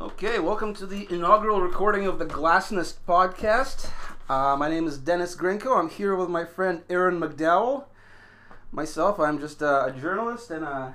Okay, 0.00 0.38
welcome 0.38 0.72
to 0.76 0.86
the 0.86 1.06
inaugural 1.12 1.60
recording 1.60 2.06
of 2.06 2.18
the 2.18 2.24
Glasnost 2.24 2.94
podcast. 3.06 3.90
Uh, 4.30 4.56
my 4.56 4.66
name 4.70 4.86
is 4.86 4.96
Dennis 4.96 5.36
Grinko. 5.36 5.78
I'm 5.78 5.90
here 5.90 6.16
with 6.16 6.30
my 6.30 6.46
friend 6.46 6.80
Aaron 6.88 7.20
McDowell. 7.20 7.84
Myself, 8.72 9.20
I'm 9.20 9.38
just 9.38 9.60
a 9.60 9.94
journalist 10.00 10.50
and 10.50 10.64
a, 10.64 10.94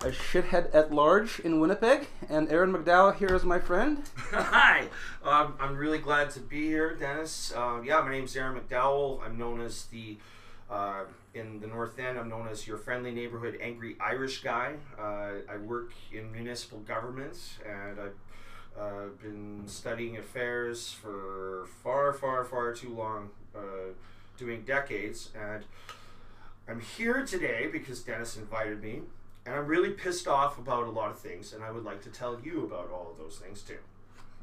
a 0.00 0.06
shithead 0.06 0.74
at 0.74 0.92
large 0.92 1.38
in 1.38 1.60
Winnipeg. 1.60 2.08
And 2.28 2.50
Aaron 2.50 2.72
McDowell 2.72 3.14
here 3.14 3.32
is 3.36 3.44
my 3.44 3.60
friend. 3.60 4.02
Hi, 4.16 4.88
um, 5.22 5.54
I'm 5.60 5.76
really 5.76 5.98
glad 5.98 6.30
to 6.30 6.40
be 6.40 6.66
here, 6.66 6.96
Dennis. 6.96 7.52
Uh, 7.54 7.82
yeah, 7.84 8.00
my 8.00 8.10
name's 8.10 8.34
Aaron 8.34 8.58
McDowell. 8.58 9.24
I'm 9.24 9.38
known 9.38 9.60
as 9.60 9.84
the 9.84 10.18
uh, 10.70 11.04
in 11.34 11.60
the 11.60 11.66
North 11.66 11.98
End. 11.98 12.18
I'm 12.18 12.28
known 12.28 12.48
as 12.48 12.66
your 12.66 12.78
friendly 12.78 13.10
neighborhood 13.10 13.58
angry 13.60 13.96
Irish 14.00 14.42
guy. 14.42 14.74
Uh, 14.98 15.42
I 15.48 15.56
work 15.56 15.92
in 16.12 16.30
municipal 16.32 16.80
governments 16.80 17.58
and 17.66 18.00
I've 18.00 18.14
uh, 18.78 19.08
been 19.22 19.62
studying 19.66 20.16
affairs 20.18 20.92
for 20.92 21.66
far, 21.82 22.12
far, 22.12 22.44
far 22.44 22.72
too 22.72 22.94
long, 22.94 23.30
uh, 23.54 23.92
doing 24.36 24.62
decades. 24.62 25.30
And 25.34 25.64
I'm 26.68 26.80
here 26.80 27.24
today 27.24 27.68
because 27.72 28.02
Dennis 28.02 28.36
invited 28.36 28.82
me, 28.82 29.00
and 29.46 29.54
I'm 29.54 29.66
really 29.66 29.90
pissed 29.90 30.28
off 30.28 30.58
about 30.58 30.84
a 30.84 30.90
lot 30.90 31.10
of 31.10 31.18
things, 31.18 31.52
and 31.52 31.64
I 31.64 31.70
would 31.70 31.84
like 31.84 32.02
to 32.02 32.10
tell 32.10 32.38
you 32.40 32.64
about 32.64 32.90
all 32.92 33.10
of 33.10 33.18
those 33.18 33.38
things 33.38 33.62
too. 33.62 33.78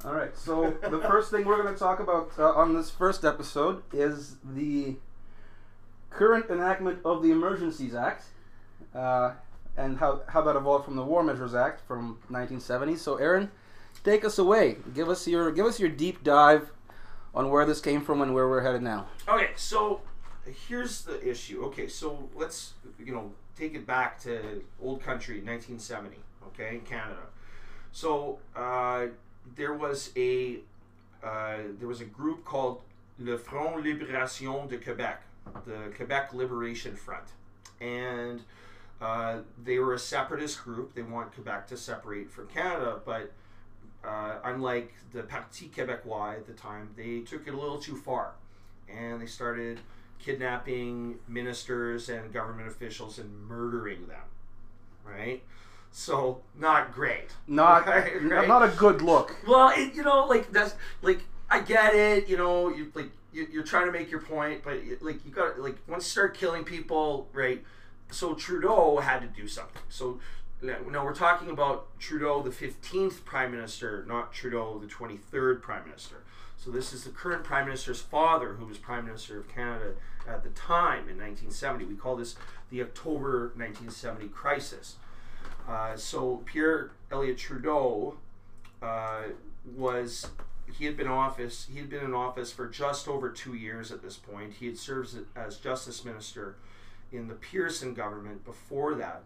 All 0.04 0.12
right, 0.12 0.36
so 0.36 0.76
the 0.82 1.00
first 1.00 1.30
thing 1.30 1.46
we're 1.46 1.62
going 1.62 1.72
to 1.72 1.78
talk 1.78 2.00
about 2.00 2.32
uh, 2.38 2.50
on 2.50 2.74
this 2.74 2.90
first 2.90 3.24
episode 3.24 3.82
is 3.94 4.36
the 4.44 4.96
current 6.16 6.50
enactment 6.50 6.98
of 7.04 7.22
the 7.22 7.30
Emergencies 7.30 7.94
Act 7.94 8.24
uh, 8.94 9.32
and 9.76 9.98
how, 9.98 10.22
how 10.28 10.40
that 10.42 10.56
evolved 10.56 10.86
from 10.86 10.96
the 10.96 11.02
War 11.02 11.22
Measures 11.22 11.54
Act 11.54 11.80
from 11.86 12.18
1970. 12.28 12.96
So, 12.96 13.16
Aaron, 13.16 13.50
take 14.02 14.24
us 14.24 14.38
away. 14.38 14.78
Give 14.94 15.08
us 15.08 15.28
your 15.28 15.52
give 15.52 15.66
us 15.66 15.78
your 15.78 15.90
deep 15.90 16.24
dive 16.24 16.70
on 17.34 17.50
where 17.50 17.66
this 17.66 17.80
came 17.80 18.00
from 18.00 18.22
and 18.22 18.32
where 18.34 18.48
we're 18.48 18.62
headed 18.62 18.82
now. 18.82 19.06
Okay, 19.28 19.50
so 19.56 20.00
here's 20.68 21.02
the 21.02 21.22
issue. 21.28 21.62
Okay, 21.66 21.86
so 21.86 22.28
let's 22.34 22.72
you 22.98 23.12
know 23.12 23.32
take 23.58 23.74
it 23.74 23.86
back 23.86 24.20
to 24.22 24.62
old 24.82 25.02
country, 25.02 25.36
1970. 25.36 26.16
Okay, 26.48 26.76
in 26.76 26.80
Canada. 26.80 27.26
So 27.92 28.38
uh, 28.54 29.06
there 29.54 29.74
was 29.74 30.10
a 30.16 30.60
uh, 31.22 31.58
there 31.78 31.88
was 31.88 32.00
a 32.00 32.06
group 32.06 32.44
called 32.44 32.80
Le 33.18 33.36
Front 33.36 33.84
Libération 33.84 34.68
de 34.68 34.78
Québec, 34.78 35.18
the 35.64 35.92
Quebec 35.96 36.32
Liberation 36.34 36.96
Front, 36.96 37.26
and 37.80 38.42
uh, 39.00 39.38
they 39.62 39.78
were 39.78 39.94
a 39.94 39.98
separatist 39.98 40.62
group. 40.62 40.94
They 40.94 41.02
want 41.02 41.34
Quebec 41.34 41.66
to 41.68 41.76
separate 41.76 42.30
from 42.30 42.48
Canada, 42.48 43.00
but 43.04 43.32
uh, 44.04 44.36
unlike 44.44 44.94
the 45.12 45.22
Parti 45.22 45.70
Québécois 45.74 46.34
at 46.34 46.46
the 46.46 46.52
time, 46.52 46.90
they 46.96 47.20
took 47.20 47.46
it 47.46 47.54
a 47.54 47.56
little 47.56 47.78
too 47.78 47.96
far, 47.96 48.32
and 48.88 49.20
they 49.20 49.26
started 49.26 49.80
kidnapping 50.18 51.18
ministers 51.28 52.08
and 52.08 52.32
government 52.32 52.68
officials 52.68 53.18
and 53.18 53.46
murdering 53.46 54.06
them. 54.06 54.22
Right. 55.04 55.42
So 55.92 56.42
not 56.58 56.92
great. 56.92 57.30
Not 57.46 57.86
Right, 57.86 58.22
not 58.22 58.62
a 58.62 58.68
good 58.76 59.02
look. 59.02 59.36
Well, 59.46 59.72
it, 59.76 59.94
you 59.94 60.02
know, 60.02 60.26
like 60.26 60.52
that's 60.52 60.74
like 61.02 61.20
I 61.48 61.60
get 61.60 61.94
it. 61.94 62.28
You 62.28 62.36
know, 62.36 62.68
you 62.68 62.90
like 62.94 63.10
you, 63.36 63.46
you're 63.52 63.62
trying 63.62 63.86
to 63.86 63.92
make 63.92 64.10
your 64.10 64.20
point, 64.20 64.62
but 64.64 64.78
like 65.02 65.24
you 65.24 65.30
got 65.30 65.60
like 65.60 65.76
once 65.86 66.04
you 66.04 66.10
start 66.10 66.36
killing 66.36 66.64
people, 66.64 67.28
right? 67.32 67.62
So 68.10 68.34
Trudeau 68.34 68.98
had 68.98 69.20
to 69.20 69.26
do 69.26 69.46
something. 69.46 69.82
So 69.90 70.20
now 70.62 70.78
now 70.90 71.04
we're 71.04 71.14
talking 71.14 71.50
about 71.50 71.98
Trudeau, 71.98 72.42
the 72.42 72.50
15th 72.50 73.24
prime 73.24 73.50
minister, 73.50 74.04
not 74.08 74.32
Trudeau, 74.32 74.78
the 74.78 74.86
23rd 74.86 75.60
prime 75.60 75.84
minister. 75.84 76.16
So 76.56 76.70
this 76.70 76.94
is 76.94 77.04
the 77.04 77.10
current 77.10 77.44
prime 77.44 77.66
minister's 77.66 78.00
father, 78.00 78.54
who 78.54 78.64
was 78.64 78.78
prime 78.78 79.04
minister 79.04 79.38
of 79.38 79.48
Canada 79.48 79.92
at 80.26 80.42
the 80.42 80.50
time 80.50 81.08
in 81.08 81.18
1970. 81.18 81.84
We 81.84 81.94
call 81.94 82.16
this 82.16 82.36
the 82.70 82.80
October 82.80 83.52
1970 83.54 84.28
crisis. 84.28 84.96
Uh, 85.68 85.96
so 85.96 86.42
Pierre 86.46 86.92
Elliott 87.12 87.36
Trudeau 87.36 88.16
uh, 88.80 89.24
was 89.76 90.28
he 90.72 90.84
had 90.84 90.96
been 90.96 91.06
office 91.06 91.66
he 91.72 91.78
had 91.78 91.88
been 91.88 92.04
in 92.04 92.14
office 92.14 92.52
for 92.52 92.66
just 92.68 93.08
over 93.08 93.30
two 93.30 93.54
years 93.54 93.90
at 93.90 94.02
this 94.02 94.16
point. 94.16 94.54
He 94.54 94.66
had 94.66 94.78
served 94.78 95.16
as 95.34 95.56
justice 95.56 96.04
minister 96.04 96.56
in 97.12 97.28
the 97.28 97.34
Pearson 97.34 97.94
government 97.94 98.44
before 98.44 98.94
that, 98.96 99.22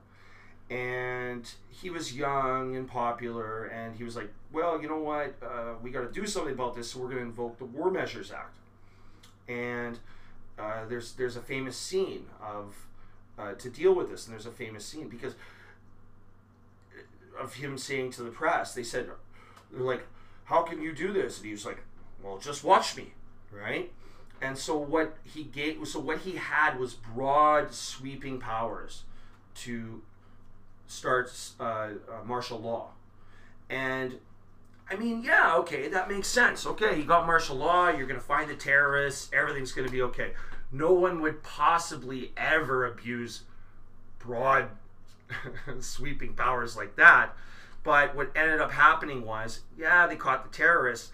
and 0.68 1.50
he 1.68 1.90
was 1.90 2.16
young 2.16 2.76
and 2.76 2.86
popular. 2.88 3.64
And 3.64 3.96
he 3.96 4.04
was 4.04 4.16
like, 4.16 4.30
"Well, 4.52 4.80
you 4.80 4.88
know 4.88 4.98
what? 4.98 5.34
Uh, 5.42 5.74
we 5.82 5.90
got 5.90 6.02
to 6.02 6.20
do 6.20 6.26
something 6.26 6.54
about 6.54 6.74
this. 6.74 6.90
So 6.90 7.00
we're 7.00 7.06
going 7.06 7.18
to 7.18 7.24
invoke 7.24 7.58
the 7.58 7.64
War 7.64 7.90
Measures 7.90 8.30
Act." 8.30 8.56
And 9.48 9.98
uh, 10.58 10.84
there's 10.88 11.12
there's 11.12 11.36
a 11.36 11.42
famous 11.42 11.76
scene 11.76 12.26
of 12.42 12.86
uh, 13.38 13.54
to 13.54 13.70
deal 13.70 13.94
with 13.94 14.10
this, 14.10 14.26
and 14.26 14.34
there's 14.34 14.46
a 14.46 14.50
famous 14.50 14.84
scene 14.84 15.08
because 15.08 15.34
of 17.38 17.54
him 17.54 17.78
saying 17.78 18.12
to 18.12 18.22
the 18.22 18.30
press, 18.30 18.74
they 18.74 18.82
said, 18.82 19.08
they're 19.72 19.82
like, 19.82 20.06
how 20.50 20.62
can 20.62 20.82
you 20.82 20.92
do 20.92 21.12
this? 21.12 21.38
And 21.38 21.46
he 21.46 21.52
was 21.52 21.64
like, 21.64 21.78
well, 22.20 22.36
just 22.36 22.64
watch 22.64 22.96
me, 22.96 23.12
right? 23.52 23.90
And 24.42 24.58
so 24.58 24.76
what 24.76 25.16
he 25.22 25.44
gave, 25.44 25.86
so 25.86 26.00
what 26.00 26.18
he 26.18 26.32
had 26.32 26.78
was 26.78 26.94
broad, 26.94 27.72
sweeping 27.72 28.40
powers 28.40 29.04
to 29.56 30.02
start 30.88 31.30
uh, 31.60 31.62
uh, 31.62 31.90
martial 32.26 32.58
law, 32.58 32.88
and 33.68 34.18
I 34.90 34.96
mean, 34.96 35.22
yeah, 35.22 35.54
okay, 35.58 35.88
that 35.88 36.10
makes 36.10 36.26
sense. 36.26 36.66
Okay, 36.66 36.98
you 36.98 37.04
got 37.04 37.26
martial 37.26 37.56
law. 37.56 37.88
You're 37.90 38.08
gonna 38.08 38.18
find 38.18 38.50
the 38.50 38.56
terrorists. 38.56 39.30
Everything's 39.32 39.70
gonna 39.70 39.90
be 39.90 40.02
okay. 40.02 40.32
No 40.72 40.92
one 40.92 41.20
would 41.20 41.44
possibly 41.44 42.32
ever 42.36 42.86
abuse 42.86 43.42
broad 44.18 44.66
sweeping 45.80 46.34
powers 46.34 46.76
like 46.76 46.96
that. 46.96 47.36
But 47.82 48.14
what 48.14 48.30
ended 48.36 48.60
up 48.60 48.72
happening 48.72 49.24
was, 49.24 49.60
yeah, 49.78 50.06
they 50.06 50.16
caught 50.16 50.50
the 50.50 50.54
terrorists, 50.56 51.10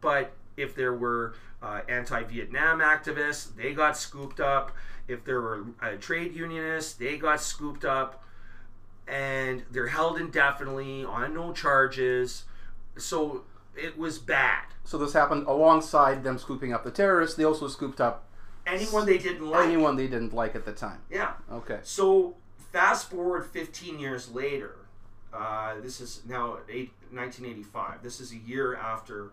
but 0.00 0.32
if 0.56 0.74
there 0.74 0.94
were 0.94 1.34
uh, 1.62 1.80
anti-Vietnam 1.88 2.78
activists, 2.80 3.54
they 3.54 3.74
got 3.74 3.96
scooped 3.96 4.40
up. 4.40 4.74
If 5.06 5.24
there 5.24 5.40
were 5.40 5.64
uh, 5.82 5.92
trade 6.00 6.34
unionists, 6.34 6.94
they 6.94 7.18
got 7.18 7.40
scooped 7.40 7.84
up, 7.84 8.22
and 9.06 9.64
they're 9.70 9.88
held 9.88 10.18
indefinitely 10.18 11.04
on 11.04 11.34
no 11.34 11.52
charges. 11.52 12.44
So 12.96 13.44
it 13.76 13.98
was 13.98 14.18
bad. 14.18 14.64
So 14.84 14.98
this 14.98 15.12
happened 15.12 15.46
alongside 15.46 16.24
them 16.24 16.38
scooping 16.38 16.72
up 16.72 16.84
the 16.84 16.90
terrorists. 16.90 17.36
They 17.36 17.44
also 17.44 17.68
scooped 17.68 18.00
up 18.00 18.24
Anyone 18.66 19.06
they 19.06 19.18
didn't 19.18 19.46
like. 19.46 19.66
anyone 19.66 19.96
they 19.96 20.08
didn't 20.08 20.34
like 20.34 20.54
at 20.54 20.64
the 20.64 20.72
time. 20.72 21.00
Yeah. 21.10 21.32
Okay. 21.50 21.80
So 21.82 22.36
fast 22.72 23.10
forward 23.10 23.46
15 23.46 23.98
years 23.98 24.30
later. 24.30 24.76
Uh, 25.32 25.74
this 25.82 26.00
is 26.00 26.22
now 26.26 26.58
eight, 26.68 26.92
1985. 27.10 28.02
This 28.02 28.20
is 28.20 28.32
a 28.32 28.36
year 28.36 28.76
after 28.76 29.32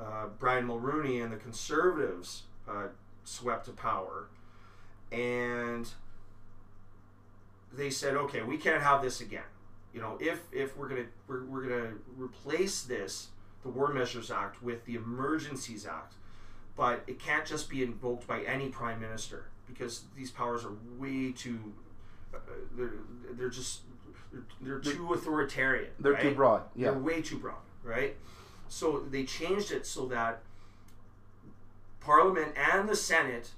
uh, 0.00 0.26
Brian 0.38 0.66
Mulroney 0.66 1.22
and 1.22 1.32
the 1.32 1.36
Conservatives 1.36 2.42
uh, 2.68 2.88
swept 3.24 3.66
to 3.66 3.72
power, 3.72 4.28
and 5.12 5.88
they 7.72 7.90
said, 7.90 8.16
"Okay, 8.16 8.42
we 8.42 8.56
can't 8.56 8.82
have 8.82 9.00
this 9.02 9.20
again. 9.20 9.42
You 9.94 10.00
know, 10.00 10.18
if 10.20 10.42
if 10.52 10.76
we're 10.76 10.88
gonna 10.88 11.06
we're, 11.28 11.44
we're 11.44 11.62
gonna 11.62 11.92
replace 12.16 12.82
this, 12.82 13.28
the 13.62 13.68
War 13.68 13.92
Measures 13.92 14.30
Act, 14.30 14.62
with 14.62 14.84
the 14.86 14.96
Emergencies 14.96 15.86
Act, 15.86 16.14
but 16.76 17.02
it 17.06 17.20
can't 17.20 17.46
just 17.46 17.70
be 17.70 17.82
invoked 17.82 18.26
by 18.26 18.42
any 18.42 18.68
prime 18.68 19.00
minister 19.00 19.46
because 19.68 20.04
these 20.16 20.30
powers 20.30 20.64
are 20.64 20.72
way 20.98 21.32
too 21.32 21.72
uh, 22.34 22.38
they're 22.76 22.92
they're 23.32 23.48
just 23.48 23.80
they're, 24.32 24.42
they're 24.60 24.78
too 24.80 25.12
authoritarian. 25.12 25.90
They're 25.98 26.16
too 26.16 26.34
broad. 26.34 26.62
Yeah. 26.74 26.90
They're 26.90 26.98
way 27.00 27.22
too 27.22 27.38
broad, 27.38 27.56
right? 27.82 28.16
So 28.68 29.00
they 29.10 29.24
changed 29.24 29.70
it 29.72 29.86
so 29.86 30.06
that 30.06 30.42
Parliament 32.00 32.52
and 32.56 32.88
the 32.88 32.96
Senate 32.96 33.50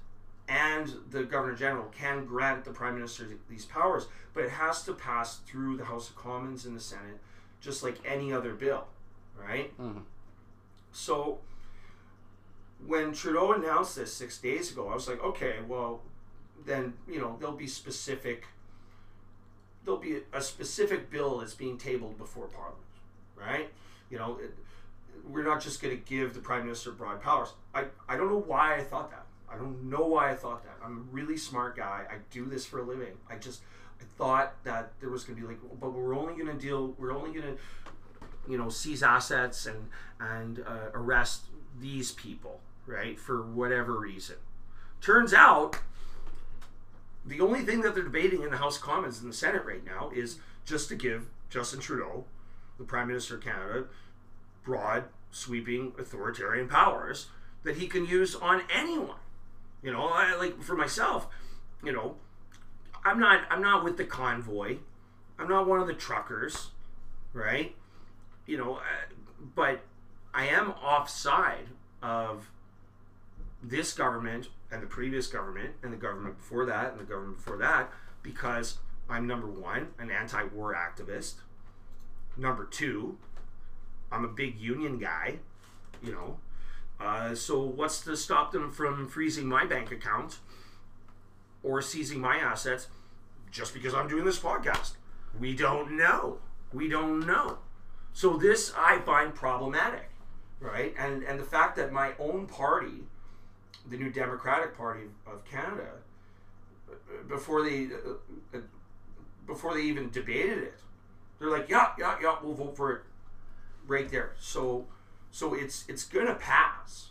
and 0.47 0.93
the 1.09 1.23
Governor 1.23 1.55
General 1.55 1.85
can 1.91 2.25
grant 2.25 2.65
the 2.65 2.71
Prime 2.71 2.95
Minister 2.95 3.25
these 3.49 3.65
powers, 3.65 4.07
but 4.33 4.43
it 4.43 4.51
has 4.51 4.83
to 4.83 4.93
pass 4.93 5.37
through 5.45 5.77
the 5.77 5.85
House 5.85 6.09
of 6.09 6.15
Commons 6.15 6.65
and 6.65 6.75
the 6.75 6.81
Senate, 6.81 7.19
just 7.61 7.83
like 7.83 7.95
any 8.05 8.33
other 8.33 8.53
bill, 8.53 8.87
right? 9.37 9.77
Mhm. 9.77 10.03
So 10.91 11.39
when 12.85 13.13
Trudeau 13.13 13.53
announced 13.53 13.95
this 13.95 14.13
six 14.13 14.37
days 14.37 14.71
ago, 14.71 14.89
I 14.89 14.93
was 14.95 15.07
like, 15.07 15.21
okay, 15.23 15.59
well, 15.67 16.01
then 16.65 16.93
you 17.07 17.19
know 17.19 17.37
there'll 17.39 17.55
be 17.55 17.67
specific. 17.67 18.45
There'll 19.83 19.99
be 19.99 20.17
a, 20.17 20.37
a 20.37 20.41
specific 20.41 21.09
bill 21.09 21.39
that's 21.39 21.53
being 21.53 21.77
tabled 21.77 22.17
before 22.17 22.47
Parliament, 22.47 22.83
right? 23.35 23.69
You 24.09 24.19
know, 24.19 24.37
it, 24.41 24.53
we're 25.29 25.43
not 25.43 25.61
just 25.61 25.81
going 25.81 25.95
to 25.95 26.03
give 26.03 26.33
the 26.33 26.39
Prime 26.39 26.65
Minister 26.65 26.91
broad 26.91 27.21
powers. 27.21 27.49
I, 27.73 27.85
I 28.07 28.17
don't 28.17 28.29
know 28.29 28.43
why 28.45 28.75
I 28.75 28.83
thought 28.83 29.11
that. 29.11 29.25
I 29.51 29.57
don't 29.57 29.83
know 29.89 30.05
why 30.05 30.31
I 30.31 30.35
thought 30.35 30.63
that. 30.63 30.77
I'm 30.83 30.97
a 30.97 31.13
really 31.13 31.37
smart 31.37 31.75
guy. 31.75 32.05
I 32.09 32.15
do 32.31 32.45
this 32.45 32.65
for 32.65 32.79
a 32.79 32.83
living. 32.83 33.17
I 33.29 33.35
just 33.35 33.61
I 33.99 34.03
thought 34.17 34.63
that 34.63 34.93
there 34.99 35.09
was 35.09 35.23
going 35.23 35.35
to 35.37 35.41
be 35.41 35.47
like, 35.47 35.59
but 35.79 35.91
we're 35.91 36.15
only 36.15 36.33
going 36.33 36.47
to 36.47 36.61
deal. 36.61 36.95
We're 36.97 37.15
only 37.15 37.31
going 37.31 37.55
to 37.55 37.61
you 38.47 38.57
know, 38.57 38.69
seize 38.69 39.03
assets 39.03 39.65
and 39.65 39.89
and 40.19 40.59
uh, 40.65 40.89
arrest 40.93 41.45
these 41.79 42.11
people, 42.11 42.59
right, 42.85 43.19
for 43.19 43.41
whatever 43.41 43.99
reason. 43.99 44.35
Turns 44.99 45.33
out, 45.33 45.79
the 47.25 47.41
only 47.41 47.61
thing 47.61 47.81
that 47.81 47.93
they're 47.93 48.03
debating 48.03 48.43
in 48.43 48.51
the 48.51 48.57
House 48.57 48.77
of 48.77 48.83
Commons 48.83 49.19
and 49.19 49.29
the 49.29 49.35
Senate 49.35 49.65
right 49.65 49.85
now 49.85 50.11
is 50.13 50.39
just 50.65 50.89
to 50.89 50.95
give 50.95 51.27
Justin 51.49 51.79
Trudeau, 51.79 52.25
the 52.77 52.83
Prime 52.83 53.07
Minister 53.07 53.35
of 53.35 53.41
Canada, 53.41 53.85
broad, 54.63 55.05
sweeping 55.31 55.93
authoritarian 55.97 56.67
powers 56.67 57.27
that 57.63 57.77
he 57.77 57.87
can 57.87 58.05
use 58.05 58.35
on 58.35 58.63
anyone. 58.73 59.17
You 59.83 59.91
know, 59.91 60.07
I, 60.07 60.35
like 60.35 60.61
for 60.61 60.75
myself, 60.75 61.27
you 61.83 61.91
know, 61.91 62.15
I'm 63.03 63.19
not 63.19 63.45
I'm 63.49 63.61
not 63.61 63.83
with 63.83 63.97
the 63.97 64.03
convoy. 64.03 64.77
I'm 65.39 65.47
not 65.47 65.67
one 65.67 65.79
of 65.79 65.87
the 65.87 65.93
truckers, 65.93 66.69
right? 67.33 67.75
You 68.45 68.57
know, 68.57 68.75
uh, 68.75 69.13
but 69.55 69.81
I 70.33 70.47
am 70.47 70.71
offside 70.71 71.67
of 72.01 72.49
this 73.63 73.93
government 73.93 74.49
and 74.71 74.81
the 74.81 74.87
previous 74.87 75.27
government 75.27 75.73
and 75.83 75.91
the 75.91 75.97
government 75.97 76.37
before 76.37 76.65
that 76.65 76.91
and 76.91 76.99
the 76.99 77.05
government 77.05 77.37
before 77.37 77.57
that 77.57 77.91
because 78.23 78.77
I'm 79.09 79.27
number 79.27 79.47
one, 79.47 79.87
an 79.99 80.09
anti-war 80.09 80.73
activist. 80.73 81.35
Number 82.37 82.65
two, 82.65 83.17
I'm 84.11 84.23
a 84.23 84.29
big 84.29 84.59
union 84.59 84.97
guy, 84.97 85.39
you 86.01 86.11
know. 86.13 86.37
Uh, 86.99 87.33
so 87.35 87.61
what's 87.61 88.01
to 88.01 88.15
stop 88.15 88.51
them 88.51 88.71
from 88.71 89.07
freezing 89.07 89.47
my 89.47 89.65
bank 89.65 89.91
account 89.91 90.39
or 91.63 91.81
seizing 91.81 92.19
my 92.19 92.37
assets 92.37 92.87
just 93.51 93.73
because 93.73 93.93
I'm 93.93 94.07
doing 94.07 94.23
this 94.23 94.39
podcast? 94.39 94.93
We 95.39 95.55
don't 95.55 95.97
know. 95.97 96.37
We 96.71 96.87
don't 96.87 97.25
know. 97.25 97.57
So 98.13 98.37
this 98.37 98.73
I 98.77 98.99
find 98.99 99.33
problematic, 99.33 100.09
right? 100.59 100.93
And 100.97 101.23
and 101.23 101.39
the 101.39 101.43
fact 101.43 101.75
that 101.77 101.91
my 101.91 102.13
own 102.19 102.45
party, 102.45 103.05
the 103.91 103.97
New 103.97 104.09
Democratic 104.09 104.75
Party 104.75 105.03
of 105.27 105.43
Canada, 105.45 105.89
before 107.27 107.63
they 107.63 107.85
uh, 107.85 108.57
uh, 108.57 108.61
before 109.45 109.73
they 109.73 109.81
even 109.81 110.09
debated 110.09 110.59
it, 110.59 110.79
they're 111.39 111.49
like, 111.49 111.69
yeah, 111.69 111.91
yeah, 111.99 112.17
yeah, 112.21 112.35
we'll 112.41 112.53
vote 112.53 112.75
for 112.75 112.91
it 112.91 113.01
right 113.85 114.09
there. 114.09 114.31
So 114.39 114.85
so 115.29 115.53
it's 115.53 115.85
it's 115.87 116.05
gonna 116.05 116.35
pass 116.35 117.09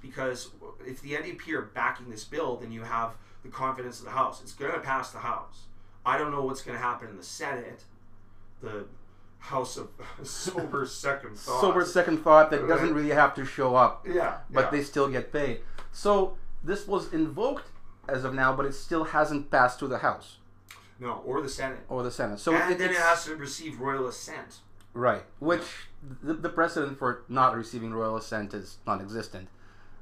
because 0.00 0.50
if 0.86 1.00
the 1.00 1.12
NDP 1.12 1.52
are 1.52 1.62
backing 1.62 2.10
this 2.10 2.24
bill, 2.24 2.56
then 2.56 2.72
you 2.72 2.82
have 2.82 3.12
the 3.42 3.48
confidence 3.48 3.98
of 3.98 4.06
the 4.06 4.12
House. 4.12 4.42
It's 4.42 4.52
gonna 4.52 4.80
pass 4.80 5.10
the 5.10 5.18
House. 5.18 5.66
I 6.04 6.18
don't 6.18 6.32
know 6.32 6.42
what's 6.42 6.62
gonna 6.62 6.78
happen 6.78 7.08
in 7.08 7.16
the 7.16 7.22
Senate. 7.22 7.84
The 8.60 8.86
House 9.42 9.76
of 9.76 9.88
sober 10.22 10.86
second 11.04 11.36
thought. 11.36 11.60
Sober 11.60 11.84
second 11.84 12.18
thought 12.18 12.50
that 12.52 12.66
doesn't 12.68 12.94
really 12.94 13.10
have 13.10 13.34
to 13.34 13.44
show 13.44 13.74
up, 13.74 14.06
Yeah, 14.08 14.38
but 14.50 14.64
yeah. 14.66 14.70
they 14.70 14.82
still 14.82 15.08
get 15.08 15.32
paid. 15.32 15.60
So 15.90 16.36
this 16.62 16.86
was 16.86 17.12
invoked 17.12 17.66
as 18.08 18.24
of 18.24 18.34
now, 18.34 18.54
but 18.54 18.66
it 18.66 18.72
still 18.74 19.04
hasn't 19.04 19.50
passed 19.50 19.78
through 19.78 19.88
the 19.88 19.98
House 19.98 20.38
no 21.00 21.14
or 21.26 21.40
the 21.42 21.48
Senate. 21.48 21.80
or 21.88 22.02
the 22.04 22.10
Senate. 22.10 22.38
So 22.38 22.54
and 22.54 22.72
it, 22.72 22.78
then 22.78 22.90
it 22.90 22.96
has 22.96 23.24
to 23.24 23.34
receive 23.34 23.80
royal 23.80 24.06
assent. 24.06 24.60
Right, 24.94 25.22
which 25.40 25.62
the, 26.22 26.34
the 26.34 26.48
precedent 26.50 26.98
for 26.98 27.24
not 27.28 27.56
receiving 27.56 27.92
royal 27.92 28.16
assent 28.16 28.54
is 28.54 28.78
non-existent. 28.86 29.48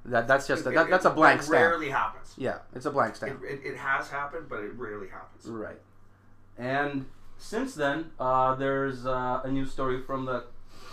That 0.04 0.26
that's 0.28 0.46
just 0.46 0.66
a, 0.66 0.70
that, 0.70 0.86
it- 0.86 0.90
that's 0.90 1.04
a 1.06 1.10
blank 1.10 1.42
stamp. 1.42 1.54
Rarely 1.54 1.88
happens. 1.90 2.34
Yeah, 2.36 2.58
it's 2.74 2.84
a 2.86 2.90
blank 2.90 3.16
stamp. 3.16 3.40
it, 3.44 3.60
it 3.64 3.76
has 3.76 4.10
happened, 4.10 4.46
but 4.50 4.60
it 4.60 4.74
rarely 4.74 5.08
happens. 5.08 5.46
Right, 5.46 5.80
and 6.58 7.06
since 7.40 7.74
then, 7.74 8.10
uh, 8.20 8.54
there's 8.54 9.06
uh, 9.06 9.40
a 9.42 9.50
new 9.50 9.64
story 9.66 10.00
from 10.02 10.26
the 10.26 10.44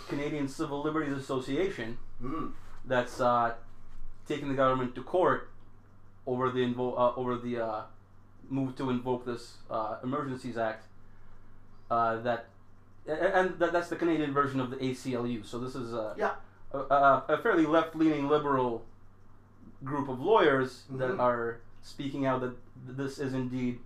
Canadian 0.08 0.48
Civil 0.48 0.82
Liberties 0.82 1.12
Association 1.16 1.98
Mm. 2.22 2.50
that's 2.84 3.20
uh, 3.20 3.54
taking 4.26 4.48
the 4.48 4.54
government 4.56 4.94
to 4.96 5.02
court 5.04 5.50
over 6.26 6.50
the 6.50 6.58
invo- 6.60 6.98
uh, 6.98 7.14
over 7.14 7.36
the 7.36 7.58
uh, 7.64 7.82
move 8.50 8.74
to 8.76 8.90
invoke 8.90 9.24
this 9.24 9.58
uh, 9.70 9.98
Emergencies 10.02 10.56
Act. 10.58 10.86
Uh, 11.90 12.16
that 12.22 12.46
and 13.06 13.56
that, 13.60 13.72
that's 13.72 13.88
the 13.88 13.94
Canadian 13.96 14.32
version 14.32 14.58
of 14.58 14.70
the 14.70 14.76
ACLU. 14.78 15.46
So 15.46 15.58
this 15.60 15.74
is 15.76 15.92
a 15.94 16.14
Yeah. 16.18 16.32
a, 16.74 16.78
a, 16.78 17.24
a 17.28 17.38
fairly 17.38 17.66
left-leaning 17.66 18.26
liberal 18.28 18.84
group 19.84 20.08
of 20.08 20.18
lawyers 20.20 20.84
that 20.90 21.10
Mhm. 21.12 21.20
are 21.20 21.60
speaking 21.82 22.26
out 22.26 22.40
that 22.40 22.56
this 22.86 23.18
is 23.20 23.32
indeed 23.32 23.78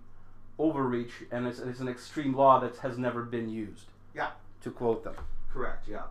overreach 0.59 1.11
and 1.31 1.47
it's, 1.47 1.59
it's 1.59 1.79
an 1.79 1.87
extreme 1.87 2.33
law 2.35 2.59
that 2.59 2.77
has 2.77 2.97
never 2.97 3.23
been 3.23 3.49
used. 3.49 3.87
Yeah. 4.13 4.31
To 4.61 4.71
quote 4.71 5.03
them. 5.03 5.15
Correct. 5.51 5.87
Yeah. 5.87 6.03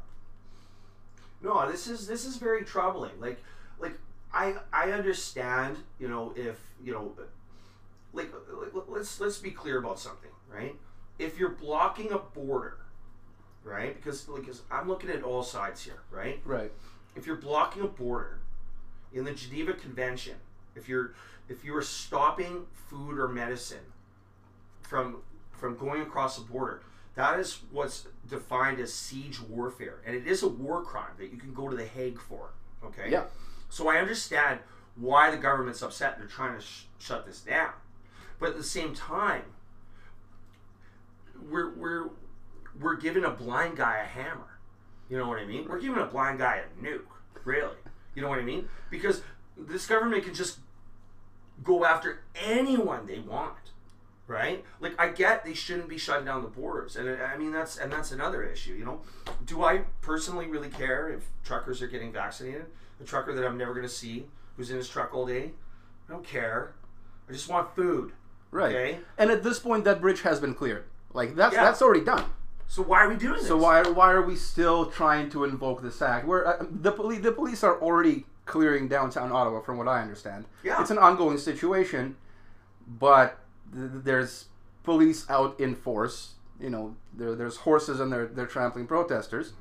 No, 1.42 1.70
this 1.70 1.86
is 1.86 2.06
this 2.06 2.24
is 2.24 2.36
very 2.36 2.64
troubling. 2.64 3.12
Like, 3.20 3.42
like 3.78 3.98
I 4.32 4.54
I 4.72 4.92
understand. 4.92 5.76
You 5.98 6.08
know, 6.08 6.32
if 6.36 6.60
you 6.82 6.92
know, 6.92 7.12
like, 8.12 8.32
like 8.52 8.84
let's 8.88 9.20
let's 9.20 9.38
be 9.38 9.50
clear 9.50 9.78
about 9.78 9.98
something, 9.98 10.30
right? 10.52 10.76
If 11.18 11.38
you're 11.38 11.50
blocking 11.50 12.12
a 12.12 12.18
border, 12.18 12.78
right? 13.64 13.94
Because 13.96 14.28
like 14.28 14.44
I'm 14.70 14.88
looking 14.88 15.10
at 15.10 15.22
all 15.22 15.42
sides 15.42 15.82
here, 15.82 16.02
right? 16.10 16.40
Right. 16.44 16.70
if 17.16 17.26
you're 17.26 17.36
blocking 17.36 17.82
a 17.82 17.88
border 17.88 18.38
in 19.12 19.24
the 19.24 19.32
Geneva 19.32 19.72
Convention, 19.72 20.34
if 20.76 20.88
you're 20.88 21.14
if 21.48 21.64
you 21.64 21.74
are 21.74 21.82
stopping 21.82 22.66
food 22.72 23.18
or 23.18 23.28
medicine 23.28 23.91
from 24.92 25.16
from 25.52 25.74
going 25.76 26.02
across 26.02 26.36
the 26.36 26.44
border, 26.44 26.82
that 27.14 27.40
is 27.40 27.60
what's 27.70 28.06
defined 28.28 28.78
as 28.78 28.92
siege 28.92 29.40
warfare, 29.40 30.02
and 30.04 30.14
it 30.14 30.26
is 30.26 30.42
a 30.42 30.48
war 30.48 30.82
crime 30.82 31.14
that 31.18 31.32
you 31.32 31.38
can 31.38 31.54
go 31.54 31.68
to 31.68 31.74
the 31.74 31.86
Hague 31.86 32.20
for. 32.20 32.50
Okay. 32.84 33.10
Yeah. 33.10 33.24
So 33.70 33.88
I 33.88 33.96
understand 33.96 34.60
why 34.96 35.30
the 35.30 35.38
government's 35.38 35.82
upset 35.82 36.12
and 36.12 36.20
they're 36.20 36.28
trying 36.28 36.58
to 36.58 36.62
sh- 36.62 36.82
shut 36.98 37.24
this 37.24 37.40
down, 37.40 37.72
but 38.38 38.50
at 38.50 38.56
the 38.58 38.62
same 38.62 38.94
time, 38.94 39.44
we're 41.50 41.74
we're 41.74 42.10
we're 42.78 42.96
giving 42.96 43.24
a 43.24 43.30
blind 43.30 43.78
guy 43.78 43.96
a 43.98 44.04
hammer. 44.04 44.58
You 45.08 45.16
know 45.16 45.26
what 45.26 45.38
I 45.38 45.46
mean? 45.46 45.66
We're 45.68 45.80
giving 45.80 46.02
a 46.02 46.06
blind 46.06 46.38
guy 46.38 46.60
a 46.60 46.84
nuke, 46.84 47.00
really. 47.44 47.76
You 48.14 48.20
know 48.20 48.28
what 48.28 48.38
I 48.38 48.42
mean? 48.42 48.68
Because 48.90 49.22
this 49.56 49.86
government 49.86 50.24
can 50.24 50.34
just 50.34 50.58
go 51.64 51.84
after 51.86 52.24
anyone 52.34 53.06
they 53.06 53.20
want, 53.20 53.71
right? 54.26 54.64
Like 54.80 55.00
I 55.00 55.08
get 55.08 55.44
they 55.44 55.54
shouldn't 55.54 55.88
be 55.88 55.98
shutting 55.98 56.24
down 56.24 56.42
the 56.42 56.48
borders, 56.48 56.96
and 56.96 57.08
I 57.22 57.36
mean 57.36 57.52
that's 57.52 57.76
and 57.78 57.92
that's 57.92 58.12
another 58.12 58.42
issue. 58.42 58.74
You 58.74 58.84
know, 58.84 59.00
do 59.44 59.62
I 59.64 59.82
personally 60.00 60.46
really 60.46 60.68
care 60.70 61.08
if 61.08 61.24
truckers 61.44 61.82
are 61.82 61.88
getting 61.88 62.12
vaccinated? 62.12 62.66
A 63.00 63.04
trucker 63.04 63.34
that 63.34 63.44
I'm 63.44 63.58
never 63.58 63.72
going 63.74 63.86
to 63.86 63.92
see, 63.92 64.26
who's 64.56 64.70
in 64.70 64.76
his 64.76 64.88
truck 64.88 65.12
all 65.12 65.26
day, 65.26 65.50
I 66.08 66.12
don't 66.12 66.24
care. 66.24 66.74
I 67.28 67.32
just 67.32 67.48
want 67.48 67.74
food. 67.74 68.12
Right. 68.52 68.74
Okay. 68.74 68.98
And 69.18 69.30
at 69.30 69.42
this 69.42 69.58
point, 69.58 69.84
that 69.84 70.00
bridge 70.00 70.22
has 70.22 70.38
been 70.40 70.54
cleared. 70.54 70.84
Like 71.12 71.34
that's 71.34 71.54
Yeah. 71.54 71.64
that's 71.64 71.82
already 71.82 72.04
done. 72.04 72.24
So 72.68 72.82
why 72.82 73.04
are 73.04 73.08
we 73.08 73.16
doing 73.16 73.34
this? 73.38 73.48
So 73.48 73.56
why 73.56 73.82
why 73.82 74.12
are 74.12 74.22
we 74.22 74.36
still 74.36 74.86
trying 74.86 75.30
to 75.30 75.44
invoke 75.44 75.82
this 75.82 76.00
act? 76.00 76.26
Where 76.26 76.46
uh, 76.46 76.64
the 76.70 76.92
police 76.92 77.20
the 77.22 77.32
police 77.32 77.62
are 77.64 77.80
already 77.80 78.24
clearing 78.44 78.88
downtown 78.88 79.30
Ottawa, 79.32 79.60
from 79.60 79.78
what 79.78 79.88
I 79.88 80.00
understand. 80.02 80.44
Yeah. 80.62 80.80
It's 80.80 80.90
an 80.90 80.98
ongoing 80.98 81.38
situation, 81.38 82.16
but 82.86 83.38
th- 83.74 83.90
there's 84.04 84.46
police 84.82 85.28
out 85.28 85.58
in 85.60 85.74
force. 85.74 86.34
You 86.60 86.70
know, 86.70 86.94
there, 87.14 87.34
there's 87.34 87.56
horses 87.56 88.00
and 88.00 88.12
they're 88.12 88.26
they're 88.26 88.46
trampling 88.46 88.86
protesters. 88.86 89.52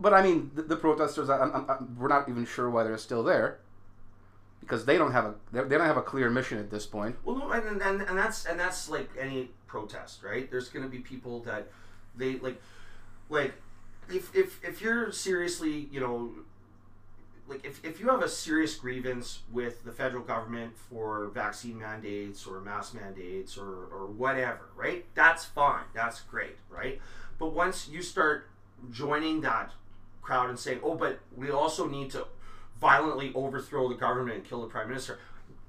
But 0.00 0.14
I 0.14 0.22
mean, 0.22 0.50
the, 0.54 0.62
the 0.62 0.76
protesters, 0.76 1.28
I, 1.28 1.38
I'm, 1.38 1.66
I'm, 1.68 1.96
we're 1.98 2.08
not 2.08 2.28
even 2.28 2.46
sure 2.46 2.70
why 2.70 2.84
they're 2.84 2.96
still 2.96 3.22
there, 3.22 3.58
because 4.60 4.86
they 4.86 4.96
don't 4.96 5.12
have 5.12 5.26
a 5.26 5.34
they 5.52 5.76
don't 5.76 5.86
have 5.86 5.98
a 5.98 6.02
clear 6.02 6.30
mission 6.30 6.58
at 6.58 6.70
this 6.70 6.86
point. 6.86 7.16
Well, 7.24 7.36
no, 7.36 7.50
and, 7.50 7.82
and 7.82 8.00
and 8.00 8.16
that's 8.18 8.46
and 8.46 8.58
that's 8.58 8.88
like 8.88 9.10
any 9.18 9.50
protest, 9.66 10.22
right? 10.22 10.50
There's 10.50 10.68
going 10.68 10.84
to 10.84 10.90
be 10.90 10.98
people 10.98 11.40
that 11.40 11.68
they 12.16 12.36
like, 12.36 12.60
like 13.28 13.52
if 14.08 14.34
if 14.34 14.64
if 14.64 14.80
you're 14.80 15.12
seriously, 15.12 15.88
you 15.92 16.00
know, 16.00 16.32
like 17.46 17.64
if 17.64 17.84
if 17.84 18.00
you 18.00 18.08
have 18.08 18.22
a 18.22 18.28
serious 18.28 18.74
grievance 18.76 19.40
with 19.52 19.84
the 19.84 19.92
federal 19.92 20.22
government 20.22 20.76
for 20.76 21.28
vaccine 21.28 21.78
mandates 21.78 22.46
or 22.46 22.60
mask 22.60 22.94
mandates 22.94 23.58
or 23.58 23.86
or 23.92 24.06
whatever, 24.06 24.70
right? 24.76 25.04
That's 25.14 25.44
fine. 25.44 25.84
That's 25.94 26.20
great, 26.22 26.56
right? 26.70 27.00
But 27.38 27.52
once 27.52 27.88
you 27.88 28.02
start 28.02 28.48
joining 28.90 29.40
that 29.42 29.72
crowd 30.22 30.48
and 30.48 30.58
saying, 30.58 30.80
"Oh, 30.82 30.94
but 30.94 31.20
we 31.36 31.50
also 31.50 31.86
need 31.86 32.10
to 32.12 32.26
violently 32.80 33.32
overthrow 33.34 33.88
the 33.88 33.94
government 33.94 34.36
and 34.38 34.44
kill 34.46 34.62
the 34.62 34.68
prime 34.68 34.88
minister," 34.88 35.18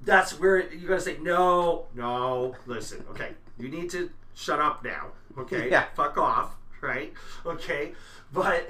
that's 0.01 0.39
where 0.39 0.71
you 0.73 0.87
gotta 0.87 1.01
say, 1.01 1.17
"No, 1.17 1.87
no, 1.93 2.55
listen, 2.65 3.05
okay, 3.09 3.33
you 3.57 3.67
need 3.69 3.89
to 3.91 4.09
shut 4.33 4.59
up 4.59 4.83
now, 4.83 5.07
okay? 5.37 5.69
Yeah. 5.71 5.85
Fuck 5.95 6.17
off, 6.17 6.55
right? 6.81 7.13
Okay, 7.45 7.93
but 8.31 8.69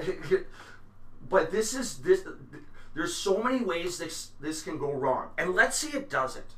but 1.30 1.52
this 1.52 1.74
is 1.76 1.98
this. 2.00 2.24
There's 2.96 3.14
so 3.14 3.44
many 3.44 3.64
ways 3.64 3.98
this 3.98 4.32
this 4.40 4.64
can 4.64 4.78
go 4.80 4.92
wrong, 4.92 5.30
and 5.38 5.54
let's 5.54 5.78
say 5.78 5.96
it 5.96 6.10
doesn't. 6.10 6.56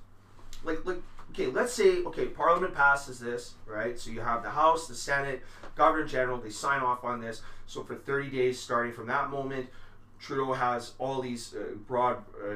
Like 0.63 0.85
like 0.85 1.01
okay, 1.31 1.47
let's 1.47 1.73
say 1.73 2.03
okay, 2.03 2.25
Parliament 2.25 2.75
passes 2.75 3.19
this, 3.19 3.55
right? 3.65 3.99
So 3.99 4.11
you 4.11 4.21
have 4.21 4.43
the 4.43 4.51
House, 4.51 4.87
the 4.87 4.95
Senate, 4.95 5.41
Governor 5.75 6.05
General, 6.05 6.37
they 6.37 6.49
sign 6.49 6.81
off 6.81 7.03
on 7.03 7.21
this. 7.21 7.41
So 7.65 7.83
for 7.83 7.95
30 7.95 8.29
days, 8.29 8.59
starting 8.59 8.93
from 8.93 9.07
that 9.07 9.29
moment, 9.29 9.67
Trudeau 10.19 10.53
has 10.53 10.93
all 10.99 11.21
these 11.21 11.53
uh, 11.53 11.75
broad, 11.87 12.17
uh, 12.43 12.55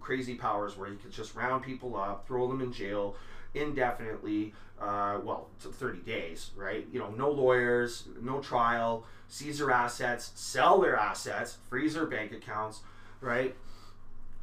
crazy 0.00 0.34
powers 0.34 0.76
where 0.76 0.90
he 0.90 0.96
can 0.96 1.10
just 1.10 1.34
round 1.34 1.64
people 1.64 1.96
up, 1.96 2.26
throw 2.26 2.48
them 2.48 2.60
in 2.60 2.72
jail 2.72 3.16
indefinitely. 3.54 4.54
Uh, 4.80 5.20
well, 5.22 5.46
to 5.62 5.68
30 5.68 6.00
days, 6.00 6.50
right? 6.56 6.88
You 6.90 6.98
know, 6.98 7.10
no 7.10 7.30
lawyers, 7.30 8.08
no 8.20 8.40
trial, 8.40 9.04
seize 9.28 9.58
their 9.58 9.70
assets, 9.70 10.32
sell 10.34 10.80
their 10.80 10.96
assets, 10.96 11.58
freeze 11.68 11.94
their 11.94 12.06
bank 12.06 12.32
accounts, 12.32 12.80
right? 13.22 13.56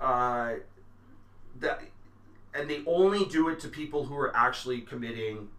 Uh, 0.01 0.53
that, 1.59 1.81
and 2.53 2.69
they 2.69 2.81
only 2.87 3.25
do 3.25 3.49
it 3.49 3.59
to 3.59 3.67
people 3.67 4.05
who 4.05 4.15
are 4.15 4.35
actually 4.35 4.81
committing, 4.81 5.49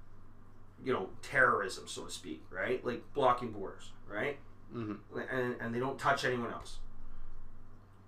you 0.84 0.92
know, 0.92 1.10
terrorism, 1.22 1.84
so 1.86 2.04
to 2.04 2.10
speak, 2.10 2.42
right? 2.50 2.84
Like 2.84 3.02
blocking 3.14 3.52
borders, 3.52 3.92
right? 4.08 4.38
hmm 4.72 4.94
and, 5.32 5.56
and 5.60 5.74
they 5.74 5.80
don't 5.80 5.98
touch 5.98 6.24
anyone 6.24 6.52
else. 6.52 6.78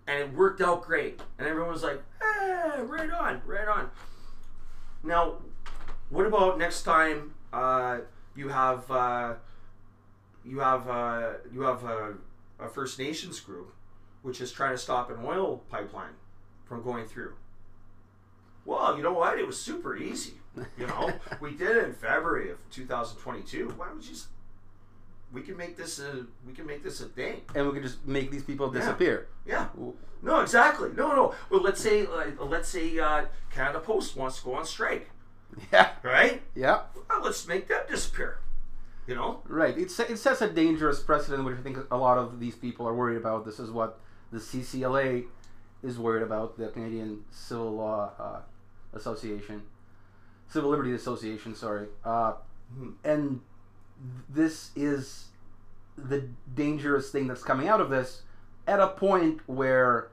And 0.07 0.19
it 0.19 0.33
worked 0.33 0.61
out 0.61 0.83
great. 0.83 1.21
And 1.38 1.47
everyone 1.47 1.73
was 1.73 1.83
like, 1.83 2.02
eh, 2.21 2.81
right 2.83 3.11
on, 3.11 3.42
right 3.47 3.69
on. 3.69 3.90
Now, 5.02 5.38
what 6.11 6.26
about 6.26 6.59
next 6.59 6.83
time 6.83 7.35
uh, 7.52 7.99
you 8.37 8.49
have 8.49 8.90
uh, 8.90 9.35
you 10.45 10.61
have 10.61 10.88
uh, 10.88 11.31
you 11.52 11.62
have 11.62 11.85
a, 11.85 12.14
a 12.61 12.69
First 12.69 12.99
Nations 12.99 13.40
group 13.40 13.73
which 14.23 14.41
is 14.41 14.52
trying 14.52 14.73
to 14.73 14.79
stop 14.79 15.11
an 15.11 15.25
oil 15.25 15.62
pipeline 15.71 16.14
from 16.64 16.83
going 16.83 17.07
through? 17.07 17.35
Well, 18.64 18.97
you 18.97 19.02
know 19.02 19.12
what? 19.12 19.38
It 19.38 19.47
was 19.47 19.61
super 19.61 19.97
easy. 19.97 20.35
You 20.79 20.87
know, 20.87 21.12
we 21.41 21.52
did 21.52 21.76
it 21.76 21.85
in 21.85 21.93
February 21.93 22.50
of 22.50 22.59
2022. 22.71 23.75
Why 23.76 23.87
don't 23.87 23.97
we 23.99 24.02
just 24.02 24.29
we 25.33 25.41
can 25.41 25.57
make 25.57 25.76
this 25.76 25.99
a 25.99 26.26
we 26.47 26.52
can 26.52 26.67
make 26.67 26.83
this 26.83 27.00
a 27.00 27.07
thing. 27.07 27.41
And 27.55 27.67
we 27.67 27.73
can 27.73 27.83
just 27.83 28.07
make 28.07 28.31
these 28.31 28.45
people 28.45 28.71
disappear. 28.71 29.29
Yeah. 29.47 29.69
No, 30.23 30.41
exactly. 30.41 30.91
No, 30.97 31.14
no. 31.17 31.35
Well, 31.50 31.62
let's 31.62 31.81
say 31.81 32.07
uh, 32.07 32.45
let's 32.45 32.69
say 32.69 32.99
uh, 32.99 33.25
Canada 33.50 33.81
Post 33.81 34.17
wants 34.17 34.38
to 34.38 34.45
go 34.45 34.55
on 34.55 34.64
strike, 34.64 35.11
Yeah. 35.73 35.91
right? 36.02 36.43
Yeah. 36.55 36.83
Well, 37.09 37.23
let's 37.25 37.47
make 37.49 37.67
them 37.69 37.83
disappear. 37.88 38.38
You 39.07 39.17
know? 39.17 39.41
Right. 39.49 39.76
It, 39.76 39.91
it 40.09 40.19
sets 40.19 40.43
a 40.43 40.49
dangerous 40.49 41.00
precedent, 41.00 41.45
which 41.45 41.59
I 41.59 41.62
think 41.62 41.76
a 41.91 41.97
lot 41.97 42.19
of 42.19 42.38
these 42.38 42.55
people 42.55 42.87
are 42.87 42.95
worried 42.95 43.17
about. 43.17 43.45
This 43.45 43.59
is 43.59 43.69
what 43.69 43.99
the 44.32 44.38
CCLA 44.38 45.24
is 45.82 45.98
worried 45.98 46.22
about, 46.22 46.56
the 46.58 46.68
Canadian 46.68 47.24
Civil 47.30 47.72
Law 47.76 48.12
uh, 48.18 48.40
Association, 48.96 49.62
Civil 50.48 50.70
Liberties 50.70 51.00
Association. 51.00 51.54
Sorry. 51.54 51.88
Uh, 52.04 52.34
Mhm. 52.78 52.94
and 53.04 53.40
this 54.30 54.70
is 54.74 55.28
the 55.98 56.26
dangerous 56.54 57.10
thing 57.10 57.26
that's 57.26 57.42
coming 57.42 57.68
out 57.68 57.80
of 57.82 57.90
this 57.90 58.22
at 58.66 58.80
a 58.80 58.88
point 58.88 59.46
where 59.46 60.08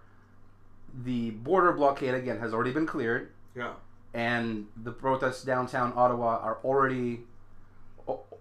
the 1.06 1.30
border 1.32 1.72
blockade 1.72 2.14
again 2.14 2.40
has 2.40 2.54
already 2.54 2.74
been 2.74 2.86
cleared 2.86 3.32
Yeah. 3.56 3.74
and 4.14 4.68
the 4.76 4.92
protests 4.92 5.44
downtown 5.44 5.94
Ottawa 5.96 6.40
are 6.40 6.58
already 6.66 7.26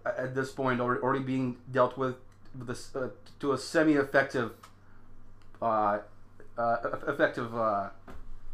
at 0.04 0.34
this 0.34 0.50
point 0.50 0.80
already, 0.80 1.20
being 1.22 1.58
dealt 1.70 1.96
with, 1.98 2.16
with 2.56 2.66
this, 2.66 2.96
uh, 2.96 3.10
to 3.38 3.52
a 3.52 3.58
semi-effective 3.58 4.52
uh, 5.62 5.98
uh, 6.56 6.76
effective 7.06 7.54
uh, 7.54 7.88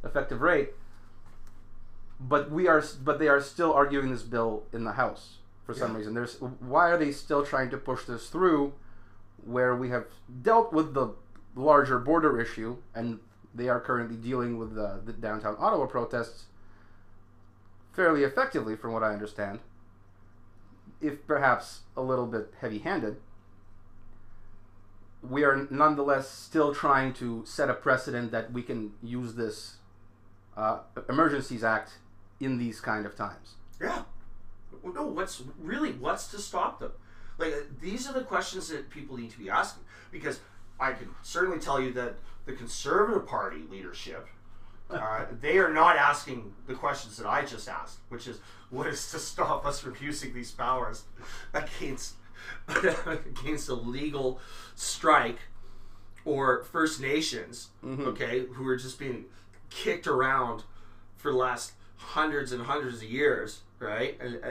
effective 0.05 0.41
rate 0.41 0.71
but 2.21 2.51
we 2.51 2.69
are 2.69 2.83
but 3.03 3.19
they 3.19 3.29
are 3.29 3.41
still 3.41 3.73
arguing 3.73 4.11
this 4.11 4.23
bill 4.23 4.63
in 4.73 4.85
the 4.85 4.93
house 4.93 5.39
for 5.65 5.75
some 5.75 5.93
Yeah. 5.93 5.99
reason 5.99 6.15
there's 6.15 6.41
why 6.41 6.91
are 6.91 6.99
they 6.99 7.11
still 7.13 7.45
trying 7.45 7.71
to 7.71 7.77
push 7.77 8.05
this 8.05 8.29
through 8.29 8.73
where 9.45 9.75
we 9.75 9.91
have 9.91 10.07
dealt 10.43 10.73
with 10.73 10.95
the 10.95 11.15
larger 11.55 11.99
border 11.99 12.41
issue 12.41 12.77
and 12.95 13.19
they 13.55 13.69
are 13.69 13.81
currently 13.81 14.17
dealing 14.17 14.59
with 14.59 14.75
the, 14.75 15.01
the 15.05 15.13
downtown 15.13 15.55
Ottawa 15.59 15.87
protests 15.87 16.47
fairly 17.93 18.25
effectively, 18.25 18.75
from 18.75 18.93
what 18.93 19.05
I 19.05 19.13
understand, 19.13 19.61
if 21.01 21.25
perhaps 21.29 21.83
a 21.97 22.03
little 22.03 22.27
bit 22.27 22.53
heavy 22.61 22.79
handed. 22.81 23.19
We 25.29 25.45
are 25.45 25.67
nonetheless 25.71 26.31
still 26.31 26.75
trying 26.75 27.13
to 27.15 27.45
set 27.47 27.71
a 27.71 27.75
precedent 27.75 28.31
that 28.33 28.53
we 28.53 28.63
can 28.63 28.93
use 29.03 29.35
this 29.35 29.77
uh, 30.57 30.81
Emergencies 31.09 31.65
Act 31.65 31.99
in 32.41 32.59
these 32.59 32.81
kind 32.81 33.07
of 33.07 33.17
times. 33.17 33.55
Yeah. 33.81 34.03
No, 34.83 35.07
what's 35.07 35.43
really 35.59 35.93
what's 35.93 36.27
to 36.29 36.39
stop 36.39 36.81
them? 36.81 36.93
Like 37.39 37.53
uh, 37.53 37.57
these 37.81 38.09
are 38.09 38.13
the 38.13 38.23
questions 38.23 38.69
that 38.69 38.91
people 38.91 39.17
need 39.17 39.31
to 39.31 39.39
be 39.39 39.49
asking 39.49 39.85
because 40.13 40.41
I 40.79 40.93
can 40.93 41.09
certainly 41.23 41.59
tell 41.59 41.81
you 41.81 41.93
that 41.95 42.17
the 42.45 42.53
Conservative 42.53 43.27
Party 43.27 43.63
leadership 43.71 44.29
uh, 44.91 45.25
they 45.41 45.59
are 45.59 45.73
not 45.73 45.97
asking 45.97 46.53
the 46.67 46.75
questions 46.75 47.17
that 47.17 47.27
I 47.27 47.45
just 47.45 47.69
asked, 47.69 47.99
which 48.11 48.29
is 48.29 48.39
what 48.71 48.87
is 48.87 49.11
to 49.13 49.19
stop 49.19 49.65
us 49.65 49.81
from 49.81 49.97
using 50.01 50.35
these 50.35 50.51
powers 50.51 51.05
against 51.55 52.15
against 52.69 53.69
a 53.69 53.75
legal 53.75 54.41
strike 54.75 55.39
or 56.25 56.63
First 56.65 57.01
Nations, 57.01 57.69
Mhm. 57.85 58.07
okay, 58.07 58.47
who 58.47 58.67
are 58.67 58.77
just 58.77 58.99
being 58.99 59.27
kicked 59.71 60.07
around 60.07 60.65
for 61.17 61.31
the 61.33 61.37
last 61.39 61.73
hundreds 61.97 62.53
and 62.53 62.63
hundreds 62.65 62.99
of 62.99 63.05
years, 63.05 63.61
right? 63.79 64.19
And, 64.21 64.37
uh, 64.43 64.49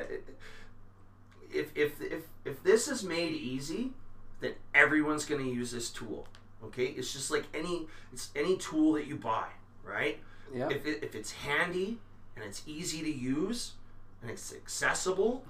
if, 1.52 1.76
if, 1.76 2.02
if, 2.02 2.24
if 2.46 2.64
this 2.64 2.88
is 2.88 3.04
made 3.04 3.32
easy, 3.34 3.92
then 4.40 4.54
everyone's 4.74 5.26
going 5.26 5.44
to 5.44 5.50
use 5.50 5.72
this 5.72 5.90
tool. 5.90 6.28
Okay, 6.64 6.86
it's 6.86 7.12
just 7.12 7.30
like 7.30 7.44
any 7.54 7.88
it's 8.14 8.30
any 8.36 8.56
tool 8.58 8.94
that 8.94 9.06
you 9.06 9.18
buy, 9.18 9.48
right? 9.84 10.20
Yeah. 10.54 10.70
If, 10.70 10.86
it, 10.86 11.04
if 11.04 11.14
it's 11.14 11.32
handy 11.32 12.00
and 12.36 12.46
it's 12.46 12.64
easy 12.66 13.02
to 13.02 13.12
use 13.12 13.74
and 14.22 14.32
it's 14.32 14.54
accessible 14.54 15.46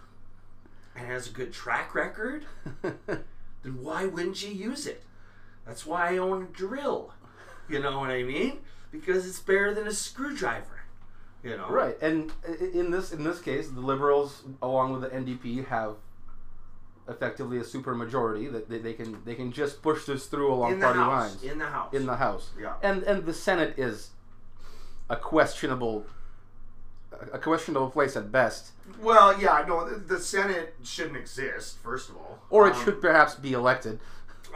and 0.96 1.08
has 1.08 1.28
a 1.28 1.32
good 1.32 1.54
track 1.54 1.96
record, 1.96 2.46
then 2.82 3.82
why 3.82 4.06
wouldn't 4.06 4.44
you 4.44 4.54
use 4.54 4.86
it? 4.88 5.04
That's 5.66 5.86
why 5.86 6.14
I 6.14 6.18
own 6.18 6.44
a 6.44 6.46
drill. 6.48 7.14
You 7.70 7.80
know 7.80 8.00
what 8.00 8.10
I 8.10 8.24
mean? 8.24 8.60
Because 8.92 9.28
it's 9.28 9.40
better 9.40 9.74
than 9.74 9.88
a 9.88 9.94
screwdriver. 9.94 10.82
You 11.44 11.58
know? 11.58 11.68
right, 11.70 11.98
and 12.02 12.32
in 12.74 12.90
this 12.92 13.12
in 13.12 13.24
this 13.26 13.42
case, 13.42 13.68
the 13.70 13.82
Liberals, 13.82 14.44
along 14.62 14.94
with 14.94 15.02
the 15.02 15.10
NDP, 15.10 15.68
have 15.68 15.96
effectively 17.10 17.58
a 17.58 17.64
super 17.66 17.94
majority 17.94 18.48
that 18.48 18.70
they, 18.70 18.78
they 18.78 18.94
can 18.94 19.18
they 19.26 19.36
can 19.36 19.52
just 19.52 19.82
push 19.82 20.06
this 20.06 20.28
through 20.28 20.54
along 20.54 20.72
In 20.74 20.80
the 20.80 20.86
party 20.86 21.00
house. 21.00 21.32
lines 21.34 21.44
In 21.44 21.58
the 21.60 21.66
house. 21.66 21.94
in 21.94 22.06
the 22.06 22.16
House. 22.16 22.50
yeah. 22.58 22.76
and 22.82 23.04
and 23.04 23.26
the 23.26 23.34
Senate 23.34 23.74
is 23.78 24.12
a 25.10 25.18
questionable 25.18 26.06
a 27.32 27.40
questionable 27.40 27.90
place 27.90 28.16
at 28.16 28.32
best, 28.32 28.72
Well, 29.02 29.40
yeah, 29.40 29.64
no, 29.68 29.90
the, 29.90 29.96
the 29.98 30.20
Senate 30.20 30.76
shouldn't 30.84 31.18
exist, 31.18 31.78
first 31.84 32.10
of 32.10 32.18
all. 32.18 32.40
or 32.50 32.68
it 32.68 32.76
Um, 32.76 32.84
should 32.84 33.02
perhaps 33.02 33.36
be 33.36 33.54
elected. 33.54 34.00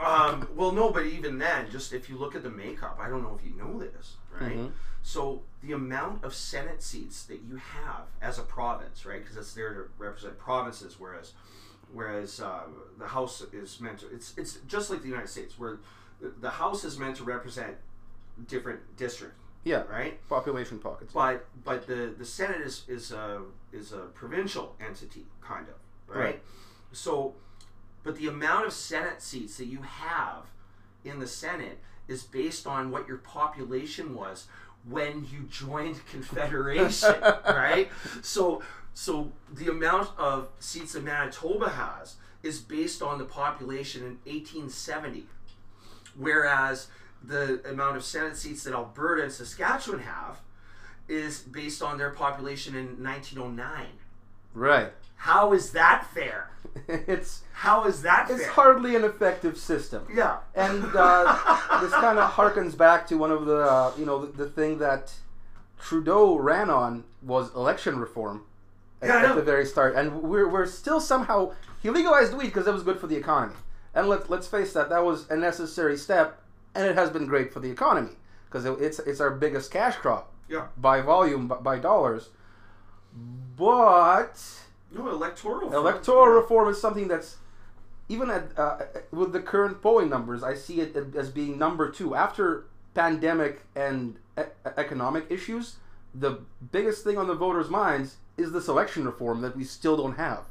Um, 0.00 0.48
well, 0.56 0.72
no, 0.72 0.90
but 0.90 1.06
even 1.06 1.38
then, 1.38 1.70
just 1.70 1.92
if 1.92 2.08
you 2.08 2.16
look 2.16 2.34
at 2.34 2.42
the 2.42 2.50
makeup, 2.50 2.98
I 3.00 3.08
don't 3.08 3.22
know 3.22 3.38
if 3.38 3.44
you 3.48 3.56
know 3.56 3.78
this, 3.78 4.16
right? 4.40 4.56
Mhm. 4.56 4.72
So 5.02 5.42
the 5.62 5.72
amount 5.72 6.24
of 6.24 6.34
Senate 6.34 6.82
seats 6.82 7.22
that 7.24 7.40
you 7.48 7.56
have 7.56 8.02
as 8.20 8.38
a 8.38 8.42
province, 8.42 9.06
right? 9.06 9.20
Because 9.22 9.36
it's 9.36 9.54
there 9.54 9.72
to 9.74 9.84
represent 9.98 10.38
provinces, 10.38 10.96
whereas 10.98 11.32
whereas 11.92 12.40
uh, 12.40 12.64
the 12.98 13.06
House 13.06 13.40
is 13.52 13.80
meant 13.80 14.00
to. 14.00 14.06
It's 14.14 14.34
it's 14.36 14.58
just 14.66 14.90
like 14.90 15.00
the 15.02 15.08
United 15.08 15.28
States, 15.28 15.58
where 15.58 15.78
the 16.20 16.50
House 16.50 16.84
is 16.84 16.98
meant 16.98 17.16
to 17.16 17.24
represent 17.24 17.76
different 18.46 18.80
districts, 18.96 19.38
Yeah, 19.64 19.82
right? 19.90 20.18
population 20.28 20.78
pockets. 20.78 21.12
But 21.12 21.46
but 21.64 21.86
the 21.86 22.14
the 22.16 22.24
Senate 22.24 22.60
is 22.60 22.84
is 22.88 23.12
a 23.12 23.42
is 23.72 23.92
a 23.92 24.06
provincial 24.14 24.76
entity, 24.80 25.26
kind 25.42 25.66
of, 25.68 26.14
right? 26.14 26.24
Right. 26.24 26.42
So, 26.92 27.34
but 28.02 28.16
the 28.16 28.28
amount 28.28 28.66
of 28.66 28.72
Senate 28.72 29.20
seats 29.20 29.58
that 29.58 29.66
you 29.66 29.82
have 29.82 30.46
in 31.04 31.18
the 31.18 31.26
Senate 31.26 31.78
is 32.06 32.22
based 32.22 32.66
on 32.66 32.90
what 32.90 33.06
your 33.06 33.18
population 33.18 34.14
was 34.14 34.46
when 34.88 35.26
you 35.30 35.42
joined 35.50 36.00
Confederation, 36.10 37.14
right? 37.46 37.90
So 38.22 38.62
so 38.94 39.32
the 39.52 39.70
amount 39.70 40.10
of 40.18 40.48
seats 40.60 40.94
that 40.94 41.04
Manitoba 41.04 41.68
has 41.70 42.16
is 42.42 42.60
based 42.60 43.02
on 43.02 43.18
the 43.18 43.24
population 43.24 44.02
in 44.02 44.18
1870 44.24 45.26
whereas 46.18 46.88
the 47.22 47.60
amount 47.68 47.96
of 47.96 48.04
Senate 48.04 48.36
seats 48.36 48.64
that 48.64 48.74
Alberta 48.74 49.22
and 49.24 49.32
Saskatchewan 49.32 50.00
have 50.00 50.40
is 51.08 51.40
based 51.40 51.82
on 51.82 51.98
their 51.98 52.10
population 52.10 52.74
in 52.74 53.02
1909. 53.02 53.86
Right. 54.54 54.92
How 55.16 55.52
is 55.52 55.72
that 55.72 56.06
fair? 56.14 56.50
it's 56.88 57.42
How 57.52 57.84
is 57.86 58.02
that 58.02 58.30
it's 58.30 58.42
fair? 58.42 58.52
hardly 58.52 58.94
an 58.94 59.04
effective 59.04 59.56
system. 59.56 60.06
Yeah. 60.14 60.38
And 60.54 60.84
uh, 60.94 61.80
this 61.80 61.92
kind 61.92 62.18
of 62.18 62.32
harkens 62.32 62.76
back 62.76 63.06
to 63.08 63.16
one 63.16 63.30
of 63.32 63.46
the 63.46 63.58
uh, 63.58 63.92
you 63.98 64.06
know 64.06 64.24
the, 64.26 64.44
the 64.44 64.50
thing 64.50 64.78
that 64.78 65.12
Trudeau 65.80 66.36
ran 66.36 66.70
on 66.70 67.04
was 67.22 67.54
election 67.54 67.98
reform 67.98 68.42
at, 69.02 69.08
Yeah, 69.08 69.30
at 69.30 69.36
the 69.36 69.42
very 69.42 69.64
start, 69.66 69.94
and 69.94 70.22
we're, 70.22 70.48
we're 70.48 70.66
still 70.66 71.00
somehow 71.00 71.52
he 71.82 71.90
legalized 71.90 72.34
weed 72.34 72.46
because 72.46 72.66
it 72.66 72.72
was 72.72 72.82
good 72.82 72.98
for 73.00 73.06
the 73.06 73.16
economy. 73.16 73.54
And 73.94 74.08
let 74.08 74.28
let's 74.30 74.46
face 74.46 74.72
that 74.74 74.88
that 74.90 75.04
was 75.04 75.28
a 75.30 75.36
necessary 75.36 75.96
step, 75.96 76.40
and 76.74 76.86
it 76.86 76.94
has 76.96 77.10
been 77.10 77.26
great 77.26 77.52
for 77.52 77.60
the 77.60 77.70
economy 77.70 78.12
because 78.46 78.64
it, 78.64 78.72
it's 78.80 78.98
it's 79.00 79.20
our 79.20 79.30
biggest 79.30 79.70
cash 79.70 79.96
crop 79.96 80.32
Yeah. 80.48 80.66
by 80.76 81.00
volume 81.00 81.48
by, 81.48 81.56
by 81.56 81.78
dollars. 81.78 82.30
But 83.56 84.38
No 84.92 85.08
electoral. 85.08 85.74
electoral 85.74 86.34
Yeah. 86.34 86.40
reform 86.40 86.68
is 86.68 86.80
something 86.80 87.08
that's 87.08 87.36
even 88.08 88.30
at 88.30 88.58
uh, 88.58 88.78
with 89.10 89.32
the 89.32 89.40
current 89.40 89.82
polling 89.82 90.08
numbers, 90.08 90.42
I 90.42 90.54
see 90.54 90.80
it 90.80 90.96
as 91.14 91.30
being 91.30 91.58
number 91.58 91.90
two 91.90 92.14
after 92.14 92.64
pandemic 92.94 93.62
and 93.76 94.16
e- 94.38 94.42
economic 94.76 95.26
issues. 95.28 95.76
The 96.14 96.40
biggest 96.72 97.04
thing 97.04 97.18
on 97.18 97.26
the 97.26 97.34
voters' 97.34 97.68
minds 97.68 98.16
is 98.38 98.52
this 98.52 98.66
election 98.66 99.04
reform 99.04 99.42
that 99.42 99.54
we 99.56 99.62
still 99.64 99.96
don't 99.96 100.16
have, 100.16 100.44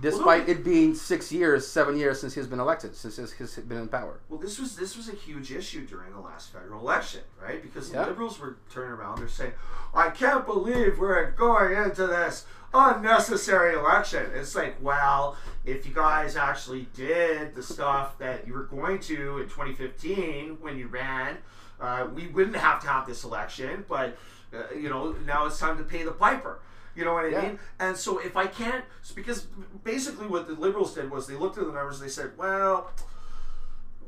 Despite 0.00 0.46
no. 0.46 0.52
it 0.54 0.64
being 0.64 0.94
six 0.94 1.30
years, 1.32 1.66
seven 1.66 1.96
years 1.96 2.20
since 2.20 2.34
he's 2.34 2.46
been 2.46 2.60
elected, 2.60 2.94
since 2.96 3.16
he's, 3.16 3.32
he's 3.32 3.56
been 3.56 3.78
in 3.78 3.88
power. 3.88 4.20
Well, 4.28 4.38
this 4.40 4.58
was 4.58 4.76
this 4.76 4.96
was 4.96 5.08
a 5.08 5.14
huge 5.14 5.52
issue 5.52 5.86
during 5.86 6.12
the 6.12 6.20
last 6.20 6.52
federal 6.52 6.80
election, 6.80 7.20
right? 7.42 7.62
Because 7.62 7.90
Yeah. 7.90 8.02
the 8.02 8.08
liberals 8.10 8.38
were 8.38 8.56
turning 8.72 8.92
around. 8.92 9.18
They're 9.18 9.28
saying, 9.28 9.52
"I 9.94 10.10
can't 10.10 10.46
believe 10.46 10.98
we're 10.98 11.30
going 11.32 11.76
into 11.76 12.06
this 12.06 12.46
unnecessary 12.72 13.74
election." 13.74 14.30
It's 14.34 14.54
like, 14.54 14.76
well, 14.80 15.36
if 15.64 15.86
you 15.86 15.92
guys 15.92 16.36
actually 16.36 16.88
did 16.94 17.54
the 17.54 17.62
stuff 17.62 18.18
that 18.18 18.46
you 18.46 18.54
were 18.54 18.64
going 18.64 18.98
to 19.00 19.38
in 19.38 19.48
2015 19.48 20.58
when 20.60 20.76
you 20.78 20.86
ran, 20.88 21.38
uh, 21.80 22.06
we 22.14 22.26
wouldn't 22.28 22.56
have 22.56 22.80
to 22.82 22.88
have 22.88 23.06
this 23.06 23.24
election. 23.24 23.84
But 23.88 24.16
uh, 24.52 24.74
you 24.74 24.88
know, 24.88 25.12
now 25.26 25.46
it's 25.46 25.58
time 25.58 25.76
to 25.78 25.84
pay 25.84 26.02
the 26.02 26.12
piper. 26.12 26.58
You 26.94 27.04
know 27.04 27.14
what 27.14 27.24
I 27.24 27.28
Yeah. 27.28 27.42
mean? 27.42 27.58
And 27.78 27.96
so 27.96 28.18
if 28.18 28.36
I 28.36 28.46
can't, 28.46 28.84
because 29.14 29.46
basically 29.84 30.26
what 30.26 30.46
the 30.48 30.54
liberals 30.54 30.94
did 30.94 31.10
was 31.10 31.26
they 31.26 31.36
looked 31.36 31.56
at 31.58 31.64
the 31.66 31.72
numbers 31.72 32.00
and 32.00 32.06
they 32.08 32.12
said, 32.12 32.32
well 32.36 32.90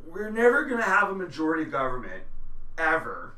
we're 0.07 0.31
never 0.31 0.65
going 0.65 0.81
to 0.81 0.87
have 0.89 1.11
a 1.11 1.15
majority 1.15 1.65
government 1.65 2.23
ever 2.79 3.35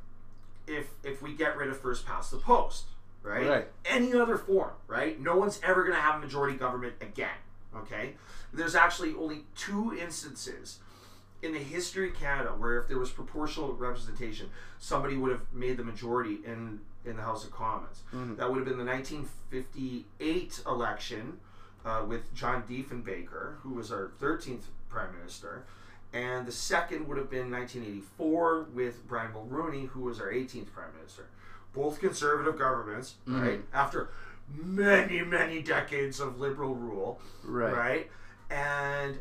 if 0.67 0.89
if 1.03 1.21
we 1.23 1.35
get 1.35 1.57
rid 1.57 1.69
of 1.69 1.79
first 1.79 2.07
past 2.07 2.31
the 2.31 2.37
post 2.39 2.85
right? 3.23 3.47
Right. 3.49 3.69
any 3.85 4.15
other 4.15 4.37
form 4.39 4.71
right 4.87 5.21
no 5.21 5.37
one's 5.37 5.61
ever 5.63 5.83
going 5.83 5.95
to 5.95 6.01
have 6.01 6.17
a 6.17 6.19
majority 6.19 6.57
government 6.57 6.95
again 7.01 7.37
okay 7.77 8.15
there's 8.53 8.75
actually 8.75 9.15
only 9.15 9.45
two 9.57 9.97
instances 10.01 10.79
in 11.43 11.53
the 11.53 11.59
history 11.59 12.09
of 12.11 12.15
canada 12.15 12.51
where 12.51 12.79
if 12.79 12.89
there 12.89 12.99
was 12.99 13.11
proportional 13.11 13.73
representation 13.75 14.49
somebody 14.79 15.17
would 15.17 15.31
have 15.33 15.43
made 15.53 15.77
the 15.77 15.85
majority 15.85 16.39
in 16.47 16.81
in 17.05 17.17
the 17.17 17.23
house 17.23 17.45
of 17.45 17.51
commons 17.51 18.03
that 18.13 18.49
would 18.49 18.57
have 18.59 18.67
been 18.67 18.79
the 18.79 18.85
1958 18.85 20.61
election 20.67 21.39
uh, 21.85 22.03
with 22.07 22.35
John 22.35 22.63
Diefenbaker, 22.69 23.57
who 23.63 23.71
was 23.75 23.93
our 23.93 24.11
13th 24.21 24.63
prime 24.89 25.15
minister, 25.19 25.65
and 26.13 26.47
the 26.47 26.53
second 26.53 27.07
would 27.09 27.19
have 27.19 27.29
been 27.31 27.51
1984 27.51 28.63
with 28.73 29.07
Brian 29.07 29.33
Mulroney, 29.33 29.89
who 29.89 30.01
was 30.03 30.21
our 30.21 30.29
18th 30.33 30.73
prime 30.73 30.95
minister. 30.97 31.27
Both 31.73 31.99
conservative 32.01 32.57
governments, 32.59 33.17
right? 33.27 33.61
After 33.73 34.11
many, 34.55 35.23
many 35.23 35.61
decades 35.61 36.21
of 36.21 36.39
liberal 36.39 36.75
rule, 36.75 37.21
Right. 37.43 37.75
right? 37.75 38.11
And 38.51 39.19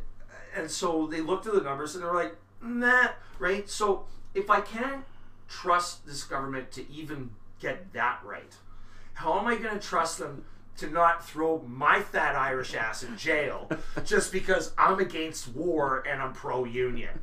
and 0.55 0.69
so 0.69 1.07
they 1.07 1.21
looked 1.21 1.47
at 1.47 1.53
the 1.55 1.61
numbers 1.61 1.95
and 1.95 2.03
they're 2.03 2.13
like, 2.13 2.35
nah, 2.61 3.07
right? 3.39 3.67
So 3.67 4.05
if 4.35 4.51
I 4.51 4.61
can't 4.61 5.03
trust 5.49 6.05
this 6.05 6.23
government 6.23 6.71
to 6.73 6.87
even 6.91 7.31
get 7.63 7.93
that 7.93 8.19
right, 8.23 8.53
how 9.13 9.39
am 9.39 9.47
I 9.47 9.55
going 9.55 9.73
to 9.73 9.79
trust 9.79 10.19
them 10.19 10.45
to 10.77 10.87
not 10.89 11.25
throw 11.25 11.63
my 11.67 12.01
fat 12.01 12.35
Irish 12.35 12.75
ass 12.75 13.01
in 13.03 13.17
jail 13.17 13.69
just 14.03 14.31
because 14.31 14.73
I'm 14.77 14.99
against 14.99 15.47
war 15.55 16.03
and 16.07 16.21
I'm 16.21 16.33
pro 16.33 16.65
union? 16.65 17.19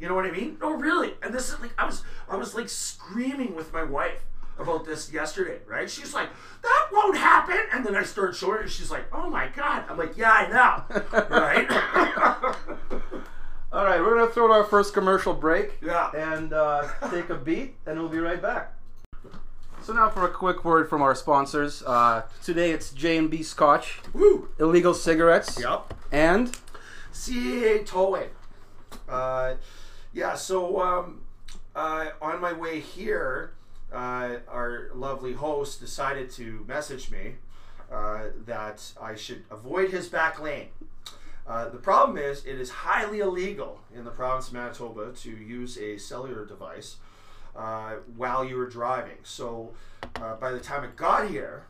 You 0.00 0.08
know 0.08 0.16
what 0.16 0.26
I 0.26 0.32
mean? 0.32 0.58
No, 0.60 0.74
really. 0.74 1.14
And 1.22 1.32
this 1.32 1.52
is 1.52 1.60
like 1.60 1.72
I 1.78 1.86
was 1.86 2.02
I 2.28 2.34
was 2.36 2.54
like 2.54 2.68
screaming 2.68 3.54
with 3.54 3.72
my 3.72 3.84
wife 3.84 4.20
about 4.58 4.84
this 4.84 5.12
yesterday, 5.12 5.60
right? 5.66 5.88
She's 5.88 6.12
like, 6.12 6.28
"That 6.62 6.88
won't 6.92 7.16
happen," 7.16 7.58
and 7.72 7.86
then 7.86 7.94
I 7.94 8.02
start 8.02 8.34
showing 8.34 8.54
her, 8.54 8.60
and 8.62 8.70
she's 8.70 8.90
like, 8.90 9.04
"Oh 9.12 9.30
my 9.30 9.46
god!" 9.48 9.84
I'm 9.88 9.96
like, 9.96 10.16
"Yeah, 10.16 10.32
I 10.32 10.48
know, 10.48 10.82
right?" 11.30 11.70
All 13.72 13.84
right, 13.84 14.00
we're 14.00 14.18
gonna 14.18 14.30
throw 14.30 14.46
in 14.46 14.52
our 14.52 14.64
first 14.64 14.94
commercial 14.94 15.34
break. 15.34 15.78
Yeah. 15.80 16.10
And 16.16 16.52
uh, 16.52 16.88
take 17.10 17.30
a 17.30 17.36
beat, 17.36 17.76
and 17.86 17.96
we'll 17.98 18.08
be 18.08 18.18
right 18.18 18.42
back. 18.42 18.73
So 19.84 19.92
now 19.92 20.08
for 20.08 20.24
a 20.24 20.30
quick 20.30 20.64
word 20.64 20.88
from 20.88 21.02
our 21.02 21.14
sponsors. 21.14 21.82
Uh, 21.82 22.22
today 22.42 22.70
it's 22.70 22.90
J 22.90 23.18
and 23.18 23.30
B 23.30 23.42
Scotch, 23.42 24.00
Woo. 24.14 24.48
illegal 24.58 24.94
cigarettes, 24.94 25.60
Yep. 25.60 25.92
and 26.10 26.56
CAA 27.12 27.84
towing. 27.84 28.30
Uh, 29.06 29.56
yeah, 30.14 30.36
so 30.36 30.80
um, 30.80 31.20
uh, 31.76 32.06
on 32.22 32.40
my 32.40 32.54
way 32.54 32.80
here, 32.80 33.52
uh, 33.92 34.36
our 34.48 34.88
lovely 34.94 35.34
host 35.34 35.80
decided 35.80 36.30
to 36.30 36.64
message 36.66 37.10
me 37.10 37.34
uh, 37.92 38.28
that 38.46 38.90
I 38.98 39.14
should 39.16 39.44
avoid 39.50 39.90
his 39.90 40.08
back 40.08 40.40
lane. 40.40 40.68
Uh, 41.46 41.68
the 41.68 41.76
problem 41.76 42.16
is, 42.16 42.42
it 42.46 42.58
is 42.58 42.70
highly 42.70 43.20
illegal 43.20 43.80
in 43.94 44.04
the 44.06 44.10
province 44.10 44.48
of 44.48 44.54
Manitoba 44.54 45.12
to 45.12 45.30
use 45.30 45.76
a 45.76 45.98
cellular 45.98 46.46
device 46.46 46.96
uh, 47.56 47.94
while 48.16 48.44
you 48.44 48.56
were 48.56 48.68
driving. 48.68 49.18
So 49.22 49.72
uh, 50.16 50.36
by 50.36 50.52
the 50.52 50.60
time 50.60 50.84
I 50.84 50.88
got 50.88 51.28
here, 51.28 51.64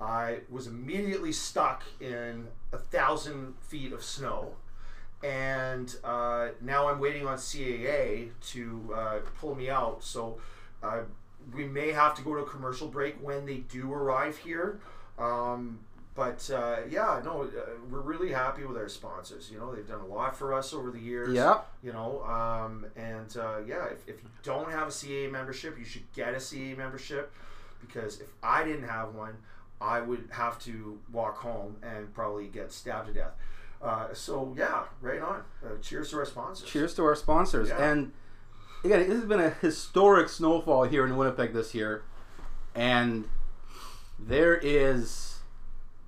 I 0.00 0.38
was 0.50 0.66
immediately 0.66 1.32
stuck 1.32 1.84
in 2.00 2.48
a 2.72 2.78
thousand 2.78 3.54
feet 3.60 3.92
of 3.92 4.02
snow. 4.02 4.54
And 5.22 5.94
uh, 6.02 6.48
now 6.60 6.88
I'm 6.88 6.98
waiting 6.98 7.26
on 7.26 7.38
CAA 7.38 8.30
to 8.48 8.94
uh, 8.94 9.18
pull 9.38 9.54
me 9.54 9.70
out. 9.70 10.02
So 10.02 10.38
uh, 10.82 11.02
we 11.54 11.64
may 11.64 11.92
have 11.92 12.16
to 12.16 12.22
go 12.22 12.34
to 12.34 12.40
a 12.40 12.46
commercial 12.46 12.88
break 12.88 13.16
when 13.22 13.46
they 13.46 13.58
do 13.58 13.92
arrive 13.92 14.36
here. 14.38 14.80
Um, 15.18 15.80
but 16.14 16.50
uh, 16.50 16.76
yeah, 16.90 17.20
no, 17.24 17.42
uh, 17.42 17.70
we're 17.90 18.00
really 18.00 18.32
happy 18.32 18.64
with 18.64 18.76
our 18.76 18.88
sponsors. 18.88 19.50
You 19.50 19.58
know, 19.58 19.74
they've 19.74 19.86
done 19.86 20.00
a 20.00 20.06
lot 20.06 20.36
for 20.36 20.52
us 20.52 20.74
over 20.74 20.90
the 20.90 20.98
years. 20.98 21.34
yeah, 21.34 21.60
You 21.82 21.92
know, 21.92 22.22
um, 22.24 22.86
and 22.96 23.34
uh, 23.36 23.58
yeah, 23.66 23.86
if, 23.86 24.06
if 24.06 24.22
you 24.22 24.28
don't 24.42 24.70
have 24.70 24.88
a 24.88 24.90
CAA 24.90 25.30
membership, 25.30 25.78
you 25.78 25.84
should 25.84 26.10
get 26.12 26.34
a 26.34 26.36
CAA 26.36 26.76
membership 26.76 27.32
because 27.80 28.20
if 28.20 28.28
I 28.42 28.62
didn't 28.64 28.88
have 28.88 29.14
one, 29.14 29.36
I 29.80 30.00
would 30.00 30.28
have 30.32 30.58
to 30.60 30.98
walk 31.12 31.38
home 31.38 31.76
and 31.82 32.12
probably 32.14 32.46
get 32.46 32.72
stabbed 32.72 33.08
to 33.08 33.14
death. 33.14 33.32
Uh, 33.80 34.12
so 34.12 34.54
yeah, 34.56 34.84
right 35.00 35.20
on. 35.20 35.42
Uh, 35.64 35.70
cheers 35.80 36.10
to 36.10 36.18
our 36.18 36.26
sponsors. 36.26 36.68
cheers 36.68 36.94
to 36.94 37.04
our 37.04 37.16
sponsors. 37.16 37.68
Yeah. 37.68 37.90
And 37.90 38.12
again, 38.84 39.00
it 39.00 39.08
has 39.08 39.24
been 39.24 39.40
a 39.40 39.50
historic 39.50 40.28
snowfall 40.28 40.84
here 40.84 41.06
in 41.06 41.16
Winnipeg 41.16 41.52
this 41.52 41.74
year, 41.74 42.04
and 42.74 43.24
there 44.18 44.54
is 44.54 45.31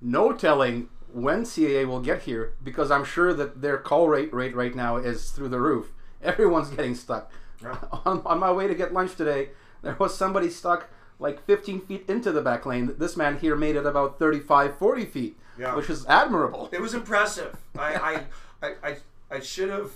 no 0.05 0.31
telling 0.31 0.87
when 1.11 1.43
CAA 1.43 1.87
will 1.87 1.99
get 1.99 2.21
here 2.23 2.53
because 2.63 2.91
I'm 2.91 3.03
sure 3.03 3.33
that 3.33 3.61
their 3.61 3.77
call 3.77 4.07
rate 4.07 4.31
rate 4.33 4.55
right 4.55 4.75
now 4.75 4.97
is 4.97 5.31
through 5.31 5.49
the 5.49 5.59
roof. 5.59 5.91
Everyone's 6.21 6.69
getting 6.69 6.95
stuck. 6.95 7.31
Yeah. 7.61 7.77
On, 8.05 8.21
on 8.25 8.39
my 8.39 8.51
way 8.51 8.67
to 8.67 8.75
get 8.75 8.93
lunch 8.93 9.15
today, 9.15 9.49
there 9.81 9.95
was 9.99 10.15
somebody 10.15 10.49
stuck 10.49 10.89
like 11.19 11.43
15 11.45 11.81
feet 11.81 12.05
into 12.09 12.31
the 12.31 12.41
back 12.41 12.65
lane. 12.65 12.93
This 12.97 13.15
man 13.15 13.39
here 13.39 13.55
made 13.55 13.75
it 13.77 13.85
about 13.85 14.19
35, 14.19 14.77
40 14.77 15.05
feet, 15.05 15.37
Yeah. 15.57 15.73
which 15.75 15.89
is 15.89 16.05
admirable. 16.07 16.69
It 16.71 16.81
was 16.81 16.93
impressive. 16.93 17.55
I, 17.77 17.95
I, 17.95 18.67
I, 18.67 18.73
I, 18.83 18.97
I 19.31 19.39
should 19.39 19.69
have, 19.69 19.91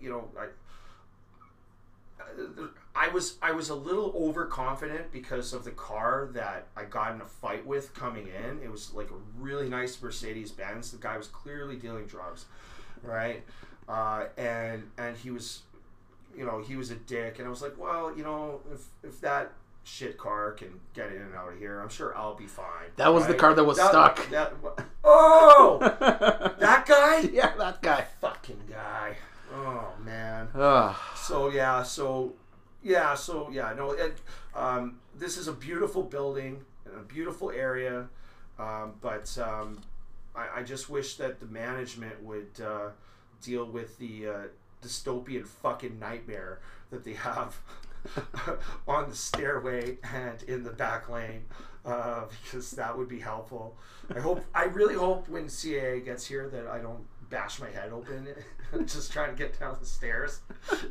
you 0.00 0.08
know, 0.10 0.28
I, 0.38 0.46
uh, 2.22 2.66
I 3.00 3.08
was 3.08 3.38
I 3.40 3.52
was 3.52 3.70
a 3.70 3.74
little 3.74 4.12
overconfident 4.14 5.10
because 5.10 5.54
of 5.54 5.64
the 5.64 5.70
car 5.70 6.28
that 6.34 6.66
I 6.76 6.84
got 6.84 7.14
in 7.14 7.22
a 7.22 7.24
fight 7.26 7.66
with 7.66 7.94
coming 7.94 8.26
in. 8.28 8.60
It 8.62 8.70
was 8.70 8.92
like 8.92 9.10
a 9.10 9.14
really 9.42 9.70
nice 9.70 10.00
Mercedes 10.02 10.50
Benz. 10.50 10.90
The 10.90 10.98
guy 10.98 11.16
was 11.16 11.26
clearly 11.26 11.76
dealing 11.76 12.04
drugs, 12.04 12.44
right? 13.02 13.42
Uh, 13.88 14.24
and 14.36 14.90
and 14.98 15.16
he 15.16 15.30
was, 15.30 15.62
you 16.36 16.44
know, 16.44 16.60
he 16.60 16.76
was 16.76 16.90
a 16.90 16.94
dick. 16.96 17.38
And 17.38 17.46
I 17.46 17.50
was 17.50 17.62
like, 17.62 17.78
well, 17.78 18.14
you 18.14 18.22
know, 18.22 18.60
if 18.70 18.84
if 19.02 19.18
that 19.22 19.52
shit 19.82 20.18
car 20.18 20.52
can 20.52 20.78
get 20.92 21.10
in 21.10 21.22
and 21.22 21.34
out 21.34 21.54
of 21.54 21.58
here, 21.58 21.80
I'm 21.80 21.88
sure 21.88 22.14
I'll 22.14 22.34
be 22.34 22.46
fine. 22.46 22.90
That 22.96 23.14
was 23.14 23.26
the 23.26 23.34
car 23.34 23.54
that 23.54 23.64
was 23.64 23.78
stuck. 23.78 24.28
that- 24.28 24.52
oh, 25.04 25.78
that 25.80 26.58
that 26.60 26.86
guy 26.86 27.20
yeah, 27.32 27.54
that 27.56 27.80
guy. 27.80 28.04
fucking 28.20 28.60
guy. 28.70 29.16
Oh 29.54 29.88
man. 30.04 30.48
So 31.16 31.48
yeah, 31.50 31.82
so 31.82 32.34
yeah, 32.82 33.14
so 33.14 33.48
yeah, 33.50 33.72
no. 33.76 33.92
It, 33.92 34.18
um, 34.54 34.98
this 35.16 35.36
is 35.36 35.48
a 35.48 35.52
beautiful 35.52 36.02
building 36.02 36.60
and 36.84 36.94
a 36.96 37.02
beautiful 37.02 37.50
area, 37.50 38.08
um, 38.58 38.94
but 39.00 39.36
um, 39.38 39.80
I, 40.34 40.60
I 40.60 40.62
just 40.62 40.88
wish 40.88 41.16
that 41.16 41.40
the 41.40 41.46
management 41.46 42.22
would 42.22 42.60
uh, 42.64 42.90
deal 43.42 43.64
with 43.66 43.98
the 43.98 44.26
uh, 44.26 44.32
dystopian 44.82 45.46
fucking 45.46 45.98
nightmare 45.98 46.60
that 46.90 47.04
they 47.04 47.14
have 47.14 47.58
on 48.88 49.10
the 49.10 49.16
stairway 49.16 49.98
and 50.14 50.42
in 50.44 50.62
the 50.62 50.70
back 50.70 51.08
lane 51.08 51.42
uh, 51.84 52.24
because 52.42 52.70
that 52.72 52.96
would 52.96 53.08
be 53.08 53.18
helpful. 53.18 53.76
I 54.14 54.20
hope. 54.20 54.44
I 54.54 54.64
really 54.64 54.94
hope 54.94 55.28
when 55.28 55.46
CAA 55.46 56.04
gets 56.04 56.26
here 56.26 56.48
that 56.48 56.66
I 56.66 56.78
don't 56.78 57.04
bash 57.30 57.60
my 57.60 57.70
head 57.70 57.92
open 57.92 58.26
just 58.86 59.12
trying 59.12 59.30
to 59.30 59.36
get 59.36 59.58
down 59.58 59.76
the 59.80 59.86
stairs 59.86 60.40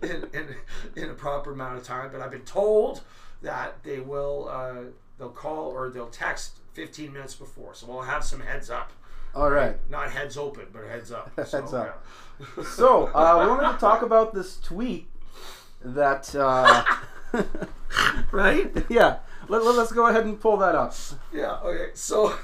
in, 0.02 0.28
in, 0.34 0.56
in 0.96 1.10
a 1.10 1.14
proper 1.14 1.54
amount 1.54 1.78
of 1.78 1.84
time. 1.84 2.10
But 2.12 2.22
I've 2.22 2.32
been 2.32 2.42
told 2.42 3.02
that 3.42 3.84
they 3.84 4.00
will 4.00 4.50
uh, 4.52 4.92
they'll 5.18 5.30
call 5.30 5.70
or 5.70 5.90
they'll 5.90 6.08
text 6.10 6.58
15 6.74 7.12
minutes 7.14 7.36
before, 7.36 7.74
so 7.74 7.88
we'll 7.88 8.02
have 8.02 8.24
some 8.24 8.40
heads 8.42 8.70
up. 8.70 8.92
All 9.36 9.52
right. 9.52 9.78
Not 9.90 10.10
heads 10.12 10.38
open, 10.38 10.66
but 10.74 10.84
heads 10.86 11.12
up. 11.12 11.32
Heads 11.38 11.52
So, 11.52 11.58
up. 11.78 12.04
yeah. 12.58 12.64
So, 12.64 13.06
uh, 13.14 13.42
we 13.44 13.48
wanted 13.50 13.74
to 13.74 13.78
talk 13.78 14.02
about 14.02 14.34
this 14.34 14.58
tweet 14.60 15.08
that, 15.84 16.34
uh, 16.36 16.84
right? 18.32 18.72
yeah, 18.90 19.18
let, 19.48 19.64
let, 19.64 19.78
us 19.78 19.92
go 19.92 20.08
ahead 20.08 20.26
and 20.26 20.40
pull 20.40 20.58
that 20.58 20.74
up. 20.74 20.94
Yeah. 21.34 21.60
Okay. 21.64 21.92
So 21.94 22.36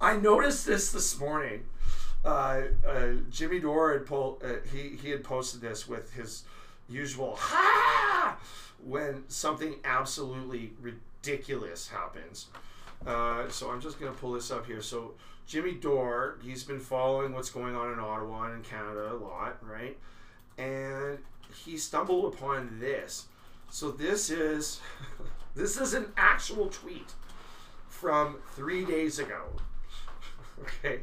I 0.00 0.16
noticed 0.16 0.66
this 0.66 0.92
this 0.92 1.18
morning. 1.18 1.64
Uh, 2.24 2.62
uh, 2.86 3.12
Jimmy 3.30 3.60
Dore 3.60 3.92
had 3.92 4.06
po- 4.06 4.38
uh, 4.42 4.66
he 4.72 4.96
he 4.96 5.10
had 5.10 5.22
posted 5.22 5.60
this 5.60 5.86
with 5.86 6.12
his 6.14 6.44
usual 6.88 7.36
ha 7.36 8.38
when 8.82 9.24
something 9.28 9.76
absolutely 9.84 10.72
ridiculous 10.80 11.88
happens. 11.88 12.46
Uh, 13.06 13.48
so 13.48 13.70
I'm 13.70 13.80
just 13.80 14.00
gonna 14.00 14.12
pull 14.12 14.32
this 14.32 14.50
up 14.50 14.66
here. 14.66 14.80
So 14.80 15.12
Jimmy 15.46 15.72
Dore, 15.72 16.38
he's 16.42 16.64
been 16.64 16.80
following 16.80 17.32
what's 17.34 17.50
going 17.50 17.76
on 17.76 17.92
in 17.92 17.98
Ottawa 17.98 18.44
and 18.46 18.54
in 18.54 18.62
Canada 18.62 19.12
a 19.12 19.16
lot, 19.16 19.58
right? 19.62 19.98
And 20.56 21.18
he 21.64 21.76
stumbled 21.76 22.32
upon 22.32 22.78
this. 22.80 23.26
So 23.70 23.90
this 23.90 24.30
is 24.30 24.80
this 25.54 25.78
is 25.78 25.92
an 25.92 26.06
actual 26.16 26.68
tweet 26.68 27.12
from 27.88 28.38
three 28.54 28.84
days 28.84 29.18
ago. 29.18 29.42
Okay, 30.62 31.00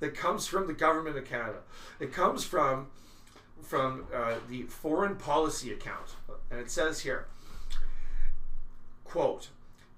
that 0.00 0.14
comes 0.14 0.46
from 0.46 0.66
the 0.66 0.72
government 0.72 1.16
of 1.16 1.24
Canada. 1.24 1.58
It 2.00 2.12
comes 2.12 2.44
from 2.44 2.88
from 3.62 4.06
uh, 4.14 4.34
the 4.48 4.62
foreign 4.64 5.16
policy 5.16 5.72
account, 5.72 6.16
and 6.50 6.60
it 6.60 6.70
says 6.70 7.00
here, 7.00 7.26
quote, 9.04 9.48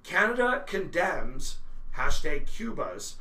Canada 0.05 0.63
condemns 0.67 1.59
hashtag 1.97 2.47
Cuba's 2.47 3.17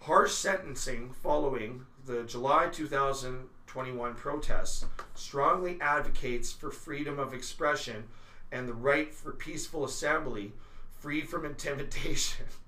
harsh 0.00 0.32
sentencing 0.32 1.12
following 1.22 1.86
the 2.04 2.24
July 2.24 2.68
2021 2.68 4.14
protests, 4.14 4.84
strongly 5.14 5.78
advocates 5.80 6.52
for 6.52 6.70
freedom 6.70 7.18
of 7.18 7.32
expression 7.32 8.04
and 8.50 8.68
the 8.68 8.74
right 8.74 9.14
for 9.14 9.32
peaceful 9.32 9.84
assembly 9.84 10.52
free 10.98 11.20
from 11.22 11.44
intimidation. 11.44 12.46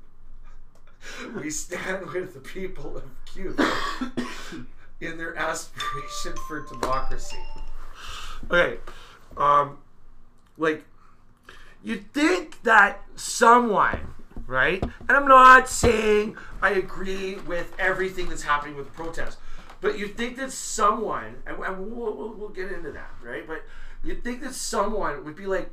we 1.37 1.51
stand 1.51 2.07
with 2.07 2.35
the 2.35 2.41
people 2.41 2.97
of 2.97 3.05
Cuba 3.27 3.73
in 5.01 5.19
their 5.19 5.37
aspiration 5.37 6.35
for 6.47 6.67
democracy. 6.67 7.39
Okay, 8.51 8.79
um, 9.37 9.79
like 10.59 10.85
you'd 11.83 12.13
think 12.13 12.63
that 12.63 13.03
someone, 13.17 14.15
right? 14.47 14.83
And 14.83 15.11
I'm 15.11 15.29
not 15.29 15.69
saying 15.69 16.37
I 16.63 16.71
agree 16.71 17.37
with 17.37 17.73
everything 17.79 18.29
that's 18.29 18.43
happening 18.43 18.77
with 18.77 18.87
the 18.87 18.93
protest, 18.93 19.39
but 19.81 19.99
you'd 19.99 20.17
think 20.17 20.37
that 20.37 20.53
someone, 20.53 21.37
and, 21.47 21.59
we'll, 21.59 22.15
we'll, 22.15 22.35
we'll 22.35 22.49
get 22.49 22.71
into 22.71 22.93
that, 22.93 23.11
right? 23.23 23.47
But 23.47 23.63
you'd 24.05 24.23
think 24.23 24.43
that 24.43 24.55
someone 24.55 25.25
would 25.25 25.37
be 25.37 25.47
like, 25.47 25.71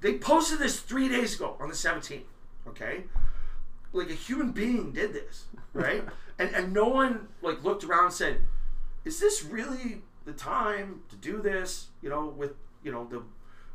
they 0.00 0.18
posted 0.18 0.58
this 0.58 0.80
three 0.80 1.08
days 1.08 1.36
ago 1.36 1.56
on 1.60 1.68
the 1.68 1.74
17th, 1.74 2.22
okay? 2.68 3.04
Like 3.92 4.10
a 4.10 4.14
human 4.14 4.52
being 4.52 4.92
did 4.92 5.12
this, 5.12 5.44
right? 5.74 6.04
and 6.38 6.54
and 6.54 6.72
no 6.72 6.88
one 6.88 7.28
like 7.42 7.62
looked 7.62 7.84
around 7.84 8.04
and 8.06 8.12
said, 8.14 8.40
is 9.04 9.20
this 9.20 9.44
really 9.44 10.02
the 10.24 10.32
time 10.32 11.02
to 11.10 11.16
do 11.16 11.42
this? 11.42 11.88
You 12.00 12.08
know, 12.10 12.26
with 12.26 12.52
you 12.82 12.90
know 12.92 13.06
the 13.10 13.22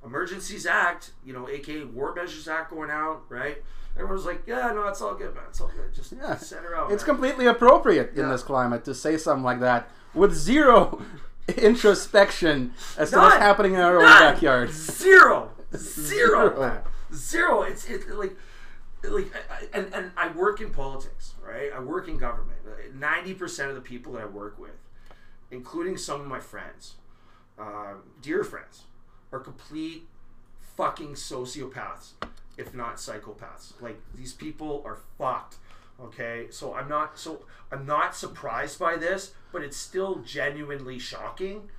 Emergencies 0.06 0.66
Act, 0.66 1.12
you 1.26 1.34
know, 1.34 1.48
aka 1.50 1.84
War 1.86 2.14
Measures 2.16 2.48
Act 2.48 2.72
going 2.72 2.90
out, 2.90 3.24
right? 3.30 3.62
Everyone's 3.96 4.26
like, 4.26 4.44
yeah, 4.46 4.72
no, 4.74 4.88
it's 4.88 5.02
all 5.02 5.16
good, 5.16 5.34
man. 5.34 5.46
It's 5.50 5.60
all 5.60 5.70
good. 5.76 5.94
Just 5.94 6.12
Yeah. 6.12 6.36
send 6.38 6.66
her 6.66 6.76
out. 6.76 6.92
It's 6.92 7.02
man." 7.06 7.16
completely 7.16 7.48
appropriate 7.48 8.12
in 8.14 8.26
Yeah. 8.26 8.32
this 8.32 8.44
climate 8.44 8.86
to 8.86 8.94
say 8.94 9.18
something 9.18 9.44
like 9.44 9.60
that 9.60 9.90
with 10.14 10.34
zero 10.34 11.02
introspection 11.58 12.74
as 12.98 13.12
to 13.12 13.18
what's 13.18 13.38
happening 13.38 13.74
in 13.74 13.80
our 13.80 13.98
own 13.98 14.04
backyard. 14.04 14.70
Zero, 14.72 15.52
zero, 15.76 16.50
Zero. 16.56 16.84
zero. 17.14 17.62
It's 17.64 17.86
it's 17.90 18.08
like 18.08 18.36
like 19.04 19.32
I, 19.52 19.68
and 19.78 19.94
and 19.94 20.12
I 20.18 20.30
work 20.30 20.62
in 20.62 20.72
politics, 20.72 21.34
right? 21.46 21.72
I 21.74 21.80
work 21.80 22.08
in 22.08 22.18
government. 22.18 22.60
Ninety 22.96 23.34
percent 23.34 23.70
of 23.70 23.76
the 23.76 23.82
people 23.82 24.14
that 24.14 24.24
I 24.24 24.26
work 24.26 24.58
with, 24.60 24.78
including 25.52 25.98
some 25.98 26.22
of 26.22 26.28
my 26.28 26.40
friends, 26.40 26.96
um, 27.60 28.04
dear 28.22 28.44
friends, 28.44 28.84
are 29.32 29.40
complete 29.40 30.08
fucking 30.76 31.14
sociopaths, 31.14 32.12
if 32.58 32.74
not 32.74 32.96
psychopaths. 32.98 33.74
Like 33.82 34.00
these 34.16 34.34
people 34.34 34.84
are 34.86 35.00
fucked. 35.18 35.56
Okay, 36.00 36.48
so 36.52 36.76
I'm 36.76 36.88
not 36.88 37.18
so 37.18 37.46
I'm 37.72 37.86
not 37.86 38.16
surprised 38.16 38.78
by 38.78 38.96
this, 38.98 39.34
but 39.52 39.64
it's 39.64 39.78
still 39.78 40.18
genuinely 40.20 41.00
shocking. 41.00 41.70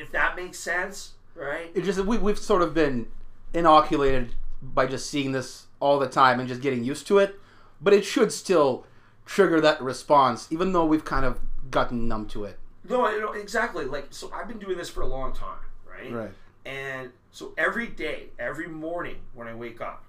If 0.00 0.12
that 0.12 0.36
makes 0.36 0.58
sense, 0.58 1.12
right? 1.34 1.70
It 1.74 1.82
just 1.84 1.98
we 2.04 2.18
we've 2.18 2.38
sort 2.38 2.60
of 2.60 2.74
been 2.74 3.06
inoculated 3.54 4.34
by 4.62 4.86
just 4.86 5.08
seeing 5.08 5.32
this 5.32 5.66
all 5.82 5.98
the 5.98 6.08
time 6.08 6.38
and 6.38 6.48
just 6.48 6.60
getting 6.62 6.84
used 6.84 7.06
to 7.08 7.18
it, 7.18 7.38
but 7.80 7.92
it 7.92 8.04
should 8.04 8.30
still 8.32 8.86
trigger 9.26 9.60
that 9.60 9.82
response, 9.82 10.46
even 10.50 10.72
though 10.72 10.86
we've 10.86 11.04
kind 11.04 11.24
of 11.26 11.40
gotten 11.70 12.06
numb 12.08 12.26
to 12.28 12.44
it. 12.44 12.58
No, 12.88 13.04
I- 13.04 13.18
no, 13.18 13.32
exactly. 13.32 13.84
Like, 13.84 14.06
so 14.10 14.30
I've 14.32 14.46
been 14.48 14.58
doing 14.60 14.76
this 14.78 14.88
for 14.88 15.02
a 15.02 15.06
long 15.06 15.32
time, 15.32 15.58
right? 15.84 16.12
Right. 16.12 16.30
And 16.64 17.10
so 17.32 17.52
every 17.58 17.88
day, 17.88 18.26
every 18.38 18.68
morning 18.68 19.16
when 19.34 19.48
I 19.48 19.54
wake 19.54 19.80
up, 19.80 20.04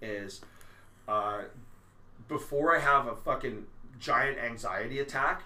is 0.00 0.40
uh, 1.06 1.42
before 2.28 2.74
I 2.74 2.80
have 2.80 3.06
a 3.06 3.16
fucking 3.16 3.66
giant 3.98 4.38
anxiety 4.38 5.00
attack 5.00 5.42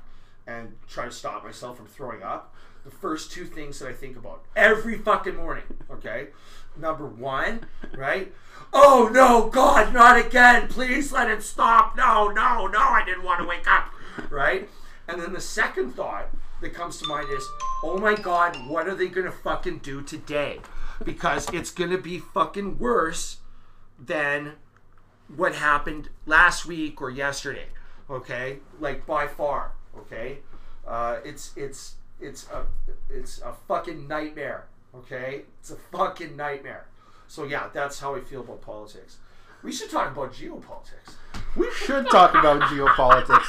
and 0.46 0.74
try 0.88 1.06
to 1.06 1.10
stop 1.10 1.42
myself 1.44 1.76
from 1.76 1.86
throwing 1.86 2.22
up. 2.22 2.54
The 2.84 2.90
first 2.90 3.30
two 3.32 3.44
things 3.46 3.78
that 3.78 3.88
I 3.88 3.92
think 3.92 4.16
about 4.16 4.44
every 4.56 4.98
fucking 4.98 5.36
morning, 5.36 5.62
okay? 5.90 6.28
Number 6.76 7.06
one, 7.06 7.66
right? 7.96 8.32
Oh 8.72 9.10
no, 9.12 9.48
God, 9.48 9.92
not 9.92 10.18
again. 10.18 10.68
Please 10.68 11.12
let 11.12 11.30
it 11.30 11.42
stop. 11.42 11.96
No, 11.96 12.28
no, 12.28 12.66
no, 12.66 12.78
I 12.78 13.02
didn't 13.04 13.24
want 13.24 13.40
to 13.40 13.46
wake 13.46 13.70
up, 13.70 13.92
right? 14.30 14.68
And 15.06 15.20
then 15.20 15.32
the 15.32 15.40
second 15.40 15.92
thought 15.92 16.28
that 16.62 16.72
comes 16.72 16.98
to 16.98 17.06
mind 17.06 17.28
is, 17.30 17.46
oh 17.82 17.98
my 17.98 18.14
God, 18.14 18.56
what 18.68 18.88
are 18.88 18.94
they 18.94 19.08
gonna 19.08 19.32
fucking 19.32 19.78
do 19.78 20.02
today? 20.02 20.60
Because 21.04 21.48
it's 21.52 21.70
gonna 21.70 21.98
be 21.98 22.18
fucking 22.18 22.78
worse 22.78 23.38
than 23.98 24.52
what 25.36 25.56
happened 25.56 26.08
last 26.24 26.64
week 26.64 27.02
or 27.02 27.10
yesterday. 27.10 27.66
Okay, 28.08 28.58
like 28.80 29.06
by 29.06 29.26
far. 29.26 29.72
Okay, 29.98 30.38
uh, 30.86 31.18
it's 31.24 31.52
it's 31.56 31.96
it's 32.20 32.48
a 32.48 32.64
it's 33.10 33.40
a 33.42 33.52
fucking 33.68 34.08
nightmare. 34.08 34.66
Okay, 34.94 35.42
it's 35.60 35.70
a 35.70 35.76
fucking 35.76 36.36
nightmare. 36.36 36.86
So 37.32 37.44
yeah, 37.44 37.70
that's 37.72 37.98
how 37.98 38.14
I 38.14 38.20
feel 38.20 38.42
about 38.42 38.60
politics. 38.60 39.16
We 39.62 39.72
should 39.72 39.88
talk 39.88 40.12
about 40.12 40.34
geopolitics. 40.34 41.14
We 41.56 41.70
should 41.74 42.10
talk 42.10 42.34
about 42.34 42.60
geopolitics, 42.68 43.46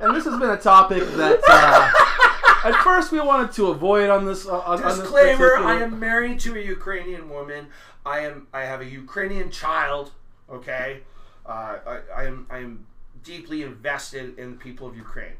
and 0.00 0.14
this 0.14 0.24
has 0.26 0.38
been 0.38 0.50
a 0.50 0.56
topic 0.56 1.02
that 1.02 1.40
uh, 1.48 2.68
at 2.68 2.80
first 2.84 3.10
we 3.10 3.18
wanted 3.18 3.50
to 3.54 3.66
avoid 3.66 4.10
on 4.10 4.26
this. 4.26 4.46
Uh, 4.46 4.60
on, 4.60 4.80
on 4.80 4.90
this 4.90 5.00
Disclaimer: 5.00 5.56
I 5.56 5.82
am 5.82 5.98
married 5.98 6.38
to 6.38 6.54
a 6.54 6.60
Ukrainian 6.60 7.28
woman. 7.28 7.66
I 8.04 8.20
am. 8.20 8.46
I 8.52 8.60
have 8.60 8.80
a 8.80 8.84
Ukrainian 8.84 9.50
child. 9.50 10.12
Okay, 10.48 11.00
uh, 11.44 11.78
I, 11.84 11.98
I 12.14 12.24
am. 12.26 12.46
I 12.48 12.58
am 12.58 12.86
deeply 13.24 13.64
invested 13.64 14.38
in 14.38 14.52
the 14.52 14.56
people 14.56 14.86
of 14.86 14.96
Ukraine. 14.96 15.38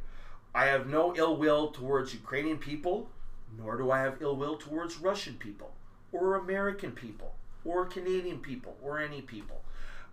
I 0.56 0.64
have 0.64 0.88
no 0.88 1.14
ill 1.14 1.36
will 1.36 1.68
towards 1.68 2.12
Ukrainian 2.12 2.58
people, 2.58 3.08
nor 3.56 3.76
do 3.76 3.92
I 3.92 4.00
have 4.00 4.20
ill 4.20 4.34
will 4.34 4.56
towards 4.56 4.96
Russian 4.98 5.34
people, 5.34 5.70
or 6.10 6.34
American 6.34 6.90
people, 6.90 7.36
or 7.66 7.84
Canadian 7.86 8.38
people, 8.38 8.76
or 8.82 8.98
any 8.98 9.20
people. 9.20 9.62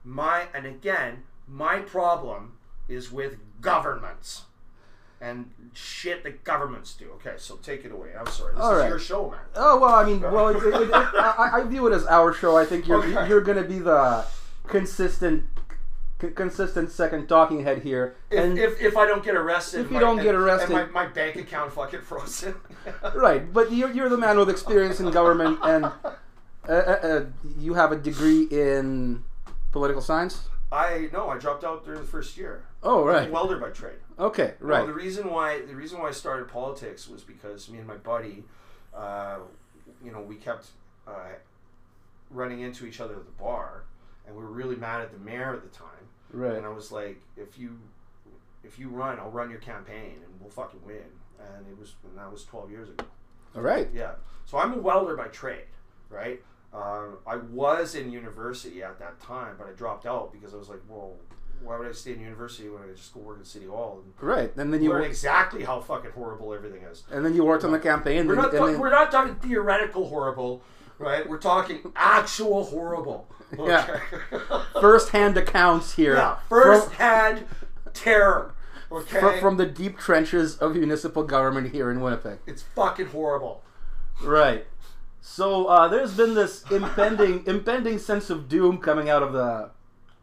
My 0.03 0.47
and 0.53 0.65
again, 0.65 1.23
my 1.47 1.79
problem 1.79 2.53
is 2.89 3.11
with 3.11 3.37
governments 3.61 4.43
and 5.21 5.49
shit 5.73 6.23
that 6.23 6.43
governments 6.43 6.93
do. 6.95 7.09
Okay, 7.15 7.35
so 7.37 7.55
take 7.57 7.85
it 7.85 7.91
away. 7.93 8.09
I'm 8.19 8.27
sorry. 8.27 8.53
This 8.55 8.61
All 8.63 8.73
is 8.75 8.81
right. 8.81 8.89
your 8.89 8.99
show, 8.99 9.29
man. 9.31 9.39
Oh 9.55 9.79
well, 9.79 9.95
I 9.95 10.03
mean, 10.03 10.19
well, 10.21 10.49
it, 10.49 10.57
it, 10.57 10.73
it, 10.89 10.93
I, 10.93 11.49
I 11.53 11.63
view 11.63 11.87
it 11.87 11.93
as 11.93 12.05
our 12.07 12.33
show. 12.33 12.57
I 12.57 12.65
think 12.65 12.87
you're 12.87 12.97
Okay. 13.03 13.29
you're 13.29 13.41
going 13.41 13.61
to 13.61 13.63
be 13.67 13.79
the 13.79 14.25
consistent, 14.67 15.45
c- 16.21 16.29
consistent 16.31 16.91
second 16.91 17.27
talking 17.27 17.63
head 17.63 17.83
here. 17.83 18.15
If, 18.29 18.39
and 18.43 18.57
if, 18.59 18.81
if 18.81 18.97
I 18.97 19.05
don't 19.05 19.23
get 19.23 19.35
arrested, 19.35 19.81
If 19.85 19.87
you 19.87 19.93
my- 19.93 19.99
don't 20.01 20.17
and- 20.19 20.25
get 20.25 20.35
arrested- 20.35 20.75
and 20.75 20.91
my, 20.91 21.05
my 21.05 21.11
bank 21.13 21.37
account 21.37 21.71
fucking 21.71 22.01
frozen. 22.01 22.55
right, 23.15 23.51
but 23.53 23.71
you're, 23.71 23.91
you're 23.91 24.09
the 24.09 24.17
man 24.17 24.37
with 24.37 24.49
experience 24.49 24.99
in 24.99 25.09
government, 25.11 25.59
and 25.63 25.89
Uh, 26.67 26.71
uh, 26.71 26.75
uh, 26.75 27.25
you 27.59 27.73
have 27.73 27.91
a 27.91 27.97
degree 27.97 28.43
in 28.51 29.23
political 29.71 30.01
science. 30.01 30.47
I 30.71 31.09
no, 31.13 31.29
I 31.29 31.37
dropped 31.37 31.63
out 31.63 31.85
during 31.85 32.01
the 32.01 32.07
first 32.07 32.35
year. 32.37 32.65
Oh 32.81 33.01
I'm 33.01 33.07
right. 33.07 33.29
a 33.29 33.31
welder 33.31 33.59
by 33.59 33.69
trade. 33.69 33.99
Okay. 34.17 34.53
Right. 34.59 34.85
the 34.85 34.93
reason 34.93 35.29
why 35.29 35.61
the 35.61 35.75
reason 35.75 35.99
why 35.99 36.07
I 36.07 36.11
started 36.11 36.47
politics 36.47 37.07
was 37.07 37.23
because 37.23 37.69
me 37.69 37.77
and 37.77 37.87
my 37.87 37.97
buddy, 37.97 38.43
uh, 38.95 39.39
you 40.03 40.11
know, 40.11 40.21
we 40.21 40.35
kept 40.35 40.67
uh, 41.07 41.33
running 42.31 42.61
into 42.61 42.85
each 42.85 42.99
other 42.99 43.15
at 43.15 43.25
the 43.25 43.31
bar, 43.31 43.83
and 44.25 44.35
we 44.35 44.41
were 44.41 44.51
really 44.51 44.75
mad 44.75 45.01
at 45.01 45.11
the 45.11 45.19
mayor 45.19 45.53
at 45.53 45.61
the 45.61 45.69
time. 45.77 45.87
Right. 46.31 46.55
And 46.55 46.65
I 46.65 46.69
was 46.69 46.91
like, 46.91 47.21
if 47.37 47.59
you 47.59 47.77
if 48.63 48.79
you 48.79 48.89
run, 48.89 49.19
I'll 49.19 49.29
run 49.29 49.51
your 49.51 49.59
campaign, 49.59 50.15
and 50.23 50.39
we'll 50.39 50.49
fucking 50.49 50.79
win. 50.85 51.03
And 51.39 51.67
it 51.67 51.77
was 51.77 51.93
and 52.03 52.17
that 52.17 52.31
was 52.31 52.45
twelve 52.45 52.71
years 52.71 52.89
ago. 52.89 53.05
All 53.55 53.61
right. 53.61 53.89
Yeah. 53.93 54.13
So 54.45 54.57
I'm 54.57 54.73
a 54.73 54.77
welder 54.77 55.15
by 55.15 55.27
trade, 55.27 55.65
right? 56.09 56.41
Um, 56.73 57.17
I 57.27 57.35
was 57.37 57.95
in 57.95 58.11
university 58.11 58.81
at 58.81 58.97
that 58.99 59.19
time, 59.19 59.55
but 59.57 59.67
I 59.67 59.71
dropped 59.71 60.05
out 60.05 60.31
because 60.33 60.53
I 60.53 60.57
was 60.57 60.69
like, 60.69 60.81
well, 60.87 61.13
why 61.61 61.77
would 61.77 61.87
I 61.87 61.91
stay 61.91 62.13
in 62.13 62.19
university 62.19 62.67
when 62.67 62.81
I 62.81 62.87
could 62.87 62.97
just 62.97 63.13
go 63.13 63.19
work 63.19 63.37
in 63.37 63.45
City 63.45 63.67
Hall 63.67 64.01
and 64.03 64.13
Right. 64.27 64.51
And 64.57 64.73
then 64.73 64.81
you 64.81 64.89
learn 64.89 65.03
exactly 65.03 65.63
how 65.63 65.79
fucking 65.81 66.11
horrible 66.11 66.53
everything 66.53 66.81
is? 66.83 67.03
and 67.11 67.23
then 67.23 67.35
you 67.35 67.45
worked 67.45 67.63
on 67.63 67.71
the 67.71 67.79
campaign. 67.79 68.27
We're 68.27 68.33
and, 68.33 68.41
not, 68.41 68.53
and 68.53 68.67
then- 68.73 68.79
we're 68.79 68.89
not 68.89 69.11
talking 69.11 69.35
theoretical 69.35 70.07
horrible, 70.09 70.63
right? 70.97 71.29
We're 71.29 71.37
talking 71.37 71.91
actual 71.95 72.63
horrible. 72.65 73.27
Yeah. 73.55 73.99
Okay? 74.31 74.63
first-hand 74.81 75.37
accounts 75.37 75.93
here. 75.93 76.15
yeah, 76.15 76.37
first-hand 76.49 77.45
terror. 77.93 78.55
Okay, 78.91 79.19
fr- 79.19 79.37
from 79.39 79.57
the 79.57 79.67
deep 79.67 79.99
trenches 79.99 80.57
of 80.57 80.75
municipal 80.75 81.21
government 81.21 81.71
here 81.71 81.91
in 81.91 82.01
Winnipeg. 82.01 82.39
it's 82.47 82.63
fucking 82.75 83.07
horrible. 83.07 83.61
Right. 84.23 84.65
So 85.25 85.67
uh, 85.67 85.87
there's 85.87 86.13
been 86.13 86.33
this 86.33 86.69
impending 86.69 87.43
impending 87.47 87.97
sense 87.97 88.29
of 88.29 88.49
doom 88.49 88.77
coming 88.77 89.09
out 89.09 89.23
of 89.23 89.31
the, 89.31 89.69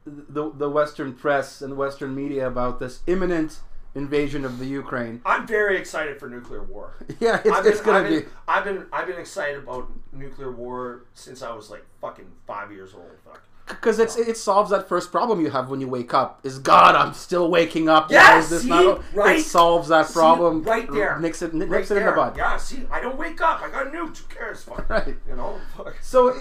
the 0.05 0.51
the 0.51 0.69
Western 0.69 1.15
press 1.15 1.63
and 1.63 1.79
Western 1.79 2.15
media 2.15 2.47
about 2.47 2.81
this 2.81 3.01
imminent 3.07 3.61
invasion 3.95 4.45
of 4.45 4.59
the 4.59 4.67
Ukraine. 4.67 5.23
I'm 5.25 5.47
very 5.47 5.79
excited 5.79 6.21
for 6.21 6.29
nuclear 6.29 6.63
war. 6.63 6.93
Yeah, 7.19 7.41
it's, 7.43 7.81
been, 7.81 7.85
gonna 7.85 7.99
I've 7.99 8.09
be. 8.09 8.27
I've 8.47 8.65
been 8.65 8.87
I've 8.93 9.07
been 9.07 9.19
excited 9.19 9.63
about 9.63 9.91
nuclear 10.13 10.53
war 10.53 11.05
since 11.15 11.41
I 11.43 11.55
was 11.55 11.71
like 11.71 11.85
fucking 12.03 12.31
five 12.47 12.71
years 12.71 12.93
old. 12.93 13.11
Fuck. 13.25 13.43
Because 13.71 13.99
it's 13.99 14.17
it 14.17 14.37
solves 14.37 14.71
that 14.71 14.89
first 14.89 15.11
problem 15.11 15.41
you 15.41 15.51
have 15.51 15.71
when 15.71 15.81
you 15.81 15.89
wake 15.89 16.13
up. 16.13 16.41
Is 16.45 16.59
God, 16.59 16.95
I'm 16.95 17.15
still 17.15 17.51
waking 17.51 17.89
up. 17.89 18.11
Yes, 18.11 18.45
is 18.45 18.51
this 18.51 18.63
see? 18.63 18.69
not? 18.69 19.03
Right? 19.15 19.39
It 19.39 19.45
solves 19.45 19.89
that 19.89 20.07
See? 20.09 20.13
problem 20.15 20.63
Right 20.63 20.91
there. 20.91 21.19
Nips 21.19 21.41
it, 21.43 21.55
nips 21.55 21.71
Right 21.71 21.83
it 21.85 21.91
in 21.91 21.95
the 21.97 22.01
there. 22.01 22.15
bud. 22.17 22.37
Yeah, 22.37 22.57
see, 22.57 22.83
I 22.91 23.01
don't 23.01 23.17
wake 23.19 23.41
up. 23.41 23.63
I 23.63 23.71
got 23.71 23.93
nuked. 23.93 24.19
Who 24.19 24.27
cares? 24.35 24.63
Fuck. 24.63 24.89
Right. 24.97 25.17
You 25.29 25.37
know. 25.37 25.59
Fuck. 25.77 25.97
So 26.03 26.33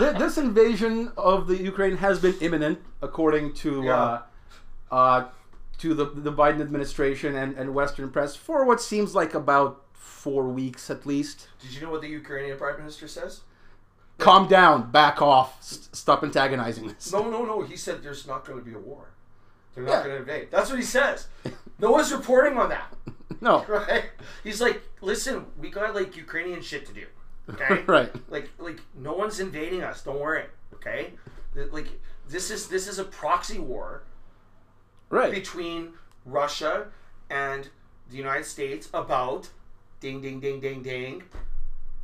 th- 0.00 0.16
this 0.18 0.36
invasion 0.38 1.12
of 1.16 1.46
the 1.46 1.56
Ukraine 1.56 1.96
has 1.98 2.18
been 2.20 2.34
imminent, 2.40 2.78
according 3.00 3.54
to 3.62 3.82
Yeah. 3.84 3.96
uh, 3.96 4.94
uh, 4.94 5.24
to 5.78 5.94
the 5.94 6.06
the 6.06 6.32
Biden 6.32 6.60
administration 6.60 7.36
and, 7.36 7.56
and 7.56 7.74
Western 7.74 8.10
press 8.10 8.34
for 8.34 8.64
what 8.64 8.80
seems 8.80 9.14
like 9.14 9.34
about 9.34 9.82
four 9.92 10.44
weeks 10.48 10.90
at 10.90 11.06
least. 11.06 11.48
Did 11.60 11.72
you 11.74 11.80
know 11.82 11.90
what 11.90 12.00
the 12.00 12.08
Ukrainian 12.08 12.56
prime 12.58 12.78
minister 12.78 13.06
says? 13.06 13.40
Calm 14.18 14.48
down, 14.48 14.90
back 14.90 15.20
off, 15.20 15.58
s- 15.60 15.88
stop 15.92 16.22
antagonizing 16.24 16.88
this. 16.88 17.12
No, 17.12 17.28
no, 17.30 17.44
no. 17.44 17.62
He 17.62 17.76
said 17.76 18.02
there's 18.02 18.26
not 18.26 18.44
going 18.44 18.58
to 18.58 18.64
be 18.64 18.74
a 18.74 18.78
war. 18.78 19.10
They're 19.74 19.84
not 19.84 19.90
Yeah. 19.92 20.02
going 20.04 20.10
to 20.12 20.16
invade. 20.20 20.50
That's 20.50 20.70
what 20.70 20.78
he 20.78 20.84
says. 20.84 21.28
No 21.78 21.90
one's 21.90 22.12
reporting 22.12 22.56
on 22.58 22.68
that. 22.70 22.92
No, 23.42 23.64
Right? 23.68 24.04
He's 24.42 24.62
like, 24.62 24.82
listen, 25.02 25.44
we 25.58 25.68
got 25.68 25.94
like 25.94 26.16
Ukrainian 26.16 26.62
shit 26.62 26.86
to 26.86 26.92
do. 26.94 27.04
Okay? 27.50 27.82
right, 27.86 28.10
like 28.30 28.48
like 28.58 28.80
no 28.96 29.12
one's 29.12 29.38
invading 29.38 29.82
us 29.84 30.02
don't 30.02 30.18
worry 30.18 30.46
okay 30.74 31.12
Th- 31.54 31.70
like 31.70 31.86
this 32.28 32.50
is 32.50 32.66
this 32.66 32.88
is 32.88 32.98
a 32.98 33.04
proxy 33.04 33.60
war 33.60 34.02
right. 35.10 35.30
between 35.30 35.90
russia 36.24 36.88
and 37.30 37.68
the 38.10 38.16
united 38.16 38.46
states 38.46 38.88
about 38.92 39.48
ding 40.00 40.20
ding 40.20 40.40
ding 40.40 40.58
ding 40.58 40.82
ding 40.82 41.22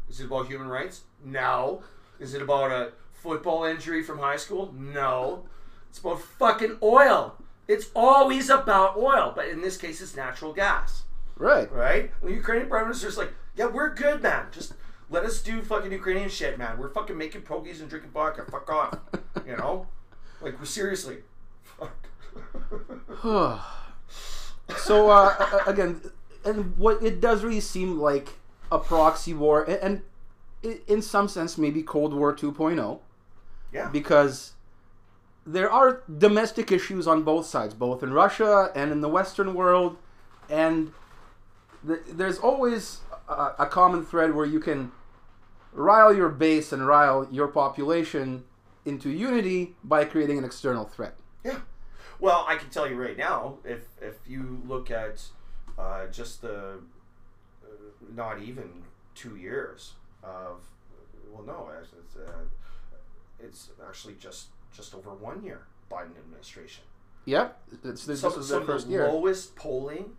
is 0.09 0.21
it 0.21 0.27
about 0.27 0.47
human 0.47 0.69
rights 0.69 1.01
no 1.25 1.83
is 2.21 2.35
it 2.35 2.43
about 2.43 2.71
a 2.71 2.93
football 3.13 3.65
injury 3.65 4.03
from 4.03 4.19
high 4.19 4.37
school 4.37 4.75
no 4.77 5.45
it's 5.89 5.99
about 5.99 6.21
fucking 6.21 6.77
oil 6.83 7.37
it's 7.69 7.91
always 7.95 8.51
about 8.51 8.97
oil 8.97 9.33
but 9.35 9.49
in 9.49 9.61
this 9.61 9.77
case 9.77 10.01
it's 10.01 10.17
natural 10.17 10.53
gas 10.53 11.03
Right. 11.37 11.71
right? 11.73 12.13
And 12.21 12.31
the 12.31 12.35
Ukrainian 12.35 12.69
prime 12.69 12.85
minister's 12.85 13.17
like, 13.19 13.33
yeah, 13.57 13.67
we're 13.67 13.93
good, 13.95 14.23
man. 14.23 14.47
Just 14.53 14.75
let 15.11 15.25
us 15.25 15.43
do 15.43 15.61
fucking 15.63 15.91
Ukrainian 15.91 16.29
shit, 16.29 16.57
man. 16.57 16.79
We're 16.79 16.91
fucking 16.91 17.19
making 17.19 17.43
pokies 17.43 17.81
and 17.81 17.89
drinking 17.91 18.11
vodka. 18.11 18.45
Fuck 18.51 18.71
off. 18.71 18.99
You 19.47 19.57
know? 19.57 19.89
Like, 20.41 20.57
we're 20.61 20.67
seriously. 20.67 21.19
Fuck. 21.65 22.07
so 24.79 25.11
uh, 25.11 25.63
again, 25.67 26.01
and 26.45 26.77
what 26.79 27.03
it 27.03 27.21
does 27.21 27.43
really 27.43 27.61
seem 27.61 27.99
like 27.99 28.29
a 28.71 28.79
proxy 28.79 29.35
war, 29.35 29.65
and, 29.65 29.81
and 29.83 30.03
in 30.63 31.03
some 31.03 31.29
sense 31.29 31.59
maybe 31.59 31.83
Cold 31.83 32.15
War 32.15 32.35
2.0. 32.35 33.01
yeah. 33.73 33.89
because 33.89 34.53
there 35.45 35.71
are 35.71 36.03
domestic 36.19 36.71
issues 36.71 37.07
on 37.07 37.23
both 37.23 37.47
sides, 37.47 37.75
both 37.75 38.03
in 38.03 38.13
Russia 38.13 38.71
and 38.75 38.93
in 38.93 39.01
the 39.01 39.09
Western 39.09 39.55
world, 39.55 39.97
and 40.49 40.93
th- 41.87 42.01
there's 42.09 42.39
always 42.39 43.01
a, 43.29 43.53
a 43.61 43.67
common 43.67 44.05
thread 44.05 44.35
where 44.35 44.47
you 44.47 44.61
can 44.61 44.93
rile 45.73 46.15
your 46.15 46.29
base 46.29 46.73
and 46.73 46.87
rile 46.87 47.27
your 47.31 47.49
population 47.49 48.45
into 48.85 49.11
unity 49.11 49.75
by 49.83 50.05
creating 50.05 50.39
an 50.39 50.45
external 50.45 50.85
threat. 50.85 51.17
Yeah. 51.45 51.61
Well, 52.21 52.45
I 52.47 52.57
can 52.57 52.71
tell 52.71 52.89
you 52.89 52.95
right 52.95 53.17
now, 53.17 53.59
if 53.65 53.81
if 54.01 54.17
you 54.27 54.63
look 54.65 54.91
at 54.91 55.25
uh, 55.77 56.07
just 56.07 56.43
the 56.43 56.79
uh, 57.65 57.67
not 58.15 58.41
even 58.41 58.85
two 59.15 59.37
years 59.37 59.95
of 60.23 60.61
well, 61.33 61.43
no, 61.45 61.71
it's 61.81 61.91
it's, 61.99 62.17
uh, 62.17 62.33
it's 63.41 63.71
actually 63.87 64.15
just 64.15 64.49
just 64.75 64.95
over 64.95 65.11
one 65.15 65.43
year 65.43 65.63
Biden 65.91 66.17
administration. 66.19 66.85
Yep, 67.25 67.59
it's, 67.85 68.05
this, 68.05 68.21
Some, 68.21 68.31
this 68.33 68.39
is 68.41 68.49
their 68.49 68.61
of 68.61 68.67
the 68.67 68.73
first 68.73 68.89
year, 68.89 69.07
lowest 69.09 69.55
polling 69.55 70.17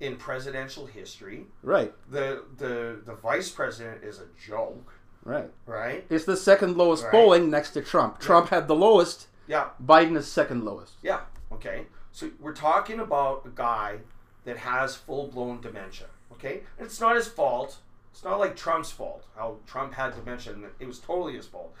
in 0.00 0.16
presidential 0.16 0.86
history. 0.86 1.46
right? 1.62 1.92
The 2.10 2.44
the 2.58 3.00
the 3.04 3.14
vice 3.14 3.50
president 3.50 4.02
is 4.04 4.18
a 4.20 4.26
joke, 4.46 4.92
Right. 5.24 5.50
right? 5.66 6.06
It's 6.08 6.24
the 6.24 6.36
second 6.36 6.76
lowest 6.76 7.04
Right. 7.04 7.12
polling 7.12 7.50
next 7.50 7.70
to 7.72 7.82
Trump. 7.82 8.20
Trump 8.20 8.48
had 8.48 8.68
the 8.68 8.74
lowest. 8.74 9.28
Yeah, 9.46 9.68
Biden 9.84 10.16
is 10.16 10.26
second 10.26 10.64
lowest. 10.64 10.94
yeah. 11.02 11.20
Okay, 11.52 11.86
so 12.10 12.30
we're 12.40 12.52
talking 12.54 12.98
about 13.00 13.42
a 13.46 13.50
guy 13.50 13.98
that 14.44 14.56
has 14.58 14.96
full 14.96 15.28
blown 15.28 15.60
dementia. 15.60 16.06
Okay, 16.32 16.62
and 16.78 16.86
it's 16.86 17.00
not 17.00 17.16
his 17.16 17.28
fault. 17.28 17.78
It's 18.16 18.24
not 18.24 18.40
like 18.40 18.56
Trump's 18.56 18.90
fault. 18.90 19.26
How 19.36 19.58
Trump 19.66 19.92
had 19.92 20.14
dementia, 20.14 20.54
and 20.54 20.64
it 20.80 20.86
was 20.86 20.98
totally 20.98 21.36
his 21.36 21.44
fault. 21.44 21.74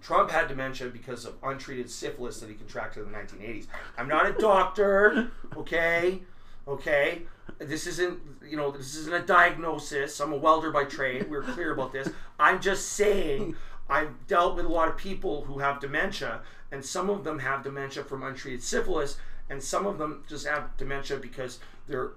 Trump 0.00 0.30
had 0.30 0.46
dementia 0.46 0.88
because 0.88 1.24
of 1.24 1.34
untreated 1.42 1.90
syphilis 1.90 2.38
that 2.38 2.48
he 2.48 2.54
contracted 2.54 3.04
in 3.04 3.10
the 3.10 3.18
1980s. 3.18 3.66
I'm 3.98 4.06
not 4.06 4.24
a 4.24 4.34
doctor, 4.34 5.32
okay? 5.56 6.20
Okay? 6.68 7.22
This 7.58 7.88
isn't, 7.88 8.20
you 8.48 8.56
know, 8.56 8.70
this 8.70 8.94
isn't 8.94 9.12
a 9.12 9.26
diagnosis. 9.26 10.20
I'm 10.20 10.32
a 10.32 10.36
welder 10.36 10.70
by 10.70 10.84
trade. 10.84 11.28
We're 11.28 11.42
clear 11.42 11.72
about 11.72 11.92
this. 11.92 12.08
I'm 12.38 12.60
just 12.60 12.90
saying 12.90 13.56
I've 13.90 14.28
dealt 14.28 14.54
with 14.54 14.66
a 14.66 14.68
lot 14.68 14.86
of 14.86 14.96
people 14.96 15.42
who 15.42 15.58
have 15.58 15.80
dementia, 15.80 16.42
and 16.70 16.84
some 16.84 17.10
of 17.10 17.24
them 17.24 17.40
have 17.40 17.64
dementia 17.64 18.04
from 18.04 18.22
untreated 18.22 18.62
syphilis, 18.62 19.16
and 19.50 19.60
some 19.60 19.86
of 19.86 19.98
them 19.98 20.22
just 20.28 20.46
have 20.46 20.76
dementia 20.76 21.16
because 21.16 21.58
they're 21.88 22.12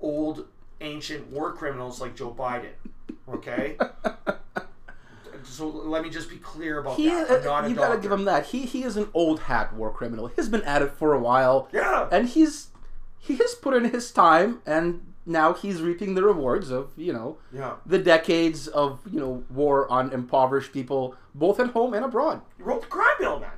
old, 0.00 0.46
ancient 0.80 1.30
war 1.30 1.52
criminals 1.52 2.00
like 2.00 2.14
Joe 2.16 2.34
Biden. 2.36 2.70
Okay? 3.28 3.76
so 5.44 5.66
let 5.68 6.02
me 6.02 6.10
just 6.10 6.28
be 6.30 6.36
clear 6.36 6.78
about 6.78 6.96
He, 6.96 7.08
that. 7.08 7.30
I'm 7.30 7.44
not 7.44 7.64
uh, 7.64 7.66
a 7.66 7.68
you 7.70 7.74
gotta 7.74 7.98
give 8.00 8.12
him 8.12 8.24
that. 8.24 8.46
He 8.46 8.66
he 8.66 8.82
is 8.82 8.96
an 8.96 9.08
old 9.14 9.40
hat 9.40 9.74
war 9.74 9.92
criminal. 9.92 10.28
He's 10.28 10.48
been 10.48 10.62
at 10.62 10.82
it 10.82 10.92
for 10.92 11.12
a 11.14 11.18
while, 11.18 11.68
Yeah. 11.72 12.08
and 12.10 12.28
he's 12.28 12.68
he 13.18 13.36
has 13.36 13.54
put 13.54 13.74
in 13.74 13.90
his 13.90 14.10
time, 14.10 14.60
and 14.66 15.12
now 15.26 15.52
he's 15.52 15.82
reaping 15.82 16.14
the 16.14 16.22
rewards 16.22 16.70
of 16.70 16.90
you 16.96 17.12
know 17.12 17.38
Yeah. 17.52 17.74
the 17.86 17.98
decades 17.98 18.68
of 18.68 19.00
you 19.10 19.20
know 19.20 19.44
war 19.50 19.90
on 19.90 20.12
impoverished 20.12 20.72
people, 20.72 21.14
both 21.34 21.60
at 21.60 21.70
home 21.70 21.94
and 21.94 22.04
abroad. 22.04 22.40
He 22.56 22.62
wrote 22.62 22.82
the 22.82 22.88
crime 22.88 23.16
bill, 23.18 23.40
man. 23.40 23.50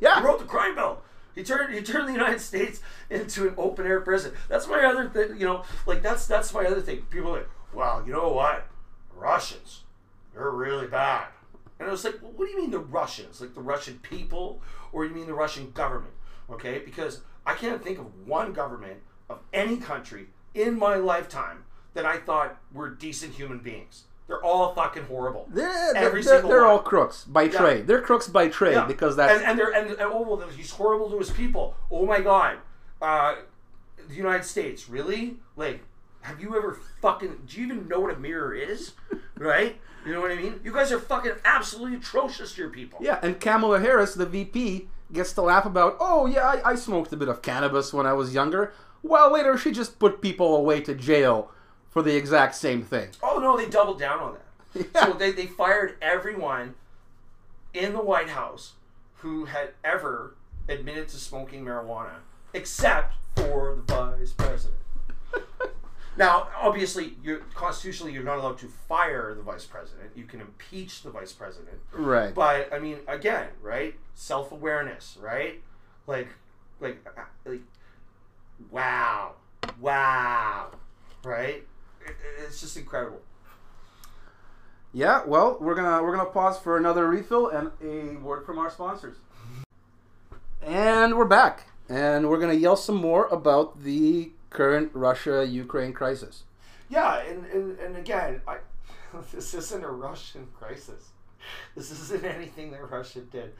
Yeah. 0.00 0.20
He 0.20 0.26
wrote 0.26 0.38
the 0.40 0.44
crime 0.44 0.74
bill. 0.74 0.98
He 1.38 1.44
turned 1.44 1.72
he 1.72 1.82
turned 1.82 2.08
the 2.08 2.12
United 2.12 2.40
States 2.40 2.80
into 3.08 3.46
an 3.46 3.54
open 3.56 3.86
air 3.86 4.00
prison. 4.00 4.32
That's 4.48 4.66
my 4.66 4.84
other 4.84 5.08
thing. 5.08 5.38
You 5.38 5.46
know, 5.46 5.64
like 5.86 6.02
that's 6.02 6.26
that's 6.26 6.52
my 6.52 6.64
other 6.64 6.80
thing. 6.80 7.02
People 7.10 7.30
like, 7.30 7.48
well, 7.72 8.02
you 8.04 8.12
know 8.12 8.30
what? 8.30 8.66
Russians, 9.14 9.84
they're 10.34 10.50
really 10.50 10.88
bad. 10.88 11.28
And 11.78 11.88
I 11.88 11.92
was 11.92 12.02
like, 12.02 12.20
well, 12.20 12.32
what 12.34 12.46
do 12.46 12.50
you 12.50 12.58
mean 12.58 12.72
the 12.72 12.80
Russians? 12.80 13.40
Like 13.40 13.54
the 13.54 13.60
Russian 13.60 14.00
people, 14.00 14.60
or 14.90 15.04
you 15.04 15.14
mean 15.14 15.28
the 15.28 15.32
Russian 15.32 15.70
government? 15.70 16.14
Okay, 16.50 16.80
because 16.80 17.20
I 17.46 17.54
can't 17.54 17.84
think 17.84 18.00
of 18.00 18.26
one 18.26 18.52
government 18.52 18.98
of 19.30 19.38
any 19.52 19.76
country 19.76 20.30
in 20.54 20.76
my 20.76 20.96
lifetime 20.96 21.66
that 21.94 22.04
I 22.04 22.16
thought 22.16 22.58
were 22.72 22.88
decent 22.90 23.34
human 23.34 23.60
beings. 23.60 24.06
They're 24.28 24.44
all 24.44 24.74
fucking 24.74 25.04
horrible. 25.04 25.48
They're, 25.50 25.96
Every 25.96 26.22
they're, 26.22 26.34
single 26.34 26.50
they're 26.50 26.62
one. 26.62 26.70
all 26.70 26.78
crooks 26.80 27.24
by 27.24 27.44
Yeah. 27.44 27.58
trade. 27.58 27.86
They're 27.86 28.02
crooks 28.02 28.28
by 28.28 28.48
trade 28.48 28.74
Yeah. 28.74 28.84
because 28.86 29.16
that's 29.16 29.38
and, 29.40 29.42
and 29.50 29.58
they're 29.58 29.72
and, 29.74 29.90
and 29.90 30.00
oh 30.02 30.22
well, 30.22 30.48
he's 30.50 30.70
horrible 30.70 31.10
to 31.10 31.18
his 31.18 31.30
people. 31.30 31.74
Oh 31.90 32.04
my 32.06 32.20
god, 32.20 32.58
uh, 33.02 33.36
the 34.08 34.14
United 34.14 34.44
States 34.44 34.88
really 34.88 35.36
like. 35.56 35.80
Have 36.22 36.40
you 36.40 36.56
ever 36.56 36.78
fucking? 37.00 37.42
Do 37.46 37.58
you 37.60 37.66
even 37.66 37.88
know 37.88 38.00
what 38.00 38.14
a 38.14 38.18
mirror 38.18 38.54
is? 38.54 38.92
Right? 39.38 39.76
You 40.04 40.12
know 40.12 40.20
what 40.20 40.32
I 40.32 40.34
mean? 40.34 40.58
You 40.64 40.72
guys 40.72 40.90
are 40.90 40.98
fucking 40.98 41.34
absolutely 41.44 41.96
atrocious 41.98 42.54
to 42.54 42.60
your 42.62 42.70
people. 42.70 42.98
yeah. 43.00 43.20
And 43.22 43.38
Kamala 43.40 43.78
Harris, 43.78 44.14
the 44.14 44.26
VP, 44.26 44.88
gets 45.12 45.32
to 45.34 45.42
laugh 45.42 45.64
about, 45.64 45.96
oh 46.00 46.26
yeah, 46.26 46.44
I, 46.44 46.72
I 46.72 46.74
smoked 46.74 47.12
a 47.12 47.16
bit 47.16 47.28
of 47.28 47.40
cannabis 47.40 47.92
when 47.94 48.04
I 48.04 48.14
was 48.14 48.34
younger. 48.34 48.72
Well, 49.04 49.32
later 49.32 49.56
she 49.56 49.70
just 49.70 50.00
put 50.00 50.20
people 50.20 50.56
away 50.56 50.80
to 50.80 50.94
jail 50.96 51.52
for 51.90 52.02
the 52.02 52.16
exact 52.16 52.54
same 52.54 52.82
thing. 52.82 53.10
Oh 53.22 53.38
no, 53.38 53.56
they 53.56 53.68
doubled 53.68 53.98
down 53.98 54.20
on 54.20 54.32
that. 54.34 54.42
Yeah. 54.74 54.84
So 55.06 55.12
they, 55.14 55.32
they 55.32 55.46
fired 55.46 55.96
everyone 56.02 56.74
in 57.72 57.92
the 57.92 58.02
White 58.02 58.28
House 58.28 58.74
who 59.18 59.46
had 59.46 59.70
ever 59.82 60.36
admitted 60.68 61.08
to 61.08 61.16
smoking 61.16 61.64
marijuana, 61.64 62.16
except 62.52 63.14
for 63.34 63.82
the 63.86 63.94
vice 63.94 64.32
president. 64.32 64.80
now, 66.16 66.48
obviously, 66.56 67.14
you're 67.22 67.38
constitutionally 67.54 68.12
you're 68.12 68.22
not 68.22 68.38
allowed 68.38 68.58
to 68.58 68.68
fire 68.68 69.34
the 69.34 69.42
vice 69.42 69.64
president. 69.64 70.10
You 70.14 70.24
can 70.24 70.40
impeach 70.40 71.02
the 71.02 71.10
vice 71.10 71.32
president. 71.32 71.78
Right. 71.92 72.34
But 72.34 72.72
I 72.72 72.78
mean, 72.78 72.98
again, 73.08 73.48
right? 73.62 73.94
Self 74.14 74.52
awareness, 74.52 75.16
right? 75.20 75.62
Like, 76.06 76.28
like, 76.80 77.04
uh, 77.16 77.22
like, 77.44 77.62
wow, 78.70 79.32
wow, 79.80 80.70
right? 81.24 81.64
It, 82.08 82.16
it's 82.46 82.60
just 82.60 82.76
incredible. 82.76 83.20
Yeah, 84.92 85.22
well, 85.26 85.58
we're 85.60 85.74
gonna 85.74 86.02
we're 86.02 86.16
gonna 86.16 86.30
pause 86.30 86.58
for 86.58 86.76
another 86.76 87.06
refill 87.08 87.48
and 87.48 87.70
a 87.82 88.16
word 88.22 88.44
from 88.46 88.58
our 88.58 88.70
sponsors. 88.70 89.16
And 90.62 91.16
we're 91.16 91.24
back, 91.26 91.68
and 91.88 92.28
we're 92.28 92.40
gonna 92.40 92.54
yell 92.54 92.76
some 92.76 92.96
more 92.96 93.26
about 93.26 93.82
the 93.82 94.32
current 94.50 94.90
Russia-Ukraine 94.94 95.92
crisis. 95.92 96.44
Yeah, 96.88 97.20
and, 97.20 97.44
and, 97.46 97.78
and 97.78 97.96
again, 97.98 98.40
I, 98.48 98.58
this 99.32 99.52
isn't 99.54 99.84
a 99.84 99.90
Russian 99.90 100.48
crisis. 100.58 101.10
This 101.76 101.90
isn't 101.90 102.24
anything 102.24 102.70
that 102.72 102.90
Russia 102.90 103.20
did. 103.20 103.52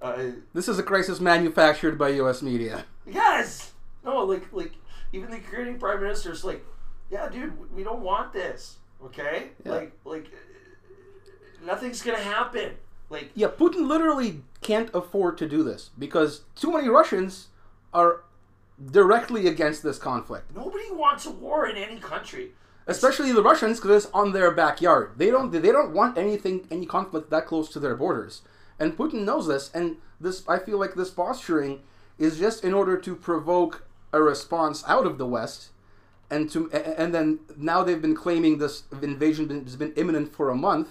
Uh, 0.00 0.30
This 0.54 0.68
is 0.68 0.78
a 0.78 0.82
crisis 0.82 1.20
manufactured 1.20 1.96
by 1.98 2.08
U.S. 2.10 2.42
media. 2.42 2.86
yes, 3.06 3.72
no, 4.04 4.24
like 4.24 4.50
like 4.52 4.72
even 5.12 5.30
the 5.30 5.36
Ukrainian 5.36 5.78
prime 5.78 6.00
minister 6.00 6.32
is 6.32 6.44
like, 6.44 6.64
yeah, 7.12 7.28
dude, 7.28 7.52
we 7.76 7.84
don't 7.84 8.00
want 8.00 8.32
this. 8.32 8.78
Okay, 9.04 9.50
Yeah. 9.64 9.72
like 9.72 9.92
like 10.04 10.26
nothing's 11.64 12.02
gonna 12.02 12.18
happen. 12.18 12.76
Like 13.10 13.30
Yeah, 13.34 13.48
Putin 13.48 13.86
literally 13.86 14.42
can't 14.62 14.90
afford 14.94 15.36
to 15.38 15.48
do 15.48 15.62
this 15.62 15.90
because 15.98 16.42
too 16.54 16.72
many 16.72 16.88
Russians 16.88 17.48
are 17.92 18.22
directly 18.90 19.46
against 19.46 19.82
this 19.82 19.98
conflict. 19.98 20.54
nobody 20.56 20.90
wants 20.90 21.26
a 21.26 21.30
war 21.30 21.66
in 21.66 21.76
any 21.76 21.98
country. 22.00 22.52
Especially 22.86 23.30
the 23.30 23.42
Russians, 23.42 23.78
because 23.78 24.04
it's 24.06 24.12
on 24.14 24.32
their 24.32 24.50
backyard. 24.50 25.12
They 25.16 25.30
don't. 25.30 25.52
They 25.52 25.60
don't 25.70 25.92
want 25.92 26.18
anything, 26.18 26.66
any 26.68 26.84
conflict 26.84 27.30
that 27.30 27.46
close 27.46 27.68
to 27.70 27.78
their 27.78 27.94
borders. 27.94 28.42
And 28.80 28.96
Putin 28.96 29.24
knows 29.24 29.46
this. 29.46 29.70
And 29.72 29.98
this, 30.20 30.42
I 30.48 30.58
feel 30.58 30.78
like 30.78 30.94
this 30.94 31.10
posturing 31.10 31.82
is 32.18 32.40
just 32.40 32.64
in 32.64 32.74
order 32.74 32.96
to 32.96 33.14
provoke 33.14 33.84
a 34.12 34.20
response 34.20 34.82
out 34.88 35.06
of 35.06 35.16
the 35.16 35.26
West, 35.28 35.68
and 36.32 36.50
to 36.50 36.70
and 36.72 37.14
then 37.14 37.40
now 37.56 37.82
they've 37.84 38.02
been 38.02 38.16
claiming 38.16 38.58
this 38.58 38.84
invasion 39.02 39.64
has 39.64 39.76
been 39.76 39.92
imminent 39.94 40.34
for 40.34 40.50
a 40.50 40.56
month, 40.56 40.88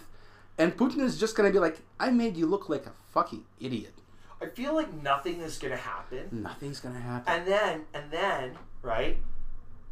and 0.58 0.78
Putin 0.78 1.02
is 1.02 1.20
just 1.20 1.36
gonna 1.36 1.52
be 1.52 1.60
like, 1.60 1.82
"I 2.00 2.12
made 2.12 2.38
you 2.38 2.46
look 2.46 2.70
like 2.70 2.86
a 2.86 2.94
fucking 3.12 3.44
idiot. 3.60 3.96
I 4.42 4.48
feel 4.48 4.74
like 4.74 4.92
nothing 4.94 5.42
is 5.42 5.58
gonna 5.58 5.84
happen. 5.94 6.30
Nothing's 6.32 6.80
gonna 6.80 7.00
happen." 7.00 7.34
And 7.34 7.48
then 7.48 7.86
and 7.94 8.12
then 8.12 8.58
right 8.82 9.18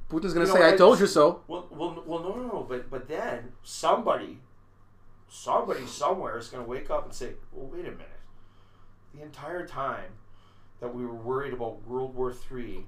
Putin's 0.09 0.33
gonna 0.33 0.45
You 0.45 0.53
know 0.53 0.59
say, 0.59 0.65
"I 0.65 0.69
what? 0.71 0.77
told 0.77 0.99
you 0.99 1.07
so." 1.07 1.43
Well, 1.47 1.67
well, 1.69 2.03
well, 2.05 2.19
no, 2.19 2.35
no, 2.35 2.47
no. 2.47 2.65
But 2.67 2.89
but 2.89 3.07
then 3.07 3.53
somebody, 3.63 4.39
somebody 5.29 5.85
somewhere 5.85 6.37
is 6.37 6.47
going 6.49 6.63
to 6.63 6.69
wake 6.69 6.89
up 6.89 7.05
and 7.05 7.13
say, 7.13 7.33
"Well, 7.51 7.67
wait 7.67 7.85
a 7.85 7.91
minute. 7.91 8.21
The 9.13 9.21
entire 9.21 9.67
time 9.67 10.13
that 10.79 10.93
we 10.95 11.05
were 11.05 11.13
worried 11.13 11.53
about 11.53 11.85
World 11.87 12.15
War 12.15 12.33
III 12.51 12.87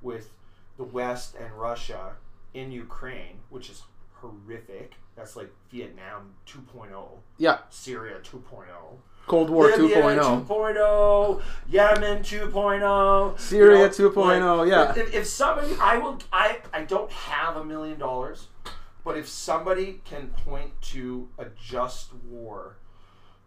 with 0.00 0.32
the 0.76 0.84
West 0.84 1.34
and 1.34 1.52
Russia 1.52 2.12
in 2.54 2.72
Ukraine, 2.72 3.40
which 3.50 3.70
is 3.70 3.82
horrific. 4.14 4.94
That's 5.16 5.36
like 5.36 5.52
Vietnam 5.70 6.34
2.0, 6.46 7.08
Yeah, 7.38 7.58
Syria 7.70 8.16
2.0. 8.22 8.64
Cold 9.26 9.50
War. 9.50 9.68
Libya 9.68 10.02
2.0. 10.02 10.46
2.0, 10.46 11.42
Yemen 11.68 12.22
2.0, 12.22 13.38
Syria 13.38 13.76
you 13.76 13.82
know, 13.84 14.10
2.0, 14.10 14.58
like, 14.58 14.68
yeah. 14.68 15.00
If, 15.00 15.14
if 15.14 15.26
somebody, 15.26 15.76
I 15.80 15.98
will, 15.98 16.18
I, 16.32 16.58
I 16.72 16.82
don't 16.82 17.10
have 17.12 17.56
a 17.56 17.64
million 17.64 17.98
dollars, 17.98 18.48
but 19.04 19.16
if 19.16 19.28
somebody 19.28 20.00
can 20.04 20.28
point 20.28 20.80
to 20.82 21.28
a 21.38 21.46
just 21.62 22.12
war, 22.14 22.76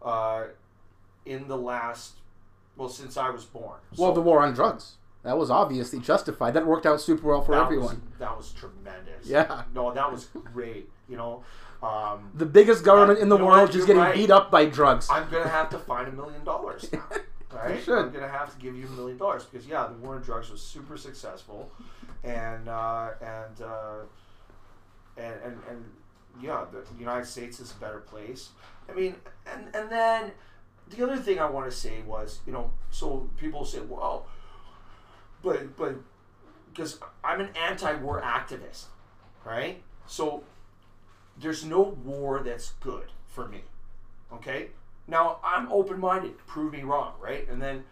uh, 0.02 0.44
in 1.26 1.48
the 1.48 1.56
last, 1.58 2.18
well, 2.76 2.88
since 2.88 3.16
I 3.16 3.30
was 3.30 3.44
born. 3.44 3.80
Well, 3.96 4.10
So 4.10 4.14
the 4.14 4.20
war 4.20 4.40
on 4.40 4.54
drugs. 4.54 4.96
That 5.26 5.36
was 5.36 5.50
obviously 5.50 5.98
justified. 5.98 6.54
That 6.54 6.64
worked 6.64 6.86
out 6.86 7.00
super 7.00 7.26
well 7.26 7.42
for 7.42 7.56
that 7.56 7.64
everyone. 7.64 8.00
Was, 8.10 8.18
that 8.20 8.36
was 8.36 8.52
tremendous. 8.52 9.26
Yeah. 9.26 9.64
No, 9.74 9.92
that 9.92 10.12
was 10.12 10.26
great. 10.52 10.88
You 11.08 11.16
know, 11.16 11.42
um, 11.82 12.30
The 12.32 12.46
biggest 12.46 12.84
government 12.84 13.18
in 13.18 13.28
the 13.28 13.36
world 13.36 13.72
just 13.72 13.88
getting 13.88 14.02
right. 14.02 14.14
beat 14.14 14.30
up 14.30 14.52
by 14.52 14.66
drugs. 14.66 15.08
I'm 15.10 15.28
gonna 15.28 15.48
have 15.48 15.68
to 15.70 15.78
find 15.90 16.06
a 16.06 16.12
million 16.12 16.44
dollars 16.44 16.88
now. 16.92 17.02
Right? 17.52 17.82
should. 17.82 17.98
I'm 17.98 18.12
gonna 18.12 18.28
have 18.28 18.54
to 18.54 18.60
give 18.60 18.76
you 18.76 18.86
a 18.86 18.90
million 18.90 19.18
dollars 19.18 19.44
because 19.44 19.66
yeah, 19.66 19.88
the 19.88 19.94
war 19.94 20.14
on 20.14 20.22
drugs 20.22 20.48
was 20.48 20.62
super 20.62 20.96
successful, 20.96 21.72
and 22.22 22.68
uh, 22.68 23.10
and, 23.20 23.62
uh, 23.62 23.98
and 25.16 25.34
and 25.44 25.58
and 25.68 25.84
yeah, 26.40 26.66
the 26.70 27.00
United 27.00 27.26
States 27.26 27.58
is 27.58 27.72
a 27.72 27.80
better 27.80 27.98
place. 27.98 28.50
I 28.88 28.92
mean, 28.92 29.16
and 29.52 29.74
and 29.74 29.90
then 29.90 30.30
the 30.88 31.02
other 31.02 31.16
thing 31.16 31.40
I 31.40 31.50
want 31.50 31.68
to 31.68 31.76
say 31.76 32.02
was, 32.02 32.38
you 32.46 32.52
know, 32.52 32.70
so 32.92 33.28
people 33.36 33.64
say, 33.64 33.80
well, 33.80 34.28
but 35.46 35.76
but 35.76 35.94
because 36.72 36.98
I'm 37.24 37.40
an 37.40 37.50
anti-war 37.68 38.20
activist, 38.20 38.84
right? 39.44 39.76
So 40.06 40.42
there's 41.40 41.64
no 41.64 41.80
war 42.04 42.42
that's 42.44 42.72
good 42.80 43.08
for 43.28 43.46
me. 43.48 43.62
Okay? 44.32 44.60
Now 45.06 45.38
I'm 45.44 45.70
open 45.72 45.98
minded. 46.00 46.34
Prove 46.46 46.72
me 46.72 46.82
wrong, 46.82 47.12
right? 47.20 47.48
And 47.48 47.62
then 47.62 47.84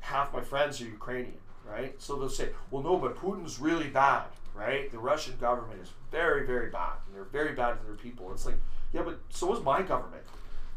half 0.00 0.32
my 0.32 0.42
friends 0.42 0.80
are 0.80 0.84
Ukrainian, 0.84 1.40
right? 1.68 1.92
So 2.00 2.16
they'll 2.16 2.28
say, 2.40 2.50
well, 2.70 2.82
no, 2.82 2.96
but 2.98 3.16
Putin's 3.16 3.58
really 3.58 3.88
bad, 3.88 4.26
right? 4.54 4.84
The 4.92 4.98
Russian 4.98 5.36
government 5.40 5.80
is 5.82 5.90
very, 6.12 6.46
very 6.46 6.70
bad. 6.70 6.94
And 7.06 7.16
they're 7.16 7.24
very 7.40 7.54
bad 7.54 7.80
to 7.80 7.86
their 7.86 7.96
people. 8.06 8.30
It's 8.32 8.46
like, 8.46 8.58
yeah, 8.92 9.02
but 9.02 9.18
so 9.30 9.54
is 9.56 9.62
my 9.64 9.80
government. 9.82 10.22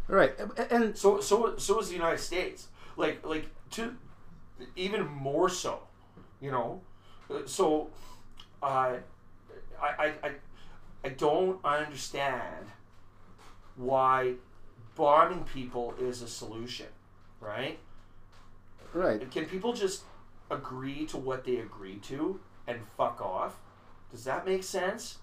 right. 0.08 0.34
And 0.72 0.98
So 0.98 1.20
so 1.30 1.56
so 1.58 1.80
is 1.82 1.88
the 1.90 1.96
United 2.04 2.20
States. 2.32 2.60
Like 3.04 3.26
like 3.34 3.46
to 3.78 3.84
even 4.76 5.06
more 5.08 5.50
so, 5.50 5.80
you 6.40 6.52
know. 6.52 6.82
Uh, 7.30 7.46
So 7.46 7.90
uh, 8.62 8.98
I 9.82 9.90
I 10.06 10.14
I 10.24 10.32
I 11.04 11.10
don't 11.10 11.60
understand 11.66 12.68
why 13.76 14.36
bombing 14.96 15.44
people 15.46 15.94
is 16.00 16.22
a 16.22 16.28
solution, 16.28 16.88
right? 17.40 17.80
right. 18.94 19.32
Can 19.32 19.46
people 19.46 19.74
just 19.74 20.04
agree 20.50 21.06
to 21.08 21.18
what 21.18 21.44
they 21.46 21.58
agree 21.58 21.98
to 22.10 22.40
and 22.68 22.80
fuck 22.98 23.22
off? 23.22 23.56
Does 24.12 24.24
that 24.26 24.46
make 24.46 24.64
sense? 24.64 25.18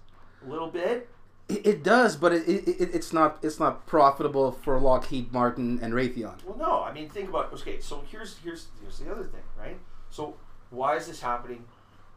A 0.45 0.49
little 0.49 0.69
bit. 0.69 1.07
It, 1.49 1.83
does, 1.83 2.15
but 2.15 2.31
it, 2.31 2.47
it, 2.47 2.67
it, 2.67 2.89
it's 2.93 3.11
not 3.11 3.39
it's 3.41 3.59
not 3.59 3.87
profitable 3.87 4.51
for 4.51 4.79
Lockheed 4.79 5.33
Martin 5.33 5.79
and 5.81 5.93
Raytheon. 5.93 6.45
Well, 6.45 6.57
no. 6.57 6.83
I 6.83 6.93
mean, 6.93 7.09
think 7.09 7.29
about. 7.29 7.51
Okay, 7.51 7.79
so 7.79 8.03
here's 8.07 8.37
here's 8.37 8.67
here's 8.79 8.99
the 8.99 9.11
other 9.11 9.23
thing, 9.23 9.41
right? 9.57 9.79
So 10.11 10.35
why 10.69 10.95
is 10.95 11.07
this 11.07 11.21
happening 11.21 11.65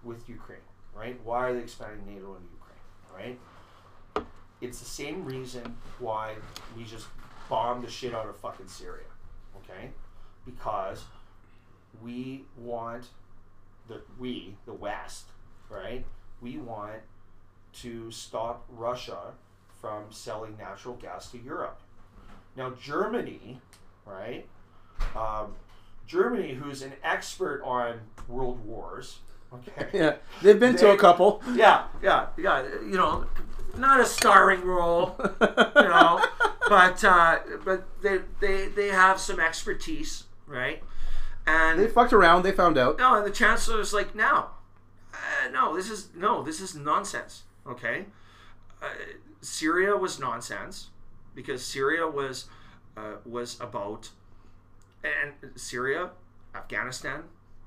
with 0.04 0.28
Ukraine, 0.28 0.58
right? 0.94 1.18
Why 1.24 1.48
are 1.48 1.54
they 1.54 1.60
expanding 1.60 2.04
NATO 2.06 2.34
into 2.34 2.48
Ukraine, 2.58 3.38
right? 4.14 4.26
It's 4.60 4.78
the 4.78 4.84
same 4.84 5.24
reason 5.24 5.76
why 5.98 6.34
we 6.76 6.84
just 6.84 7.06
bombed 7.48 7.84
the 7.84 7.90
shit 7.90 8.14
out 8.14 8.28
of 8.28 8.36
fucking 8.36 8.68
Syria, 8.68 9.06
okay? 9.56 9.90
Because 10.44 11.04
we 12.02 12.44
want 12.58 13.06
the 13.88 14.02
we 14.18 14.56
the 14.66 14.74
West, 14.74 15.24
right? 15.70 16.04
We 16.42 16.58
want 16.58 17.00
to 17.80 18.10
stop 18.10 18.64
Russia 18.68 19.32
from 19.80 20.04
selling 20.10 20.56
natural 20.58 20.94
gas 20.94 21.30
to 21.32 21.38
Europe. 21.38 21.80
Now 22.56 22.70
Germany, 22.70 23.60
right? 24.06 24.46
Um, 25.16 25.54
Germany, 26.06 26.54
who's 26.54 26.82
an 26.82 26.92
expert 27.02 27.62
on 27.64 28.00
world 28.28 28.64
wars, 28.64 29.18
okay? 29.52 29.88
Yeah, 29.98 30.16
they've 30.42 30.58
been 30.60 30.76
to 30.76 30.90
a 30.92 30.96
couple. 30.98 31.42
Yeah, 31.54 31.84
yeah, 32.02 32.26
yeah. 32.38 32.62
You 32.82 32.96
know, 32.96 33.26
not 33.76 34.00
a 34.00 34.06
starring 34.06 34.62
role, 34.62 35.16
you 35.40 35.82
know, 35.82 36.24
but 36.68 37.02
uh, 37.02 37.38
but 37.64 37.84
they, 38.02 38.18
they 38.40 38.68
they 38.68 38.88
have 38.88 39.18
some 39.18 39.40
expertise, 39.40 40.24
right? 40.46 40.82
And 41.46 41.80
They 41.80 41.88
fucked 41.88 42.12
around. 42.12 42.42
They 42.44 42.52
found 42.52 42.78
out. 42.78 42.98
no, 42.98 43.14
and 43.16 43.26
the 43.26 43.30
chancellor's 43.30 43.92
like, 43.92 44.14
no, 44.14 44.46
uh, 45.12 45.48
no, 45.52 45.74
this 45.74 45.90
is 45.90 46.10
no, 46.14 46.42
this 46.42 46.60
is 46.60 46.76
nonsense. 46.76 47.42
Okay, 47.66 48.06
uh, 48.82 48.86
Syria 49.40 49.96
was 49.96 50.18
nonsense 50.18 50.90
because 51.34 51.64
Syria 51.64 52.06
was 52.08 52.46
uh, 52.96 53.16
was 53.24 53.60
about 53.60 54.10
and 55.04 55.32
Syria, 55.56 56.10
Afghanistan, 56.54 57.24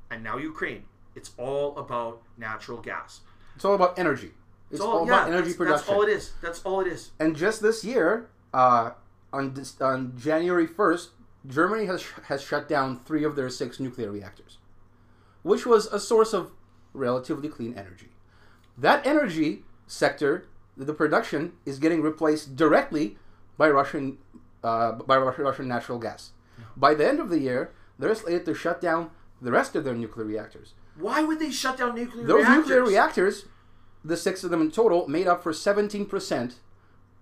and 0.10 0.24
now 0.24 0.38
Ukraine. 0.38 0.84
It's 1.16 1.32
all 1.38 1.78
about 1.78 2.22
natural 2.38 2.82
gas. 2.82 3.22
It's 3.56 3.66
all 3.66 3.74
about 3.74 3.98
energy. 3.98 4.32
It's, 4.72 4.82
all, 4.82 5.04
about 5.04 5.28
energy 5.28 5.48
that's, 5.48 5.58
production. 5.58 5.86
That's 5.88 5.90
all 5.90 6.02
it 6.04 6.10
is. 6.10 6.34
That's 6.42 6.62
all 6.64 6.82
it 6.82 6.88
is. 6.88 7.12
And 7.20 7.36
just 7.36 7.62
this 7.62 7.84
year, 7.84 8.30
uh, 8.54 8.92
on 9.32 9.54
this, 9.54 9.80
on 9.80 10.18
January 10.18 10.68
first, 10.68 11.12
Germany 11.48 11.86
has 11.86 12.04
has 12.24 12.42
shut 12.42 12.68
down 12.68 13.00
three 13.00 13.24
of 13.24 13.36
their 13.36 13.50
six 13.50 13.80
nuclear 13.80 14.12
reactors, 14.12 14.58
which 15.44 15.66
was 15.66 15.86
a 15.88 16.00
source 16.00 16.34
of 16.34 16.52
relatively 16.94 17.48
clean 17.48 17.78
energy. 17.78 18.10
That 18.78 19.06
energy 19.06 19.64
sector, 19.88 20.46
the 20.78 20.94
production, 20.94 21.54
is 21.66 21.80
getting 21.80 22.02
replaced 22.02 22.56
directly 22.56 23.18
by 23.58 23.70
Russian 23.70 24.18
uh, 24.64 24.94
by 24.94 25.18
Russian 25.18 25.44
Russian 25.44 25.68
natural 25.68 26.00
gas. 26.00 26.32
By 26.76 26.94
the 26.94 27.08
end 27.08 27.20
of 27.20 27.30
the 27.30 27.40
year, 27.40 27.72
they're 28.00 28.16
slated 28.16 28.46
to 28.46 28.54
shut 28.54 28.82
down 28.82 29.12
the 29.42 29.52
rest 29.52 29.76
of 29.76 29.84
their 29.84 29.94
nuclear 29.94 30.26
reactors. 30.26 30.74
Why 30.98 31.24
would 31.24 31.40
they 31.40 31.52
shut 31.52 31.78
down 31.78 31.96
nuclear 31.96 32.24
reactors? 32.24 32.28
Those 32.28 32.46
reactors? 32.46 32.68
nuclear 32.70 32.84
reactors, 32.84 33.46
the 34.04 34.18
six 34.18 34.44
of 34.44 34.52
them 34.52 34.62
in 34.62 34.72
total, 34.72 35.08
made 35.08 35.28
up 35.28 35.44
for 35.44 35.52
17% 35.52 36.54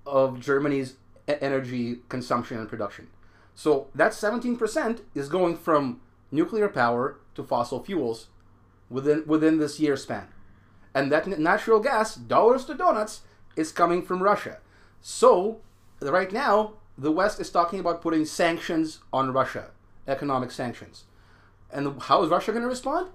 of 0.06 0.40
Germany's 0.40 0.96
energy 1.28 2.00
consumption 2.10 2.58
and 2.58 2.70
production. 2.70 3.08
So 3.56 3.88
that 3.96 4.12
17% 4.12 5.02
is 5.16 5.30
going 5.30 5.58
from 5.58 6.02
nuclear 6.32 6.68
power 6.68 7.18
to 7.36 7.44
fossil 7.44 7.84
fuels 7.84 8.28
within 8.90 9.24
within 9.26 9.60
this 9.60 9.80
year 9.80 9.96
span. 9.96 10.28
And 10.96 11.12
that 11.12 11.28
natural 11.40 11.80
gas, 11.80 12.16
dollars 12.16 12.66
to 12.66 12.76
donuts, 12.76 13.22
is 13.56 13.72
coming 13.72 14.04
from 14.04 14.22
Russia. 14.22 14.60
So 15.02 15.60
right 16.02 16.32
now, 16.32 16.74
the 16.98 17.12
West 17.12 17.40
is 17.40 17.50
talking 17.50 17.80
about 17.80 18.02
putting 18.02 18.26
sanctions 18.26 19.00
on 19.12 19.34
Russia, 19.34 19.72
economic 20.08 20.52
sanctions. 20.52 21.06
And 21.72 22.00
how 22.04 22.24
is 22.24 22.30
Russia 22.30 22.52
going 22.52 22.64
to 22.64 22.70
respond? 22.70 23.10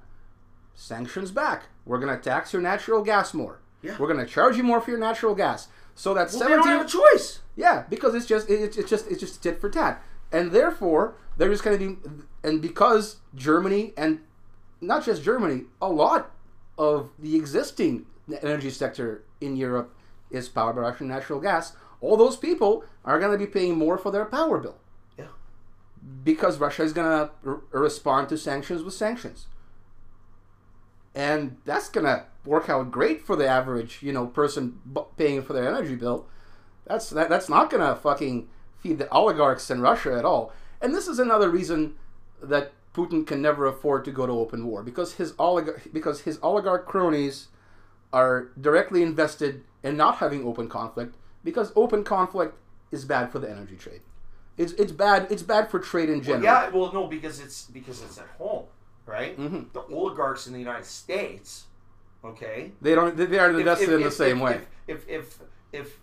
sanctions 0.79 1.33
back. 1.33 1.64
We're 1.85 1.99
going 1.99 2.16
to 2.16 2.22
tax 2.22 2.53
your 2.53 2.62
natural 2.62 3.03
gas 3.03 3.35
more. 3.35 3.59
Yeah. 3.83 3.97
We're 3.99 4.07
going 4.12 4.24
to 4.24 4.33
charge 4.33 4.57
you 4.57 4.62
more 4.62 4.81
for 4.81 4.91
your 4.91 5.01
natural 5.01 5.35
gas. 5.35 5.68
So 5.95 6.14
that's 6.14 6.35
Well, 6.35 6.49
they 6.49 6.55
don't 6.55 6.66
have 6.68 6.87
a 6.87 6.89
choice. 6.89 7.41
yeah, 7.57 7.85
because 7.91 8.14
it's 8.14 8.26
just 8.26 8.49
it, 8.49 8.76
it's 8.79 8.89
just 8.89 9.11
it's 9.11 9.18
just 9.18 9.43
tit 9.43 9.61
for 9.61 9.68
tat, 9.68 10.01
and 10.31 10.53
therefore 10.53 11.16
there 11.37 11.51
is 11.51 11.61
going 11.61 11.76
to 11.79 11.89
be 11.89 12.09
and 12.45 12.62
because 12.62 13.16
Germany 13.35 13.93
and 13.97 14.20
not 14.81 15.05
just 15.05 15.24
Germany, 15.24 15.64
a 15.83 15.89
lot 15.89 16.31
of 16.79 17.11
the 17.18 17.37
existing 17.37 18.07
energy 18.43 18.70
sector 18.70 19.24
in 19.41 19.57
Europe 19.57 19.95
is 20.31 20.49
powered 20.49 20.76
by 20.76 20.83
Russian 20.83 21.09
natural 21.09 21.41
gas. 21.41 21.74
All 22.01 22.16
those 22.16 22.37
people 22.37 22.85
are 23.05 23.18
going 23.18 23.33
to 23.33 23.39
be 23.39 23.51
paying 23.51 23.76
more 23.76 23.99
for 23.99 24.11
their 24.12 24.24
power 24.24 24.59
bill 24.59 24.76
Yeah. 25.18 25.26
because 26.24 26.59
Russia 26.59 26.83
is 26.85 26.93
going 26.93 27.09
to 27.26 27.31
r- 27.45 27.61
respond 27.72 28.29
to 28.29 28.39
sanctions 28.39 28.83
with 28.83 28.95
sanctions. 28.95 29.47
And 31.14 31.57
that's 31.64 31.89
going 31.89 32.07
to 32.07 32.24
work 32.45 32.68
out 32.68 32.91
great 32.93 33.22
for 33.26 33.35
the 33.35 33.49
average, 33.49 33.99
you 34.03 34.12
know, 34.12 34.26
person 34.26 34.81
bu- 34.85 35.07
paying 35.16 35.43
for 35.43 35.53
their 35.53 35.66
energy 35.68 35.97
bill. 35.97 36.26
That's 36.87 37.11
that, 37.11 37.29
that's 37.29 37.49
not 37.49 37.70
going 37.70 37.83
to 37.87 38.01
fucking 38.01 38.49
feed 38.79 38.99
the 38.99 39.11
oligarchs 39.11 39.70
in 39.70 39.81
Russia 39.81 40.14
at 40.16 40.24
all. 40.24 40.53
And 40.81 40.95
this 40.95 41.09
is 41.09 41.18
another 41.18 41.51
reason 41.51 41.95
that 42.41 42.72
Putin 42.99 43.24
can 43.24 43.40
never 43.40 43.66
afford 43.66 44.05
to 44.05 44.11
go 44.11 44.26
to 44.26 44.32
open 44.32 44.66
war 44.66 44.82
because 44.82 45.12
his 45.14 45.32
olig- 45.34 45.92
because 45.92 46.22
his 46.22 46.38
oligarch 46.42 46.84
cronies 46.86 47.46
are 48.12 48.49
directly 48.61 49.03
invested 49.03 49.62
in 49.84 49.96
not 49.96 50.16
having 50.16 50.44
open 50.44 50.68
conflict 50.68 51.14
because 51.44 51.72
open 51.76 52.03
conflict 52.03 52.57
is 52.90 53.05
bad 53.05 53.30
for 53.30 53.38
the 53.38 53.49
energy 53.49 53.76
trade. 53.76 54.01
It's, 54.57 54.72
it's 54.72 54.90
bad 54.90 55.28
it's 55.30 55.42
bad 55.44 55.70
for 55.70 55.78
trade 55.78 56.11
in 56.11 56.22
general. 56.22 56.42
Yeah, 56.42 56.70
well, 56.70 56.92
no, 56.92 57.07
because 57.07 57.38
it's 57.38 57.66
because 57.66 58.03
it's 58.03 58.18
at 58.18 58.26
home, 58.38 58.64
right? 59.07 59.38
Mhm. 59.38 59.72
The 59.72 59.82
oligarchs 59.82 60.49
in 60.49 60.53
the 60.53 60.59
United 60.59 60.84
States, 60.86 61.66
okay, 62.24 62.72
They 62.82 62.96
don't 62.96 63.16
they 63.16 63.38
aren't 63.38 63.55
If- 63.55 63.61
invested 63.61 63.90
if- 63.90 63.94
in 63.94 64.01
the 64.01 64.07
if- 64.09 64.14
same 64.14 64.38
if- 64.38 64.42
way. 64.42 64.61
If 64.88 65.09
if 65.09 65.38
if 65.72 65.99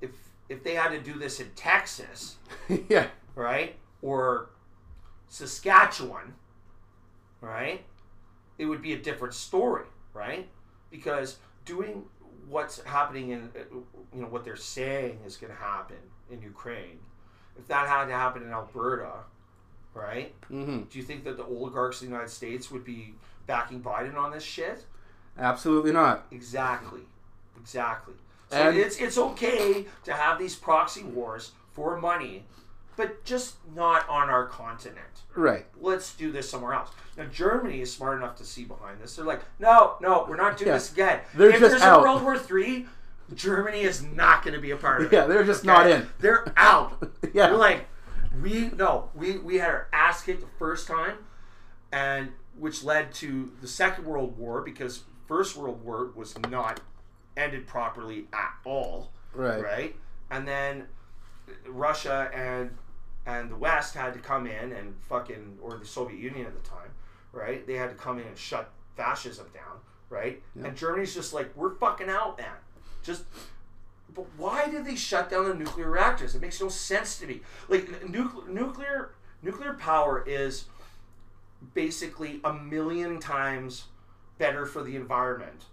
if 0.00 0.10
if 0.48 0.64
they 0.64 0.74
had 0.74 0.88
to 0.90 1.00
do 1.00 1.16
this 1.16 1.38
in 1.38 1.48
Texas, 1.54 2.38
yeah. 2.88 3.06
right, 3.36 3.76
or 4.02 4.50
Saskatchewan, 5.30 6.34
right, 7.40 7.82
it 8.58 8.66
would 8.66 8.82
be 8.82 8.92
a 8.92 8.98
different 8.98 9.32
story, 9.32 9.84
right? 10.12 10.48
Because 10.90 11.38
doing 11.64 12.04
what's 12.48 12.82
happening 12.82 13.30
in, 13.30 13.44
uh, 13.56 13.60
you 14.12 14.20
know, 14.22 14.26
what 14.26 14.44
they're 14.44 14.56
saying 14.56 15.20
is 15.24 15.36
going 15.36 15.52
to 15.52 15.58
happen 15.58 15.96
in 16.30 16.42
Ukraine, 16.42 16.98
if 17.56 17.66
that 17.68 17.88
had 17.88 18.06
to 18.06 18.12
happen 18.12 18.42
in 18.42 18.50
Alberta, 18.50 19.12
right? 19.94 20.34
hmm 20.48 20.80
Do 20.90 20.98
you 20.98 21.04
think 21.04 21.22
that 21.24 21.36
the 21.36 21.44
oligarchs 21.44 22.02
in 22.02 22.08
the 22.08 22.12
United 22.12 22.30
States 22.30 22.68
would 22.72 22.84
be 22.84 23.14
backing 23.46 23.80
Biden 23.80 24.16
on 24.16 24.32
this 24.32 24.42
shit? 24.44 24.84
Absolutely 25.38 25.92
not. 25.92 26.26
Exactly, 26.32 27.02
exactly. 27.56 28.14
So 28.50 28.56
And- 28.56 28.76
it's 28.76 28.96
it's 28.96 29.16
okay 29.16 29.86
to 30.02 30.12
have 30.12 30.40
these 30.40 30.56
proxy 30.56 31.04
wars 31.04 31.52
for 31.72 31.96
money, 32.00 32.46
but 33.00 33.24
just 33.24 33.56
not 33.74 34.06
on 34.10 34.28
our 34.28 34.46
continent. 34.46 35.22
Right. 35.34 35.64
Let's 35.80 36.14
do 36.14 36.30
this 36.30 36.50
somewhere 36.50 36.74
else. 36.74 36.90
Now 37.16 37.24
Germany 37.24 37.80
is 37.80 37.90
smart 37.90 38.18
enough 38.18 38.36
to 38.36 38.44
see 38.44 38.64
behind 38.66 39.00
this. 39.00 39.16
They're 39.16 39.24
like, 39.24 39.40
no, 39.58 39.94
no, 40.02 40.26
we're 40.28 40.36
not 40.36 40.58
doing 40.58 40.68
Yeah. 40.68 40.74
this 40.74 40.92
again. 40.92 41.20
They're 41.34 41.48
if 41.50 41.60
there's 41.60 41.80
out. 41.80 42.00
a 42.00 42.02
World 42.02 42.22
War 42.22 42.36
Three, 42.38 42.86
Germany 43.34 43.80
is 43.80 44.02
not 44.02 44.42
going 44.44 44.52
to 44.52 44.60
be 44.60 44.70
a 44.72 44.76
part 44.76 45.00
of 45.00 45.10
it. 45.10 45.16
Yeah, 45.16 45.26
they're 45.26 45.44
just 45.44 45.64
not 45.64 45.88
in. 45.88 46.06
They're 46.18 46.52
out. 46.58 47.02
Yeah. 47.32 47.46
They're 47.46 47.56
like, 47.56 47.86
we 48.42 48.68
no, 48.76 49.08
we 49.14 49.38
we 49.38 49.56
had 49.56 49.70
our 49.70 49.88
ass 49.94 50.22
kicked 50.24 50.42
the 50.42 50.46
first 50.58 50.86
time, 50.86 51.16
and 51.92 52.32
which 52.58 52.84
led 52.84 53.14
to 53.14 53.52
the 53.62 53.68
Second 53.68 54.04
World 54.04 54.36
War 54.36 54.60
because 54.60 55.04
First 55.26 55.56
World 55.56 55.82
War 55.82 56.10
was 56.14 56.36
not 56.50 56.80
ended 57.36 57.66
properly 57.66 58.26
at 58.34 58.52
all, 58.64 59.10
Right. 59.32 59.62
right? 59.62 59.96
And 60.30 60.46
then 60.46 60.86
Russia 61.66 62.30
and 62.34 62.76
and 63.26 63.50
the 63.50 63.56
West 63.56 63.94
had 63.94 64.12
to 64.14 64.18
come 64.18 64.46
in 64.46 64.72
and 64.72 64.94
fucking 65.08 65.58
or 65.62 65.76
the 65.78 65.86
Soviet 65.86 66.18
Union 66.18 66.46
at 66.46 66.54
the 66.54 66.68
time, 66.68 66.90
right? 67.32 67.66
They 67.66 67.74
had 67.74 67.90
to 67.90 67.96
come 67.96 68.18
in 68.18 68.26
and 68.26 68.36
shut 68.38 68.70
fascism 68.96 69.46
down, 69.54 69.78
right? 70.08 70.42
And 70.62 70.76
Germany's 70.76 71.14
just 71.14 71.32
like, 71.34 71.50
we're 71.56 71.74
fucking 71.74 72.08
out, 72.08 72.38
man. 72.38 72.48
Just 73.02 73.24
but 74.14 74.26
why 74.36 74.68
did 74.68 74.84
they 74.84 74.96
shut 74.96 75.30
down 75.30 75.48
the 75.48 75.54
nuclear 75.54 75.88
reactors? 75.90 76.34
It 76.34 76.42
makes 76.42 76.60
no 76.60 76.68
sense 76.68 77.18
to 77.20 77.26
me. 77.26 77.40
Like 77.68 78.08
nuclear 78.08 78.48
nuclear 78.48 79.10
nuclear 79.42 79.74
power 79.74 80.24
is 80.26 80.64
basically 81.74 82.40
a 82.44 82.52
million 82.52 83.20
times 83.20 83.84
better 84.38 84.64
for 84.66 84.82
the 84.82 84.96
environment 84.96 85.64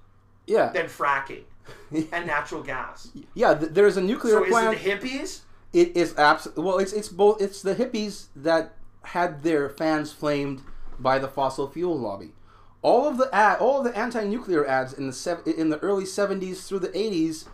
Yeah. 0.45 0.69
than 0.69 0.85
fracking 0.87 1.43
and 2.11 2.27
natural 2.27 2.61
gas. 2.63 3.09
Yeah, 3.33 3.53
th- 3.53 3.71
there's 3.71 3.97
a 3.97 4.01
nuclear 4.01 4.33
So 4.35 4.43
is 4.43 4.49
plant. 4.51 4.77
it 4.85 5.01
the 5.01 5.07
hippies? 5.09 5.39
It 5.73 5.95
is 5.97 6.15
absolutely 6.17 6.63
well. 6.63 6.77
It's 6.77 6.93
it's 6.93 7.09
both. 7.09 7.41
It's 7.41 7.61
the 7.61 7.75
hippies 7.75 8.27
that 8.35 8.73
had 9.03 9.43
their 9.43 9.69
fans 9.69 10.11
flamed 10.11 10.61
by 10.99 11.19
the 11.19 11.27
fossil 11.27 11.67
fuel 11.67 11.97
lobby. 11.99 12.33
All 12.81 13.07
of 13.07 13.17
the 13.17 13.33
ad, 13.35 13.59
all 13.59 13.79
of 13.79 13.83
the 13.83 13.97
anti-nuclear 13.97 14.65
ads 14.67 14.93
in 14.93 15.07
the 15.07 15.13
sev- 15.13 15.43
in 15.45 15.69
the 15.69 15.79
early 15.79 16.05
'70s 16.05 16.67
through 16.67 16.79
the 16.79 16.89
'80s, 16.97 17.45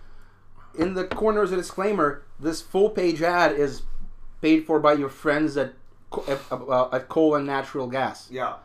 in 0.77 0.93
the 0.93 1.05
corner 1.05 1.43
is 1.43 1.51
a 1.51 1.55
disclaimer. 1.55 2.23
This 2.39 2.61
full-page 2.61 3.21
ad 3.21 3.53
is 3.53 3.83
paid 4.41 4.65
for 4.65 4.79
by 4.79 4.93
your 4.93 5.09
friends 5.09 5.57
at 5.57 5.73
at, 6.27 6.39
uh, 6.51 6.89
at 6.91 7.09
coal 7.09 7.33
and 7.35 7.47
natural 7.47 7.87
gas. 7.87 8.29
Yeah. 8.29 8.55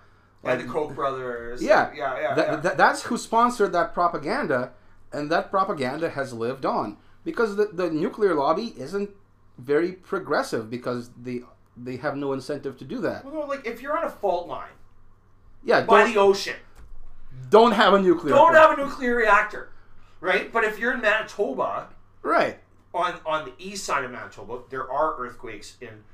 And 0.44 0.60
the 0.60 0.64
Koch 0.64 0.94
brothers. 0.94 1.62
Yeah, 1.62 1.90
Yeah, 1.94 2.20
yeah. 2.20 2.34
That- 2.34 2.46
yeah. 2.48 2.56
that- 2.56 2.76
that's 2.76 3.02
who 3.04 3.16
sponsored 3.16 3.72
that 3.72 3.94
propaganda, 3.94 4.72
and 5.12 5.30
that 5.30 5.50
propaganda 5.50 6.10
has 6.10 6.32
lived 6.34 6.64
on 6.66 6.96
because 7.24 7.56
the, 7.56 7.66
the 7.72 7.90
nuclear 7.90 8.34
lobby 8.34 8.74
isn't 8.76 9.10
very 9.58 9.92
progressive 9.92 10.70
because 10.70 11.10
they 11.20 11.40
they 11.76 11.96
have 11.96 12.16
no 12.16 12.32
incentive 12.32 12.76
to 12.78 12.84
do 12.84 13.00
that. 13.00 13.24
Well, 13.24 13.34
no, 13.34 13.40
like 13.46 13.66
if 13.66 13.82
you're 13.82 13.96
on 13.96 14.04
a 14.04 14.10
fault 14.10 14.48
line 14.48 14.70
Yeah, 15.64 15.82
by 15.82 16.04
the 16.04 16.16
ocean, 16.18 16.56
don't 17.50 17.72
have 17.72 17.94
a 17.94 18.00
nuclear. 18.00 18.34
don't 18.34 18.50
plant. 18.52 18.70
have 18.70 18.78
a 18.78 18.82
nuclear 18.84 19.14
reactor, 19.16 19.70
right? 20.20 20.52
But 20.52 20.64
if 20.64 20.78
you're 20.78 20.92
in 20.94 21.00
Manitoba, 21.00 21.88
right. 22.22 22.58
on 22.94 23.14
on 23.26 23.44
the 23.44 23.52
east 23.58 23.84
side 23.84 24.04
of 24.04 24.10
Manitoba, 24.10 24.60
there 24.70 24.90
are 24.90 25.16
earthquakes 25.18 25.76
in 25.80 26.04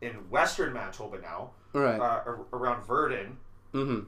in 0.00 0.12
western 0.30 0.72
Manitoba 0.72 1.20
now, 1.20 1.50
Right. 1.72 2.00
uh, 2.00 2.22
around 2.52 2.84
Virden. 2.86 3.36
mm-hmm. 3.74 4.00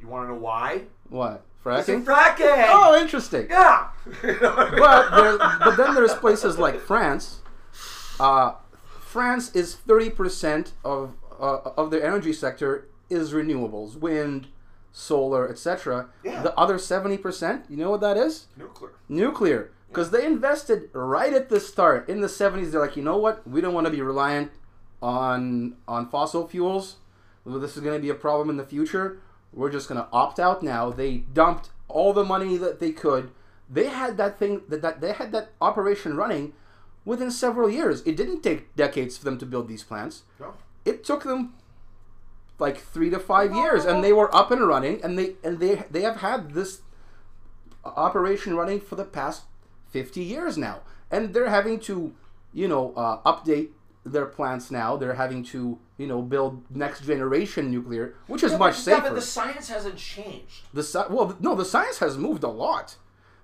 You 0.00 0.08
want 0.08 0.26
to 0.28 0.32
know 0.34 0.40
why? 0.40 0.82
What? 1.10 1.44
Fracking. 1.64 2.04
fracking. 2.04 2.66
Oh, 2.68 3.00
interesting. 3.00 3.46
yeah. 3.48 3.90
but 4.04 5.10
there, 5.10 5.38
but 5.38 5.76
then 5.76 5.94
there's 5.94 6.14
places 6.14 6.58
like 6.58 6.80
France. 6.80 7.41
Uh, 8.22 8.54
France 9.00 9.54
is 9.54 9.74
thirty 9.74 10.08
percent 10.08 10.72
of 10.84 11.14
uh, 11.40 11.58
of 11.76 11.90
their 11.90 12.04
energy 12.04 12.32
sector 12.32 12.88
is 13.10 13.32
renewables, 13.32 13.98
wind, 13.98 14.46
solar, 14.92 15.48
etc. 15.48 16.08
Yeah. 16.24 16.42
The 16.42 16.54
other 16.56 16.78
seventy 16.78 17.18
percent, 17.18 17.64
you 17.68 17.76
know 17.76 17.90
what 17.90 18.00
that 18.00 18.16
is? 18.16 18.46
nuclear. 18.56 18.92
Nuclear. 19.08 19.70
Because 19.88 20.10
they 20.10 20.24
invested 20.24 20.88
right 20.94 21.34
at 21.34 21.50
the 21.50 21.60
start 21.60 22.08
in 22.08 22.20
the 22.20 22.28
seventies. 22.28 22.72
They're 22.72 22.80
like, 22.80 22.96
you 22.96 23.02
know 23.02 23.18
what? 23.18 23.46
We 23.46 23.60
don't 23.60 23.74
want 23.74 23.86
to 23.86 23.90
be 23.90 24.00
reliant 24.00 24.52
on 25.02 25.76
on 25.88 26.08
fossil 26.08 26.46
fuels. 26.46 26.96
This 27.44 27.76
is 27.76 27.82
going 27.82 27.98
to 27.98 28.02
be 28.02 28.08
a 28.08 28.14
problem 28.14 28.48
in 28.50 28.56
the 28.56 28.64
future. 28.64 29.18
We're 29.52 29.70
just 29.70 29.88
going 29.88 30.00
to 30.00 30.08
opt 30.12 30.38
out 30.38 30.62
now. 30.62 30.90
They 30.90 31.18
dumped 31.18 31.70
all 31.88 32.12
the 32.12 32.24
money 32.24 32.56
that 32.56 32.78
they 32.78 32.92
could. 32.92 33.32
They 33.68 33.88
had 33.88 34.16
that 34.16 34.38
thing 34.38 34.62
that, 34.68 34.80
that 34.80 35.00
they 35.00 35.12
had 35.12 35.32
that 35.32 35.50
operation 35.60 36.16
running 36.16 36.52
within 37.04 37.30
several 37.30 37.68
years. 37.68 38.02
It 38.02 38.16
didn't 38.16 38.42
take 38.42 38.74
decades 38.76 39.16
for 39.18 39.24
them 39.24 39.38
to 39.38 39.46
build 39.46 39.68
these 39.68 39.82
plants. 39.82 40.22
No. 40.40 40.54
It 40.84 41.04
took 41.04 41.24
them 41.24 41.54
like 42.58 42.78
three 42.78 43.10
to 43.10 43.18
five 43.18 43.52
years, 43.54 43.84
and 43.84 44.02
they 44.04 44.12
were 44.12 44.34
up 44.34 44.50
and 44.50 44.66
running, 44.66 45.02
and 45.02 45.18
they 45.18 45.34
and 45.42 45.58
they 45.60 45.84
they 45.90 46.02
have 46.02 46.16
had 46.16 46.52
this 46.52 46.82
operation 47.84 48.54
running 48.56 48.80
for 48.80 48.94
the 48.96 49.04
past 49.04 49.42
50 49.90 50.22
years 50.22 50.56
now 50.56 50.80
and 51.10 51.34
they're 51.34 51.50
having 51.50 51.78
to 51.80 52.14
you 52.52 52.68
know 52.68 52.92
uh, 52.94 53.18
update 53.30 53.68
their 54.04 54.26
plants 54.26 54.70
now 54.70 54.96
they're 54.96 55.14
having 55.14 55.42
to 55.42 55.78
you 55.98 56.06
know 56.06 56.22
build 56.22 56.62
next 56.70 57.04
generation 57.04 57.70
nuclear 57.70 58.14
which 58.26 58.42
is 58.42 58.52
Yeah, 58.52 58.58
much 58.58 58.74
but, 58.74 58.80
safer 58.80 58.96
Yeah, 59.02 59.08
but 59.08 59.14
the 59.16 59.20
science 59.20 59.68
hasn't 59.68 59.96
changed. 59.96 60.62
the 60.72 60.82
sci- 60.82 61.06
well 61.10 61.36
no 61.40 61.54
the 61.54 61.64
science 61.64 61.98
has 61.98 62.16
moved 62.16 62.42
a 62.44 62.48
lot 62.48 62.96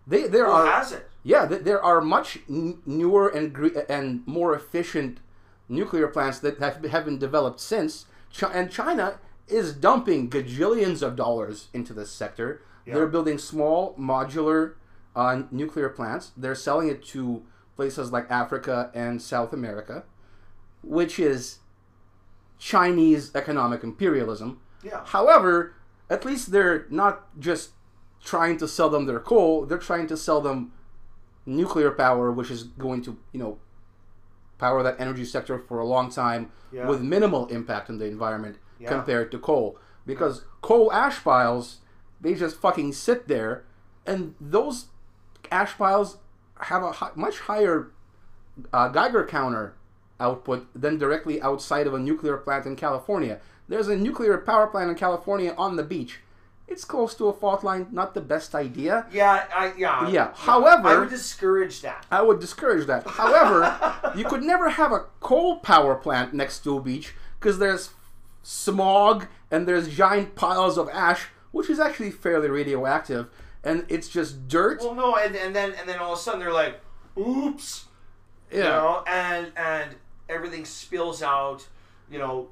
they 0.09 0.26
there 0.26 0.46
Well, 0.46 0.66
are 0.66 0.66
has 0.66 0.92
it? 0.92 1.09
yeah 1.22 1.46
th- 1.46 1.62
there 1.62 1.82
are 1.82 2.00
much 2.00 2.38
n- 2.48 2.78
newer 2.86 3.28
and 3.28 3.52
gre- 3.52 3.78
and 3.88 4.26
more 4.26 4.54
efficient 4.54 5.18
nuclear 5.68 6.09
plants 6.09 6.38
that 6.40 6.59
have, 6.59 6.82
have 6.84 7.04
been 7.04 7.18
developed 7.18 7.61
since 7.61 8.06
and 8.52 8.70
China 8.70 9.18
is 9.46 9.72
dumping 9.74 10.28
gajillions 10.30 11.02
of 11.02 11.14
dollars 11.16 11.68
into 11.74 11.92
this 11.92 12.11
sector 12.11 12.62
Yeah. 12.86 12.94
they're 12.94 13.06
building 13.06 13.38
small 13.38 13.94
modular 13.98 14.74
uh, 15.16 15.42
nuclear 15.50 15.88
plants 15.90 16.32
they're 16.36 16.54
selling 16.54 16.88
it 16.88 17.04
to 17.14 17.42
places 17.76 18.11
like 18.12 18.30
Africa 18.30 18.90
and 18.94 19.20
South 19.22 19.52
America 19.52 20.04
which 20.82 21.18
is 21.18 21.59
Chinese 22.59 23.30
economic 23.34 23.82
imperialism 23.84 24.61
Yeah. 24.82 25.04
However, 25.04 25.74
at 26.11 26.24
least 26.24 26.50
they're 26.52 26.86
not 26.90 27.38
just 27.38 27.70
trying 28.28 28.58
to 28.58 28.68
sell 28.68 28.90
them 28.90 29.06
their 29.06 29.20
coal, 29.20 29.64
they're 29.64 29.78
trying 29.78 30.06
to 30.06 30.16
sell 30.16 30.40
them 30.40 30.70
nuclear 31.46 31.90
power, 31.90 32.30
which 32.30 32.50
is 32.50 32.64
going 32.64 33.00
to, 33.02 33.16
you 33.32 33.40
know, 33.40 33.58
power 34.58 34.82
that 34.82 34.96
energy 34.98 35.24
sector 35.24 35.58
for 35.58 35.78
a 35.78 35.86
long 35.86 36.10
time 36.10 36.50
Yeah. 36.70 36.86
with 36.88 37.00
minimal 37.00 37.46
impact 37.46 37.88
on 37.88 37.96
the 37.98 38.04
environment 38.06 38.56
Yeah. 38.78 38.88
compared 38.90 39.30
to 39.32 39.38
coal. 39.38 39.78
Because 40.04 40.44
coal 40.60 40.92
ash 40.92 41.22
piles, 41.24 41.78
they 42.20 42.34
just 42.34 42.56
fucking 42.56 42.92
sit 42.92 43.28
there, 43.28 43.64
and 44.04 44.34
those 44.40 44.86
ash 45.50 45.76
piles 45.78 46.18
have 46.60 46.82
a 46.82 46.92
hi- 46.92 47.12
much 47.14 47.40
higher 47.40 47.90
uh, 48.72 48.88
Geiger 48.88 49.24
counter 49.24 49.74
output 50.18 50.66
than 50.74 50.98
directly 50.98 51.40
outside 51.40 51.86
of 51.86 51.94
a 51.94 51.98
nuclear 51.98 52.36
plant 52.36 52.66
in 52.66 52.74
California. 52.74 53.40
There's 53.68 53.86
a 53.88 53.96
nuclear 53.96 54.36
power 54.38 54.66
plant 54.66 54.90
in 54.90 54.96
California 54.96 55.54
on 55.56 55.76
the 55.76 55.84
beach. 55.84 56.20
It's 56.68 56.84
close 56.84 57.14
to 57.14 57.28
a 57.28 57.32
fault 57.32 57.64
line, 57.64 57.88
not 57.90 58.12
the 58.12 58.20
best 58.20 58.54
idea. 58.54 59.06
Yeah, 59.10 59.44
I 59.54 59.72
yeah. 59.76 60.08
Yeah, 60.10 60.32
however- 60.34 60.88
I 60.88 60.98
would 60.98 61.08
discourage 61.10 61.80
that. 61.80 62.04
I 62.10 62.20
would 62.22 62.40
discourage 62.40 62.86
that. 62.86 63.06
However, 63.22 63.74
you 64.14 64.24
could 64.26 64.42
never 64.42 64.68
have 64.68 64.92
a 64.92 65.06
coal 65.20 65.60
power 65.60 65.94
plant 65.94 66.34
next 66.34 66.60
to 66.64 66.76
a 66.76 66.80
beach 66.80 67.14
because 67.40 67.58
there's 67.58 67.90
smog 68.42 69.26
and 69.50 69.66
there's 69.66 69.88
giant 69.88 70.34
piles 70.34 70.76
of 70.78 70.88
ash, 70.90 71.28
which 71.52 71.70
is 71.70 71.80
actually 71.80 72.10
fairly 72.10 72.48
radioactive, 72.50 73.28
and 73.64 73.86
it's 73.88 74.08
just 74.08 74.46
dirt. 74.48 74.80
Well, 74.80 74.94
no, 74.94 75.16
and, 75.16 75.34
and 75.36 75.56
then 75.56 75.72
and 75.78 75.88
then 75.88 75.98
all 75.98 76.12
of 76.12 76.18
a 76.18 76.22
sudden 76.22 76.40
they're 76.40 76.52
like, 76.52 76.80
"Oops," 77.18 77.86
yeah, 78.50 78.56
you 78.58 78.62
know, 78.64 79.04
and 79.06 79.52
and 79.56 79.94
everything 80.28 80.64
spills 80.66 81.22
out. 81.22 81.66
You 82.10 82.18
know, 82.18 82.48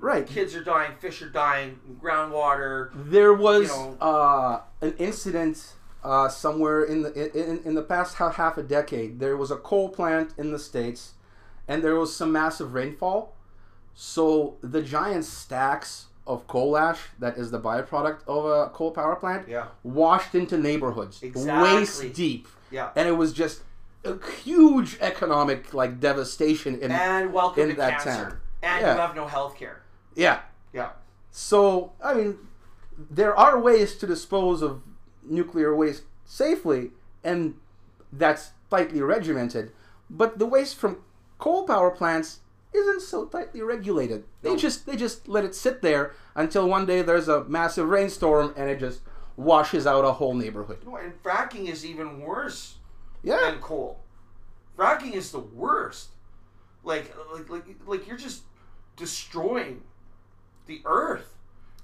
right. 0.00 0.26
kids 0.26 0.54
are 0.54 0.62
dying, 0.64 0.92
fish 0.98 1.22
are 1.22 1.28
dying, 1.28 1.78
groundwater. 2.02 2.90
There 2.94 3.32
was 3.34 3.68
you 3.68 3.76
know- 3.76 3.96
uh, 4.00 4.60
an 4.80 4.94
incident 4.98 5.72
uh, 6.04 6.28
somewhere 6.28 6.84
in 6.84 7.02
the 7.02 7.12
in, 7.50 7.60
in 7.64 7.74
the 7.74 7.82
past 7.82 8.16
half 8.16 8.56
a 8.58 8.62
decade. 8.62 9.18
There 9.20 9.36
was 9.36 9.50
a 9.50 9.56
coal 9.56 9.88
plant 9.88 10.32
in 10.38 10.52
the 10.52 10.58
states, 10.58 11.14
and 11.66 11.82
there 11.82 11.96
was 11.96 12.14
some 12.14 12.30
massive 12.32 12.74
rainfall. 12.74 13.34
So 13.94 14.56
the 14.62 14.82
giant 14.82 15.24
stacks 15.24 16.06
of 16.26 16.46
coal 16.48 16.76
ash 16.76 17.00
that 17.18 17.38
is 17.38 17.50
the 17.50 17.60
byproduct 17.60 18.18
of 18.26 18.44
a 18.44 18.68
coal 18.70 18.90
power 18.90 19.16
plant 19.16 19.48
Yeah. 19.48 19.66
washed 19.84 20.34
into 20.34 20.58
neighborhoods 20.58 21.22
Exactly. 21.22 21.74
waist 21.78 22.12
deep, 22.14 22.48
Yeah. 22.70 22.90
and 22.96 23.08
it 23.08 23.12
was 23.12 23.32
just 23.32 23.62
a 24.04 24.14
huge 24.42 24.98
economic 25.00 25.72
like 25.72 25.98
devastation 26.00 26.78
in 26.80 26.90
And 26.90 27.32
welcome 27.32 27.62
in 27.64 27.68
to 27.70 27.76
that 27.76 28.02
cancer. 28.02 28.10
town. 28.30 28.36
And 28.62 28.80
Yeah. 28.84 28.94
you 28.94 29.00
have 29.00 29.14
no 29.16 29.26
health 29.26 29.56
care. 29.56 29.82
Yeah 30.16 30.40
Yeah. 30.72 30.90
So, 31.30 31.92
I 32.02 32.14
mean, 32.14 32.38
there 32.98 33.36
are 33.36 33.60
ways 33.60 33.94
to 33.98 34.06
dispose 34.06 34.62
of 34.62 34.82
nuclear 35.22 35.74
waste 35.76 36.02
safely, 36.24 36.90
and 37.22 37.54
that's 38.12 38.52
tightly 38.70 39.00
regimented. 39.02 39.72
But 40.08 40.38
the 40.38 40.46
waste 40.46 40.76
from 40.76 40.98
coal 41.38 41.64
power 41.66 41.90
plants 41.90 42.40
isn't 42.72 43.02
so 43.02 43.26
tightly 43.26 43.60
regulated. 43.62 44.24
They 44.42 44.50
No. 44.50 44.56
just 44.56 44.86
they 44.86 44.96
just 44.96 45.28
let 45.28 45.44
it 45.44 45.54
sit 45.54 45.82
there 45.82 46.12
until 46.34 46.66
one 46.68 46.86
day 46.86 47.02
there's 47.02 47.28
a 47.28 47.44
massive 47.44 47.88
rainstorm 47.88 48.52
and 48.56 48.68
it 48.70 48.80
just 48.80 49.00
washes 49.36 49.86
out 49.86 50.04
a 50.04 50.12
whole 50.12 50.34
neighborhood. 50.34 50.78
No, 50.86 50.96
and 50.96 51.12
fracking 51.22 51.68
is 51.68 51.84
even 51.84 52.20
worse 52.20 52.78
Yeah. 53.22 53.40
than 53.50 53.60
coal. 53.60 54.00
Fracking 54.76 55.12
is 55.12 55.32
the 55.32 55.40
worst. 55.40 56.10
Like, 56.82 57.14
like, 57.32 57.48
like, 57.50 57.66
like 57.86 58.06
you're 58.08 58.16
just 58.16 58.42
destroying 58.96 59.82
the 60.66 60.82
earth. 60.84 61.34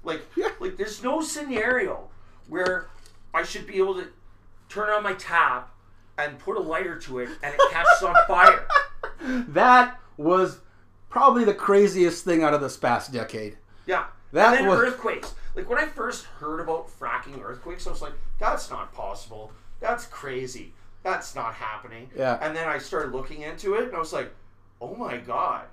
Like, 0.03 0.21
Yeah. 0.35 0.49
like 0.59 0.77
there's 0.77 1.01
no 1.03 1.21
scenario 1.21 2.09
where 2.47 2.87
I 3.33 3.43
should 3.43 3.65
be 3.67 3.77
able 3.77 3.95
to 3.95 4.07
turn 4.69 4.89
on 4.89 5.03
my 5.03 5.13
tap 5.13 5.71
and 6.17 6.37
put 6.39 6.57
a 6.57 6.59
lighter 6.59 6.97
to 6.99 7.19
it 7.19 7.29
and 7.41 7.53
it 7.53 7.61
catches 7.71 8.03
on 8.03 8.15
fire. 8.27 8.67
That 9.21 9.99
was 10.17 10.59
probably 11.09 11.43
the 11.45 11.53
craziest 11.53 12.23
thing 12.25 12.43
out 12.43 12.53
of 12.53 12.61
this 12.61 12.77
past 12.77 13.11
decade. 13.11 13.57
Yeah. 13.85 14.05
That 14.31 14.57
and 14.57 14.65
then 14.65 14.67
was- 14.67 14.79
earthquakes. 14.79 15.33
Like 15.55 15.69
when 15.69 15.77
I 15.77 15.85
first 15.85 16.25
heard 16.25 16.59
about 16.59 16.87
fracking 16.99 17.39
earthquakes, 17.43 17.85
I 17.85 17.91
was 17.91 18.01
like, 18.01 18.13
that's 18.39 18.69
not 18.71 18.91
possible. 18.93 19.51
That's 19.79 20.05
crazy. 20.07 20.73
That's 21.03 21.35
not 21.35 21.53
happening. 21.53 22.09
Yeah. 22.15 22.39
And 22.41 22.55
then 22.55 22.67
I 22.67 22.79
started 22.79 23.11
looking 23.13 23.41
into 23.43 23.75
it 23.75 23.83
and 23.85 23.95
I 23.95 23.99
was 23.99 24.13
like, 24.13 24.33
oh 24.81 24.95
my 24.95 25.17
god. 25.17 25.65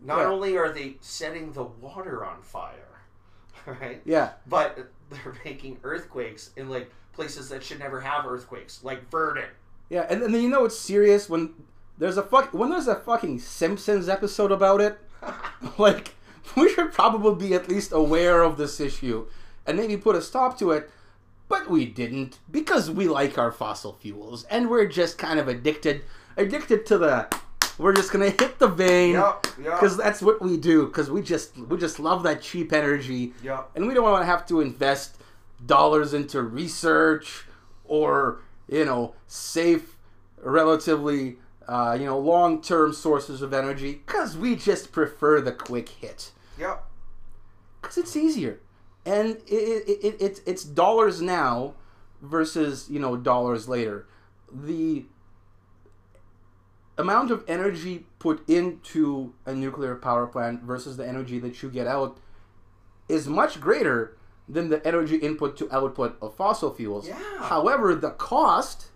Not 0.00 0.26
only 0.26 0.56
are 0.56 0.70
they 0.70 0.96
setting 1.00 1.52
the 1.52 1.64
water 1.64 2.24
on 2.24 2.42
fire, 2.42 3.00
right? 3.66 4.02
Yeah. 4.04 4.32
But 4.46 4.90
they're 5.10 5.34
making 5.44 5.78
earthquakes 5.82 6.50
in 6.56 6.68
like 6.68 6.90
places 7.12 7.48
that 7.48 7.64
should 7.64 7.78
never 7.78 8.00
have 8.00 8.26
earthquakes, 8.26 8.84
like 8.84 9.10
Virden. 9.10 9.48
Yeah, 9.88 10.06
and, 10.08 10.22
and 10.22 10.34
then 10.34 10.42
you 10.42 10.48
know 10.48 10.64
it's 10.64 10.78
serious 10.78 11.28
when 11.28 11.54
there's 11.98 12.16
a 12.16 12.22
fuck 12.22 12.52
when 12.52 12.70
there's 12.70 12.88
a 12.88 12.96
fucking 12.96 13.38
Simpsons 13.38 14.08
episode 14.08 14.52
about 14.52 14.80
it. 14.80 14.98
like 15.78 16.14
we 16.56 16.68
should 16.72 16.92
probably 16.92 17.48
be 17.48 17.54
at 17.54 17.68
least 17.68 17.92
aware 17.92 18.42
of 18.42 18.56
this 18.56 18.80
issue 18.80 19.26
and 19.66 19.76
maybe 19.76 19.96
put 19.96 20.16
a 20.16 20.22
stop 20.22 20.58
to 20.58 20.70
it. 20.70 20.90
But 21.48 21.70
we 21.70 21.86
didn't 21.86 22.40
because 22.50 22.90
we 22.90 23.08
like 23.08 23.38
our 23.38 23.52
fossil 23.52 23.92
fuels 23.92 24.44
and 24.44 24.68
we're 24.68 24.86
just 24.86 25.16
kind 25.16 25.38
of 25.38 25.46
addicted 25.48 26.02
addicted 26.36 26.84
to 26.86 26.98
the 26.98 27.28
we're 27.78 27.92
just 27.94 28.10
gonna 28.12 28.30
hit 28.30 28.58
the 28.58 28.68
vein 28.68 29.12
Yep, 29.14 29.46
yep. 29.62 29.74
because 29.74 29.96
that's 29.96 30.22
what 30.22 30.40
we 30.42 30.56
do 30.56 30.86
because 30.86 31.10
we 31.10 31.22
just 31.22 31.56
we 31.58 31.76
just 31.78 31.98
love 32.00 32.22
that 32.24 32.42
cheap 32.42 32.72
energy 32.72 33.32
Yep. 33.42 33.70
and 33.76 33.86
we 33.86 33.94
don't 33.94 34.04
want 34.04 34.22
to 34.22 34.26
have 34.26 34.46
to 34.46 34.60
invest 34.60 35.16
dollars 35.64 36.14
into 36.14 36.42
research 36.42 37.44
or 37.84 38.40
you 38.68 38.84
know 38.84 39.14
safe 39.26 39.96
relatively 40.42 41.36
uh, 41.68 41.96
you 41.98 42.06
know 42.06 42.18
long-term 42.18 42.92
sources 42.92 43.42
of 43.42 43.52
energy 43.52 44.00
because 44.06 44.36
we 44.36 44.54
just 44.56 44.92
prefer 44.92 45.40
the 45.40 45.52
quick 45.52 45.88
hit 45.88 46.30
Yep. 46.58 46.84
because 47.82 47.98
it's 47.98 48.16
easier 48.16 48.60
and 49.04 49.36
it, 49.46 49.52
it, 49.52 50.04
it, 50.04 50.20
it, 50.22 50.40
it's 50.46 50.64
dollars 50.64 51.20
now 51.20 51.74
versus 52.22 52.86
you 52.90 52.98
know 52.98 53.16
dollars 53.16 53.68
later 53.68 54.06
the 54.52 55.04
amount 56.98 57.30
of 57.30 57.44
energy 57.46 58.06
put 58.18 58.48
into 58.48 59.34
a 59.44 59.54
nuclear 59.54 59.94
power 59.94 60.26
plant 60.26 60.62
versus 60.62 60.96
the 60.96 61.06
energy 61.06 61.38
that 61.38 61.62
you 61.62 61.70
get 61.70 61.86
out 61.86 62.18
is 63.08 63.26
much 63.28 63.60
greater 63.60 64.16
than 64.48 64.68
the 64.68 64.84
energy 64.86 65.16
input 65.16 65.56
to 65.58 65.70
output 65.74 66.16
of 66.22 66.34
fossil 66.34 66.72
fuels. 66.72 67.06
Yeah. 67.08 67.18
However, 67.40 67.94
the 67.94 68.10
cost, 68.10 68.88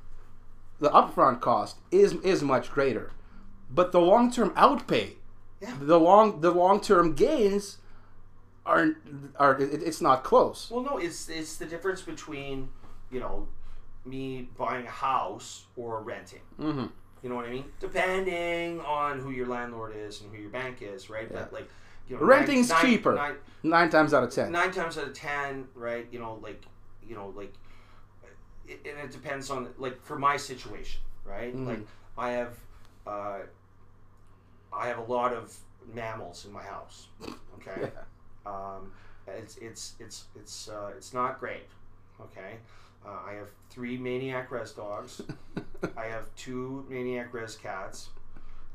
the 0.78 0.90
upfront 0.90 1.40
cost, 1.40 1.76
is 1.90 2.14
is 2.14 2.42
much 2.42 2.70
greater, 2.70 3.10
but 3.70 3.92
the 3.92 4.00
long 4.00 4.30
term 4.30 4.50
outpay, 4.50 5.14
Yeah. 5.60 5.74
the 5.80 5.98
long 5.98 6.40
the 6.40 6.50
long 6.52 6.80
term 6.80 7.14
gains, 7.14 7.78
are 8.64 8.96
are 9.38 9.60
it, 9.60 9.82
it's 9.82 10.00
not 10.00 10.24
close. 10.24 10.70
Well, 10.70 10.82
no, 10.82 10.98
it's 10.98 11.28
it's 11.28 11.56
the 11.56 11.66
difference 11.66 12.00
between 12.02 12.68
you 13.10 13.20
know 13.20 13.48
me 14.04 14.48
buying 14.56 14.86
a 14.86 14.90
house 14.90 15.66
or 15.76 16.00
renting. 16.02 16.40
hmm 16.56 16.86
You 17.22 17.28
know 17.28 17.34
what 17.36 17.46
I 17.46 17.50
mean? 17.50 17.64
Depending 17.80 18.80
on 18.80 19.18
who 19.20 19.30
your 19.30 19.46
landlord 19.46 19.94
is 19.96 20.20
and 20.22 20.34
who 20.34 20.40
your 20.40 20.50
bank 20.50 20.78
is, 20.80 21.10
right? 21.10 21.30
But 21.32 21.52
like, 21.52 21.68
you 22.08 22.16
know, 22.16 22.22
Renting's 22.22 22.70
nine- 22.70 22.80
cheaper. 22.82 23.14
Nine, 23.14 23.34
Nine 23.62 23.90
times 23.90 24.14
out 24.14 24.22
of 24.24 24.30
ten. 24.30 24.50
nine 24.50 24.70
times 24.72 24.96
out 24.96 25.04
of 25.08 25.12
ten, 25.14 25.68
right? 25.74 26.06
You 26.10 26.18
know, 26.18 26.38
like, 26.42 26.62
you 27.06 27.14
know, 27.14 27.28
like, 27.36 27.52
it, 28.66 28.80
and 28.88 28.98
it 28.98 29.10
depends 29.10 29.50
on 29.50 29.68
like 29.78 30.00
for 30.02 30.18
my 30.18 30.36
situation, 30.36 31.00
right? 31.24 31.54
Mhm. 31.54 31.66
Like, 31.66 31.86
I 32.16 32.30
have, 32.30 32.54
uh, 33.06 33.38
I 34.72 34.86
have 34.88 34.98
a 34.98 35.02
lot 35.12 35.32
of 35.34 35.54
mammals 35.92 36.44
in 36.46 36.52
my 36.52 36.62
house. 36.62 37.08
Okay. 37.56 37.90
Um, 38.46 38.90
it's 39.26 39.58
it's 39.58 39.94
it's 40.00 40.24
it's 40.34 40.68
uh, 40.70 40.92
it's 40.96 41.12
not 41.12 41.38
great. 41.38 41.66
Okay, 42.22 42.56
uh, 43.06 43.08
I 43.28 43.32
have 43.34 43.48
three 43.70 43.96
maniac 43.96 44.50
res 44.50 44.72
dogs. 44.72 45.22
I 45.96 46.04
have 46.06 46.34
two 46.36 46.84
maniac 46.88 47.32
res 47.32 47.56
cats, 47.56 48.10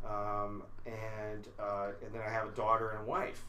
um, 0.08 0.64
and 0.86 1.48
uh, 1.60 1.88
and 2.04 2.14
then 2.14 2.22
I 2.26 2.30
have 2.32 2.48
a 2.48 2.52
daughter 2.52 2.90
and 2.92 3.02
a 3.02 3.04
wife. 3.04 3.44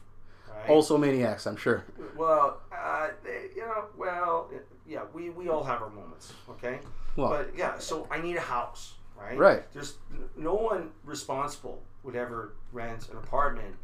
Right? 0.49 0.69
also 0.69 0.97
maniacs, 0.97 1.45
I'm 1.45 1.57
sure. 1.57 1.83
well, 2.15 2.61
uh, 2.71 3.09
they, 3.21 3.47
you 3.53 3.63
know, 3.63 3.83
well, 3.97 4.49
yeah, 4.87 5.01
we 5.13 5.29
we 5.29 5.49
all 5.49 5.63
have 5.63 5.81
our 5.81 5.89
moments. 5.89 6.31
Okay, 6.49 6.79
Well, 7.17 7.29
but 7.29 7.51
yeah, 7.57 7.77
so 7.79 8.07
I 8.09 8.21
need 8.21 8.37
a 8.37 8.41
house. 8.41 8.93
Right. 9.19 9.37
Right. 9.37 9.73
There's 9.73 9.95
no 10.37 10.53
one 10.53 10.91
responsible 11.03 11.81
would 12.03 12.15
ever 12.15 12.53
rent 12.71 13.09
an 13.09 13.17
apartment 13.17 13.75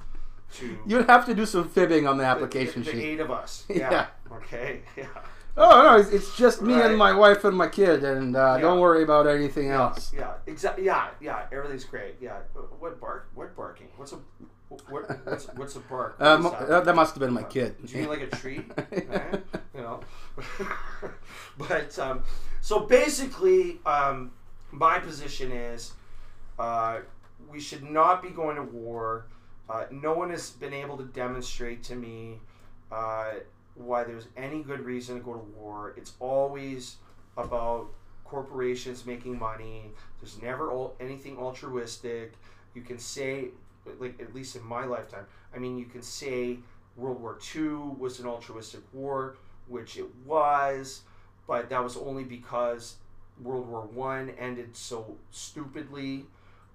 to 0.53 0.77
you'd 0.85 1.07
have 1.09 1.25
to 1.25 1.33
do 1.33 1.45
some 1.45 1.67
fibbing 1.67 2.07
on 2.07 2.17
the 2.17 2.23
the- 2.23 2.29
application 2.29 2.83
the, 2.83 2.91
the 2.91 2.97
sheet. 2.97 3.03
eight 3.05 3.19
of 3.19 3.29
us. 3.31 3.65
Yeah. 3.69 3.91
Yeah. 3.91 4.35
Okay. 4.37 4.83
Yeah. 4.95 5.07
Oh 5.55 5.83
no, 5.83 5.97
it's, 5.99 6.09
it's 6.09 6.35
just 6.35 6.61
me 6.63 6.73
Right. 6.73 6.85
and 6.87 6.97
my 6.97 7.11
wife 7.13 7.43
and 7.43 7.55
my 7.55 7.67
kid, 7.67 8.03
and 8.03 8.35
uh, 8.35 8.55
Yeah. 8.55 8.61
don't 8.61 8.79
worry 8.79 9.03
about 9.03 9.27
anything 9.27 9.69
else. 9.69 10.11
Yeah. 10.13 10.33
Exactly. 10.47 10.85
Yeah. 10.85 11.09
Yeah. 11.21 11.45
Everything's 11.51 11.83
great. 11.85 12.15
Yeah. 12.19 12.37
Uh, 12.55 12.61
What 12.79 12.99
bark? 12.99 13.29
What 13.35 13.55
barking? 13.55 13.87
What's 13.97 14.13
a 14.13 14.19
what, 14.89 15.07
what's 15.27 15.45
what's 15.53 15.75
a 15.75 15.79
bark? 15.81 16.19
What 16.19 16.27
Um, 16.27 16.43
that? 16.67 16.85
that, 16.85 16.95
must 16.95 17.13
have 17.13 17.19
been 17.19 17.33
my 17.33 17.43
kid. 17.43 17.75
Do 17.85 17.93
you 17.93 17.99
mean 18.01 18.09
like 18.09 18.21
a 18.21 18.27
treat? 18.35 18.65
Eh? 18.91 19.37
You 19.75 19.81
know. 19.81 19.99
but 21.57 21.97
um, 21.99 22.23
so 22.61 22.79
basically, 22.81 23.79
um, 23.85 24.31
my 24.71 24.97
position 24.99 25.51
is 25.51 25.91
uh, 26.57 26.99
we 27.49 27.59
should 27.59 27.83
not 27.83 28.23
be 28.23 28.29
going 28.29 28.55
to 28.55 28.63
war. 28.63 29.27
Uh, 29.69 29.85
no 29.91 30.13
one 30.13 30.29
has 30.31 30.49
been 30.51 30.73
able 30.73 30.97
to 30.97 31.05
demonstrate 31.05 31.83
to 31.83 31.95
me 31.95 32.39
uh, 32.91 33.31
why 33.75 34.03
there's 34.03 34.27
any 34.37 34.61
good 34.63 34.81
reason 34.81 35.17
to 35.17 35.21
go 35.23 35.33
to 35.33 35.39
war. 35.57 35.93
It's 35.97 36.13
always 36.19 36.97
about 37.37 37.87
corporations 38.23 39.05
making 39.05 39.37
money. 39.39 39.91
There's 40.19 40.41
never 40.41 40.71
al- 40.71 40.95
anything 40.99 41.37
altruistic. 41.37 42.33
You 42.75 42.81
can 42.81 42.99
say, 42.99 43.49
like 43.99 44.19
at 44.21 44.33
least 44.33 44.55
in 44.55 44.63
my 44.63 44.85
lifetime, 44.85 45.25
I 45.55 45.59
mean, 45.59 45.77
you 45.77 45.85
can 45.85 46.01
say 46.01 46.59
World 46.95 47.21
War 47.21 47.37
II 47.55 47.95
was 47.97 48.19
an 48.19 48.25
altruistic 48.27 48.81
war, 48.93 49.35
which 49.67 49.97
it 49.97 50.07
was, 50.25 51.01
but 51.47 51.69
that 51.69 51.83
was 51.83 51.97
only 51.97 52.23
because 52.23 52.95
World 53.41 53.67
War 53.67 53.81
One 53.81 54.29
ended 54.39 54.75
so 54.75 55.17
stupidly. 55.31 56.25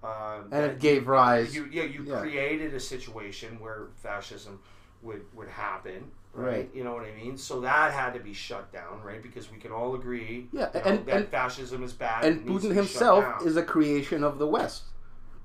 Um, 0.03 0.47
And 0.51 0.65
it 0.65 0.79
gave 0.79 1.07
rise. 1.07 1.53
you, 1.53 1.67
yeah, 1.71 1.83
you 1.83 2.03
yeah. 2.05 2.19
created 2.21 2.73
a 2.73 2.79
situation 2.79 3.59
where 3.59 3.87
fascism 3.97 4.59
would 5.01 5.23
would 5.35 5.49
happen, 5.49 6.11
right? 6.33 6.45
Right. 6.51 6.69
You 6.73 6.83
know 6.83 6.93
what 6.93 7.05
I 7.05 7.11
mean? 7.15 7.37
So 7.37 7.61
that 7.61 7.91
had 7.93 8.13
to 8.13 8.19
be 8.19 8.33
shut 8.33 8.71
down, 8.71 9.01
right? 9.03 9.21
Because 9.21 9.51
we 9.51 9.57
can 9.57 9.71
all 9.71 9.95
agree, 9.95 10.47
Yeah, 10.51 10.69
you 10.73 10.79
know, 10.79 10.85
and- 10.85 11.05
that 11.05 11.15
and- 11.15 11.27
fascism 11.29 11.83
is 11.83 11.93
bad. 11.93 12.23
and 12.25 12.47
Putin 12.47 12.73
himself 12.73 13.45
is 13.45 13.57
a 13.57 13.63
creation 13.63 14.23
of 14.23 14.37
the 14.39 14.47
West. 14.47 14.83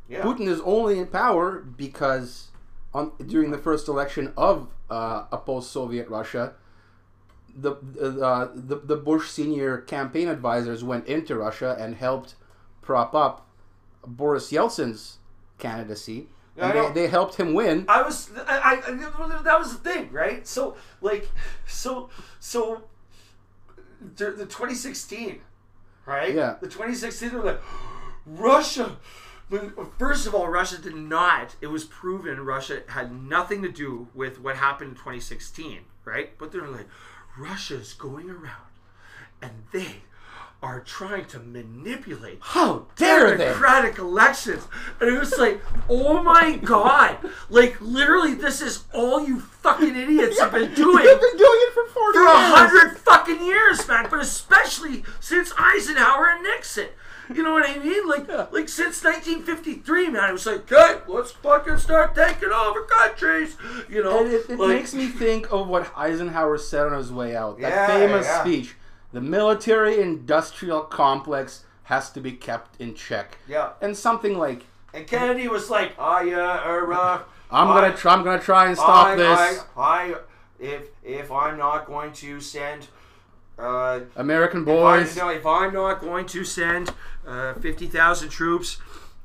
yeah. 0.09 0.22
Putin 0.22 0.47
is 0.47 0.61
only 0.61 0.99
in 0.99 1.07
power 1.07 1.61
because 1.61 2.49
on, 2.93 3.12
during 3.26 3.51
the 3.51 3.59
first 3.59 3.89
election 3.89 4.32
of 4.37 4.68
uh, 4.91 5.24
a 5.32 5.39
post-Soviet 5.39 6.09
Russia, 6.09 6.55
the 7.57 7.72
uh, 8.20 8.49
the 8.55 8.76
the 8.76 8.97
Bush 8.97 9.30
senior 9.30 9.78
campaign 9.78 10.28
advisors 10.28 10.82
went 10.85 11.07
into 11.07 11.37
Russia 11.37 11.76
and 11.78 11.95
helped 11.95 12.35
prop 12.82 13.14
up 13.14 13.47
Boris 14.07 14.51
Yeltsin's 14.53 15.18
candidacy. 15.59 16.28
Yeah, 16.57 16.73
they, 16.73 17.03
they 17.03 17.07
helped 17.09 17.35
him 17.35 17.53
win. 17.53 17.85
I 17.89 18.03
was, 18.03 18.31
I, 18.47 18.81
I, 18.87 19.43
that 19.43 19.59
was 19.59 19.77
the 19.77 19.79
thing, 19.79 20.13
right? 20.13 20.47
So, 20.47 20.77
like, 21.01 21.29
so, 21.67 22.11
so, 22.39 22.85
the, 24.17 24.31
the 24.31 24.47
2016, 24.47 25.41
right? 26.07 26.35
Yeah. 26.35 26.57
The 26.61 26.69
2016, 26.69 27.31
they 27.31 27.37
were 27.37 27.43
like, 27.43 27.63
Russia. 28.27 28.97
First 29.99 30.27
of 30.27 30.35
all, 30.35 30.49
Russia 30.49 30.81
did 30.81 30.95
not. 30.95 31.57
It 31.61 31.67
was 31.67 31.85
proven 31.85 32.41
Russia 32.41 32.83
had 32.89 33.13
nothing 33.13 33.63
to 33.63 33.71
do 33.71 34.09
with 34.15 34.41
what 34.41 34.57
happened 34.57 34.91
in 34.91 34.97
2016, 34.97 35.81
right? 36.05 36.37
But 36.39 36.53
they're 36.53 36.69
like, 36.69 36.89
Russia's 37.37 37.95
going 37.95 38.31
around, 38.31 38.71
and 39.43 39.65
they 39.73 40.03
are 40.65 40.81
trying 40.81 41.27
to 41.27 41.39
manipulate 41.39 42.39
How 42.41 42.87
dare 42.97 43.37
they? 43.37 43.45
democratic 43.45 43.99
elections. 43.99 44.67
And 44.99 45.11
it 45.15 45.19
was 45.19 45.37
like, 45.39 45.61
oh 45.91 46.23
my 46.23 46.57
god. 46.57 47.19
Like, 47.51 47.77
literally, 47.81 48.35
this 48.35 48.62
is 48.62 48.85
all 48.95 49.27
you 49.27 49.41
fucking 49.41 49.95
idiots 49.95 50.41
have 50.41 50.53
been 50.53 50.73
doing 50.75 51.05
They've 51.05 51.21
been 51.21 51.37
doing 51.37 51.61
it 51.69 51.75
for 51.75 51.87
forty 51.91 52.19
for 52.19 52.25
a 52.27 52.39
years. 52.39 52.55
hundred 52.57 52.99
fucking 52.99 53.45
years, 53.45 53.87
man. 53.87 54.07
But 54.11 54.21
especially 54.21 55.05
since 55.21 55.53
Eisenhower 55.59 56.31
and 56.31 56.43
Nixon. 56.43 56.89
You 57.35 57.43
know 57.43 57.53
what 57.53 57.67
I 57.69 57.79
mean? 57.79 58.07
Like, 58.07 58.29
Yeah. 58.29 58.47
like 58.53 58.69
since 58.69 59.03
1953, 59.03 60.09
man. 60.11 60.29
It 60.29 60.33
was 60.33 60.45
like, 60.47 60.71
okay, 60.71 61.01
let's 61.09 61.31
fucking 61.33 61.79
start 61.79 62.15
taking 62.15 62.51
over 62.51 62.83
countries. 62.83 63.57
You 63.89 64.03
know, 64.05 64.25
And 64.25 64.33
it, 64.33 64.45
it 64.51 64.59
like, 64.59 64.69
makes 64.69 64.93
me 64.95 65.07
think 65.09 65.51
of 65.51 65.67
what 65.69 65.91
Eisenhower 65.97 66.59
said 66.59 66.87
on 66.87 66.93
his 66.99 67.11
way 67.12 67.35
out. 67.35 67.59
That 67.61 67.71
Yeah, 67.71 67.87
famous 67.87 68.27
yeah. 68.27 68.41
speech. 68.43 68.77
The 69.15 69.21
military 69.21 70.01
industrial 70.01 70.81
complex 70.83 71.65
has 71.85 72.11
to 72.11 72.21
be 72.21 72.33
kept 72.33 72.81
in 72.81 72.95
check. 72.95 73.39
yeah. 73.49 73.71
And 73.81 73.97
something 73.97 74.37
like, 74.37 74.67
And 74.93 75.07
Kennedy 75.07 75.47
was 75.49 75.71
like, 75.71 75.93
yeah, 75.99 76.69
or, 76.69 76.93
uh, 76.93 77.21
I'm 77.51 77.69
I- 77.69 77.75
gonna 77.81 77.97
try 77.97 78.12
I'm 78.15 78.25
gonna 78.25 78.43
try 78.43 78.67
and 78.67 78.77
stop 78.77 79.07
I, 79.07 79.15
this. 79.17 79.39
I, 79.77 79.81
I, 79.95 80.15
if 80.59 80.83
if 81.05 81.31
I'm 81.31 81.57
not 81.59 81.87
going 81.87 82.12
to 82.25 82.41
send, 82.41 82.89
uh, 83.59 84.01
American 84.17 84.62
if, 84.62 84.69
I, 84.69 84.73
boys. 84.73 85.17
no, 85.17 85.29
if 85.29 85.47
I'm 85.47 85.73
not 85.73 86.01
going 86.01 86.27
to 86.27 86.43
send 86.45 86.93
uh, 87.27 87.55
fifty 87.55 87.87
thousand 87.87 88.31
troops, 88.31 88.79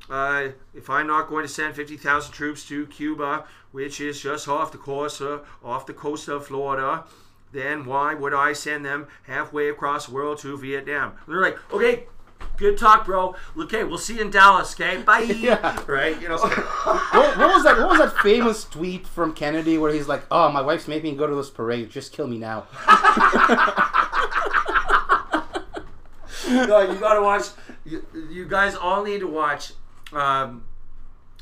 uh, 0.08 0.48
if 0.74 0.88
I'm 0.88 1.06
not 1.08 1.28
going 1.28 1.44
to 1.44 1.52
send 1.52 1.74
fifty 1.74 1.96
thousand 1.96 2.32
troops 2.32 2.64
to 2.68 2.86
Cuba, 2.86 3.44
which 3.72 4.00
is 4.00 4.20
just 4.20 4.46
off 4.48 4.70
the 4.70 4.78
coast, 4.78 5.20
uh, 5.20 5.38
off 5.64 5.86
the 5.86 5.94
coast 5.94 6.28
of 6.28 6.46
Florida. 6.46 7.04
Then 7.52 7.84
why 7.84 8.14
would 8.14 8.32
I 8.32 8.52
send 8.52 8.84
them 8.84 9.08
halfway 9.24 9.68
across 9.68 10.06
the 10.06 10.14
world 10.14 10.38
to 10.38 10.56
Vietnam? 10.56 11.14
They're 11.26 11.40
like, 11.40 11.58
okay, 11.72 12.04
good 12.56 12.78
talk, 12.78 13.06
bro. 13.06 13.34
Okay, 13.56 13.82
we'll 13.82 13.98
see 13.98 14.16
you 14.16 14.22
in 14.22 14.30
Dallas. 14.30 14.74
Okay, 14.74 15.02
bye. 15.06 15.20
Yeah. 15.20 15.82
Right? 15.86 16.20
You 16.20 16.28
know. 16.28 16.36
what, 16.38 17.36
what 17.36 17.54
was 17.54 17.64
that? 17.64 17.78
What 17.78 17.88
was 17.90 17.98
that 17.98 18.16
famous 18.22 18.64
tweet 18.64 19.06
from 19.06 19.32
Kennedy 19.32 19.78
where 19.78 19.92
he's 19.92 20.06
like, 20.06 20.22
"Oh, 20.30 20.50
my 20.52 20.60
wife's 20.60 20.86
making 20.86 21.12
me 21.12 21.18
go 21.18 21.26
to 21.26 21.34
this 21.34 21.50
parade. 21.50 21.90
Just 21.90 22.12
kill 22.12 22.28
me 22.28 22.38
now." 22.38 22.66
no, 26.48 26.80
you 26.80 26.98
gotta 27.00 27.22
watch. 27.22 27.46
You, 27.84 28.06
you 28.30 28.46
guys 28.46 28.76
all 28.76 29.02
need 29.02 29.20
to 29.20 29.26
watch. 29.26 29.72
Um, 30.12 30.64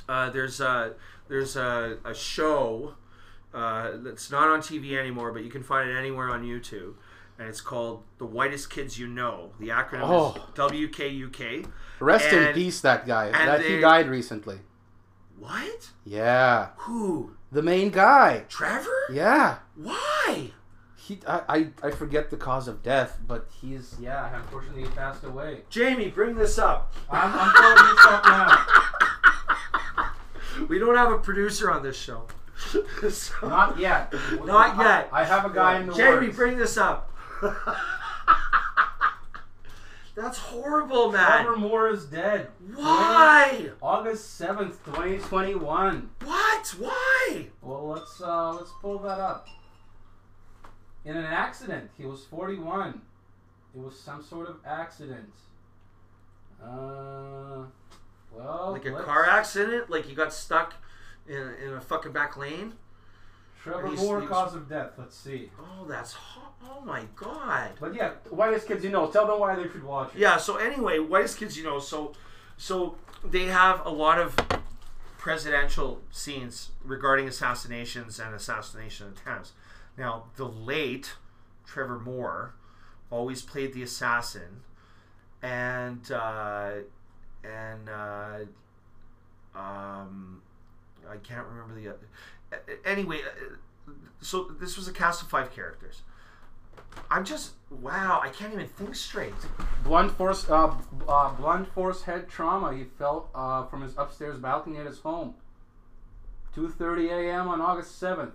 uh, 0.09 0.31
there's 0.31 0.61
a 0.61 0.95
there's 1.29 1.57
a, 1.57 1.99
a 2.05 2.15
show 2.15 2.95
uh, 3.59 3.91
that's 4.03 4.31
not 4.31 4.49
on 4.49 4.61
TV 4.61 4.97
anymore, 4.99 5.33
but 5.33 5.43
you 5.45 5.51
can 5.51 5.63
find 5.63 5.91
it 5.91 5.97
anywhere 5.97 6.29
on 6.31 6.45
YouTube, 6.45 6.95
and 7.39 7.49
it's 7.49 7.61
called 7.61 8.05
"The 8.19 8.27
Whitest 8.27 8.71
Kids 8.71 8.99
You 8.99 9.07
Know." 9.07 9.51
The 9.59 9.69
acronym 9.69 10.03
Oh. 10.05 10.35
is 10.37 10.43
WKUK. 10.55 11.67
Rest 12.01 12.33
in 12.33 12.55
peace, 12.55 12.81
that 12.83 13.07
guy. 13.07 13.27
and 13.27 13.49
That 13.49 13.63
he 13.65 13.81
died 13.81 14.09
recently. 14.09 14.61
What? 15.39 15.91
Yeah, 16.05 16.69
Who? 16.79 17.33
the 17.53 17.63
main 17.63 17.91
guy. 17.91 18.45
Trevor? 18.49 18.91
Yeah. 19.13 19.59
Why? 19.77 20.51
He, 20.97 21.21
I, 21.27 21.41
I, 21.49 21.87
I 21.89 21.91
forget 21.91 22.29
the 22.29 22.37
cause 22.37 22.69
of 22.69 22.83
death, 22.83 23.19
but 23.27 23.49
he's 23.61 23.97
yeah. 24.01 24.37
Unfortunately, 24.37 24.83
he 24.83 24.89
passed 24.91 25.25
away. 25.25 25.63
Jamie, 25.71 26.09
bring 26.09 26.35
this 26.35 26.59
up. 26.59 26.93
I'm, 27.11 27.33
I'm 27.33 27.51
throwing 27.55 27.95
this 27.97 28.07
up 28.07 28.25
now. 28.25 28.67
We 30.69 30.79
don't 30.81 30.97
have 30.97 31.13
a 31.13 31.19
producer 31.19 31.71
on 31.71 31.83
this 31.85 31.97
show. 31.97 32.27
So- 32.59 32.85
Not 33.49 33.79
yet. 33.79 34.13
Not 34.45 34.77
yet. 34.79 35.09
I, 35.13 35.21
I 35.23 35.25
have 35.25 35.45
a 35.45 35.51
guy 35.51 35.79
in 35.81 35.87
the 35.87 35.95
Jamie, 35.95 36.27
works. 36.27 36.37
bring 36.37 36.57
this 36.59 36.77
up. 36.77 37.13
That's 40.17 40.39
horrible, 40.39 41.13
man. 41.13 41.45
Trevor 41.45 41.57
Moore 41.57 41.89
is 41.91 42.05
dead. 42.07 42.49
Why? 42.75 43.71
August 43.81 44.35
seventh, 44.37 44.85
twenty 44.85 45.19
twenty 45.19 45.55
one. 45.55 46.11
What? 46.25 46.67
Why? 46.79 47.47
Well, 47.63 47.87
let's 47.87 48.21
uh, 48.21 48.53
let's 48.55 48.73
pull 48.83 48.99
that 49.01 49.21
up. 49.21 49.47
In 51.05 51.17
an 51.17 51.25
accident, 51.25 51.91
he 51.97 52.05
was 52.05 52.25
forty 52.25 52.57
one. 52.57 53.01
It 53.77 53.81
was 53.81 53.97
some 53.99 54.21
sort 54.25 54.49
of 54.49 54.57
accident. 54.67 55.31
Uh, 56.61 57.67
well, 58.33 58.71
Like 58.73 58.87
a 58.87 59.01
car 59.05 59.25
accident? 59.25 59.89
Like 59.89 60.09
you 60.11 60.17
got 60.17 60.33
stuck 60.33 60.75
in, 61.29 61.55
in 61.67 61.75
a 61.75 61.81
fucking 61.81 62.13
back 62.13 62.37
lane? 62.37 62.75
Trevor 63.63 63.89
He's- 63.89 64.01
Moore, 64.01 64.21
he's- 64.21 64.31
cause 64.31 64.55
of 64.55 64.69
death. 64.69 64.93
Let's 64.97 65.17
see. 65.17 65.51
Oh, 65.61 65.85
that's 65.87 66.13
ho- 66.13 66.53
oh 66.65 66.81
my 66.85 67.05
god. 67.17 67.73
But 67.81 67.95
yeah, 67.95 68.13
whitest 68.31 68.67
kids 68.69 68.85
you 68.85 68.91
know. 68.91 69.07
Tell 69.09 69.27
them 69.27 69.39
why 69.41 69.57
they 69.57 69.65
should 69.69 69.83
watch 69.85 70.15
it. 70.15 70.19
Yeah. 70.21 70.37
So 70.37 70.57
anyway, 70.57 70.99
whitest 70.99 71.39
kids, 71.39 71.57
you 71.59 71.65
know, 71.65 71.79
so 71.79 72.15
so 72.57 72.97
they 73.25 73.47
have 73.47 73.85
a 73.85 73.91
lot 73.91 74.19
of 74.19 74.37
presidential 75.19 76.01
scenes 76.11 76.71
regarding 76.85 77.27
assassinations 77.29 78.19
and 78.21 78.35
assassination 78.35 79.09
attempts. 79.09 79.53
Now, 79.97 80.25
the 80.37 80.47
late 80.47 81.15
Trevor 81.67 81.99
Moore 81.99 82.55
always 83.11 83.43
played 83.43 83.73
the 83.75 83.83
assassin, 83.83 84.63
and 85.43 86.11
uh, 86.13 86.71
and 87.43 87.89
uh, 87.89 88.39
um, 89.55 90.43
I 91.11 91.17
can't 91.17 91.47
remember 91.47 91.75
the 91.75 91.89
other. 91.89 92.79
Anyway, 92.85 93.21
uh, 93.21 93.93
so 94.21 94.45
this 94.61 94.77
was 94.77 94.89
a 94.89 94.93
cast 94.93 95.23
of 95.23 95.29
five 95.29 95.55
characters. 95.55 96.03
I'm 97.11 97.25
just 97.25 97.53
wow! 97.71 98.21
I 98.23 98.29
can't 98.31 98.53
even 98.53 98.67
think 98.67 98.95
straight. 98.95 99.35
Blunt 99.85 100.13
force, 100.13 100.49
uh, 100.49 100.75
uh, 101.09 101.33
blunt 101.35 101.73
force 101.73 102.03
head 102.03 102.29
trauma. 102.29 102.75
He 102.75 102.85
fell 102.85 103.29
uh, 103.35 103.67
from 103.67 103.83
his 103.83 103.95
upstairs 103.97 104.39
balcony 104.39 104.79
at 104.79 104.87
his 104.87 105.01
home. 105.01 105.35
2:30 106.57 107.11
a.m. 107.11 107.49
on 107.49 107.61
August 107.61 108.01
7th. 108.01 108.33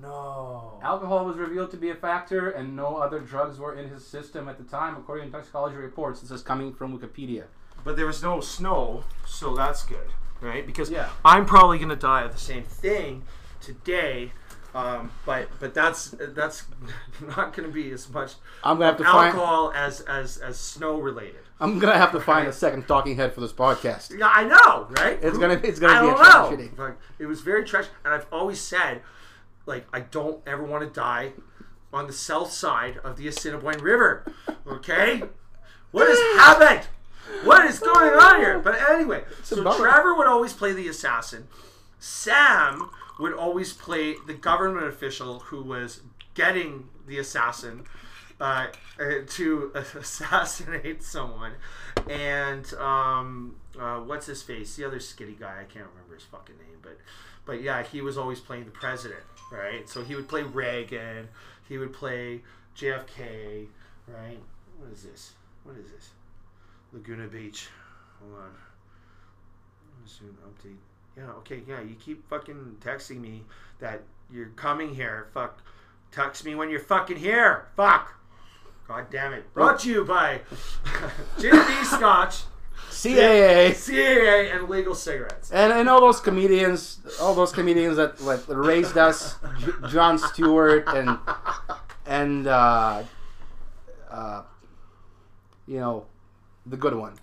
No. 0.00 0.78
Alcohol 0.82 1.24
was 1.24 1.36
revealed 1.36 1.70
to 1.72 1.76
be 1.76 1.90
a 1.90 1.94
factor, 1.94 2.50
and 2.50 2.76
no 2.76 2.96
other 2.96 3.18
drugs 3.18 3.58
were 3.58 3.74
in 3.74 3.88
his 3.88 4.06
system 4.06 4.48
at 4.48 4.56
the 4.56 4.64
time, 4.64 4.96
according 4.96 5.26
to 5.26 5.32
toxicology 5.32 5.76
reports. 5.76 6.20
This 6.20 6.30
is 6.30 6.42
coming 6.42 6.72
from 6.72 6.96
Wikipedia. 6.96 7.44
But 7.82 7.96
there 7.96 8.06
was 8.06 8.22
no 8.22 8.40
snow, 8.40 9.04
so 9.26 9.56
that's 9.56 9.84
good, 9.84 10.10
right? 10.40 10.66
Because 10.66 10.90
Yeah. 10.90 11.08
I'm 11.24 11.46
probably 11.46 11.78
gonna 11.78 11.96
die 11.96 12.22
of 12.22 12.32
the 12.32 12.38
same 12.38 12.64
thing 12.64 13.24
today. 13.60 14.32
Um, 14.72 15.10
but 15.26 15.48
but 15.58 15.74
that's 15.74 16.14
that's 16.16 16.64
not 17.36 17.52
gonna 17.56 17.68
be 17.68 17.90
as 17.90 18.08
much 18.08 18.34
I'm 18.62 18.76
gonna 18.76 18.86
have 18.86 18.98
to 18.98 19.04
find. 19.04 19.34
alcohol 19.34 19.72
as 19.74 20.00
as 20.02 20.36
as 20.38 20.58
snow 20.60 21.00
related. 21.00 21.40
I'm 21.58 21.78
gonna 21.80 21.98
have 21.98 22.12
to 22.12 22.20
find 22.20 22.46
a 22.46 22.52
second 22.52 22.86
talking 22.86 23.16
head 23.16 23.34
for 23.34 23.40
this 23.40 23.52
podcast. 23.52 24.16
Yeah, 24.16 24.30
I 24.32 24.44
know, 24.44 24.86
right? 24.90 25.18
It's 25.20 25.34
Who- 25.34 25.40
gonna- 25.40 25.60
it's 25.64 25.78
gonna 25.80 25.94
I 25.94 26.00
be 26.02 26.08
a 26.08 26.14
tragedy. 26.14 26.70
Like, 26.78 26.96
it 27.18 27.26
was 27.26 27.40
very 27.40 27.64
tragic, 27.64 27.90
and 28.04 28.14
I've 28.14 28.26
always 28.32 28.60
said, 28.60 29.02
like, 29.66 29.86
I 29.92 30.00
don't 30.00 30.40
ever 30.46 30.62
want 30.62 30.84
to 30.84 30.88
die 31.00 31.32
on 31.92 32.06
the 32.06 32.12
south 32.12 32.52
side 32.52 32.98
of 33.02 33.16
the 33.16 33.26
Assiniboine 33.26 33.80
River. 33.82 34.24
Okay, 34.66 35.22
what 35.90 36.06
has 36.08 36.18
happened? 36.40 36.86
What 37.44 37.64
is 37.66 37.78
going 37.78 38.12
on 38.12 38.40
here? 38.40 38.58
But 38.58 38.80
anyway, 38.90 39.24
so 39.42 39.62
bummer. 39.62 39.78
Trevor 39.78 40.14
would 40.14 40.26
always 40.26 40.52
play 40.52 40.72
the 40.72 40.88
assassin. 40.88 41.48
Sam 41.98 42.90
would 43.18 43.34
always 43.34 43.72
play 43.72 44.14
the 44.26 44.34
government 44.34 44.86
official 44.86 45.40
who 45.40 45.62
was 45.62 46.00
getting 46.34 46.88
the 47.06 47.18
assassin 47.18 47.84
uh, 48.40 48.68
uh, 48.98 49.04
to 49.26 49.72
assassinate 49.74 51.02
someone. 51.02 51.52
And 52.08 52.72
um, 52.74 53.56
uh, 53.78 53.98
what's 53.98 54.26
his 54.26 54.42
face? 54.42 54.76
The 54.76 54.84
other 54.84 54.98
skitty 54.98 55.38
guy. 55.38 55.60
I 55.60 55.64
can't 55.64 55.86
remember 55.92 56.14
his 56.14 56.24
fucking 56.24 56.56
name, 56.56 56.78
but 56.82 56.98
but 57.44 57.62
yeah, 57.62 57.82
he 57.82 58.00
was 58.00 58.16
always 58.16 58.40
playing 58.40 58.64
the 58.64 58.70
president, 58.70 59.22
right? 59.52 59.88
So 59.88 60.02
he 60.02 60.14
would 60.14 60.28
play 60.28 60.42
Reagan. 60.42 61.28
He 61.68 61.78
would 61.78 61.92
play 61.92 62.42
JFK, 62.76 63.66
right? 64.06 64.38
What 64.78 64.92
is 64.92 65.02
this? 65.02 65.32
What 65.64 65.76
is 65.76 65.90
this? 65.90 66.10
Laguna 66.92 67.26
Beach. 67.26 67.68
Hold 68.20 68.34
on. 68.40 68.50
Soon 70.04 70.36
update. 70.46 70.76
Yeah, 71.16 71.30
okay, 71.38 71.62
yeah. 71.68 71.80
You 71.80 71.94
keep 71.94 72.28
fucking 72.28 72.76
texting 72.80 73.20
me 73.20 73.44
that 73.78 74.02
you're 74.32 74.48
coming 74.56 74.94
here. 74.94 75.28
Fuck. 75.32 75.60
Text 76.10 76.44
me 76.44 76.54
when 76.54 76.70
you're 76.70 76.80
fucking 76.80 77.16
here. 77.16 77.68
Fuck. 77.76 78.14
God 78.88 79.06
damn 79.10 79.32
it. 79.32 79.52
Brought 79.54 79.80
to 79.80 79.88
you 79.88 80.04
by 80.04 80.40
Jim 81.38 81.52
B. 81.54 81.84
Scotch, 81.84 82.42
CAA. 82.90 83.70
CAA, 83.70 84.52
and 84.56 84.68
legal 84.68 84.96
cigarettes. 84.96 85.52
And, 85.52 85.72
and 85.72 85.88
all 85.88 86.00
those 86.00 86.18
comedians, 86.20 86.98
all 87.20 87.34
those 87.34 87.52
comedians 87.52 87.96
that 87.98 88.20
like 88.20 88.40
raised 88.48 88.98
us, 88.98 89.36
J- 89.60 89.88
Jon 89.88 90.18
Stewart 90.18 90.88
and 90.88 91.18
and 92.06 92.48
uh, 92.48 93.04
uh, 94.10 94.42
you 95.68 95.78
know, 95.78 96.06
the 96.70 96.76
good 96.76 96.94
one, 96.94 97.14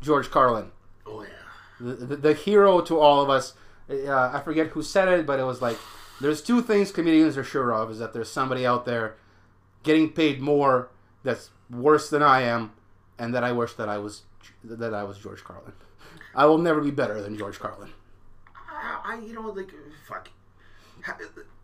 George 0.00 0.30
Carlin, 0.30 0.70
Oh 1.06 1.22
yeah. 1.22 1.28
the, 1.78 1.94
the, 1.94 2.16
the 2.16 2.34
hero 2.34 2.80
to 2.80 2.98
all 2.98 3.22
of 3.22 3.30
us. 3.30 3.54
Uh, 3.88 4.30
I 4.32 4.40
forget 4.42 4.68
who 4.68 4.82
said 4.82 5.08
it, 5.08 5.26
but 5.26 5.38
it 5.38 5.44
was 5.44 5.60
like, 5.60 5.78
there's 6.20 6.40
two 6.42 6.62
things 6.62 6.90
comedians 6.90 7.36
are 7.36 7.44
sure 7.44 7.72
of: 7.72 7.90
is 7.90 7.98
that 7.98 8.12
there's 8.12 8.30
somebody 8.30 8.66
out 8.66 8.86
there 8.86 9.16
getting 9.82 10.10
paid 10.10 10.40
more 10.40 10.88
that's 11.22 11.50
worse 11.70 12.08
than 12.08 12.22
I 12.22 12.40
am, 12.42 12.72
and 13.18 13.34
that 13.34 13.44
I 13.44 13.52
wish 13.52 13.74
that 13.74 13.88
I 13.88 13.98
was 13.98 14.22
that 14.64 14.94
I 14.94 15.04
was 15.04 15.18
George 15.18 15.44
Carlin. 15.44 15.72
I 16.34 16.46
will 16.46 16.58
never 16.58 16.80
be 16.80 16.90
better 16.90 17.20
than 17.20 17.36
George 17.36 17.58
Carlin. 17.60 17.90
I, 18.56 19.00
I 19.04 19.20
you 19.20 19.34
know, 19.34 19.42
like, 19.42 19.70
fuck. 20.08 20.28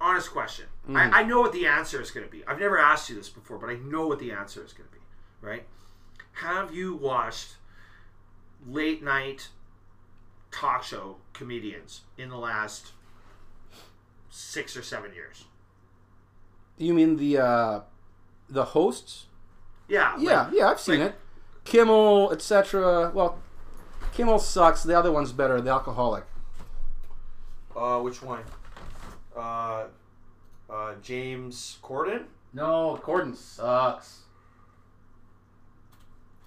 Honest 0.01 0.31
question. 0.33 0.67
Mm. 0.89 0.97
I, 0.97 1.21
I 1.21 1.23
know 1.23 1.41
what 1.41 1.53
the 1.53 1.67
answer 1.67 2.01
is 2.01 2.11
going 2.11 2.27
to 2.27 2.31
be. 2.31 2.45
I've 2.47 2.61
never 2.61 2.79
asked 2.79 3.09
you 3.09 3.17
this 3.17 3.29
before, 3.29 3.59
but 3.59 3.71
I 3.71 3.77
know 3.77 4.07
what 4.07 4.19
the 4.19 4.33
answer 4.33 4.63
is 4.65 4.73
going 4.73 4.89
to 4.89 4.95
be. 4.95 5.00
Right? 5.41 5.65
Have 6.35 6.75
you 6.75 6.95
watched 6.95 7.57
late 8.67 9.03
night 9.03 9.49
talk 10.51 10.83
show 10.83 11.17
comedians 11.33 12.03
in 12.19 12.29
the 12.29 12.37
last 12.37 12.93
six 14.31 14.77
or 14.77 14.83
seven 14.83 15.15
years? 15.15 15.45
You 16.79 16.95
mean 16.95 17.17
the 17.17 17.39
uh, 17.39 17.81
the 18.49 18.65
hosts? 18.67 19.27
Yeah. 19.89 20.13
like- 20.15 20.23
Yeah, 20.23 20.51
yeah, 20.53 20.69
I've 20.71 20.81
seen 20.81 21.01
like- 21.01 21.11
it. 21.11 21.21
Kimmel, 21.65 22.33
etc. 22.33 23.11
Well, 23.15 23.39
Kimmel 24.13 24.39
sucks. 24.39 24.83
The 24.83 24.99
other 24.99 25.13
one's 25.13 25.31
better. 25.33 25.61
The 25.61 25.71
alcoholic. 25.71 26.25
Uh, 27.77 28.01
which 28.01 28.23
one? 28.23 28.41
Uh, 29.37 29.85
uh, 30.69 30.95
James 31.03 31.79
Corden. 31.83 32.25
No, 32.53 32.99
Corden 33.03 33.37
sucks. 33.37 34.21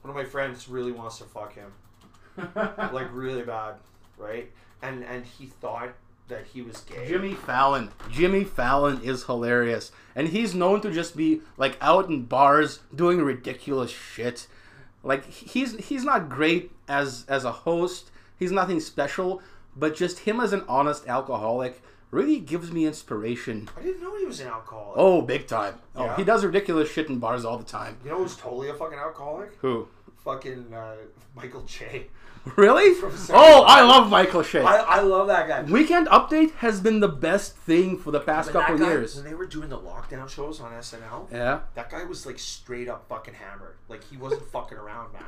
One 0.03 0.09
of 0.09 0.15
my 0.15 0.25
friends 0.25 0.69
really 0.69 0.91
wants 0.91 1.17
to 1.19 1.23
fuck 1.23 1.55
him, 1.55 1.71
like 2.55 3.07
really 3.11 3.41
bad, 3.41 3.75
right? 4.17 4.51
And 4.81 5.03
and 5.03 5.25
he 5.25 5.45
thought 5.45 5.93
that 6.27 6.45
he 6.53 6.61
was 6.61 6.81
gay. 6.81 7.07
Jimmy 7.07 7.33
Fallon. 7.33 7.89
Jimmy 8.09 8.43
Fallon 8.43 9.01
is 9.01 9.25
hilarious. 9.25 9.91
And 10.15 10.29
he's 10.29 10.53
known 10.53 10.81
to 10.81 10.91
just 10.91 11.15
be 11.15 11.41
like 11.57 11.77
out 11.81 12.09
in 12.09 12.25
bars 12.25 12.79
doing 12.93 13.19
ridiculous 13.21 13.91
shit. 13.91 14.47
Like 15.03 15.25
he's 15.25 15.77
he's 15.85 16.03
not 16.03 16.29
great 16.29 16.71
as 16.87 17.25
as 17.27 17.45
a 17.45 17.51
host. 17.51 18.11
He's 18.37 18.51
nothing 18.51 18.79
special, 18.79 19.41
but 19.75 19.95
just 19.95 20.19
him 20.19 20.39
as 20.39 20.53
an 20.53 20.63
honest 20.67 21.07
alcoholic 21.07 21.81
really 22.13 22.39
gives 22.39 22.71
me 22.71 22.85
inspiration. 22.85 23.69
I 23.77 23.81
didn't 23.81 24.01
know 24.01 24.15
he 24.17 24.25
was 24.25 24.39
an 24.39 24.47
alcoholic. 24.47 24.93
Oh, 24.97 25.21
big 25.21 25.47
time. 25.47 25.75
Oh, 25.95 26.05
Yeah. 26.05 26.15
he 26.15 26.23
does 26.23 26.45
ridiculous 26.45 26.91
shit 26.91 27.09
in 27.09 27.19
bars 27.19 27.43
all 27.43 27.57
the 27.57 27.63
time. 27.65 27.97
You 28.03 28.11
know 28.11 28.17
who's 28.19 28.35
totally 28.37 28.69
a 28.69 28.73
fucking 28.73 28.97
alcoholic? 28.97 29.55
Who? 29.61 29.87
Fucking 30.23 30.73
uh, 30.73 30.95
Michael 31.35 31.63
Che. 31.65 32.07
Really? 32.57 32.93
From 32.93 33.13
Oh, 33.29 33.63
I 33.65 33.83
love 33.83 34.09
Michael 34.09 34.43
Che. 34.43 34.59
I, 34.59 34.75
I 34.75 34.99
love 34.99 35.27
that 35.27 35.47
guy. 35.47 35.63
Weekend 35.63 36.07
Update 36.07 36.51
has 36.55 36.81
been 36.81 36.99
the 36.99 37.07
best 37.07 37.55
thing 37.55 37.97
for 37.97 38.11
the 38.11 38.19
past 38.19 38.47
But 38.51 38.59
that 38.59 38.67
couple 38.67 38.79
guy, 38.85 38.91
years. 38.91 39.15
when 39.15 39.23
they 39.23 39.33
were 39.33 39.45
doing 39.45 39.69
the 39.69 39.77
lockdown 39.79 40.27
shows 40.27 40.59
on 40.59 40.73
SNL, 40.73 41.31
Yeah. 41.31 41.61
that 41.75 41.89
guy 41.89 42.03
was 42.03 42.25
like 42.25 42.37
straight 42.37 42.89
up 42.89 43.07
fucking 43.07 43.35
hammered. 43.35 43.75
Like 43.87 44.03
he 44.03 44.17
wasn't 44.17 44.43
fucking 44.51 44.77
around, 44.77 45.13
man. 45.13 45.23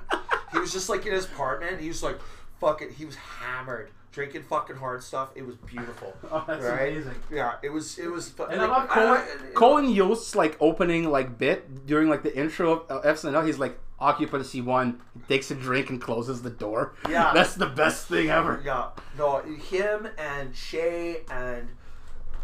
He 0.52 0.60
was 0.60 0.74
just 0.74 0.90
like 0.90 1.06
in 1.06 1.14
his 1.14 1.24
apartment. 1.24 1.80
He 1.80 1.88
was 1.88 2.04
like, 2.04 2.20
fucking 2.60 2.90
he 2.92 3.06
was 3.06 3.16
hammered, 3.16 3.92
drinking 4.16 4.44
fucking 4.44 4.78
hard 4.78 5.04
stuff. 5.04 5.30
It 5.36 5.46
was 5.46 5.56
beautiful. 5.58 6.14
Oh, 6.32 6.44
that's 6.48 6.64
right? 6.64 6.92
amazing. 6.94 7.16
Yeah, 7.32 7.56
it 7.62 7.70
was 7.72 8.00
it 8.00 8.08
was. 8.10 8.30
fu- 8.30 8.44
And 8.46 8.60
like, 8.62 8.70
love 8.72 8.90
Colin, 8.90 9.22
I- 9.22 9.54
Colin 9.54 9.94
Jost's 9.96 10.36
like 10.36 10.58
opening 10.60 11.10
like 11.12 11.38
bit 11.38 11.86
during 11.86 12.10
like 12.10 12.24
the 12.24 12.36
intro 12.36 12.86
of 12.90 13.04
SNL. 13.04 13.46
He's 13.46 13.60
like 13.60 13.78
occupancy 14.00 14.62
one, 14.62 15.00
takes 15.30 15.52
a 15.52 15.56
drink 15.56 15.90
and 15.90 16.02
closes 16.02 16.42
the 16.42 16.50
door. 16.50 16.96
Yeah. 17.10 17.32
that's 17.36 17.56
the 17.56 17.68
best 17.68 18.08
thing 18.08 18.30
ever. 18.30 18.62
Yeah, 18.66 18.90
no, 19.18 19.40
him 19.42 20.08
and 20.18 20.54
Che 20.56 21.22
and 21.30 21.68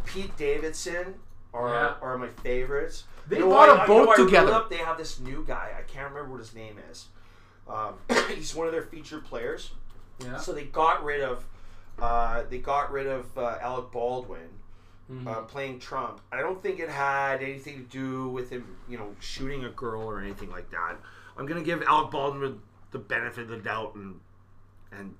Pete 0.05 0.35
Davidson 0.37 1.15
are 1.53 1.69
Yeah. 1.73 1.93
are 2.01 2.17
my 2.17 2.27
favorites. 2.27 3.05
They 3.27 3.37
You 3.37 3.43
know 3.45 3.49
bought 3.51 3.83
a 3.83 3.87
boat 3.87 4.01
you 4.01 4.17
know 4.17 4.25
together. 4.25 4.51
love? 4.51 4.69
They 4.69 4.77
have 4.77 4.97
this 4.97 5.19
new 5.19 5.43
guy. 5.47 5.71
I 5.77 5.81
can't 5.83 6.09
remember 6.09 6.31
what 6.31 6.39
his 6.39 6.53
name 6.53 6.75
is. 6.91 7.07
Um, 7.69 7.93
he's 8.35 8.53
one 8.55 8.67
of 8.67 8.73
their 8.73 8.83
featured 8.83 9.23
players. 9.25 9.71
Yeah. 10.19 10.37
So 10.37 10.51
they 10.53 10.65
got 10.65 11.03
rid 11.03 11.21
of 11.21 11.45
uh, 11.99 12.43
they 12.49 12.57
got 12.59 12.91
rid 12.91 13.07
of 13.07 13.37
uh, 13.37 13.57
Alec 13.61 13.91
Baldwin 13.91 14.49
Mm-hmm. 15.11 15.27
uh, 15.27 15.41
playing 15.41 15.77
Trump. 15.79 16.21
I 16.31 16.39
don't 16.39 16.63
think 16.63 16.79
it 16.79 16.87
had 16.87 17.41
anything 17.43 17.75
to 17.83 17.89
do 17.89 18.29
with 18.29 18.49
him, 18.49 18.77
you 18.87 18.97
know, 18.97 19.13
shooting 19.19 19.65
a 19.65 19.69
girl 19.69 20.03
or 20.03 20.21
anything 20.21 20.49
like 20.49 20.71
that. 20.71 20.95
I'm 21.35 21.45
gonna 21.45 21.63
give 21.63 21.83
Alec 21.83 22.11
Baldwin 22.11 22.61
the 22.91 22.99
benefit 22.99 23.41
of 23.43 23.47
the 23.49 23.57
doubt 23.57 23.95
and 23.95 24.21
and 24.93 25.15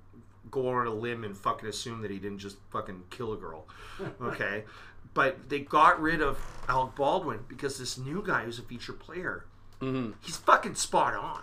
go 0.50 0.68
on 0.70 0.86
a 0.86 0.90
limb 0.94 1.24
and 1.24 1.36
fucking 1.36 1.68
assume 1.68 2.00
that 2.00 2.10
he 2.10 2.18
didn't 2.18 2.38
just 2.38 2.56
fucking 2.70 3.02
kill 3.10 3.34
a 3.34 3.36
girl. 3.36 3.66
Okay. 4.22 4.64
but 5.12 5.50
they 5.50 5.58
got 5.58 6.00
rid 6.00 6.22
of 6.22 6.38
Alec 6.70 6.94
Baldwin 6.94 7.40
because 7.46 7.76
this 7.78 7.98
new 7.98 8.22
guy 8.26 8.44
who's 8.44 8.58
a 8.58 8.62
feature 8.62 8.94
player, 8.94 9.44
Mhm. 9.82 10.14
he's 10.22 10.38
fucking 10.38 10.76
spot 10.76 11.12
on. 11.12 11.42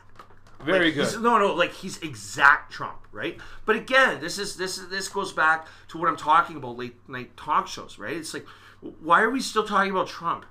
Very 0.64 0.88
Like, 0.94 1.12
good. 1.12 1.22
no, 1.22 1.38
no, 1.38 1.54
like 1.54 1.72
he's 1.72 1.98
exact 2.00 2.72
Trump, 2.72 3.00
right? 3.12 3.38
But 3.66 3.76
again, 3.78 4.20
this 4.20 4.38
is 4.38 4.58
this 4.58 4.78
is 4.78 4.90
this 4.90 5.08
goes 5.08 5.32
back 5.32 5.68
to 5.90 5.98
what 5.98 6.10
I'm 6.10 6.18
talking 6.18 6.58
about 6.58 6.78
late 6.78 6.96
night 7.08 7.36
talk 7.38 7.68
shows, 7.68 7.98
right? 7.98 8.18
It's 8.18 8.34
like, 8.34 8.46
why 8.82 9.22
are 9.22 9.30
we 9.30 9.40
still 9.40 9.66
talking 9.66 9.92
about 9.92 10.08
Trump 10.08 10.46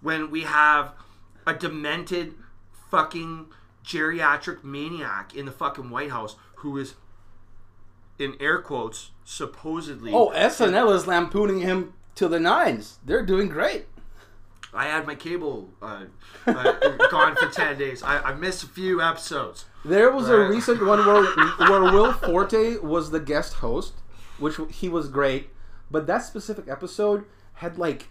when 0.00 0.30
we 0.30 0.42
have 0.42 0.92
a 1.46 1.54
demented 1.54 2.34
fucking 2.90 3.46
geriatric 3.84 4.62
maniac 4.62 5.34
in 5.34 5.46
the 5.46 5.52
fucking 5.52 5.90
White 5.90 6.10
House 6.10 6.36
who 6.56 6.76
is, 6.78 6.94
in 8.18 8.36
air 8.38 8.60
quotes, 8.60 9.10
supposedly. 9.24 10.12
Oh, 10.12 10.30
SNL 10.34 10.94
is 10.94 11.06
lampooning 11.06 11.60
him 11.60 11.94
to 12.16 12.28
the 12.28 12.38
nines. 12.38 12.98
They're 13.04 13.24
doing 13.24 13.48
great. 13.48 13.86
I 14.74 14.84
had 14.86 15.06
my 15.06 15.14
cable 15.14 15.70
uh, 15.82 16.04
uh, 16.46 16.72
gone 17.10 17.36
for 17.36 17.48
ten 17.48 17.78
days. 17.78 18.02
I, 18.02 18.20
I 18.22 18.34
missed 18.34 18.62
a 18.62 18.66
few 18.66 19.02
episodes. 19.02 19.66
There 19.84 20.10
was 20.10 20.28
a 20.28 20.38
recent 20.38 20.84
one 20.84 21.04
where 21.04 21.24
where 21.68 21.92
Will 21.92 22.12
Forte 22.12 22.78
was 22.78 23.10
the 23.10 23.20
guest 23.20 23.54
host, 23.54 23.94
which 24.38 24.58
he 24.70 24.88
was 24.88 25.08
great, 25.08 25.50
but 25.90 26.06
that 26.06 26.24
specific 26.24 26.68
episode 26.68 27.24
had 27.54 27.78
like 27.78 28.08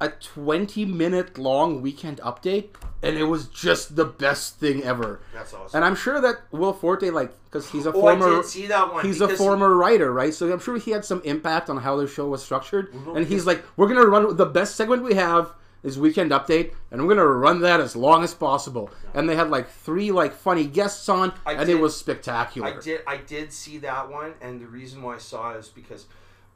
a 0.00 0.08
20 0.08 0.84
minute 0.84 1.38
long 1.38 1.80
weekend 1.80 2.18
update 2.18 2.70
and 3.02 3.16
it 3.16 3.24
was 3.24 3.46
just 3.46 3.96
the 3.96 4.04
best 4.04 4.58
thing 4.58 4.82
ever. 4.82 5.20
That's 5.32 5.54
awesome. 5.54 5.76
And 5.76 5.84
I'm 5.84 5.94
sure 5.94 6.20
that 6.20 6.36
Will 6.50 6.72
Forte 6.72 7.08
like 7.10 7.32
cuz 7.50 7.70
he's 7.70 7.86
a 7.86 7.90
oh, 7.90 8.00
former 8.00 8.36
did 8.36 8.46
see 8.46 8.66
that 8.66 8.92
one. 8.92 9.04
he's 9.04 9.20
a 9.20 9.28
former 9.28 9.74
writer, 9.74 10.12
right? 10.12 10.34
So 10.34 10.52
I'm 10.52 10.58
sure 10.58 10.76
he 10.78 10.90
had 10.90 11.04
some 11.04 11.22
impact 11.24 11.70
on 11.70 11.76
how 11.78 11.96
the 11.96 12.08
show 12.08 12.26
was 12.28 12.42
structured. 12.42 12.92
no, 13.06 13.14
And 13.14 13.26
he's 13.26 13.46
like, 13.46 13.62
we're 13.76 13.88
gonna 13.88 14.06
run 14.06 14.36
the 14.36 14.46
best 14.46 14.74
segment 14.74 15.02
we 15.02 15.14
have 15.14 15.52
is 15.84 15.98
weekend 15.98 16.32
update, 16.32 16.72
and 16.90 17.02
we're 17.06 17.14
gonna 17.14 17.26
run 17.26 17.60
that 17.60 17.78
as 17.78 17.94
long 17.94 18.24
as 18.24 18.34
possible. 18.34 18.90
And 19.12 19.28
they 19.28 19.36
had 19.36 19.50
like 19.50 19.68
three 19.70 20.10
like 20.10 20.32
funny 20.34 20.66
guests 20.66 21.08
on, 21.08 21.32
I 21.46 21.52
and 21.52 21.66
did- 21.66 21.76
it 21.76 21.80
was 21.80 21.96
spectacular. 21.96 22.66
I 22.68 22.80
did. 22.80 23.02
I 23.06 23.18
did 23.18 23.52
see 23.52 23.78
that 23.78 24.10
one, 24.10 24.34
and 24.40 24.60
the 24.60 24.66
reason 24.66 25.02
why 25.02 25.14
I 25.14 25.18
saw 25.18 25.52
it 25.54 25.58
is 25.58 25.68
because 25.68 26.06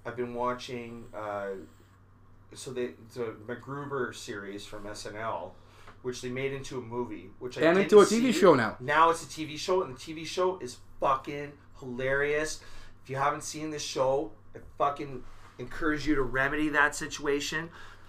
I've 0.04 0.16
been 0.16 0.34
watching. 0.34 1.04
Uh, 1.14 1.48
so 2.54 2.72
the 2.72 2.92
the 3.14 3.34
MacGruber 3.46 4.14
series 4.14 4.64
from 4.64 4.84
SNL, 4.86 5.52
which 6.02 6.22
they 6.22 6.30
made 6.30 6.52
into 6.54 6.78
a 6.78 6.80
movie, 6.80 7.30
which 7.38 7.58
I 7.58 7.62
And 7.62 7.78
into 7.78 8.00
a 8.00 8.04
TV 8.06 8.08
see. 8.08 8.32
show 8.32 8.54
now. 8.54 8.76
Now 8.80 9.10
it's 9.10 9.22
a 9.22 9.26
TV 9.26 9.58
show, 9.58 9.82
and 9.82 9.94
the 9.94 9.98
TV 10.00 10.24
show 10.26 10.58
is 10.60 10.78
fucking 11.00 11.52
hilarious. 11.80 12.60
If 13.04 13.10
you 13.10 13.16
haven't 13.16 13.42
seen 13.44 13.68
this 13.70 13.82
show, 13.82 14.32
I 14.56 14.60
fucking 14.78 15.22
encourage 15.58 16.06
you 16.06 16.14
to 16.14 16.22
remedy 16.22 16.68
that 16.70 16.94
situation 16.94 17.68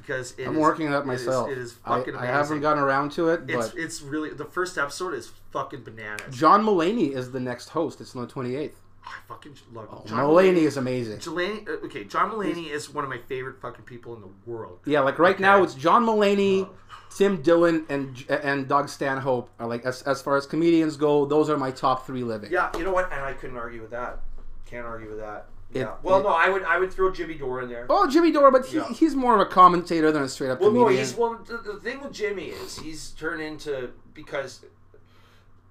because 0.10 0.34
it 0.38 0.48
I'm 0.48 0.56
is- 0.56 0.60
working 0.60 0.92
it 0.92 0.96
is- 1.00 1.06
myself. 1.06 1.50
It 1.50 1.58
is, 1.58 1.78
I, 1.86 1.98
fucking 2.00 2.16
I 2.16 2.18
amazing. 2.20 2.34
haven't 2.36 2.62
gotten 2.62 2.84
around 2.84 3.12
to 3.14 3.30
it, 3.30 3.42
It's 3.48 3.70
but 3.70 3.78
it's 3.78 4.02
really 4.02 4.32
the 4.32 4.46
first 4.46 4.78
episode 4.78 5.14
is 5.14 5.32
fucking 5.52 5.84
bananas. 5.84 6.36
John 6.36 6.64
Mulaney 6.66 7.12
is 7.16 7.32
the 7.32 7.40
next 7.40 7.70
host. 7.70 8.02
It's 8.02 8.16
on 8.16 8.24
the 8.26 8.34
28th. 8.34 8.72
I 9.06 9.12
fucking 9.28 9.56
love 9.74 9.88
Oh, 9.92 10.04
John 10.08 10.20
Mulaney 10.26 10.64
is 10.64 10.78
amazing. 10.78 11.20
Mulaney, 11.20 11.68
uh, 11.68 11.86
okay, 11.86 12.04
John 12.04 12.32
Mulaney 12.32 12.70
is 12.70 12.90
one 12.94 13.04
of 13.04 13.10
my 13.10 13.18
favorite 13.18 13.62
fucking 13.62 13.86
people 13.86 14.14
in 14.16 14.22
the 14.22 14.30
world. 14.46 14.80
Yeah, 14.86 15.00
like 15.02 15.20
right 15.20 15.40
now 15.40 15.64
it's 15.64 15.74
John 15.76 16.06
Mulaney, 16.06 16.66
Oh. 16.66 16.70
Tim 17.16 17.42
Dillon, 17.42 17.86
and 17.90 18.24
and 18.30 18.68
Doug 18.68 18.88
Stanhope. 18.90 19.50
Are 19.60 19.68
like 19.68 19.86
as 19.86 20.02
as 20.04 20.22
far 20.22 20.38
as 20.38 20.46
comedians 20.46 20.96
go, 20.98 21.26
those 21.26 21.50
are 21.50 21.58
my 21.58 21.72
top 21.72 22.06
three 22.06 22.24
living. 22.24 22.52
Yeah, 22.52 22.70
you 22.78 22.84
know 22.84 22.92
what? 22.92 23.12
And 23.12 23.22
I 23.22 23.34
couldn't 23.34 23.58
argue 23.58 23.82
with 23.82 23.92
that. 23.92 24.20
Can't 24.66 24.86
argue 24.86 25.10
with 25.10 25.20
that. 25.20 25.48
It- 25.74 25.80
Yeah. 25.82 25.96
well, 26.04 26.20
it- 26.20 26.24
no, 26.24 26.30
I 26.30 26.50
would 26.50 26.64
I 26.64 26.80
would 26.80 26.92
throw 26.92 27.12
Jimmy 27.12 27.36
Dore 27.36 27.62
in 27.62 27.70
there. 27.70 27.86
Oh, 27.90 28.08
Jimmy 28.10 28.32
Dore, 28.32 28.52
but 28.52 28.66
he, 28.66 28.78
Yeah. 28.78 28.90
he's 28.90 29.16
more 29.16 29.36
of 29.36 29.40
a 29.42 29.46
commentator 29.46 30.12
than 30.12 30.24
a 30.24 30.28
straight 30.30 30.50
up 30.50 30.60
Well, 30.60 30.70
comedian. 30.72 30.94
no, 30.94 31.00
he's 31.00 31.16
well. 31.16 31.36
The, 31.46 31.58
the 31.58 31.80
thing 31.80 32.02
with 32.02 32.12
Jimmy 32.14 32.46
is 32.50 32.80
he's 32.80 33.12
turned 33.12 33.42
into 33.42 33.92
because 34.14 34.62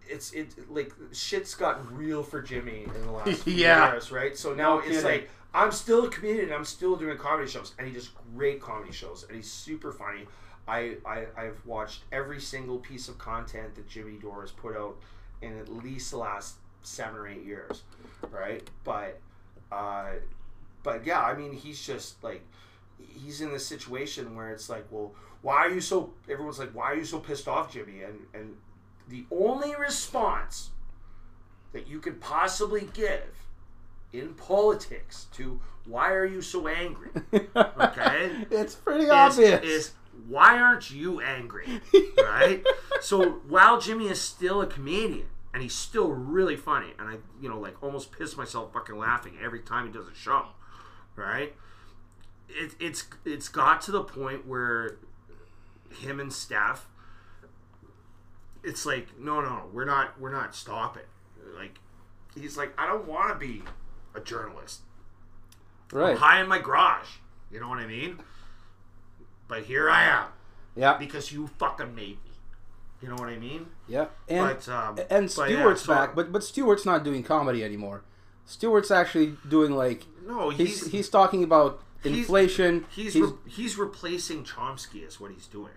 it's 0.08 0.32
it 0.32 0.54
like 0.72 0.92
shit's 1.12 1.54
gotten 1.54 1.96
real 1.96 2.22
for 2.22 2.40
Jimmy 2.40 2.84
in 2.84 3.02
the 3.02 3.10
last 3.10 3.42
few 3.44 3.52
Yeah. 3.54 3.92
years, 3.92 4.10
right? 4.10 4.36
So 4.36 4.54
now 4.54 4.76
No 4.76 4.82
it's 4.84 5.04
like 5.04 5.28
I'm 5.54 5.72
still 5.72 6.04
a 6.06 6.10
comedian. 6.10 6.52
I'm 6.52 6.64
still 6.64 6.94
doing 6.96 7.16
comedy 7.18 7.48
shows, 7.48 7.72
and 7.78 7.86
he 7.88 7.92
does 7.92 8.10
great 8.36 8.60
comedy 8.60 8.92
shows, 8.92 9.24
and 9.28 9.36
he's 9.36 9.50
super 9.50 9.92
funny. 9.92 10.26
I, 10.68 10.98
I 11.04 11.26
I've 11.36 11.60
watched 11.64 12.04
every 12.12 12.40
single 12.40 12.78
piece 12.78 13.08
of 13.08 13.18
content 13.18 13.74
that 13.74 13.88
Jimmy 13.88 14.18
Dore 14.20 14.42
has 14.42 14.50
put 14.52 14.76
out 14.76 14.96
in 15.40 15.58
at 15.58 15.68
least 15.70 16.10
the 16.10 16.18
last 16.18 16.56
seven 16.82 17.16
or 17.16 17.26
eight 17.26 17.42
years, 17.44 17.82
right? 18.30 18.62
But 18.84 19.18
uh, 19.70 20.10
but 20.82 21.04
yeah, 21.06 21.20
I 21.20 21.34
mean, 21.36 21.52
he's 21.52 21.84
just 21.84 22.22
like 22.22 22.42
he's 22.98 23.40
in 23.40 23.52
this 23.52 23.66
situation 23.66 24.34
where 24.34 24.50
it's 24.50 24.68
like, 24.68 24.86
well, 24.90 25.14
why 25.42 25.56
are 25.56 25.70
you 25.70 25.80
so? 25.80 26.12
Everyone's 26.28 26.58
like, 26.58 26.74
why 26.74 26.92
are 26.92 26.96
you 26.96 27.04
so 27.04 27.18
pissed 27.18 27.48
off, 27.48 27.72
Jimmy? 27.72 28.02
And 28.02 28.20
and 28.34 28.56
the 29.08 29.24
only 29.30 29.74
response 29.74 30.70
that 31.72 31.86
you 31.86 32.00
could 32.00 32.20
possibly 32.20 32.88
give 32.92 33.46
in 34.12 34.34
politics 34.34 35.26
to 35.34 35.60
why 35.84 36.12
are 36.12 36.24
you 36.24 36.40
so 36.40 36.66
angry 36.66 37.10
Okay. 37.32 38.30
it's 38.50 38.74
pretty 38.74 39.04
is, 39.04 39.10
obvious. 39.10 39.62
is 39.62 39.92
why 40.26 40.58
aren't 40.58 40.90
you 40.90 41.20
angry? 41.20 41.80
Right? 42.18 42.64
so 43.00 43.40
while 43.48 43.80
Jimmy 43.80 44.08
is 44.08 44.20
still 44.20 44.60
a 44.60 44.66
comedian 44.66 45.26
and 45.54 45.62
he's 45.62 45.74
still 45.74 46.08
really 46.12 46.56
funny, 46.56 46.92
and 46.98 47.08
I, 47.08 47.16
you 47.40 47.48
know, 47.48 47.58
like 47.58 47.82
almost 47.82 48.12
piss 48.12 48.36
myself 48.36 48.72
fucking 48.72 48.96
laughing 48.96 49.34
every 49.42 49.60
time 49.60 49.86
he 49.86 49.92
does 49.92 50.06
a 50.06 50.14
show, 50.14 50.46
right? 51.16 51.54
It, 52.48 52.74
it's 52.80 53.04
it's 53.24 53.48
got 53.48 53.80
to 53.82 53.90
the 53.90 54.02
point 54.02 54.46
where 54.46 54.96
him 56.00 56.20
and 56.20 56.32
Steph, 56.32 56.86
it's 58.62 58.84
like 58.86 59.18
no, 59.18 59.40
no, 59.40 59.64
we're 59.72 59.84
not, 59.84 60.20
we're 60.20 60.32
not 60.32 60.54
stopping. 60.54 61.02
Like 61.56 61.78
he's 62.34 62.56
like, 62.56 62.72
I 62.78 62.86
don't 62.86 63.06
want 63.06 63.32
to 63.32 63.38
be 63.46 63.62
a 64.14 64.20
journalist. 64.20 64.80
right. 65.92 66.10
I'm 66.12 66.16
high 66.16 66.40
in 66.40 66.48
my 66.48 66.58
garage. 66.58 67.08
You 67.50 67.60
know 67.60 67.68
what 67.68 67.78
I 67.78 67.86
mean? 67.86 68.18
But 69.48 69.62
here 69.64 69.88
I 69.88 70.04
am 70.04 70.26
Yeah. 70.76 70.98
because 70.98 71.32
you 71.32 71.46
fucking 71.58 71.94
made 71.94 72.18
me. 72.24 72.27
You 73.00 73.08
know 73.08 73.14
what 73.14 73.28
I 73.28 73.36
mean? 73.38 73.66
Yeah. 73.86 74.06
And 74.28 74.56
but 74.56 74.68
um, 74.68 74.98
and 75.10 75.32
but 75.36 75.50
yeah, 75.50 75.56
Stewart's 75.58 75.82
so- 75.82 75.94
back, 75.94 76.14
but 76.16 76.32
but 76.32 76.42
Stewart's 76.42 76.84
not 76.84 77.04
doing 77.04 77.22
comedy 77.22 77.62
anymore. 77.64 78.02
Stewart's 78.44 78.90
actually 78.90 79.34
doing 79.48 79.72
like 79.72 80.04
no, 80.26 80.50
he's 80.50 80.82
he's 80.82 80.92
he's 80.92 81.08
talking 81.08 81.44
about 81.44 81.82
He's- 82.02 82.16
inflation. 82.16 82.86
he's 82.90 83.12
he's 83.14 83.22
re- 83.22 83.32
he's 83.46 83.76
replacing 83.78 84.44
Chomsky 84.44 85.06
is 85.06 85.20
what 85.20 85.30
he's 85.30 85.46
doing. 85.46 85.72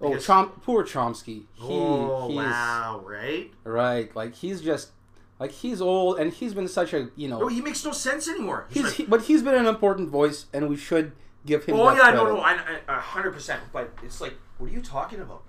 oh 0.00 0.10
Chom, 0.12 0.60
poor 0.62 0.84
Chomsky. 0.84 1.44
He, 1.54 1.62
oh 1.62 2.28
he's, 2.28 2.36
wow! 2.36 3.02
Right? 3.06 3.50
Right, 3.64 4.14
like 4.16 4.34
he's 4.34 4.60
just 4.60 4.90
like 5.38 5.52
he's 5.52 5.80
old 5.80 6.18
and 6.18 6.32
he's 6.32 6.54
been 6.54 6.68
such 6.68 6.92
a 6.92 7.08
you 7.16 7.28
know 7.28 7.38
No, 7.40 7.48
he 7.48 7.60
makes 7.62 7.84
no 7.84 7.92
sense 7.92 8.28
anymore. 8.28 8.66
He's 8.68 8.76
he's 8.76 8.84
like, 8.84 8.94
he, 8.94 9.04
but 9.04 9.22
he's 9.22 9.42
been 9.42 9.54
an 9.54 9.66
important 9.66 10.10
voice 10.10 10.46
and 10.52 10.68
we 10.68 10.76
should 10.76 11.12
give 11.46 11.64
him. 11.64 11.76
oh 11.76 11.90
yeah, 11.92 12.10
no, 12.10 12.24
credit. 12.24 12.34
no, 12.34 12.40
I, 12.40 12.52
I, 12.88 12.96
a 12.96 13.00
hundred 13.00 13.32
percent. 13.32 13.60
But 13.72 13.92
it's 14.02 14.20
like, 14.20 14.34
what 14.58 14.70
are 14.70 14.72
you 14.74 14.82
talking 14.82 15.20
about? 15.20 15.44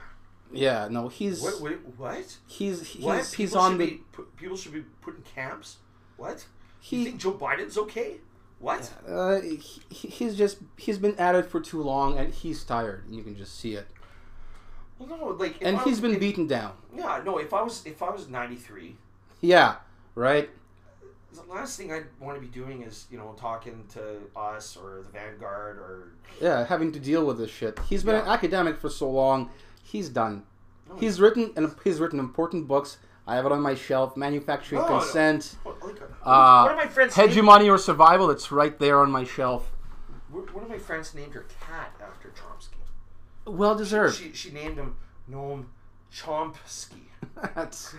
Yeah, 0.53 0.87
no, 0.89 1.07
he's 1.07 1.41
What? 1.41 1.61
What? 1.61 1.71
What? 1.97 2.37
he's 2.47 2.87
he's 2.87 3.03
what? 3.03 3.17
he's 3.25 3.51
People 3.51 3.59
on 3.59 3.77
the 3.77 3.85
be, 3.87 4.01
people 4.37 4.55
should 4.57 4.73
be 4.73 4.81
put 5.01 5.17
in 5.17 5.23
camps. 5.23 5.77
What? 6.17 6.45
he 6.79 6.97
you 6.99 7.05
think 7.05 7.21
Joe 7.21 7.33
Biden's 7.33 7.77
okay? 7.77 8.17
What? 8.59 8.91
uh, 9.07 9.41
he, 9.41 9.59
he's 9.89 10.35
just 10.35 10.57
he's 10.77 10.97
been 10.97 11.15
at 11.17 11.35
it 11.35 11.45
for 11.47 11.59
too 11.59 11.81
long 11.81 12.17
and 12.17 12.33
he's 12.33 12.63
tired 12.63 13.05
and 13.05 13.15
you 13.15 13.23
can 13.23 13.35
just 13.35 13.59
see 13.59 13.73
it 13.73 13.87
Well, 14.99 15.09
no, 15.09 15.27
like, 15.27 15.57
and 15.61 15.79
he's 15.79 15.99
been 15.99 16.13
if- 16.13 16.19
beaten 16.19 16.47
down 16.47 16.73
Yeah, 16.95 17.21
no. 17.25 17.37
If 17.39 17.53
I 17.53 17.61
was, 17.61 17.85
if 17.85 18.01
I 18.01 18.09
was 18.09 18.29
ninety 18.29 18.55
three, 18.55 18.95
yeah 19.41 19.75
right 20.15 20.49
the 21.33 21.41
last 21.51 21.77
thing 21.77 21.91
I'd 21.91 22.05
want 22.19 22.35
to 22.37 22.41
be 22.41 22.47
doing 22.47 22.83
is 22.83 23.05
you 23.11 23.17
know 23.17 23.35
talking 23.39 23.83
to 23.93 24.17
us 24.35 24.77
or 24.77 25.01
the 25.03 25.09
Vanguard 25.09 25.77
or 25.77 26.09
Yeah, 26.41 26.65
having 26.65 26.91
to 26.91 26.99
deal 26.99 27.25
with 27.25 27.37
this 27.39 27.49
shit. 27.51 27.79
He's 27.89 28.03
been 28.03 28.15
an 28.15 28.27
academic 28.27 28.77
for 28.77 28.89
so 28.89 29.09
long. 29.09 29.49
He's 29.83 30.09
done. 30.09 30.43
No, 30.89 30.95
He's 30.95 31.19
written 31.21 31.51
and 31.55 31.75
he's 31.83 31.99
written 31.99 32.19
important 32.19 32.67
books. 32.67 32.97
I 33.27 33.35
have 33.35 33.45
it 33.45 33.51
on 33.51 33.61
my 33.61 33.75
shelf. 33.75 34.17
Manufacturing 34.17 34.81
No, 34.81 34.87
no. 34.87 34.99
consent, 34.99 35.55
Oh, 35.65 35.75
like, 35.81 36.01
Uh, 36.23 36.63
one 36.63 36.71
of 36.71 36.77
my 36.77 36.87
friends 36.87 37.15
named, 37.15 37.29
hegemony 37.29 37.69
or 37.69 37.77
survival. 37.77 38.29
It's 38.31 38.51
right 38.51 38.77
there 38.79 38.99
on 38.99 39.11
my 39.11 39.23
shelf. 39.23 39.71
one 40.31 40.63
of 40.63 40.69
my 40.69 40.79
friends 40.79 41.13
named 41.13 41.33
her 41.33 41.45
cat 41.61 41.93
after 42.01 42.29
Chomsky. 42.29 42.79
Well 43.45 43.75
deserved. 43.75 44.17
She 44.17 44.33
she 44.33 44.51
named 44.51 44.77
him 44.77 44.95
Noam 45.29 45.65
Chomsky. 46.11 47.03
that's 47.55 47.95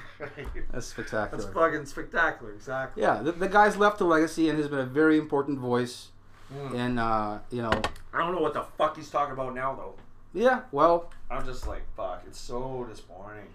that's 0.70 0.86
spectacular. 0.86 1.42
That's 1.42 1.52
fucking 1.52 1.86
spectacular. 1.86 2.52
Exactly. 2.52 3.02
Yeah, 3.02 3.22
the, 3.22 3.32
the 3.32 3.48
guy's 3.48 3.76
left 3.76 4.00
a 4.00 4.04
legacy 4.04 4.48
and 4.48 4.58
has 4.58 4.68
been 4.68 4.78
a 4.80 4.86
very 4.86 5.18
important 5.18 5.58
voice. 5.58 6.08
Mm. 6.54 6.74
And 6.74 7.00
uh, 7.00 7.38
you 7.50 7.62
know, 7.62 7.72
I 8.12 8.18
don't 8.18 8.34
know 8.34 8.40
what 8.42 8.54
the 8.54 8.62
fuck 8.76 8.96
he's 8.96 9.10
talking 9.10 9.32
about 9.32 9.54
now 9.54 9.74
though. 9.74 9.94
Yeah. 10.34 10.62
Well, 10.72 11.10
I'm 11.30 11.44
just 11.46 11.66
like 11.66 11.82
fuck. 11.96 12.22
It's 12.26 12.40
so 12.40 12.86
disappointing. 12.90 13.46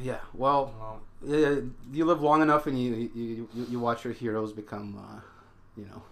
yeah. 0.00 0.18
Well, 0.34 0.74
Um, 0.80 1.00
yeah, 1.30 1.56
you 1.92 2.04
live 2.04 2.20
long 2.22 2.42
enough 2.42 2.66
and 2.66 2.80
you 2.80 3.10
you, 3.14 3.48
you, 3.54 3.66
you 3.70 3.80
watch 3.80 4.04
your 4.04 4.12
heroes 4.12 4.52
become, 4.52 4.96
uh, 4.98 5.20
you 5.76 5.86
know. 5.86 6.02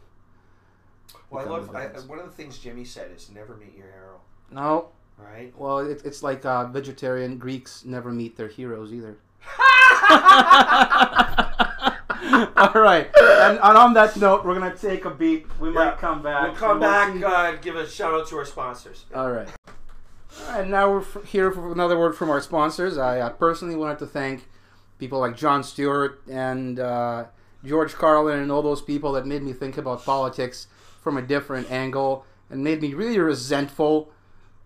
well, 1.31 1.45
I 1.45 1.49
love. 1.51 1.75
I, 1.75 1.87
one 2.07 2.19
of 2.19 2.27
the 2.27 2.33
things 2.33 2.59
Jimmy 2.59 2.85
said 2.85 3.11
is 3.15 3.31
never 3.31 3.57
meet 3.57 3.77
your 3.77 3.87
hero. 3.89 4.21
No, 4.51 4.89
Right. 5.19 5.53
well, 5.57 5.79
it, 5.79 6.03
it's 6.05 6.23
like 6.23 6.45
uh, 6.45 6.67
vegetarian 6.67 7.39
Greeks 7.39 7.85
never 7.85 8.11
meet 8.13 8.37
their 8.37 8.49
heroes 8.49 8.93
either. 8.93 9.17
All 12.57 12.73
right, 12.81 13.09
and, 13.21 13.59
and 13.63 13.77
on 13.79 13.95
that 13.95 14.17
note, 14.17 14.45
we're 14.45 14.55
gonna 14.55 14.75
take 14.77 15.05
a 15.05 15.11
beat. 15.11 15.47
We 15.61 15.69
Yeah. 15.69 15.75
might 15.75 15.99
come 15.99 16.23
back. 16.23 16.43
We'll 16.45 16.55
come 16.55 16.81
we'll 16.81 16.91
back. 16.91 17.13
see- 17.13 17.25
Uh, 17.25 17.53
give 17.61 17.77
a 17.77 17.87
shout 17.89 18.15
out 18.15 18.27
to 18.29 18.39
our 18.39 18.45
sponsors. 18.45 19.05
All 19.15 19.31
right. 19.31 19.49
Right, 20.49 20.67
now 20.67 20.91
we're 20.91 21.25
here 21.25 21.51
for 21.51 21.73
another 21.73 21.99
word 21.99 22.15
from 22.15 22.31
our 22.31 22.41
sponsors. 22.41 22.99
I 22.99 23.21
uh, 23.21 23.31
personally 23.31 23.77
wanted 23.77 23.99
to 24.01 24.07
thank 24.07 24.49
people 24.99 25.19
like 25.19 25.37
Jon 25.37 25.63
Stewart 25.65 26.23
and 26.31 26.79
uh, 26.79 27.25
George 27.65 27.95
Carlin 27.95 28.41
and 28.41 28.53
all 28.53 28.63
those 28.63 28.83
people 28.83 29.13
that 29.13 29.27
made 29.27 29.43
me 29.43 29.53
think 29.53 29.79
about 29.79 30.05
politics 30.05 30.67
from 31.01 31.17
a 31.17 31.23
different 31.23 31.71
angle 31.71 32.25
and 32.51 32.63
made 32.63 32.81
me 32.83 32.95
really 32.95 33.19
resentful 33.19 34.13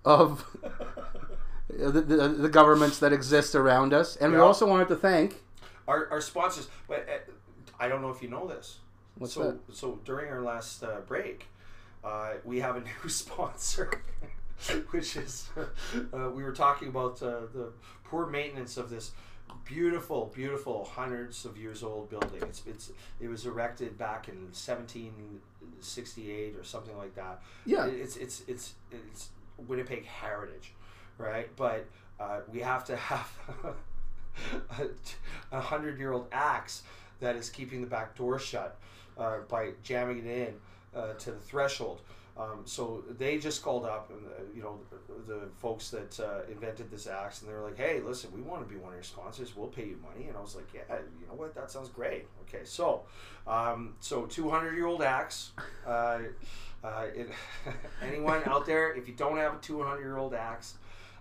of 0.04 0.44
the, 1.68 2.00
the, 2.00 2.28
the 2.28 2.48
governments 2.48 2.98
that 2.98 3.12
exist 3.12 3.54
around 3.54 3.92
us. 3.92 4.16
And 4.16 4.32
we 4.32 4.38
also 4.38 4.66
wanted 4.66 4.88
to 4.88 4.96
thank. 4.96 5.42
Our, 5.86 6.08
our 6.10 6.20
sponsors, 6.20 6.68
but 6.86 7.08
uh, 7.08 7.32
I 7.80 7.88
don't 7.88 8.02
know 8.02 8.10
if 8.10 8.22
you 8.22 8.28
know 8.28 8.46
this. 8.46 8.78
What's 9.16 9.34
so 9.34 9.42
that? 9.42 9.74
so 9.74 10.00
during 10.04 10.30
our 10.30 10.42
last 10.42 10.82
uh, 10.82 11.00
break, 11.06 11.46
uh, 12.04 12.34
we 12.44 12.60
have 12.60 12.76
a 12.76 12.80
new 13.04 13.08
sponsor, 13.08 14.02
which 14.90 15.16
is 15.16 15.48
uh, 16.12 16.30
we 16.30 16.42
were 16.42 16.52
talking 16.52 16.88
about 16.88 17.22
uh, 17.22 17.42
the 17.52 17.72
poor 18.04 18.26
maintenance 18.26 18.76
of 18.76 18.90
this 18.90 19.12
beautiful, 19.64 20.30
beautiful, 20.34 20.84
hundreds 20.84 21.44
of 21.44 21.56
years 21.56 21.82
old 21.82 22.10
building. 22.10 22.42
It's 22.42 22.62
it's 22.66 22.92
it 23.20 23.28
was 23.28 23.46
erected 23.46 23.96
back 23.98 24.28
in 24.28 24.36
1768 24.52 26.56
or 26.56 26.64
something 26.64 26.96
like 26.96 27.14
that. 27.14 27.40
Yeah. 27.64 27.86
It's 27.86 28.16
it's 28.16 28.42
it's 28.48 28.74
it's 28.90 29.30
Winnipeg 29.66 30.06
heritage, 30.06 30.72
right? 31.18 31.48
But 31.56 31.86
uh, 32.18 32.40
we 32.52 32.60
have 32.60 32.84
to 32.86 32.96
have 32.96 33.30
a, 34.78 34.88
a 35.52 35.60
hundred 35.60 35.98
year 35.98 36.12
old 36.12 36.26
axe 36.32 36.82
that 37.20 37.36
is 37.36 37.50
keeping 37.50 37.80
the 37.80 37.86
back 37.86 38.16
door 38.16 38.38
shut 38.38 38.78
uh, 39.18 39.38
by 39.48 39.70
jamming 39.82 40.18
it 40.18 40.26
in 40.26 40.54
uh, 40.98 41.12
to 41.14 41.32
the 41.32 41.38
threshold. 41.38 42.00
Um, 42.38 42.60
so 42.64 43.02
they 43.18 43.38
just 43.38 43.62
called 43.64 43.84
up, 43.84 44.10
and 44.10 44.24
uh, 44.26 44.42
you 44.54 44.62
know, 44.62 44.78
the, 44.90 45.32
the 45.32 45.40
folks 45.58 45.90
that 45.90 46.20
uh, 46.20 46.50
invented 46.50 46.88
this 46.88 47.08
axe, 47.08 47.40
and 47.42 47.50
they 47.50 47.54
were 47.54 47.64
like, 47.64 47.76
"Hey, 47.76 48.00
listen, 48.00 48.30
we 48.32 48.40
want 48.42 48.66
to 48.66 48.72
be 48.72 48.78
one 48.78 48.90
of 48.90 48.94
your 48.94 49.02
sponsors. 49.02 49.56
We'll 49.56 49.66
pay 49.66 49.86
you 49.86 49.98
money." 50.02 50.28
And 50.28 50.36
I 50.36 50.40
was 50.40 50.54
like, 50.54 50.68
"Yeah, 50.72 50.98
you 51.20 51.26
know 51.26 51.34
what? 51.34 51.54
That 51.56 51.70
sounds 51.70 51.88
great." 51.88 52.26
Okay, 52.42 52.64
so, 52.64 53.02
um, 53.48 53.94
so 53.98 54.26
two 54.26 54.48
hundred 54.48 54.76
year 54.76 54.86
old 54.86 55.02
axe. 55.02 55.50
Uh, 55.84 56.18
uh, 56.84 57.06
it, 57.12 57.28
anyone 58.02 58.42
out 58.46 58.66
there, 58.66 58.94
if 58.94 59.08
you 59.08 59.14
don't 59.14 59.36
have 59.36 59.54
a 59.54 59.58
two 59.58 59.82
hundred 59.82 60.02
year 60.02 60.16
old 60.16 60.32
axe, 60.32 60.74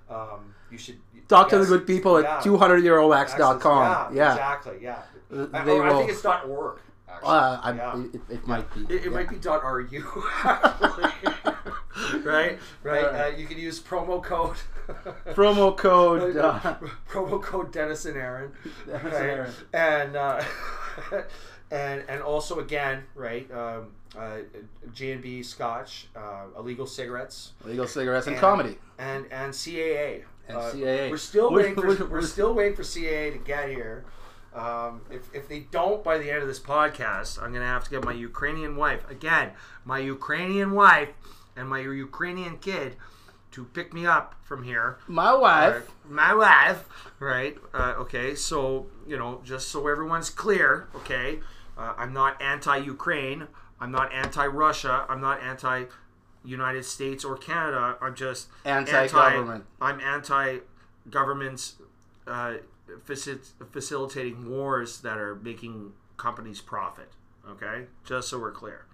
um, 0.10 0.54
you 0.70 0.78
should 0.78 1.00
Talk 1.28 1.50
to 1.50 1.58
the 1.58 1.66
good 1.66 1.86
people 1.86 2.22
yeah. 2.22 2.38
at 2.38 2.44
200yearoldx.com. 2.44 4.16
Yeah, 4.16 4.24
Yeah. 4.24 4.32
exactly. 4.32 4.78
Yeah, 4.82 5.00
Uh, 5.34 5.48
I, 5.52 5.66
They 5.66 5.80
I 5.80 5.90
think 5.94 6.10
it's 6.12 6.22
dot 6.22 6.48
.org. 6.48 6.80
Actually. 7.10 7.30
Uh, 7.30 7.60
I, 7.64 7.74
Yeah. 7.74 8.04
it, 8.14 8.22
it 8.30 8.48
might 8.48 8.74
be. 8.74 8.82
It, 8.82 8.92
it 8.92 9.04
yeah. 9.06 9.10
might 9.12 9.30
be 9.30 9.38
dot 9.38 9.64
.ru. 9.64 9.88
right, 12.24 12.60
right. 12.84 13.06
Uh, 13.06 13.32
you 13.38 13.46
can 13.48 13.58
use 13.58 13.80
promo 13.80 14.22
code. 14.22 14.58
Promo 15.28 15.76
code. 15.76 16.38
Uh, 16.38 16.76
promo 17.10 17.42
code 17.42 17.72
Dennis 17.72 18.06
and 18.06 18.18
Aaron. 18.18 18.52
Dennis 18.86 19.14
and? 19.14 19.16
Aaron. 19.16 19.52
And 19.74 20.16
uh, 20.16 20.44
and 21.72 22.04
and 22.08 22.22
also 22.22 22.60
again, 22.60 23.04
right? 23.16 23.50
Um, 23.52 23.88
uh, 24.18 24.38
J 24.94 25.14
and 25.14 25.22
B 25.22 25.44
Scotch, 25.44 26.08
uh, 26.16 26.46
illegal 26.58 26.86
cigarettes, 26.88 27.52
illegal 27.66 27.88
cigarettes 27.88 28.28
and, 28.28 28.36
And- 28.36 28.42
comedy. 28.42 28.78
and 28.98 29.26
and 29.32 29.54
CAA. 29.54 30.24
And 30.48 30.58
Uh, 30.58 30.72
CAA. 30.72 31.12
We're 31.12 31.18
still 31.18 31.52
waiting 31.52 31.76
for 31.76 32.06
we're 32.06 32.22
still 32.22 32.54
waiting 32.54 32.76
for 32.76 32.84
CAA 32.84 33.34
to 33.34 33.40
get 33.40 33.70
here. 33.70 34.06
Um, 34.58 35.02
if, 35.12 35.34
if 35.36 35.48
they 35.48 35.60
don't 35.60 36.04
by 36.04 36.18
the 36.18 36.32
end 36.32 36.42
of 36.42 36.48
this 36.48 36.60
podcast, 36.60 37.42
I'm 37.42 37.54
gonna 37.54 37.66
have 37.66 37.84
to 37.84 37.90
get 37.90 38.04
my 38.04 38.14
Ukrainian 38.14 38.76
wife 38.76 39.08
again, 39.10 39.52
my 39.86 40.00
Ukrainian 40.00 40.72
wife 40.72 41.10
and 41.56 41.70
my 41.70 41.80
Ukrainian 41.80 42.58
kid 42.58 42.96
to 43.52 43.66
pick 43.66 43.94
me 43.94 44.06
up 44.06 44.36
from 44.44 44.64
here. 44.64 44.98
My 45.08 45.34
wife. 45.34 45.90
Uh, 45.90 46.12
my 46.12 46.34
wife, 46.34 46.86
right? 47.20 47.56
Uh, 47.74 47.94
okay, 48.00 48.34
so 48.34 48.88
you 49.08 49.18
know, 49.18 49.42
just 49.44 49.70
so 49.70 49.88
everyone's 49.88 50.32
clear, 50.32 50.88
okay, 50.96 51.40
uh, 51.78 51.94
I'm 51.96 52.14
not 52.14 52.42
anti-Ukraine. 52.42 53.48
I'm 53.80 53.92
not 53.92 54.12
anti-Russia. 54.12 55.06
I'm 55.08 55.22
not 55.22 55.42
anti-United 55.44 56.84
States 56.84 57.24
or 57.24 57.38
Canada. 57.38 57.96
I'm 58.02 58.16
just 58.16 58.48
Anti-government. 58.66 59.66
I'm 59.80 60.00
anti-governments 60.00 61.76
uh, 62.26 62.56
faci- 63.06 63.52
facilitating 63.72 64.50
wars 64.50 65.02
that 65.02 65.18
are 65.18 65.36
making 65.36 65.94
companies 66.18 66.62
profit. 66.62 67.10
Okay, 67.50 67.86
just 68.04 68.28
so 68.30 68.40
we're 68.40 68.52
clear. 68.52 68.86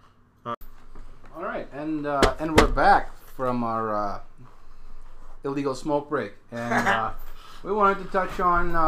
All 0.46 1.42
right, 1.44 1.68
and 1.74 2.06
uh, 2.06 2.36
and 2.40 2.60
we're 2.60 2.68
back 2.68 3.18
from 3.18 3.64
our 3.64 3.96
uh, 3.96 4.20
illegal 5.44 5.74
smoke 5.76 6.10
break, 6.10 6.34
and 6.52 6.88
uh, 6.88 7.12
we 7.64 7.72
wanted 7.72 8.04
to 8.04 8.10
touch 8.12 8.40
on 8.40 8.76
uh, 8.76 8.80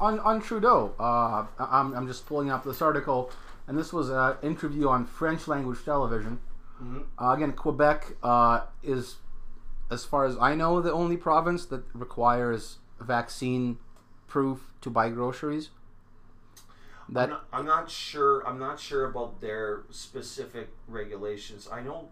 on 0.00 0.20
on 0.20 0.40
Trudeau. 0.42 0.94
Uh, 0.98 1.46
I'm 1.58 1.94
I'm 1.94 2.06
just 2.06 2.26
pulling 2.26 2.50
up 2.50 2.64
this 2.64 2.82
article, 2.82 3.30
and 3.66 3.78
this 3.78 3.92
was 3.92 4.10
an 4.10 4.36
interview 4.42 4.88
on 4.88 5.06
French 5.06 5.48
language 5.48 5.78
television. 5.84 6.40
Mhm. 6.82 7.04
Uh, 7.18 7.30
again, 7.30 7.52
Quebec 7.52 8.16
uh, 8.22 8.62
is, 8.82 9.16
as 9.90 10.04
far 10.04 10.26
as 10.26 10.36
I 10.38 10.54
know, 10.54 10.80
the 10.82 10.92
only 10.92 11.16
province 11.16 11.64
that 11.66 11.84
requires 11.94 12.78
vaccine 13.00 13.78
proof 14.34 14.58
to 14.80 14.90
buy 14.90 15.08
groceries. 15.10 15.70
That 17.08 17.24
I'm 17.24 17.30
not, 17.30 17.44
I'm 17.52 17.66
not 17.66 17.90
sure. 17.90 18.34
I'm 18.48 18.58
not 18.58 18.80
sure 18.80 19.04
about 19.04 19.40
their 19.40 19.82
specific 19.90 20.68
regulations. 20.88 21.68
I 21.70 21.80
know 21.82 22.08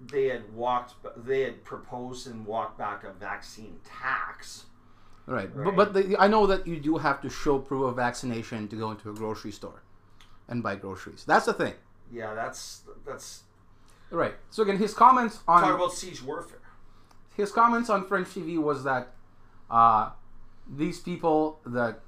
they 0.00 0.26
had 0.34 0.44
walked. 0.52 0.94
They 1.16 1.42
had 1.42 1.62
proposed 1.62 2.26
and 2.26 2.44
walked 2.44 2.76
back 2.78 3.04
a 3.04 3.12
vaccine 3.12 3.78
tax. 3.84 4.64
Right, 5.26 5.48
Right. 5.54 5.64
but 5.66 5.76
but 5.76 5.88
the, 5.94 6.16
I 6.18 6.26
know 6.26 6.46
that 6.48 6.66
you 6.66 6.80
do 6.80 6.96
have 6.98 7.20
to 7.22 7.30
show 7.30 7.58
proof 7.60 7.84
of 7.90 7.94
vaccination 7.96 8.66
to 8.68 8.76
go 8.76 8.90
into 8.90 9.10
a 9.10 9.14
grocery 9.14 9.52
store 9.52 9.80
and 10.48 10.62
buy 10.62 10.74
groceries. 10.74 11.22
That's 11.24 11.46
the 11.46 11.52
thing, 11.62 11.74
Yeah, 12.10 12.34
that's 12.34 12.82
that's 13.06 13.44
right? 14.10 14.34
So 14.50 14.64
again, 14.64 14.78
his 14.78 14.92
comments 14.94 15.38
on 15.46 15.62
talk 15.62 15.74
about 15.76 15.92
siege 15.92 16.20
warfare. 16.22 16.66
his 17.36 17.52
comments 17.52 17.88
on 17.88 18.00
French 18.08 18.28
TV 18.34 18.58
was 18.58 18.82
that 18.82 19.04
uh, 19.70 20.10
these 20.68 21.00
people 21.00 21.60
that 21.66 22.00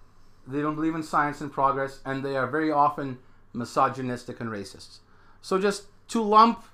they 0.47 0.61
don't 0.61 0.75
believe 0.75 0.95
in 0.95 1.03
science 1.03 1.41
and 1.41 1.53
progress, 1.53 2.01
and 2.05 2.25
they 2.25 2.37
are 2.37 2.47
very 2.47 2.71
often 2.71 3.19
misogynistic 3.53 4.41
and 4.41 4.51
racists. 4.51 4.99
So 5.41 5.59
just 5.59 5.85
to 6.09 6.23
lump 6.23 6.65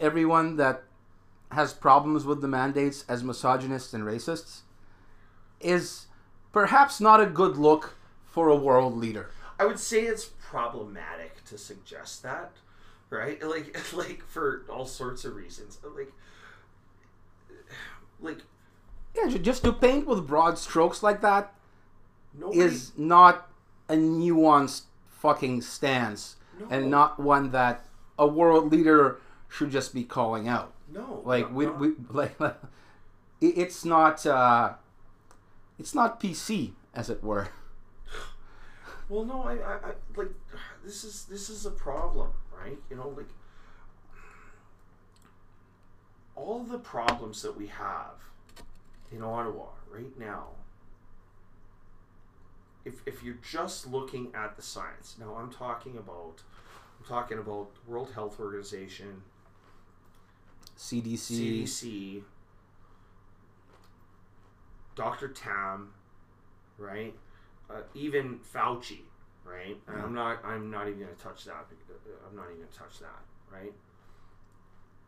everyone 0.00 0.56
that 0.56 0.84
has 1.52 1.72
problems 1.72 2.24
with 2.24 2.40
the 2.40 2.48
mandates 2.48 3.04
as 3.08 3.22
misogynists 3.22 3.94
and 3.94 4.04
racists 4.04 4.60
is 5.60 6.06
perhaps 6.52 7.00
not 7.00 7.20
a 7.20 7.26
good 7.26 7.56
look 7.56 7.96
for 8.24 8.48
a 8.48 8.56
world 8.56 8.96
leader. 8.96 9.30
I 9.58 9.66
would 9.66 9.78
say 9.78 10.02
it's 10.02 10.24
problematic 10.24 11.44
to 11.44 11.58
suggest 11.58 12.22
that, 12.22 12.52
right? 13.10 13.40
Like 13.46 13.76
like 13.94 14.22
for 14.26 14.64
all 14.68 14.86
sorts 14.86 15.24
of 15.24 15.36
reasons. 15.36 15.78
Like 15.84 16.12
like 18.20 18.38
Yeah, 19.14 19.28
just 19.38 19.62
to 19.64 19.72
paint 19.72 20.06
with 20.06 20.26
broad 20.26 20.58
strokes 20.58 21.02
like 21.02 21.20
that 21.22 21.52
nobody 22.36 22.60
is 22.60 22.92
not 22.96 23.48
a 23.88 23.94
nuanced 23.94 24.82
fucking 25.08 25.62
stance 25.62 26.36
No. 26.58 26.66
and 26.70 26.90
not 26.90 27.20
one 27.20 27.50
that 27.52 27.84
a 28.18 28.26
world 28.26 28.72
leader 28.72 29.18
should 29.48 29.70
just 29.70 29.94
be 29.94 30.02
calling 30.04 30.48
out. 30.48 30.72
no, 30.92 31.22
Like 31.24 31.48
no, 31.50 31.56
we, 31.56 31.66
no. 31.66 31.72
we 31.72 31.92
like 32.10 32.34
it- 32.40 33.58
it's 33.58 33.84
not 33.84 34.24
uh, 34.26 34.74
it's 35.78 35.94
not 35.94 36.20
PC 36.20 36.72
as 36.94 37.08
it 37.10 37.22
were. 37.22 37.48
Well, 39.10 39.26
no, 39.26 39.42
I, 39.42 39.52
I, 39.56 39.74
I 39.74 39.92
like 40.16 40.30
this 40.82 41.04
is 41.04 41.26
this 41.26 41.50
is 41.50 41.66
a 41.66 41.70
problem, 41.70 42.30
right? 42.58 42.78
You 42.88 42.96
know, 42.96 43.08
like 43.14 43.28
all 46.34 46.64
the 46.64 46.78
problems 46.78 47.42
that 47.42 47.56
we 47.56 47.66
have 47.68 48.14
in 49.14 49.22
Ottawa 49.22 49.66
right 49.90 50.18
now. 50.18 50.48
If, 52.84 52.94
if 53.06 53.22
you're 53.22 53.38
just 53.50 53.86
looking 53.86 54.32
at 54.34 54.56
the 54.56 54.62
science, 54.62 55.16
now 55.18 55.36
I'm 55.36 55.50
talking 55.50 55.96
about 55.96 56.42
I'm 56.98 57.06
talking 57.08 57.38
about 57.38 57.70
World 57.86 58.10
Health 58.14 58.38
Organization, 58.38 59.22
CDC. 60.78 61.64
CDC, 61.64 62.22
Dr. 64.94 65.28
Tam, 65.28 65.92
right? 66.76 67.14
Uh, 67.70 67.80
even 67.94 68.38
Fauci, 68.54 69.00
right? 69.44 69.76
And 69.88 70.00
I'm 70.02 70.14
not. 70.14 70.44
I'm 70.44 70.70
not 70.70 70.88
even 70.88 71.00
going 71.00 71.14
to 71.14 71.22
touch 71.22 71.44
that. 71.44 71.52
uh, 71.52 72.28
I'm 72.28 72.36
not 72.36 72.46
even 72.46 72.58
going 72.58 72.68
to 72.70 72.78
touch 72.78 72.98
that, 73.00 73.22
right? 73.50 73.72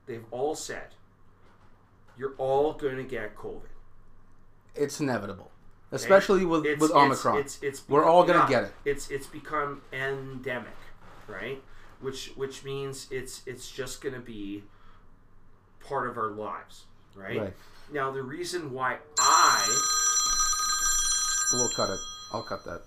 They've 0.06 0.24
all 0.30 0.54
said 0.54 0.94
you're 2.16 2.34
all 2.38 2.72
going 2.72 2.96
to 2.96 3.04
get 3.04 3.36
COVID. 3.36 3.75
It's 4.76 5.00
inevitable, 5.00 5.50
especially 5.92 6.44
with 6.44 6.66
It's, 6.66 6.80
with 6.80 6.90
it's- 6.90 7.04
Omicron. 7.04 7.38
It's, 7.38 7.62
it's, 7.62 7.88
We're 7.88 8.04
all 8.04 8.24
gonna 8.24 8.48
get 8.48 8.64
it. 8.64 8.72
It's 8.84 9.10
it's 9.10 9.26
become 9.26 9.82
endemic, 9.92 10.76
right? 11.26 11.62
Which 12.00 12.32
which 12.36 12.64
means 12.64 13.06
it's 13.10 13.42
it's 13.46 13.70
just 13.70 14.02
going 14.02 14.14
to 14.14 14.20
be 14.20 14.64
part 15.80 16.08
of 16.08 16.18
our 16.18 16.30
lives, 16.30 16.84
right? 17.14 17.38
Right. 17.40 17.52
Now 17.92 18.10
the 18.10 18.22
reason 18.22 18.72
why 18.72 18.98
I 19.18 19.78
We'll 21.52 21.68
cut 21.70 21.90
it. 21.90 22.00
I'll 22.32 22.42
cut 22.42 22.64
that. 22.64 22.82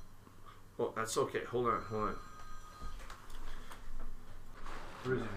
Oh, 0.77 0.93
that's 0.95 1.17
okay. 1.17 1.43
Hold 1.45 1.67
on, 1.67 1.81
hold 1.89 2.15
on. 5.05 5.27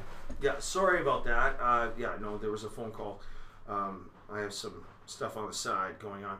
Yeah, 0.40 0.58
sorry 0.58 1.00
about 1.00 1.24
that. 1.24 1.56
Uh, 1.60 1.90
yeah, 1.96 2.16
no, 2.20 2.36
there 2.36 2.50
was 2.50 2.64
a 2.64 2.70
phone 2.70 2.90
call. 2.90 3.20
Um, 3.68 4.10
I 4.30 4.40
have 4.40 4.52
some 4.52 4.84
stuff 5.06 5.36
on 5.36 5.46
the 5.46 5.52
side 5.52 5.98
going 5.98 6.24
on. 6.24 6.38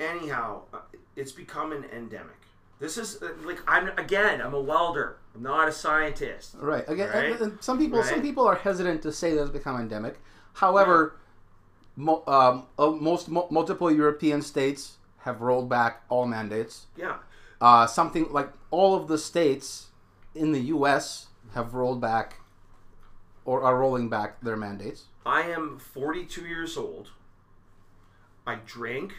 Anyhow, 0.00 0.62
uh, 0.72 0.78
it's 1.16 1.32
become 1.32 1.72
an 1.72 1.84
endemic. 1.94 2.36
This 2.80 2.98
is 2.98 3.22
uh, 3.22 3.28
like 3.44 3.60
I'm 3.68 3.88
again. 3.98 4.40
I'm 4.40 4.54
a 4.54 4.60
welder. 4.60 5.16
I'm 5.34 5.42
not 5.42 5.68
a 5.68 5.72
scientist. 5.72 6.56
Right. 6.58 6.84
Again, 6.88 7.10
Right? 7.10 7.52
some 7.62 7.78
people 7.78 8.02
some 8.02 8.22
people 8.22 8.46
are 8.46 8.56
hesitant 8.56 9.02
to 9.02 9.12
say 9.12 9.34
that 9.34 9.42
it's 9.42 9.50
become 9.50 9.78
endemic. 9.80 10.18
However, 10.54 11.16
mo- 11.96 12.22
um, 12.26 12.66
uh, 12.78 12.90
most 12.90 13.28
mo- 13.28 13.46
multiple 13.50 13.90
European 13.90 14.42
states 14.42 14.96
have 15.18 15.40
rolled 15.40 15.68
back 15.68 16.02
all 16.08 16.26
mandates. 16.26 16.86
Yeah, 16.96 17.18
Uh, 17.60 17.86
something 17.86 18.26
like 18.32 18.50
all 18.72 18.96
of 18.96 19.06
the 19.06 19.16
states 19.18 19.88
in 20.34 20.50
the 20.52 20.60
U.S. 20.76 21.26
have 21.54 21.74
rolled 21.74 22.00
back 22.00 22.40
or 23.44 23.62
are 23.62 23.78
rolling 23.78 24.08
back 24.08 24.40
their 24.40 24.56
mandates. 24.56 25.04
I 25.24 25.42
am 25.42 25.78
42 25.78 26.42
years 26.46 26.76
old. 26.76 27.10
I 28.46 28.56
drink. 28.66 29.14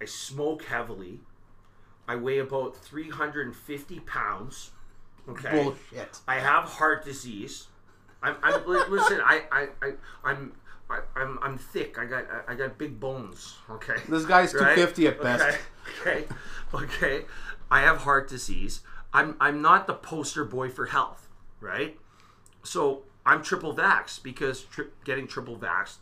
I 0.00 0.04
smoke 0.04 0.64
heavily. 0.64 1.20
I 2.06 2.16
weigh 2.16 2.38
about 2.38 2.76
350 2.76 4.00
pounds. 4.00 4.70
Okay. 5.28 5.50
Bullshit. 5.50 6.20
I 6.26 6.36
have 6.38 6.64
heart 6.64 7.04
disease. 7.04 7.66
I'm, 8.22 8.36
I'm 8.42 8.66
listen. 8.66 9.20
I, 9.22 9.42
I, 9.52 9.68
I, 9.82 9.92
I'm, 10.24 10.52
I, 10.88 11.00
I'm, 11.16 11.38
I'm 11.42 11.58
thick. 11.58 11.98
I 11.98 12.06
got, 12.06 12.24
I 12.46 12.54
got 12.54 12.78
big 12.78 12.98
bones. 12.98 13.56
Okay. 13.70 13.96
This 14.08 14.24
guy's 14.24 14.54
Right? 14.54 14.74
250 14.74 15.06
at 15.08 15.22
best. 15.22 15.44
Okay. 16.00 16.24
Okay. 16.24 16.26
Okay. 16.74 17.24
I 17.70 17.80
have 17.80 17.98
heart 17.98 18.28
disease. 18.28 18.80
I'm, 19.12 19.36
I'm 19.40 19.60
not 19.60 19.86
the 19.86 19.94
poster 19.94 20.44
boy 20.44 20.70
for 20.70 20.86
health, 20.86 21.28
right? 21.60 21.98
So 22.62 23.02
I'm 23.26 23.42
triple 23.42 23.74
vaxxed 23.74 24.22
because 24.22 24.62
tri- 24.64 24.86
getting 25.04 25.26
triple 25.26 25.56
vaxxed, 25.56 25.98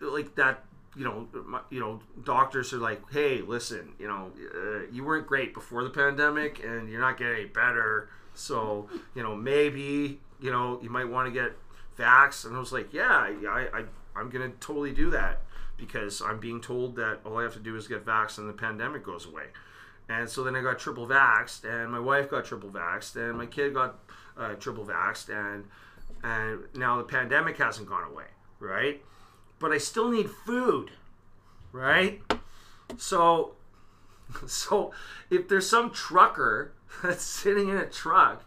like 0.00 0.34
that, 0.36 0.64
you 0.96 1.04
know, 1.04 1.28
my, 1.44 1.60
you 1.70 1.78
know, 1.78 2.00
doctors 2.24 2.72
are 2.72 2.78
like, 2.78 3.02
hey, 3.12 3.42
listen, 3.42 3.92
you 3.98 4.08
know, 4.08 4.32
uh, 4.54 4.90
you 4.90 5.04
weren't 5.04 5.26
great 5.26 5.52
before 5.52 5.84
the 5.84 5.90
pandemic, 5.90 6.64
and 6.64 6.88
you're 6.88 7.00
not 7.00 7.18
getting 7.18 7.36
any 7.36 7.44
better. 7.46 8.08
So 8.34 8.88
you 9.14 9.22
know, 9.22 9.34
maybe 9.34 10.20
you 10.40 10.50
know, 10.50 10.78
you 10.82 10.90
might 10.90 11.08
want 11.08 11.26
to 11.26 11.32
get 11.32 11.52
vaxxed. 11.98 12.46
And 12.46 12.56
I 12.56 12.58
was 12.58 12.72
like, 12.72 12.92
yeah, 12.92 13.08
I, 13.08 13.68
I, 13.72 13.84
I'm 14.14 14.30
gonna 14.30 14.50
totally 14.60 14.92
do 14.92 15.10
that 15.10 15.42
because 15.76 16.22
I'm 16.22 16.40
being 16.40 16.60
told 16.60 16.96
that 16.96 17.20
all 17.24 17.38
I 17.38 17.42
have 17.42 17.54
to 17.54 17.60
do 17.60 17.76
is 17.76 17.86
get 17.86 18.04
vaxxed 18.04 18.38
and 18.38 18.48
the 18.48 18.54
pandemic 18.54 19.04
goes 19.04 19.26
away. 19.26 19.44
And 20.08 20.28
so 20.28 20.44
then 20.44 20.54
I 20.54 20.62
got 20.62 20.78
triple 20.78 21.06
vaxxed, 21.06 21.64
and 21.64 21.90
my 21.90 21.98
wife 21.98 22.30
got 22.30 22.44
triple 22.44 22.70
vaxxed, 22.70 23.16
and 23.16 23.36
my 23.36 23.46
kid 23.46 23.74
got 23.74 23.98
uh, 24.36 24.54
triple 24.54 24.84
vaxxed, 24.84 25.30
and 25.30 25.64
and 26.22 26.60
now 26.74 26.98
the 26.98 27.04
pandemic 27.04 27.56
hasn't 27.58 27.88
gone 27.88 28.04
away, 28.04 28.26
right? 28.60 29.02
But 29.58 29.72
I 29.72 29.78
still 29.78 30.10
need 30.10 30.28
food, 30.30 30.90
right? 31.72 32.20
So, 32.96 33.52
so 34.46 34.92
if 35.30 35.48
there's 35.48 35.68
some 35.68 35.90
trucker 35.90 36.72
that's 37.02 37.22
sitting 37.24 37.68
in 37.68 37.76
a 37.76 37.86
truck, 37.86 38.44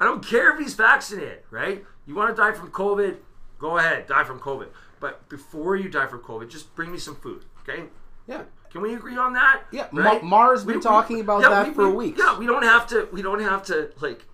I 0.00 0.04
don't 0.04 0.24
care 0.24 0.52
if 0.52 0.60
he's 0.60 0.74
vaccinated, 0.74 1.40
right? 1.50 1.84
You 2.06 2.14
want 2.14 2.34
to 2.34 2.40
die 2.40 2.52
from 2.52 2.70
COVID, 2.70 3.16
go 3.58 3.78
ahead, 3.78 4.06
die 4.06 4.24
from 4.24 4.38
COVID. 4.38 4.68
But 5.00 5.28
before 5.28 5.76
you 5.76 5.88
die 5.88 6.06
from 6.06 6.20
COVID, 6.20 6.48
just 6.48 6.74
bring 6.74 6.90
me 6.92 6.98
some 6.98 7.16
food, 7.16 7.44
okay? 7.62 7.84
Yeah. 8.26 8.42
Can 8.70 8.82
we 8.82 8.94
agree 8.94 9.16
on 9.16 9.32
that? 9.32 9.62
Yeah, 9.72 9.88
Right? 9.92 10.22
Ma- 10.22 10.28
Mara's 10.28 10.62
been 10.62 10.74
We- 10.74 10.78
we- 10.78 10.82
talking 10.82 11.20
about 11.20 11.40
yeah, 11.42 11.48
that 11.50 11.68
we- 11.68 11.74
for 11.74 11.88
we- 11.88 12.08
weeks. 12.08 12.18
Yeah, 12.18 12.38
we 12.38 12.46
don't 12.46 12.62
have 12.64 12.86
to. 12.88 13.08
We 13.10 13.22
don't 13.22 13.40
have 13.40 13.64
to 13.66 13.90
like, 14.00 14.26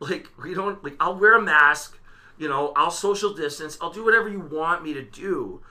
like 0.00 0.28
we 0.42 0.54
don't 0.54 0.82
like. 0.82 0.96
I'll 0.98 1.14
wear 1.18 1.34
a 1.34 1.42
mask. 1.42 1.98
You 2.38 2.48
know, 2.48 2.72
I'll 2.74 2.90
social 2.90 3.34
distance. 3.34 3.78
I'll 3.80 3.92
do 3.92 4.04
whatever 4.04 4.28
you 4.28 4.40
want 4.40 4.82
me 4.82 4.94
to 4.94 5.02
do, 5.02 5.62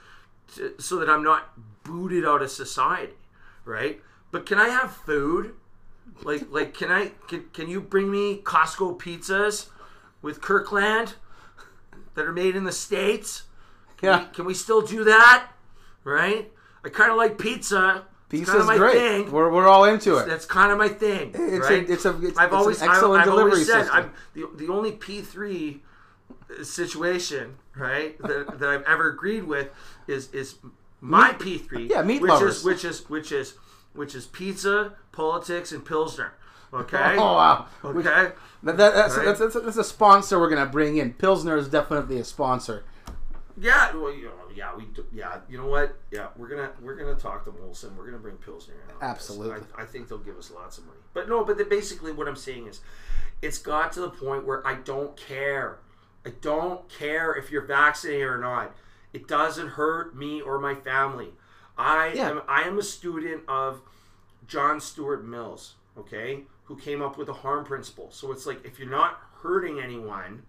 to, 0.56 0.74
so 0.80 0.98
that 0.98 1.10
I'm 1.10 1.24
not 1.24 1.52
booted 1.84 2.26
out 2.26 2.42
of 2.42 2.52
society, 2.52 3.14
right? 3.66 4.02
But 4.32 4.46
can 4.46 4.58
I 4.58 4.70
have 4.70 4.92
food? 4.92 5.54
Like, 6.24 6.52
like, 6.52 6.74
can 6.74 6.92
I? 6.92 7.12
Can, 7.28 7.46
can 7.54 7.70
you 7.70 7.82
bring 7.82 8.12
me 8.12 8.42
Costco 8.44 9.00
pizzas 9.00 9.70
with 10.22 10.40
Kirkland 10.42 11.16
that 12.16 12.26
are 12.26 12.34
made 12.34 12.56
in 12.56 12.64
the 12.64 12.72
states? 12.72 13.44
Yeah. 14.02 14.26
Can 14.34 14.46
we 14.46 14.54
still 14.54 14.82
do 14.82 15.04
that? 15.06 15.48
Right? 16.04 16.52
I 16.84 16.90
kind 16.90 17.12
of 17.12 17.18
like 17.18 17.38
pizza. 17.38 18.06
It's 18.32 18.50
Pizza's 18.50 18.66
great. 18.78 18.94
Thing. 18.94 19.32
We're, 19.32 19.52
we're 19.52 19.68
all 19.68 19.84
into 19.84 20.16
it. 20.16 20.26
That's 20.26 20.46
kind 20.46 20.72
of 20.72 20.78
my 20.78 20.88
thing. 20.88 21.32
It's 21.34 21.70
right? 21.70 21.88
a, 21.88 21.92
it's 21.92 22.06
a, 22.06 22.18
it's, 22.26 22.38
I've 22.38 22.48
it's 22.48 22.56
always, 22.56 22.82
excellent 22.82 23.22
I, 23.22 23.26
have 23.26 23.26
delivery 23.26 23.52
always 23.52 23.68
said, 23.68 23.84
system. 23.84 23.98
I'm 23.98 24.14
the, 24.34 24.66
the 24.66 24.72
only 24.72 24.94
P 24.94 25.22
three 25.22 25.82
situation, 26.64 27.56
right, 27.76 28.18
that, 28.22 28.60
that 28.60 28.70
I've 28.70 28.84
ever 28.84 29.10
agreed 29.10 29.44
with 29.46 29.70
is 30.08 30.30
is 30.34 30.56
my 31.00 31.34
P 31.34 31.58
three. 31.58 31.90
yeah, 31.90 32.02
meat 32.02 32.22
which 32.22 32.30
lovers. 32.30 32.58
is 32.60 32.64
which 32.64 32.86
is 32.86 33.10
which 33.10 33.32
is 33.32 33.54
which 33.94 34.16
is 34.16 34.26
pizza, 34.28 34.94
politics, 35.12 35.72
and 35.72 35.84
pilsner. 35.86 36.34
Okay. 36.74 36.98
oh 37.18 37.34
wow. 37.34 37.66
We- 37.84 37.90
Okay. 37.90 38.04
that, 38.64 38.78
that, 38.78 38.78
that's, 38.78 39.18
Right. 39.18 39.26
that's, 39.26 39.40
that's, 39.40 39.54
that's 39.56 39.78
a 39.78 39.84
sponsor 39.84 40.40
we're 40.40 40.50
gonna 40.50 40.66
bring 40.66 40.98
in. 40.98 41.14
Pilsner 41.14 41.58
is 41.58 41.68
definitely 41.68 42.20
a 42.20 42.24
sponsor. 42.24 42.84
Yeah, 43.58 43.94
well, 43.96 44.14
you 44.14 44.26
know, 44.26 44.32
yeah, 44.56 44.74
we, 44.76 44.86
do- 44.86 45.06
yeah, 45.12 45.40
you 45.50 45.58
know 45.58 45.68
what? 45.68 45.96
Yeah, 46.12 46.28
we're 46.38 46.48
gonna 46.48 46.72
we're 46.82 46.96
gonna 46.96 47.16
talk 47.16 47.44
to 47.46 47.52
Molson. 47.52 47.96
We're 47.98 48.06
gonna 48.06 48.18
bring 48.20 48.38
Pilsner. 48.38 48.76
in. 48.76 48.96
Absolutely. 49.06 49.62
I, 49.78 49.82
I 49.82 49.86
think 49.86 50.08
they'll 50.08 50.18
give 50.20 50.38
us 50.38 50.50
lots 50.52 50.78
of 50.78 50.86
money. 50.86 51.00
But 51.14 51.28
no, 51.28 51.44
but 51.44 51.58
the, 51.58 51.66
basically 51.66 52.12
what 52.14 52.28
I'm 52.30 52.36
saying 52.38 52.68
is, 52.68 52.80
it's 53.42 53.58
got 53.58 53.92
to 53.94 54.00
the 54.02 54.10
point 54.10 54.46
where 54.48 54.66
I 54.66 54.76
don't 54.76 55.18
care. 55.18 55.80
I 56.26 56.30
don't 56.42 56.88
care 56.90 57.34
if 57.34 57.52
you're 57.52 57.66
vaccinated 57.66 58.28
or 58.28 58.38
not. 58.38 58.76
It 59.14 59.28
doesn't 59.28 59.70
hurt 59.70 60.16
me 60.16 60.42
or 60.42 60.60
my 60.60 60.76
family. 60.76 61.34
I 61.78 62.14
Yeah. 62.14 62.30
am 62.30 62.42
I 62.48 62.62
am 62.64 62.78
a 62.78 62.84
student 62.84 63.44
of 63.48 63.82
John 64.48 64.80
Stuart 64.80 65.24
Mills, 65.26 65.76
okay, 65.98 66.44
who 66.66 66.76
came 66.76 67.02
up 67.02 67.18
with 67.18 67.28
the 67.28 67.34
harm 67.34 67.66
principle. 67.66 68.12
So 68.12 68.32
it's 68.32 68.46
like 68.46 68.64
if 68.66 68.78
you're 68.80 68.90
not 68.90 69.20
hurting 69.42 69.80
anyone, 69.80 70.44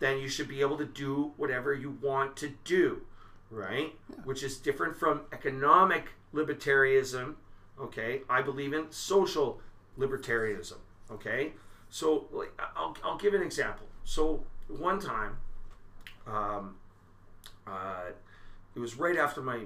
then 0.00 0.18
you 0.18 0.28
should 0.28 0.48
be 0.48 0.60
able 0.60 0.76
to 0.78 0.84
do 0.84 1.32
whatever 1.36 1.72
you 1.74 1.90
want 2.02 2.36
to 2.36 2.50
do, 2.64 3.02
right? 3.50 3.94
Which 4.24 4.42
is 4.42 4.58
different 4.58 4.96
from 4.96 5.22
economic 5.32 6.10
libertarianism, 6.34 7.34
okay? 7.80 8.22
I 8.28 8.42
believe 8.42 8.72
in 8.72 8.90
social 8.90 9.60
libertarianism, 9.98 10.76
okay? 11.10 11.52
So, 11.90 12.26
like, 12.30 12.52
I'll, 12.76 12.96
I'll 13.02 13.16
give 13.16 13.34
an 13.34 13.42
example. 13.42 13.86
So, 14.04 14.44
one 14.68 15.00
time, 15.00 15.36
um, 16.26 16.76
uh, 17.66 18.10
it 18.74 18.78
was 18.80 18.96
right 18.96 19.16
after 19.16 19.40
my 19.40 19.60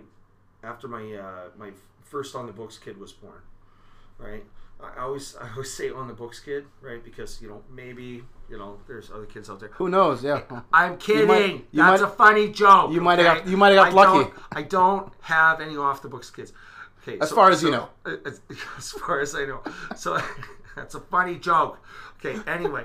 after 0.62 0.88
my 0.88 1.02
uh, 1.14 1.48
my 1.58 1.70
first 2.04 2.34
on 2.34 2.46
the 2.46 2.52
books 2.52 2.78
kid 2.78 2.98
was 2.98 3.12
born. 3.12 3.40
right? 4.18 4.44
I 4.80 5.02
always 5.02 5.36
I 5.40 5.48
always 5.50 5.72
say 5.72 5.90
on 5.90 6.08
the 6.08 6.14
books, 6.14 6.40
kid, 6.40 6.64
right? 6.80 7.02
Because 7.02 7.40
you 7.42 7.48
know 7.48 7.62
maybe 7.70 8.22
you 8.50 8.58
know 8.58 8.78
there's 8.86 9.10
other 9.10 9.26
kids 9.26 9.48
out 9.50 9.60
there. 9.60 9.70
Who 9.74 9.88
knows? 9.88 10.22
Yeah. 10.24 10.42
I'm 10.72 10.96
kidding. 10.98 11.28
might- 11.28 11.64
you 11.72 11.82
That's 11.82 12.00
might- 12.02 12.08
a 12.08 12.12
funny 12.12 12.48
joke. 12.50 12.92
you 12.92 13.00
might 13.00 13.18
have 13.18 13.26
okay? 13.28 13.38
got- 13.40 13.48
you 13.50 13.56
might 13.56 13.68
have 13.74 13.76
got 13.76 13.88
I 13.92 13.94
lucky. 13.94 14.30
Don't, 14.30 14.34
I 14.52 14.62
don't 14.62 15.12
have 15.22 15.60
any 15.60 15.76
off 15.76 16.02
the 16.02 16.08
books 16.08 16.30
kids. 16.30 16.52
Okay, 17.02 17.18
As 17.20 17.32
far 17.32 17.50
as 17.50 17.62
you 17.64 17.70
know. 17.72 17.88
uh, 18.06 18.14
As, 18.24 18.40
as 18.78 18.92
far 18.92 19.18
as 19.20 19.34
I 19.34 19.44
know. 19.46 19.60
So 19.96 20.20
that's 20.76 20.94
a 20.94 21.00
funny 21.00 21.36
joke. 21.36 21.78
Okay. 22.24 22.38
Anyway, 22.48 22.84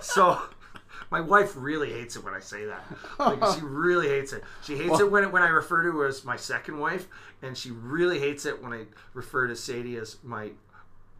so 0.00 0.40
my 1.10 1.20
wife 1.20 1.54
really 1.56 1.92
hates 1.92 2.16
it 2.16 2.24
when 2.24 2.34
I 2.34 2.40
say 2.40 2.64
that. 2.66 2.84
Like 3.18 3.38
she 3.56 3.62
really 3.62 4.08
hates 4.08 4.32
it. 4.32 4.44
She 4.62 4.76
hates 4.76 5.00
it 5.00 5.10
when 5.10 5.30
when 5.32 5.42
I 5.42 5.48
refer 5.48 5.82
to 5.82 5.98
her 5.98 6.06
as 6.06 6.24
my 6.24 6.36
second 6.36 6.78
wife, 6.78 7.08
and 7.42 7.56
she 7.56 7.70
really 7.70 8.18
hates 8.18 8.46
it 8.46 8.62
when 8.62 8.72
I 8.72 8.84
refer 9.14 9.46
to 9.46 9.56
Sadie 9.56 9.96
as 9.96 10.16
my 10.22 10.50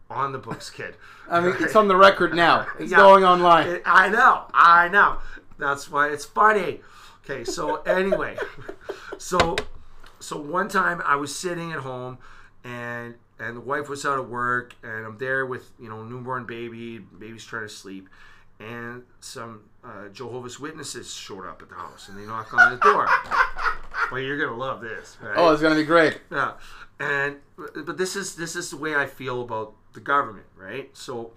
on 0.09 0.31
the 0.31 0.39
books 0.39 0.69
kid. 0.69 0.95
I 1.29 1.39
mean, 1.39 1.55
it's 1.59 1.75
on 1.75 1.87
the 1.87 1.95
record 1.95 2.33
now. 2.33 2.65
It's 2.79 2.91
Yeah. 2.91 2.97
going 2.97 3.23
online. 3.23 3.67
It- 3.67 3.83
I 3.85 4.09
know, 4.09 4.45
I 4.53 4.87
know. 4.89 5.17
That's 5.57 5.89
why 5.91 6.09
it's 6.09 6.25
funny. 6.25 6.81
Okay, 7.23 7.43
so 7.43 7.77
anyway, 7.83 8.37
so 9.17 9.55
so 10.19 10.37
one 10.39 10.67
time 10.67 11.01
I 11.05 11.15
was 11.15 11.35
sitting 11.35 11.71
at 11.71 11.79
home 11.79 12.17
and 12.63 13.15
and 13.39 13.55
the 13.57 13.61
wife 13.61 13.87
was 13.87 14.05
out 14.05 14.19
of 14.19 14.29
work 14.29 14.75
and 14.83 15.05
I'm 15.05 15.17
there 15.17 15.45
with 15.45 15.69
you 15.79 15.89
know 15.89 16.03
newborn 16.03 16.45
baby, 16.45 16.97
baby's 16.97 17.45
trying 17.45 17.63
to 17.63 17.69
sleep, 17.69 18.09
and 18.59 19.03
some 19.21 19.63
uh, 19.83 20.09
Jehovah's 20.09 20.59
Witnesses 20.59 21.13
showed 21.13 21.45
up 21.45 21.61
at 21.61 21.69
the 21.69 21.75
house 21.75 22.09
and 22.09 22.17
they 22.17 22.25
knock 22.25 22.53
on 22.53 22.71
the 22.71 22.77
door. 22.77 23.07
well, 24.11 24.21
you're 24.21 24.37
gonna 24.37 24.57
love 24.57 24.81
this, 24.81 25.17
right? 25.21 25.35
oh, 25.37 25.51
it's 25.51 25.61
gonna 25.61 25.75
be 25.75 25.83
great. 25.83 26.19
Yeah, 26.31 26.53
and 26.99 27.37
but 27.57 27.97
this 27.97 28.15
is 28.15 28.35
this 28.35 28.55
is 28.55 28.69
the 28.69 28.77
way 28.77 28.95
I 28.95 29.05
feel 29.05 29.41
about 29.41 29.73
the 29.93 29.99
government, 29.99 30.45
right? 30.57 30.89
So, 30.95 31.31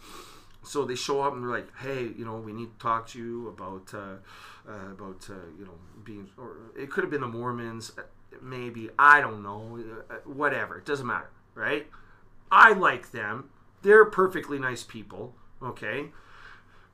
so 0.63 0.85
they 0.85 0.97
show 0.97 1.23
up 1.23 1.35
and 1.35 1.43
they're 1.43 1.51
like, 1.51 1.69
"Hey, 1.79 2.11
you 2.17 2.25
know, 2.25 2.37
we 2.37 2.53
need 2.53 2.73
to 2.73 2.79
talk 2.79 3.07
to 3.09 3.19
you 3.19 3.49
about 3.49 3.95
uh, 3.95 4.17
uh, 4.69 4.93
about 4.93 5.29
uh, 5.31 5.35
you 5.59 5.65
know 5.65 5.75
being, 6.05 6.29
or 6.37 6.57
it 6.77 6.91
could 6.91 7.05
have 7.05 7.11
been 7.11 7.21
the 7.21 7.29
Mormons, 7.29 7.93
uh, 7.97 8.03
maybe 8.41 8.91
I 8.99 9.21
don't 9.21 9.43
know, 9.43 9.79
uh, 10.11 10.15
whatever. 10.25 10.79
It 10.79 10.85
doesn't 10.85 11.07
matter, 11.07 11.31
right? 11.55 11.87
I 12.51 12.73
like 12.73 13.13
them; 13.13 13.51
they're 13.83 14.05
perfectly 14.05 14.59
nice 14.59 14.83
people, 14.83 15.35
okay. 15.63 16.07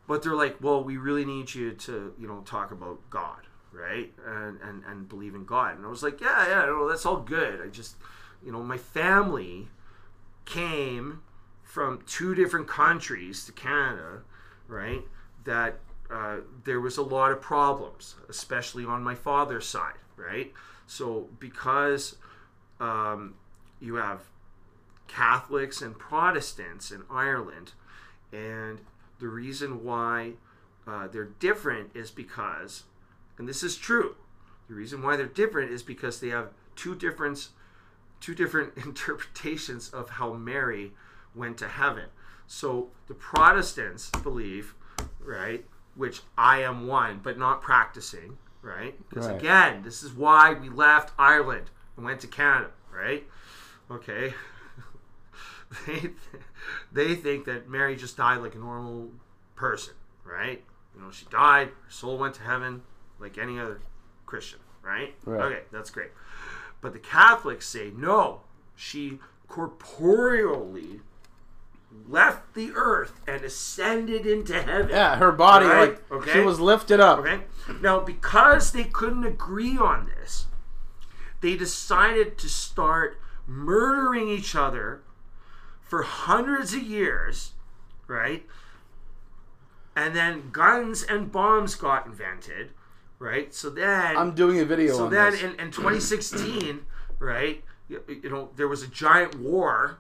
But 0.08 0.22
they're 0.22 0.34
like, 0.34 0.56
well, 0.60 0.82
we 0.82 0.96
really 0.96 1.24
need 1.24 1.54
you 1.54 1.72
to, 1.72 2.14
you 2.18 2.26
know, 2.26 2.40
talk 2.40 2.72
about 2.72 2.98
God, 3.10 3.46
right? 3.72 4.12
And 4.26 4.58
and 4.60 4.82
and 4.84 5.08
believe 5.08 5.36
in 5.36 5.44
God. 5.44 5.76
And 5.76 5.86
I 5.86 5.88
was 5.88 6.02
like, 6.02 6.20
yeah, 6.20 6.48
yeah, 6.48 6.66
no, 6.66 6.88
that's 6.88 7.06
all 7.06 7.18
good. 7.18 7.60
I 7.60 7.68
just, 7.68 7.96
you 8.44 8.50
know, 8.50 8.62
my 8.64 8.78
family 8.78 9.68
came 10.46 11.20
from 11.62 12.02
two 12.06 12.34
different 12.34 12.66
countries 12.66 13.44
to 13.44 13.52
Canada, 13.52 14.22
right? 14.66 15.02
That 15.44 15.78
uh, 16.10 16.38
there 16.64 16.80
was 16.80 16.96
a 16.96 17.02
lot 17.02 17.30
of 17.30 17.42
problems, 17.42 18.14
especially 18.30 18.86
on 18.86 19.04
my 19.04 19.14
father's 19.14 19.66
side, 19.66 19.98
right? 20.16 20.52
So 20.86 21.28
because 21.38 22.16
um, 22.80 23.34
you 23.78 23.96
have 23.96 24.22
Catholics 25.06 25.82
and 25.82 25.98
Protestants 25.98 26.90
in 26.90 27.02
Ireland, 27.10 27.72
and 28.32 28.80
the 29.18 29.28
reason 29.28 29.84
why 29.84 30.32
uh, 30.86 31.08
they're 31.08 31.24
different 31.38 31.90
is 31.94 32.10
because, 32.10 32.84
and 33.36 33.48
this 33.48 33.62
is 33.62 33.76
true, 33.76 34.16
the 34.68 34.74
reason 34.74 35.02
why 35.02 35.16
they're 35.16 35.26
different 35.26 35.70
is 35.70 35.82
because 35.82 36.20
they 36.20 36.28
have 36.28 36.48
two 36.76 36.94
different, 36.94 37.48
two 38.20 38.34
different 38.34 38.76
interpretations 38.84 39.90
of 39.90 40.10
how 40.10 40.32
Mary 40.34 40.92
went 41.34 41.58
to 41.58 41.68
heaven. 41.68 42.06
So 42.46 42.88
the 43.08 43.14
Protestants 43.14 44.10
believe, 44.22 44.74
right, 45.20 45.64
which 45.94 46.22
I 46.36 46.62
am 46.62 46.86
one, 46.86 47.20
but 47.22 47.38
not 47.38 47.60
practicing, 47.60 48.38
right? 48.62 48.96
Because 49.08 49.26
Right. 49.26 49.36
again, 49.36 49.82
this 49.82 50.02
is 50.02 50.12
why 50.12 50.54
we 50.54 50.68
left 50.68 51.12
Ireland 51.18 51.70
and 51.96 52.04
went 52.04 52.20
to 52.20 52.26
Canada, 52.26 52.70
right? 52.92 53.26
Okay. 53.90 54.34
they 55.86 56.10
they 56.92 57.14
think 57.14 57.44
that 57.46 57.68
Mary 57.68 57.96
just 57.96 58.16
died 58.16 58.38
like 58.38 58.54
a 58.54 58.58
normal 58.58 59.10
person, 59.54 59.94
right? 60.24 60.62
You 60.94 61.02
know, 61.02 61.10
she 61.10 61.26
died, 61.26 61.68
her 61.68 61.90
soul 61.90 62.18
went 62.18 62.34
to 62.36 62.42
heaven 62.42 62.82
like 63.20 63.38
any 63.38 63.58
other 63.58 63.80
Christian, 64.26 64.60
right? 64.82 65.14
Right. 65.24 65.40
Okay, 65.42 65.62
that's 65.72 65.90
great. 65.90 66.10
But 66.80 66.92
the 66.92 66.98
Catholics 66.98 67.68
say 67.68 67.92
no, 67.94 68.42
she 68.74 69.18
corporeally 69.48 71.00
left 72.06 72.54
the 72.54 72.70
earth 72.74 73.20
and 73.26 73.42
ascended 73.42 74.26
into 74.26 74.60
heaven. 74.62 74.90
Yeah, 74.90 75.16
her 75.16 75.32
body, 75.32 75.66
Right, 75.66 75.90
like 75.90 76.12
okay. 76.12 76.32
she 76.32 76.40
was 76.40 76.60
lifted 76.60 77.00
up. 77.00 77.20
Okay. 77.20 77.40
Now, 77.80 78.00
because 78.00 78.72
they 78.72 78.84
couldn't 78.84 79.24
agree 79.24 79.76
on 79.76 80.10
this, 80.20 80.46
they 81.40 81.56
decided 81.56 82.38
to 82.38 82.48
start 82.48 83.18
murdering 83.46 84.28
each 84.28 84.54
other 84.54 85.02
for 85.88 86.02
hundreds 86.02 86.74
of 86.74 86.82
years, 86.82 87.54
right? 88.06 88.44
And 89.96 90.14
then 90.14 90.50
guns 90.52 91.02
and 91.02 91.32
bombs 91.32 91.74
got 91.74 92.06
invented, 92.06 92.70
right? 93.18 93.52
So 93.52 93.70
then 93.70 94.16
I'm 94.16 94.34
doing 94.34 94.60
a 94.60 94.64
video 94.64 94.94
so 94.94 95.06
on 95.06 95.10
then 95.10 95.32
this. 95.32 95.42
in, 95.42 95.58
in 95.58 95.70
2016, 95.72 96.82
right, 97.18 97.64
you, 97.88 98.02
you 98.06 98.30
know, 98.30 98.50
there 98.54 98.68
was 98.68 98.82
a 98.82 98.86
giant 98.86 99.40
war, 99.40 99.98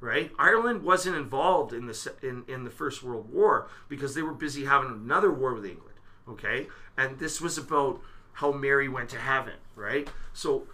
right? 0.00 0.30
Ireland 0.38 0.82
wasn't 0.82 1.16
involved 1.16 1.72
in 1.72 1.86
the 1.86 2.12
in, 2.22 2.44
in 2.48 2.64
the 2.64 2.70
First 2.70 3.02
World 3.02 3.30
War 3.30 3.68
because 3.88 4.14
they 4.14 4.22
were 4.22 4.34
busy 4.34 4.64
having 4.64 4.90
another 4.90 5.32
war 5.32 5.52
with 5.52 5.66
England, 5.66 5.96
okay? 6.28 6.68
And 6.96 7.18
this 7.18 7.40
was 7.40 7.58
about 7.58 8.00
how 8.34 8.52
Mary 8.52 8.88
went 8.88 9.10
to 9.10 9.18
heaven, 9.18 9.54
right? 9.76 10.08
So 10.32 10.64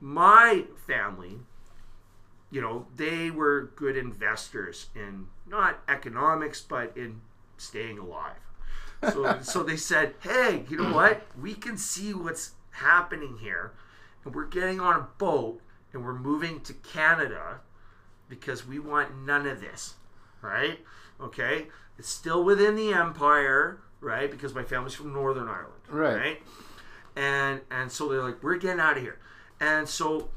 my 0.00 0.64
family, 0.86 1.40
you 2.54 2.60
know, 2.60 2.86
they 2.94 3.32
were 3.32 3.72
good 3.74 3.96
investors 3.96 4.86
in 4.94 5.26
not 5.44 5.80
economics 5.88 6.60
but 6.60 6.96
in 6.96 7.20
staying 7.56 7.98
alive. 7.98 8.36
So, 9.12 9.40
so 9.42 9.64
they 9.64 9.76
said, 9.76 10.14
hey, 10.20 10.64
you 10.68 10.76
know 10.76 10.94
what? 10.94 11.22
We 11.40 11.54
can 11.54 11.76
see 11.76 12.14
what's 12.14 12.52
happening 12.70 13.38
here. 13.40 13.72
And 14.24 14.32
we're 14.32 14.46
getting 14.46 14.78
on 14.78 14.94
a 14.94 15.08
boat 15.18 15.60
and 15.92 16.04
we're 16.04 16.14
moving 16.14 16.60
to 16.60 16.72
Canada 16.74 17.58
because 18.28 18.64
we 18.64 18.78
want 18.78 19.24
none 19.26 19.48
of 19.48 19.60
this. 19.60 19.94
Right? 20.40 20.78
Okay? 21.20 21.66
It's 21.98 22.08
still 22.08 22.44
within 22.44 22.76
the 22.76 22.92
empire, 22.92 23.80
right? 24.00 24.30
Because 24.30 24.54
my 24.54 24.62
family's 24.62 24.94
from 24.94 25.12
Northern 25.12 25.48
Ireland. 25.48 25.82
Right. 25.88 26.40
And 27.16 27.62
and 27.68 27.90
so 27.90 28.08
they're 28.08 28.22
like, 28.22 28.44
we're 28.44 28.58
getting 28.58 28.80
out 28.80 28.96
of 28.96 29.02
here. 29.02 29.18
And 29.58 29.88
so 29.88 30.28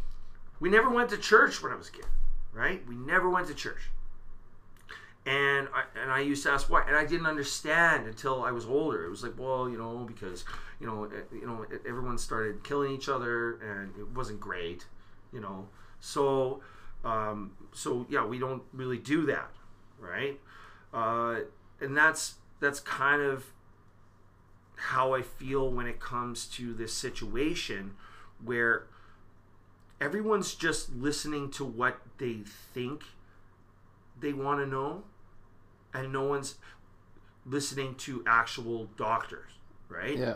we 0.59 0.69
never 0.69 0.89
went 0.89 1.09
to 1.11 1.17
church 1.17 1.61
when 1.61 1.71
I 1.71 1.75
was 1.75 1.89
a 1.89 1.91
kid. 1.91 2.05
Right? 2.53 2.81
We 2.88 2.95
never 2.95 3.29
went 3.29 3.47
to 3.47 3.53
church 3.53 3.81
and 5.27 5.67
I, 5.73 5.84
and 6.01 6.09
I 6.09 6.21
used 6.21 6.43
to 6.43 6.51
ask 6.51 6.69
why, 6.69 6.85
and 6.88 6.95
I 6.95 7.05
didn't 7.05 7.25
understand 7.25 8.07
until 8.07 8.43
I 8.43 8.51
was 8.51 8.65
older. 8.65 9.05
It 9.05 9.09
was 9.09 9.23
like, 9.23 9.34
well, 9.38 9.69
you 9.69 9.77
know, 9.77 10.05
because 10.07 10.45
you 10.79 10.88
know, 10.88 11.09
you 11.34 11.45
know, 11.45 11.65
everyone 11.85 12.17
started 12.17 12.63
killing 12.63 12.93
each 12.93 13.09
other, 13.09 13.55
and 13.55 13.91
it 13.99 14.07
wasn't 14.15 14.39
great, 14.39 14.85
you 15.34 15.41
know. 15.41 15.67
So, 15.99 16.61
um, 17.03 17.51
so 17.73 18.07
yeah, 18.09 18.25
we 18.25 18.39
don't 18.39 18.63
really 18.71 18.97
do 18.97 19.25
that, 19.25 19.51
right? 19.99 20.39
Uh, 20.93 21.41
and 21.81 21.95
that's 21.95 22.35
that's 22.61 22.79
kind 22.79 23.21
of 23.21 23.47
how 24.77 25.13
I 25.13 25.23
feel 25.23 25.69
when 25.69 25.88
it 25.88 25.99
comes 25.99 26.45
to 26.45 26.73
this 26.73 26.93
situation 26.93 27.95
where 28.41 28.85
everyone's 29.99 30.53
just 30.56 30.94
listening 30.95 31.49
to 31.52 31.65
what 31.65 31.99
they 32.18 32.40
think 32.74 33.03
they 34.19 34.34
want 34.34 34.60
to 34.60 34.65
know 34.65 35.03
and 35.94 36.11
no 36.11 36.24
one's 36.24 36.56
listening 37.45 37.95
to 37.95 38.24
actual 38.28 38.88
doctors 38.98 39.52
right 39.90 40.18
yeah. 40.18 40.36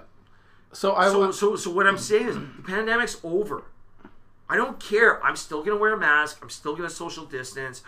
So 0.73 0.95
I 0.95 1.09
so, 1.09 1.19
want. 1.19 1.35
so 1.35 1.55
so 1.55 1.71
what 1.71 1.85
i'm 1.87 1.97
saying 1.97 2.27
is 2.29 2.35
the 2.35 2.45
pandemic's 2.65 3.17
over 3.23 3.63
i 4.49 4.55
don't 4.55 4.79
care 4.79 5.23
i'm 5.23 5.35
still 5.35 5.61
gonna 5.63 5.77
wear 5.77 5.93
a 5.93 5.97
mask 5.99 6.39
i'm 6.41 6.49
still 6.49 6.75
gonna 6.75 6.89
social 6.89 7.25
distance 7.25 7.83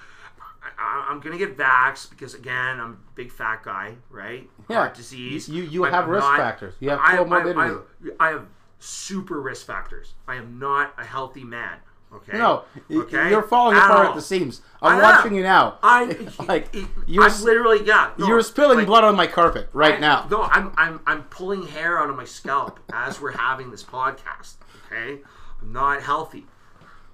I, 0.79 1.07
I'm 1.09 1.19
gonna 1.19 1.37
get 1.37 1.57
vaxxed 1.57 2.09
because 2.09 2.33
again 2.33 2.79
I'm 2.79 2.91
a 2.93 2.97
big 3.15 3.33
fat 3.33 3.63
guy, 3.63 3.95
right? 4.09 4.49
Yeah. 4.69 4.77
Heart 4.77 4.93
disease. 4.95 5.49
You- 5.49 5.63
you 5.63 5.85
I'm 5.85 5.91
have 5.91 6.07
risk 6.07 6.25
not- 6.25 6.37
factors. 6.37 6.73
You 6.79 6.89
have 6.91 6.99
I, 6.99 7.17
I. 7.17 7.67
I, 7.67 7.77
I 8.17 8.29
have 8.29 8.45
super 8.83 9.39
risk 9.41 9.65
factors. 9.65 10.13
I 10.27 10.35
am 10.35 10.59
not 10.59 10.93
a 10.97 11.03
healthy 11.05 11.43
man. 11.43 11.77
Okay. 12.13 12.37
no, 12.37 12.65
Okay? 12.91 13.31
you're 13.31 13.41
falling 13.41 13.75
At 13.75 13.85
apart 13.85 14.05
all. 14.05 14.09
at 14.11 14.15
the 14.15 14.21
seams. 14.21 14.61
I'm 14.83 15.01
watching 15.01 15.33
you 15.33 15.41
now. 15.41 15.79
I 15.81 16.15
like 16.47 16.71
you're 17.07 17.23
I'm 17.23 17.43
literally 17.43 17.83
yeah. 17.87 18.11
no, 18.19 18.27
you're 18.27 18.41
spilling 18.43 18.77
like, 18.77 18.85
blood 18.87 19.03
on 19.03 19.15
my 19.15 19.25
carpet 19.25 19.67
right 19.73 19.95
I- 19.95 19.99
now. 19.99 20.27
No, 20.29 20.43
I'm 20.43 20.71
I'm 20.77 20.99
I'm 21.07 21.23
pulling 21.23 21.65
hair 21.65 21.97
out 21.97 22.11
of 22.11 22.15
my 22.15 22.25
scalp 22.25 22.79
as 22.93 23.19
we're 23.19 23.31
having 23.31 23.71
this 23.71 23.83
podcast. 23.83 24.57
Okay, 24.91 25.21
I'm 25.59 25.73
not 25.73 26.03
healthy, 26.03 26.45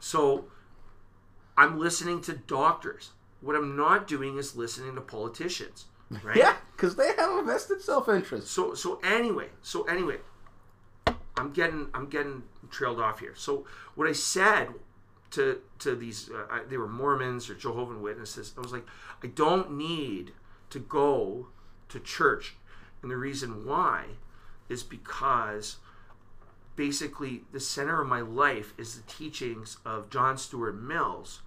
so 0.02 0.46
I'm 1.58 1.80
listening 1.80 2.20
to 2.24 2.34
doctors. 2.34 3.12
what 3.42 3.56
I'm 3.56 3.78
not 3.78 4.06
doing 4.06 4.38
is 4.38 4.58
listening 4.58 4.96
to 4.96 5.02
politicians, 5.02 5.86
right? 6.24 6.36
Yeah, 6.36 6.56
because 6.76 6.98
they 6.98 7.14
have 7.18 7.38
a 7.38 7.44
vested 7.44 7.82
self-interest. 7.82 8.48
So 8.48 8.74
so 8.74 9.00
anyway, 9.02 9.48
so 9.62 9.84
anyway, 9.84 10.18
I'm 11.40 11.52
getting 11.52 11.88
I'm 11.94 12.08
getting 12.08 12.44
trailed 12.70 13.00
off 13.00 13.20
here. 13.20 13.34
So 13.36 13.66
what 13.96 14.08
I 14.08 14.12
said 14.12 14.70
to 15.32 15.62
to 15.80 15.96
these 15.96 16.30
uh, 16.30 16.46
I, 16.50 16.64
they 16.70 16.78
were 16.78 16.88
Mormons 16.88 17.50
or 17.50 17.56
Jehovah's 17.56 17.98
Witnesses. 17.98 18.54
I 18.58 18.62
was 18.62 18.74
like, 18.74 18.86
I 19.24 19.28
don't 19.28 19.78
need 19.78 20.34
to 20.70 20.80
go 20.80 21.48
to 21.88 22.00
church, 22.00 22.56
and 23.02 23.10
the 23.10 23.18
reason 23.18 23.66
why 23.66 24.06
is 24.68 24.84
because 24.84 25.78
basically 26.76 27.42
the 27.52 27.60
center 27.60 28.02
of 28.02 28.08
my 28.08 28.22
life 28.22 28.74
is 28.78 28.96
the 28.96 29.04
teachings 29.12 29.78
of 29.86 30.10
John 30.10 30.38
Stuart 30.38 30.74
Mills, 30.74 31.42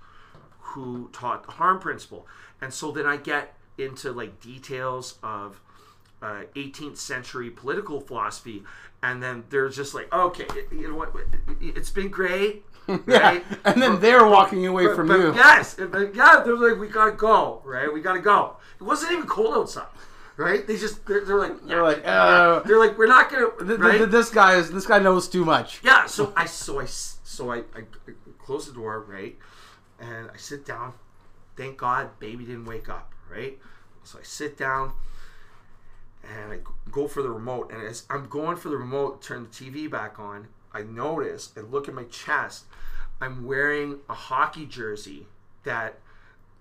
who 0.59 1.10
taught 1.12 1.44
the 1.44 1.52
harm 1.52 1.78
principle, 1.78 2.27
and 2.60 2.73
so 2.73 2.90
then 2.90 3.06
I 3.06 3.19
get 3.19 3.55
into 3.77 4.10
like 4.10 4.40
details 4.40 5.19
of 5.23 5.60
uh, 6.23 6.43
18th 6.55 6.97
century 6.97 7.51
political 7.51 8.01
philosophy, 8.01 8.62
and 9.03 9.23
then 9.23 9.44
they're 9.51 9.69
just 9.69 9.93
like, 9.94 10.12
okay, 10.12 10.47
you 10.70 10.89
know 10.89 10.97
what, 10.97 11.12
it's 11.61 11.90
been 11.90 12.09
great. 12.09 12.65
Yeah, 12.89 12.99
Right? 13.23 13.44
and 13.65 13.81
then 13.81 13.93
But- 13.93 14.01
they're 14.01 14.27
walking 14.27 14.66
away 14.66 14.86
but- 14.86 14.97
from 14.97 15.07
but 15.09 15.19
you. 15.20 15.35
Yes, 15.35 15.74
but 15.78 16.15
yeah, 16.16 16.43
they're 16.44 16.57
like, 16.57 16.81
we 16.81 16.89
gotta 16.89 17.12
go, 17.12 17.62
right? 17.65 17.93
We 17.93 18.01
gotta 18.01 18.19
go. 18.20 18.57
It 18.81 18.82
wasn't 18.85 19.12
even 19.12 19.27
cold 19.28 19.55
outside, 19.55 19.86
right? 20.36 20.66
They 20.66 20.77
just 20.77 21.07
they're, 21.07 21.24
they're 21.24 21.39
like 21.39 21.65
They're 21.65 21.82
like, 21.85 22.03
uh, 22.05 22.59
they're 22.61 22.81
like 22.81 22.99
we're 22.99 23.07
not 23.07 23.31
gonna 23.31 23.51
th- 23.57 23.69
th- 23.69 23.78
right? 23.78 23.99
th- 23.99 24.11
this 24.11 24.31
guy 24.31 24.57
is 24.57 24.73
this 24.73 24.85
guy 24.86 24.99
knows 24.99 25.28
too 25.28 25.44
much. 25.44 25.81
yeah. 25.85 26.07
So 26.07 26.32
I 26.36 26.44
so 26.47 26.81
I 26.81 26.86
so 26.86 27.53
I, 27.53 27.59
I 27.59 27.85
close 28.40 28.66
the 28.66 28.74
door, 28.74 29.05
right? 29.09 29.39
And 30.01 30.28
I 30.35 30.36
sit 30.36 30.66
down. 30.66 30.94
Thank 31.57 31.77
God, 31.78 32.19
baby 32.19 32.44
didn't 32.44 32.65
wake 32.65 32.89
up, 32.89 33.12
right? 33.31 33.61
So 34.03 34.19
I 34.19 34.23
sit 34.24 34.59
down 34.59 34.93
and 36.24 36.53
I 36.53 36.59
go 36.90 37.09
for 37.09 37.23
the 37.23 37.31
remote. 37.31 37.73
And 37.73 37.82
as 37.86 38.05
I'm 38.11 38.28
going 38.28 38.57
for 38.57 38.69
the 38.69 38.77
remote, 38.77 39.23
turn 39.23 39.44
the 39.44 39.49
TV 39.49 39.90
back 39.90 40.19
on, 40.19 40.49
I 40.73 40.82
notice 40.82 41.53
and 41.57 41.70
look 41.70 41.89
at 41.89 41.94
my 41.94 42.05
chest. 42.05 42.65
I'm 43.20 43.44
wearing 43.44 43.99
a 44.09 44.15
hockey 44.15 44.66
jersey 44.66 45.27
that 45.65 45.99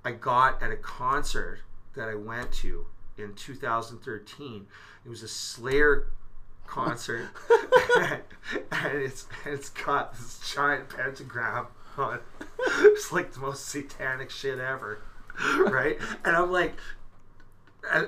I 0.04 0.12
got 0.12 0.62
at 0.62 0.72
a 0.72 0.78
concert 0.78 1.60
that 1.96 2.08
I 2.08 2.16
went 2.16 2.52
to 2.54 2.86
in 3.18 3.34
2013. 3.34 4.68
It 5.06 5.10
was 5.10 5.24
a 5.24 5.28
Slayer 5.28 6.08
concert, 6.68 7.30
and 8.72 8.98
it's 8.98 9.28
and 9.46 9.54
it's 9.54 9.70
got 9.70 10.14
this 10.14 10.54
giant 10.54 10.90
pentagram 10.90 11.68
on. 11.98 12.16
it. 12.16 12.24
It's 12.84 13.12
like 13.12 13.34
the 13.34 13.40
most 13.40 13.68
satanic 13.68 14.30
shit 14.30 14.60
ever, 14.60 15.02
right? 15.58 15.98
And 16.24 16.36
I'm 16.36 16.52
like, 16.52 16.72
and 16.72 16.78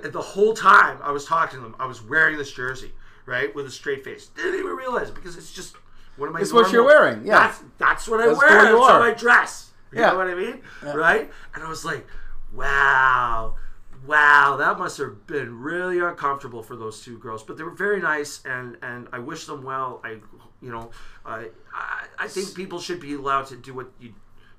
the 0.03 0.21
whole 0.21 0.53
time 0.53 0.99
I 1.01 1.11
was 1.11 1.25
talking 1.25 1.59
to 1.59 1.63
them, 1.63 1.75
I 1.79 1.85
was 1.85 2.01
wearing 2.01 2.37
this 2.37 2.51
jersey, 2.51 2.91
right, 3.25 3.53
with 3.55 3.65
a 3.65 3.71
straight 3.71 4.03
face. 4.03 4.27
Didn't 4.27 4.55
even 4.59 4.75
realize 4.75 5.09
it 5.09 5.15
because 5.15 5.35
it's 5.37 5.51
just 5.51 5.75
one 6.17 6.29
of 6.29 6.33
my. 6.33 6.41
It's 6.41 6.53
what 6.53 6.71
you're 6.71 6.85
wearing, 6.85 7.25
yeah. 7.25 7.39
That's 7.47 7.63
that's 7.77 8.07
what 8.07 8.19
I 8.21 8.27
That's 8.27 8.39
wear. 8.39 8.49
That's 8.49 8.87
how. 8.87 9.01
I 9.01 9.13
dress. 9.13 9.71
You 9.91 10.01
Yeah. 10.01 10.11
know 10.11 10.17
what 10.17 10.27
I 10.27 10.35
mean? 10.35 10.61
Right? 10.81 11.31
And 11.53 11.63
I 11.63 11.69
was 11.69 11.85
like, 11.85 12.05
wow, 12.53 13.55
wow, 14.05 14.55
that 14.57 14.77
must 14.77 14.97
have 14.97 15.25
been 15.27 15.59
really 15.59 15.99
uncomfortable 15.99 16.63
for 16.63 16.75
those 16.75 17.01
two 17.03 17.17
girls. 17.17 17.43
But 17.43 17.57
they 17.57 17.63
were 17.63 17.71
very 17.71 17.99
nice, 18.01 18.41
and 18.45 18.77
and 18.81 19.07
I 19.11 19.19
wish 19.19 19.45
them 19.45 19.63
well. 19.63 20.01
I, 20.03 20.17
you 20.61 20.71
know, 20.71 20.91
I 21.25 21.49
I, 21.73 22.05
I 22.19 22.27
think 22.27 22.55
people 22.55 22.79
should 22.79 22.99
be 22.99 23.13
allowed 23.13 23.47
to 23.47 23.55
do 23.55 23.73
what 23.73 23.91
you 23.99 24.13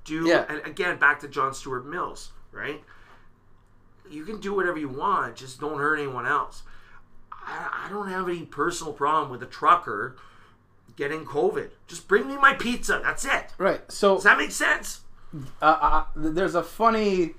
do. 0.04 0.26
Yeah. 0.26 0.44
And 0.48 0.58
again, 0.66 0.98
back 0.98 1.20
to 1.20 1.28
John 1.28 1.54
Stuart 1.54 1.86
Mills, 1.86 2.32
right? 2.52 2.82
You 4.10 4.24
can 4.24 4.40
do 4.40 4.54
whatever 4.54 4.78
you 4.78 4.88
want, 4.88 5.36
just 5.36 5.60
don't 5.60 5.78
hurt 5.78 5.96
anyone 5.98 6.26
else. 6.26 6.62
I, 7.32 7.86
I 7.86 7.90
don't 7.90 8.08
have 8.08 8.28
any 8.28 8.42
personal 8.42 8.92
problem 8.92 9.30
with 9.30 9.42
a 9.42 9.46
trucker 9.46 10.16
getting 10.96 11.24
COVID. 11.24 11.70
Just 11.86 12.06
bring 12.08 12.28
me 12.28 12.36
my 12.36 12.54
pizza. 12.54 13.00
That's 13.02 13.24
it. 13.24 13.46
Right. 13.58 13.80
So 13.90 14.14
Does 14.14 14.24
that 14.24 14.38
make 14.38 14.52
sense? 14.52 15.00
uh, 15.60 15.64
uh, 15.80 16.04
there's 16.14 16.54
a 16.54 16.62
funny 16.62 17.34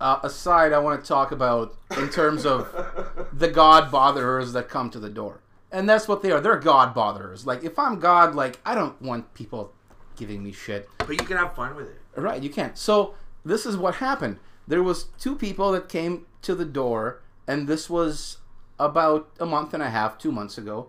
uh, 0.00 0.18
aside 0.22 0.72
I 0.72 0.78
want 0.78 1.02
to 1.02 1.08
talk 1.08 1.32
about 1.32 1.76
in 1.96 2.10
terms 2.10 2.44
of 2.44 3.28
the 3.32 3.48
God 3.48 3.90
botherers 3.90 4.52
that 4.52 4.68
come 4.68 4.90
to 4.90 4.98
the 4.98 5.08
door, 5.08 5.40
and 5.70 5.88
that's 5.88 6.08
what 6.08 6.22
they 6.22 6.30
are. 6.32 6.40
They're 6.40 6.58
God 6.58 6.92
botherers. 6.94 7.46
Like 7.46 7.64
if 7.64 7.78
I'm 7.78 8.00
God, 8.00 8.34
like 8.34 8.58
I 8.66 8.74
don't 8.74 9.00
want 9.00 9.32
people 9.34 9.72
giving 10.16 10.42
me 10.42 10.52
shit. 10.52 10.88
But 10.98 11.10
you 11.10 11.16
can 11.26 11.36
have 11.36 11.54
fun 11.54 11.74
with 11.74 11.88
it. 11.88 12.00
Right, 12.20 12.42
you 12.42 12.50
can't. 12.50 12.76
So 12.76 13.14
this 13.44 13.64
is 13.64 13.76
what 13.76 13.94
happened. 13.94 14.38
There 14.66 14.82
was 14.82 15.04
two 15.18 15.34
people 15.36 15.72
that 15.72 15.88
came 15.88 16.26
to 16.42 16.54
the 16.54 16.64
door, 16.64 17.20
and 17.46 17.68
this 17.68 17.90
was 17.90 18.38
about 18.78 19.30
a 19.38 19.46
month 19.46 19.74
and 19.74 19.82
a 19.82 19.90
half, 19.90 20.18
two 20.18 20.32
months 20.32 20.58
ago, 20.58 20.88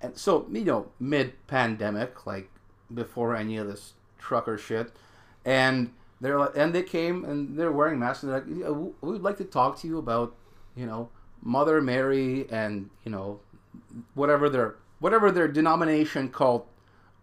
and 0.00 0.16
so 0.16 0.46
you 0.50 0.64
know, 0.64 0.88
mid 0.98 1.46
pandemic, 1.46 2.26
like 2.26 2.50
before 2.92 3.36
any 3.36 3.56
of 3.56 3.66
this 3.66 3.92
trucker 4.18 4.58
shit, 4.58 4.92
and 5.44 5.92
they're 6.20 6.38
like, 6.38 6.56
and 6.56 6.74
they 6.74 6.82
came 6.82 7.24
and 7.24 7.56
they're 7.58 7.72
wearing 7.72 7.98
masks. 7.98 8.22
And 8.22 8.32
they're 8.32 8.40
like, 8.40 8.48
"Yeah, 8.58 8.70
we- 8.70 8.92
we'd 9.12 9.22
like 9.22 9.38
to 9.38 9.44
talk 9.44 9.78
to 9.80 9.86
you 9.88 9.98
about, 9.98 10.34
you 10.74 10.86
know, 10.86 11.08
Mother 11.42 11.80
Mary 11.80 12.46
and 12.50 12.90
you 13.04 13.10
know, 13.10 13.40
whatever 14.14 14.48
their 14.50 14.76
whatever 14.98 15.30
their 15.30 15.48
denomination 15.48 16.30
cult 16.30 16.66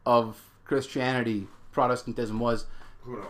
of 0.05 0.41
Christianity, 0.65 1.47
Protestantism 1.71 2.39
was. 2.39 2.65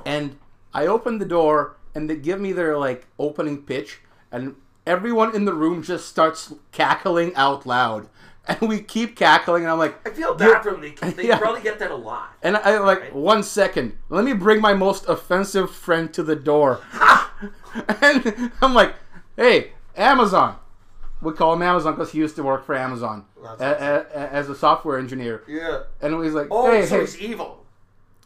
And 0.06 0.38
I 0.74 0.88
opened 0.88 1.20
the 1.20 1.26
door 1.26 1.76
and 1.98 2.08
they 2.10 2.16
give 2.16 2.40
me 2.40 2.52
their 2.54 2.78
like 2.78 3.08
opening 3.18 3.64
pitch 3.64 4.00
and 4.32 4.56
everyone 4.86 5.36
in 5.36 5.46
the 5.46 5.54
room 5.54 5.82
just 5.82 6.08
starts 6.08 6.54
cackling 6.72 7.34
out 7.36 7.66
loud. 7.66 8.08
And 8.50 8.62
we 8.70 8.80
keep 8.80 9.18
cackling 9.18 9.64
and 9.64 9.72
I'm 9.74 9.78
like 9.78 10.08
I 10.08 10.12
feel 10.14 10.34
bad 10.34 10.64
for 10.64 10.72
them. 10.72 10.80
They, 10.82 10.92
they 11.12 11.28
Yeah. 11.28 11.38
probably 11.38 11.62
get 11.62 11.80
that 11.80 11.92
a 11.92 11.96
lot. 11.96 12.30
and 12.42 12.56
I 12.56 12.78
like 12.78 13.02
Right. 13.02 13.14
one 13.16 13.44
second. 13.44 13.98
Let 14.08 14.24
me 14.24 14.32
bring 14.32 14.62
my 14.62 14.74
most 14.74 15.10
offensive 15.10 15.70
friend 15.70 16.14
to 16.14 16.24
the 16.24 16.36
door. 16.38 16.80
and 18.02 18.52
I'm 18.62 18.74
like, 18.74 18.96
"Hey, 19.36 19.72
Amazon." 19.98 20.56
We 21.22 21.34
call 21.34 21.54
him 21.54 21.62
Amazon 21.64 21.96
because 21.96 22.12
he 22.12 22.20
used 22.20 22.36
to 22.38 22.44
work 22.44 22.64
for 22.66 22.76
Amazon 22.76 23.26
a- 23.44 23.64
a- 23.64 24.06
a- 24.22 24.30
as 24.32 24.50
a 24.50 24.56
software 24.56 24.98
engineer. 25.00 25.44
Yeah. 25.48 25.80
And 26.02 26.24
he's 26.24 26.34
like, 26.34 26.48
Oh, 26.52 26.72
"Hey, 26.72 26.86
so 26.86 26.96
hey, 26.96 27.02
he's 27.02 27.18
evil. 27.20 27.66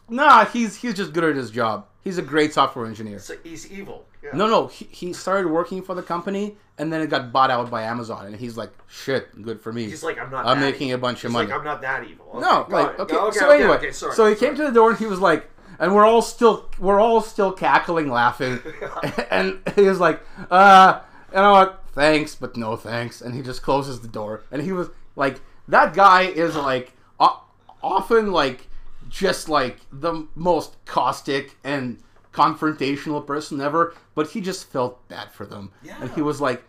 nah, 0.08 0.44
he's 0.44 0.76
he's 0.76 0.94
just 0.94 1.12
good 1.14 1.24
at 1.24 1.34
his 1.36 1.50
job. 1.50 1.86
He's 2.02 2.18
a 2.18 2.22
great 2.22 2.52
software 2.52 2.86
engineer." 2.86 3.18
So 3.18 3.34
he's 3.42 3.70
evil. 3.70 4.06
Yeah. 4.22 4.30
No, 4.34 4.46
no, 4.46 4.66
he, 4.68 4.86
he 4.90 5.12
started 5.12 5.48
working 5.50 5.82
for 5.82 5.94
the 5.94 6.02
company 6.02 6.56
and 6.78 6.92
then 6.92 7.00
it 7.00 7.10
got 7.10 7.32
bought 7.32 7.50
out 7.50 7.70
by 7.70 7.82
Amazon, 7.82 8.26
and 8.26 8.36
he's 8.36 8.56
like, 8.56 8.70
"Shit, 8.88 9.40
good 9.42 9.60
for 9.60 9.72
me. 9.72 9.84
He's 9.84 10.02
like, 10.02 10.18
I'm 10.18 10.30
not. 10.30 10.46
I'm 10.46 10.58
that 10.60 10.66
making 10.66 10.88
evil. 10.88 10.98
a 10.98 11.00
bunch 11.00 11.18
of 11.18 11.30
He's 11.30 11.32
money." 11.32 11.48
Like, 11.48 11.58
I'm 11.58 11.64
not 11.64 11.82
that 11.82 12.04
evil. 12.04 12.26
Okay, 12.34 12.40
no, 12.40 12.66
like 12.68 12.94
it. 12.94 13.00
okay. 13.00 13.16
okay 13.16 13.38
so 13.38 13.46
okay, 13.46 13.60
anyway, 13.62 13.76
okay, 13.76 13.92
sorry, 13.92 14.14
so 14.14 14.26
he 14.26 14.34
sorry. 14.34 14.50
came 14.50 14.56
to 14.56 14.64
the 14.64 14.72
door 14.72 14.90
and 14.90 14.98
he 14.98 15.06
was 15.06 15.20
like, 15.20 15.48
and 15.78 15.94
we're 15.94 16.06
all 16.06 16.22
still 16.22 16.68
we're 16.78 17.00
all 17.00 17.20
still 17.20 17.52
cackling, 17.52 18.10
laughing, 18.10 18.60
and 19.30 19.60
he 19.76 19.82
was 19.82 20.00
like, 20.00 20.20
uh, 20.50 21.00
and 21.32 21.44
I'm 21.44 21.52
like, 21.52 21.84
thanks, 21.92 22.34
but 22.34 22.56
no 22.56 22.76
thanks, 22.76 23.20
and 23.20 23.34
he 23.34 23.42
just 23.42 23.62
closes 23.62 24.00
the 24.00 24.08
door, 24.08 24.42
and 24.50 24.62
he 24.62 24.72
was 24.72 24.88
like, 25.14 25.40
that 25.68 25.94
guy 25.94 26.22
is 26.22 26.56
like 26.56 26.92
o- 27.20 27.44
often 27.82 28.32
like 28.32 28.66
just 29.12 29.46
like 29.48 29.76
the 29.92 30.26
most 30.34 30.82
caustic 30.86 31.56
and 31.62 31.98
confrontational 32.32 33.24
person 33.24 33.60
ever, 33.60 33.94
but 34.14 34.30
he 34.30 34.40
just 34.40 34.72
felt 34.72 35.06
bad 35.08 35.30
for 35.30 35.44
them, 35.44 35.70
and 36.00 36.10
he 36.12 36.22
was 36.22 36.40
like, 36.40 36.64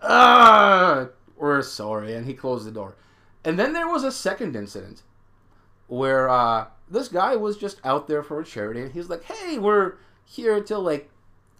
ah, 0.00 1.08
we're 1.36 1.60
sorry, 1.60 2.14
and 2.14 2.26
he 2.26 2.32
closed 2.32 2.66
the 2.66 2.70
door, 2.70 2.96
and 3.44 3.58
then 3.58 3.74
there 3.74 3.86
was 3.88 4.04
a 4.04 4.10
second 4.10 4.56
incident 4.56 5.02
where 5.86 6.30
uh, 6.30 6.66
this 6.90 7.08
guy 7.08 7.36
was 7.36 7.58
just 7.58 7.78
out 7.84 8.08
there 8.08 8.22
for 8.22 8.40
a 8.40 8.44
charity, 8.44 8.80
and 8.80 8.92
he's 8.92 9.10
like, 9.10 9.24
"Hey, 9.24 9.58
we're 9.58 9.94
here 10.24 10.62
to 10.62 10.78
like, 10.78 11.10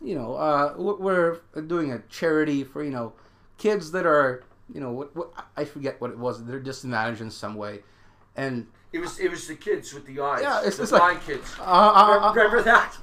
you 0.01 0.15
know, 0.15 0.35
uh, 0.35 0.75
we're 0.79 1.41
doing 1.67 1.93
a 1.93 1.99
charity 2.09 2.65
for 2.65 2.83
you 2.83 2.91
know 2.91 3.13
kids 3.59 3.93
that 3.93 4.07
are, 4.07 4.43
you 4.73 4.81
know, 4.81 4.91
what, 4.91 5.15
what 5.15 5.33
I 5.59 5.67
forget 5.67 6.01
what 6.01 6.11
it 6.11 6.19
was. 6.19 6.43
They're 6.47 6.59
disadvantaged 6.59 7.21
in 7.21 7.31
some 7.31 7.55
way, 7.55 7.81
and 8.35 8.67
It 8.93 8.99
was 8.99 9.19
it 9.19 9.31
was 9.31 9.47
the 9.49 9.55
kids 9.55 9.93
with 9.95 10.07
the 10.07 10.21
eyes. 10.21 10.43
Yeah, 10.43 10.59
it's- 10.59 10.77
the 10.77 10.83
it's 10.85 10.93
like- 10.93 11.01
blind 11.03 11.21
kids. 11.27 11.55
uh, 11.59 11.63
uh, 11.63 12.07
remember, 12.09 12.27
uh, 12.27 12.33
remember 12.35 12.63
that? 12.63 12.97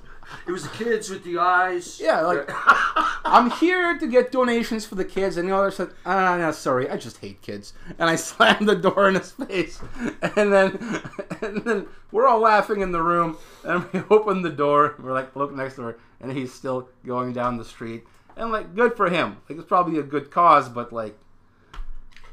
It 0.48 0.52
was 0.52 0.61
the 0.61 0.70
kids 0.70 1.10
with 1.10 1.24
the 1.24 1.40
eyes. 1.40 1.99
Yeah, 1.99 2.22
like- 2.22 2.48
I'm 3.26 3.49
here 3.49 3.98
to 3.98 4.07
get 4.07 4.32
donations 4.32 4.86
for 4.86 4.94
the 4.94 5.03
kids, 5.06 5.38
and 5.38 5.49
the 5.49 5.56
other 5.56 5.72
said, 5.72 5.90
"Ah, 6.06 6.38
no, 6.38 6.52
sorry, 6.52 6.88
I 6.90 6.98
just 6.98 7.18
hate 7.18 7.41
kids." 7.41 7.74
And 7.98 8.07
I 8.10 8.16
slammed 8.28 8.70
the 8.70 8.76
door 8.76 9.10
in 9.10 9.16
his 9.16 9.32
face, 9.32 9.80
and 10.36 10.53
then, 10.53 11.02
and 11.41 11.64
then 11.66 11.88
we're 12.11 12.28
all 12.28 12.40
laughing 12.40 12.82
in 12.82 12.91
the 12.91 13.02
room, 13.02 13.38
and 13.64 13.91
we 13.91 14.02
open 14.11 14.44
the 14.44 14.49
door. 14.52 14.94
We're 14.99 15.14
like, 15.14 15.36
look 15.36 15.52
next 15.53 15.78
door, 15.78 15.98
and 16.22 16.32
he's 16.32 16.53
still 16.53 16.90
going 17.06 17.34
down 17.34 17.57
the 17.57 17.66
street, 17.66 18.03
and 18.38 18.52
like, 18.52 18.76
good 18.76 18.95
for 18.95 19.10
him. 19.10 19.38
Like, 19.49 19.57
it's 19.57 19.68
probably 19.68 19.98
a 19.99 20.03
good 20.03 20.30
cause, 20.30 20.70
but 20.70 20.94
like, 20.94 21.18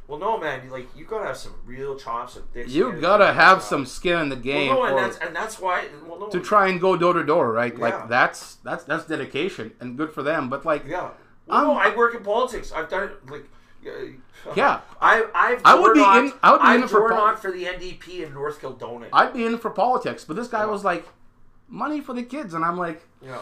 Well, 0.08 0.18
no, 0.18 0.38
man. 0.38 0.62
you- 0.64 0.70
Like 0.70 0.88
you 0.96 1.04
gotta 1.04 1.26
have 1.26 1.36
some 1.36 1.54
real 1.64 1.96
chops 1.98 2.36
and 2.36 2.44
thick. 2.52 2.68
You 2.68 2.90
skin 2.90 3.00
gotta 3.00 3.32
have 3.32 3.62
some 3.62 3.84
skin 3.86 4.20
in 4.20 4.28
the 4.28 4.36
game 4.36 4.70
Well, 4.74 4.84
no, 4.84 4.96
and 4.96 4.98
that's 4.98 5.18
and 5.18 5.34
that's 5.34 5.58
why. 5.58 5.84
Well, 6.06 6.20
no, 6.20 6.28
to 6.28 6.40
try 6.40 6.68
and 6.68 6.80
go 6.80 6.96
door 6.96 7.12
to 7.14 7.24
door, 7.24 7.52
right? 7.52 7.74
Yeah. 7.74 7.80
Like 7.80 8.08
that's 8.08 8.56
that's 8.56 8.84
that's 8.84 9.04
dedication 9.06 9.72
and 9.80 9.96
good 9.96 10.12
for 10.12 10.22
them. 10.22 10.48
But 10.48 10.64
like, 10.64 10.86
Yeah. 10.86 11.10
Well, 11.46 11.64
no, 11.64 11.78
I'm- 11.78 11.96
work 11.96 12.14
in 12.14 12.22
politics. 12.22 12.72
I've 12.72 12.88
done 12.88 13.04
it 13.04 13.30
like. 13.30 13.44
uh, 13.86 14.52
Yeah. 14.54 14.80
I 15.00 15.24
I've 15.34 15.62
I 15.64 15.74
would 15.74 15.94
be 15.94 16.00
in- 16.00 16.32
I 16.42 16.52
would 16.52 16.60
be 16.60 16.66
I've 16.66 16.82
in 16.82 16.88
for 16.88 17.08
door 17.08 17.36
for 17.36 17.50
the 17.50 17.64
NDP 17.66 18.24
in 18.24 18.32
North 18.34 18.60
Kildonan. 18.60 19.08
I'd 19.12 19.32
be 19.32 19.44
in 19.44 19.58
for 19.58 19.70
politics, 19.70 20.24
but 20.24 20.36
this 20.36 20.48
guy 20.48 20.60
Yeah. 20.60 20.66
was 20.66 20.84
like, 20.84 21.06
money 21.68 22.00
for 22.00 22.12
the 22.12 22.22
kids, 22.22 22.54
and 22.54 22.64
I'm 22.64 22.76
like, 22.78 23.02
yeah. 23.20 23.38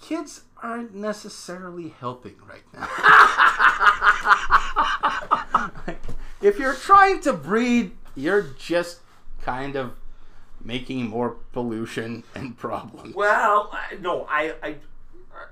Kids 0.00 0.42
aren't 0.62 0.94
necessarily 0.94 1.94
helping 2.00 2.36
right 2.48 2.62
now. 2.72 2.88
Like, 5.86 6.00
if 6.42 6.58
you're 6.58 6.74
trying 6.74 7.20
to 7.20 7.32
breed, 7.32 7.92
you're 8.14 8.42
just 8.58 9.00
kind 9.42 9.76
of 9.76 9.92
making 10.62 11.08
more 11.08 11.36
pollution 11.52 12.24
and 12.34 12.58
problems. 12.58 13.14
Well, 13.14 13.76
no, 14.00 14.26
I, 14.28 14.54
I, 14.62 14.74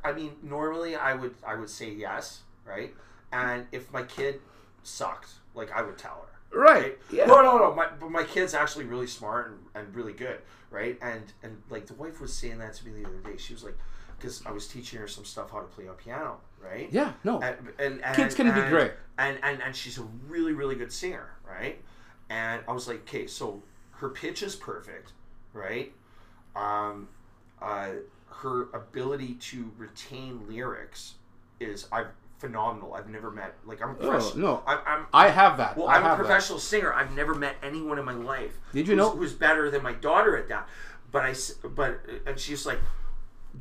I 0.02 0.12
mean, 0.12 0.32
normally 0.42 0.96
I 0.96 1.14
would, 1.14 1.34
I 1.46 1.54
would 1.54 1.70
say 1.70 1.90
yes, 1.90 2.40
right? 2.66 2.92
And 3.32 3.66
if 3.70 3.92
my 3.92 4.02
kid 4.02 4.40
sucked, 4.82 5.30
like 5.54 5.70
I 5.72 5.82
would 5.82 5.98
tell 5.98 6.26
her, 6.26 6.34
Right. 6.54 6.98
Yeah. 7.10 7.26
No, 7.26 7.42
no, 7.42 7.58
no. 7.58 7.74
My, 7.74 7.88
but 7.98 8.10
my 8.10 8.22
kid's 8.22 8.54
actually 8.54 8.84
really 8.84 9.08
smart 9.08 9.50
and, 9.50 9.58
and 9.74 9.94
really 9.94 10.12
good, 10.12 10.38
right? 10.70 10.96
And 11.02 11.24
and 11.42 11.60
like 11.68 11.86
the 11.86 11.94
wife 11.94 12.20
was 12.20 12.32
saying 12.32 12.58
that 12.58 12.74
to 12.74 12.86
me 12.86 13.02
the 13.02 13.08
other 13.08 13.18
day. 13.18 13.36
She 13.36 13.52
was 13.52 13.64
like, 13.64 13.76
because 14.18 14.44
I 14.46 14.50
was 14.52 14.66
teaching 14.68 14.98
her 15.00 15.08
some 15.08 15.24
stuff 15.24 15.50
how 15.50 15.58
to 15.60 15.66
play 15.66 15.86
a 15.86 15.92
piano, 15.92 16.38
right? 16.62 16.88
Yeah. 16.92 17.12
No. 17.24 17.40
And, 17.40 17.56
and, 17.78 18.04
and 18.04 18.16
Kids 18.16 18.34
can 18.34 18.46
be 18.52 18.68
great. 18.68 18.92
And, 19.18 19.38
and 19.42 19.62
and 19.62 19.74
she's 19.76 19.98
a 19.98 20.02
really 20.28 20.52
really 20.52 20.74
good 20.74 20.92
singer, 20.92 21.30
right? 21.48 21.80
And 22.30 22.62
I 22.66 22.72
was 22.72 22.88
like, 22.88 23.00
okay, 23.02 23.26
so 23.26 23.62
her 23.92 24.08
pitch 24.08 24.42
is 24.42 24.56
perfect, 24.56 25.12
right? 25.52 25.92
Um, 26.56 27.08
uh, 27.62 27.90
her 28.28 28.68
ability 28.74 29.34
to 29.34 29.70
retain 29.78 30.46
lyrics 30.48 31.14
is 31.60 31.86
I've 31.92 32.08
phenomenal. 32.38 32.94
I've 32.94 33.08
never 33.08 33.30
met 33.30 33.54
like 33.64 33.80
I'm 33.82 33.90
a 33.90 33.98
Oh, 34.00 34.32
no. 34.36 34.62
I'm, 34.66 34.78
I'm 34.86 35.06
I 35.14 35.28
have 35.28 35.56
that. 35.58 35.76
well, 35.76 35.88
I 35.88 35.94
I'm 35.94 36.02
a 36.04 36.08
have 36.08 36.18
that. 36.18 36.24
professional 36.26 36.58
singer. 36.58 36.92
I've 36.92 37.12
never 37.12 37.34
met 37.34 37.54
anyone 37.62 37.98
in 37.98 38.04
my 38.04 38.12
life. 38.12 38.58
Did 38.72 38.86
you 38.88 38.94
who's, 38.94 38.96
know- 38.98 39.10
who's 39.10 39.32
better 39.32 39.70
than 39.70 39.82
my 39.82 39.92
daughter 39.92 40.36
at 40.36 40.48
that? 40.48 40.68
But 41.12 41.22
I 41.24 41.34
but 41.68 42.00
and 42.26 42.38
she's 42.38 42.66
like, 42.66 42.80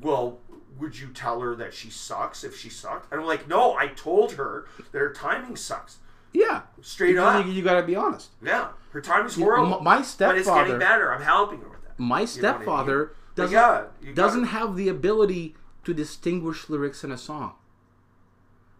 well, 0.01 0.39
would 0.79 0.97
you 0.97 1.07
tell 1.09 1.39
her 1.41 1.55
that 1.55 1.73
she 1.73 1.89
sucks 1.89 2.43
if 2.43 2.57
she 2.57 2.69
sucked? 2.69 3.11
And 3.11 3.21
I'm 3.21 3.27
like, 3.27 3.47
no, 3.47 3.75
I 3.75 3.87
told 3.87 4.33
her 4.33 4.65
that 4.91 4.97
her 4.99 5.13
timing 5.13 5.55
sucks. 5.55 5.97
Yeah. 6.33 6.61
Straight 6.81 7.13
You, 7.15 7.21
up, 7.21 7.45
you, 7.45 7.61
got 7.61 7.79
to 7.79 7.83
be 7.85 7.95
honest. 7.95 8.29
yeah, 8.43 8.69
her 8.91 9.01
timing's 9.01 9.37
You- 9.37 9.43
horrible. 9.43 9.81
my 9.81 10.03
but 10.17 10.37
it's 10.37 10.47
getting 10.49 10.79
better. 10.79 11.13
I'm 11.13 11.21
helping 11.21 11.59
her 11.61 11.69
with 11.69 11.83
that. 11.83 11.99
My 11.99 12.05
You 12.05 12.07
know 12.07 12.15
I 12.15 12.19
mean? 12.21 12.27
stepfather 12.27 13.15
doesn't 13.35 13.53
yeah, 13.53 13.83
doesn't 14.15 14.45
gotta- 14.45 14.57
have 14.57 14.75
the 14.75 14.89
ability 14.89 15.55
to 15.83 15.93
distinguish 15.93 16.69
lyrics 16.69 17.03
in 17.03 17.11
a 17.11 17.17
song. 17.17 17.53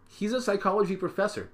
He's 0.08 0.32
a 0.32 0.40
psychology 0.42 0.96
professor. 0.96 1.50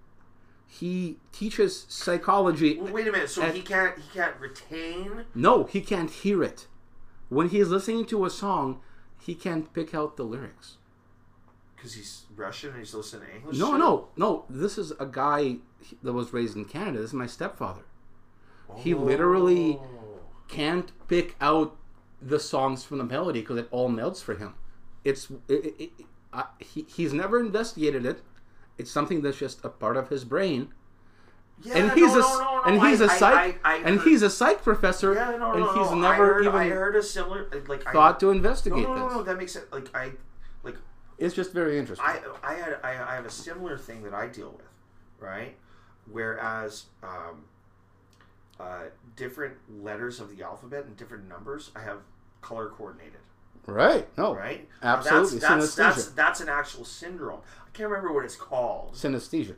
He 0.66 1.18
teaches 1.32 1.84
psychology. 1.88 2.78
Well, 2.78 2.92
wait 2.92 3.08
a 3.08 3.12
minute. 3.12 3.28
So 3.30 3.42
and- 3.42 3.54
he 3.54 3.60
can't 3.62 3.98
he 3.98 4.08
can't 4.18 4.36
retain. 4.38 5.24
No, 5.34 5.64
he 5.64 5.80
can't 5.80 6.10
hear 6.10 6.42
it. 6.42 6.66
When 7.28 7.48
he's 7.50 7.68
listening 7.68 8.06
to 8.06 8.24
a 8.24 8.30
song, 8.30 8.80
he 9.20 9.34
can't 9.34 9.72
pick 9.72 9.94
out 9.94 10.16
the 10.16 10.22
lyrics. 10.24 10.76
Because 11.76 11.94
he's 11.94 12.24
Russian 12.36 12.70
and 12.70 12.78
he's 12.78 12.94
listening 12.94 13.28
to 13.28 13.34
English. 13.36 13.58
No, 13.58 13.70
shit? 13.70 13.78
no, 13.78 14.08
no. 14.16 14.44
This 14.50 14.76
is 14.76 14.92
a 15.00 15.06
guy 15.06 15.56
that 16.02 16.12
was 16.12 16.32
raised 16.32 16.56
in 16.56 16.64
Canada. 16.66 16.98
This 16.98 17.08
is 17.10 17.14
my 17.14 17.26
stepfather. 17.26 17.82
He 18.76 18.92
oh. 18.94 18.98
literally 18.98 19.78
Oh. 19.80 20.18
can't 20.48 20.92
pick 21.08 21.36
out 21.40 21.76
the 22.20 22.38
songs 22.38 22.84
from 22.84 22.98
the 22.98 23.04
melody 23.04 23.40
because 23.40 23.56
it 23.56 23.68
all 23.70 23.88
melts 23.88 24.20
for 24.20 24.34
him. 24.34 24.54
It's 25.04 25.30
it, 25.48 25.64
it, 25.78 25.92
it, 25.98 26.06
he, 26.58 26.84
he's 26.86 27.14
never 27.14 27.40
investigated 27.40 28.04
it. 28.04 28.20
It's 28.76 28.90
something 28.90 29.22
that's 29.22 29.38
just 29.38 29.64
a 29.64 29.68
part 29.70 29.96
of 29.96 30.08
his 30.10 30.24
brain, 30.24 30.72
Yeah, 31.62 31.76
and 31.76 31.92
he's 31.92 32.14
no, 32.14 32.18
a 32.18 32.20
no, 32.20 32.38
no, 32.38 32.62
and 32.64 32.82
he's 32.86 33.02
I- 33.02 33.04
a 33.04 33.18
psych 33.18 33.60
I- 33.64 33.72
I 33.72 33.76
and 33.78 33.98
heard- 33.98 34.08
he's 34.08 34.22
a 34.22 34.30
psych 34.30 34.62
professor, 34.62 35.12
Yeah, 35.14 35.36
no, 35.36 35.52
and 35.52 35.64
he's 35.78 35.90
never 35.92 36.26
heard, 36.34 36.46
even 36.46 36.54
I 36.54 36.68
heard 36.68 36.96
a 36.96 37.02
similar 37.02 37.46
like 37.68 37.86
I, 37.86 37.92
thought 37.92 38.18
to 38.20 38.30
investigate 38.30 38.82
no, 38.88 38.94
no, 38.96 39.04
this. 39.08 39.16
no, 39.16 39.22
that 39.24 39.36
makes 39.36 39.56
it 39.56 39.70
like 39.72 39.94
I 39.94 40.12
like 40.62 40.76
It's 41.18 41.34
just 41.34 41.52
very 41.52 41.78
interesting. 41.78 42.06
I 42.08 42.20
I 42.42 42.54
had 42.54 42.78
I, 42.82 42.90
I 42.92 43.14
have 43.14 43.26
a 43.26 43.30
similar 43.30 43.76
thing 43.76 44.02
that 44.04 44.14
I 44.14 44.26
deal 44.28 44.50
with, 44.56 44.66
right? 45.18 45.54
Whereas 46.10 46.86
um, 47.02 47.44
uh, 48.58 48.84
different 49.16 49.54
letters 49.82 50.18
of 50.20 50.34
the 50.34 50.42
alphabet 50.42 50.84
and 50.86 50.96
different 50.96 51.28
numbers, 51.28 51.70
I 51.76 51.80
have 51.80 51.98
color 52.40 52.68
coordinated, 52.70 53.20
right? 53.66 54.08
No, 54.16 54.34
right? 54.34 54.66
Absolutely. 54.82 55.38
That's 55.40 55.74
that's, 55.74 55.74
that's 55.74 55.98
Synesthesia. 56.08 56.14
that's 56.14 56.40
an 56.40 56.48
actual 56.48 56.84
syndrome. 56.86 57.40
I 57.66 57.70
can't 57.74 57.90
remember 57.90 58.12
what 58.14 58.24
it's 58.24 58.36
called. 58.36 58.94
synesthesia. 58.94 59.56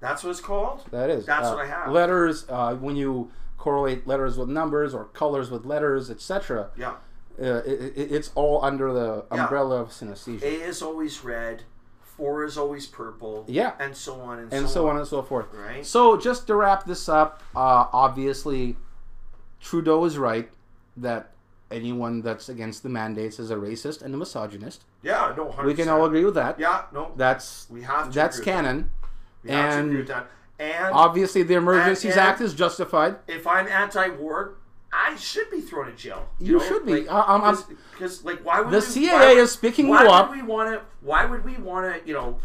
That's 0.00 0.24
what 0.24 0.30
it's 0.30 0.40
called. 0.40 0.84
That 0.90 1.10
is. 1.10 1.26
That's 1.26 1.48
uh, 1.48 1.52
what 1.54 1.64
I 1.64 1.68
have. 1.68 1.92
Letters. 1.92 2.46
Uh, 2.48 2.74
when 2.74 2.96
you 2.96 3.30
correlate 3.58 4.06
letters 4.06 4.38
with 4.38 4.48
numbers 4.48 4.94
or 4.94 5.04
colors 5.06 5.50
with 5.50 5.64
letters, 5.66 6.10
etc. 6.10 6.70
Yeah. 6.76 6.94
Uh, 7.40 7.62
it, 7.66 7.92
it, 7.96 8.12
it's 8.12 8.30
all 8.34 8.64
under 8.64 8.92
the 8.92 9.24
Yeah. 9.32 9.42
umbrella 9.44 9.80
of 9.80 9.88
synesthesia. 9.90 10.42
A 10.42 10.62
is 10.62 10.82
always 10.82 11.22
red. 11.22 11.64
Four 12.00 12.44
is 12.44 12.56
always 12.58 12.86
purple. 12.86 13.44
Yeah. 13.48 13.72
And 13.78 13.94
so 13.96 14.20
on 14.20 14.38
and, 14.38 14.52
and 14.52 14.68
so 14.68 14.88
on 14.88 14.96
and 14.98 15.06
so 15.06 15.22
forth. 15.22 15.46
Right. 15.52 15.84
So 15.86 16.16
just 16.18 16.46
to 16.48 16.54
wrap 16.54 16.84
this 16.84 17.08
up, 17.08 17.42
uh, 17.54 17.86
obviously, 17.92 18.76
Trudeau 19.60 20.04
is 20.04 20.18
right 20.18 20.50
that 20.96 21.32
anyone 21.70 22.20
that's 22.20 22.48
against 22.48 22.82
the 22.82 22.88
mandates 22.88 23.38
is 23.38 23.50
a 23.50 23.56
racist 23.56 24.02
and 24.02 24.14
a 24.14 24.18
misogynist. 24.18 24.84
Yeah. 25.02 25.32
No. 25.36 25.46
100%. 25.46 25.64
We 25.64 25.74
can 25.74 25.88
all 25.88 26.04
agree 26.04 26.24
with 26.24 26.34
that. 26.34 26.58
Yeah. 26.58 26.82
No. 26.92 27.12
That's 27.16 27.66
We 27.70 27.82
have 27.82 28.08
to. 28.08 28.14
that's 28.14 28.36
with 28.38 28.44
that. 28.46 28.52
Canon. 29.48 29.90
We 29.90 29.96
have 29.96 30.06
to 30.06 30.12
and- 30.14 30.26
that. 30.26 30.30
And 30.58 30.94
Obviously, 30.94 31.42
the 31.42 31.54
Emergencies 31.54 32.12
and- 32.12 32.20
Act 32.20 32.40
is 32.42 32.52
justified. 32.52 33.16
if 33.26 33.46
I'm 33.46 33.66
anti-war, 33.66 34.56
I 34.92 35.16
should 35.16 35.50
be 35.50 35.60
thrown 35.62 35.88
in 35.88 35.96
jail. 35.96 36.28
You 36.38 36.60
should 36.60 36.84
be. 36.84 37.08
I- 37.08 37.20
I'm- 37.20 37.42
I'm- 37.42 37.58
because 37.92 38.24
like 38.24 38.40
why 38.44 38.60
would 38.60 38.70
The 38.70 38.78
we, 38.80 39.06
CAA 39.06 39.12
why 39.14 39.28
would- 39.34 39.38
is 39.38 39.56
picking 39.56 39.88
why 39.88 40.00
you 40.02 40.08
would 40.08 40.14
up. 40.14 40.30
we 40.32 40.42
want 40.42 40.70
to? 40.74 40.82
Why 41.00 41.24
would 41.24 41.44
we 41.44 41.54
want 41.56 41.86
to? 41.94 42.06
You 42.06 42.12
know, 42.14 42.38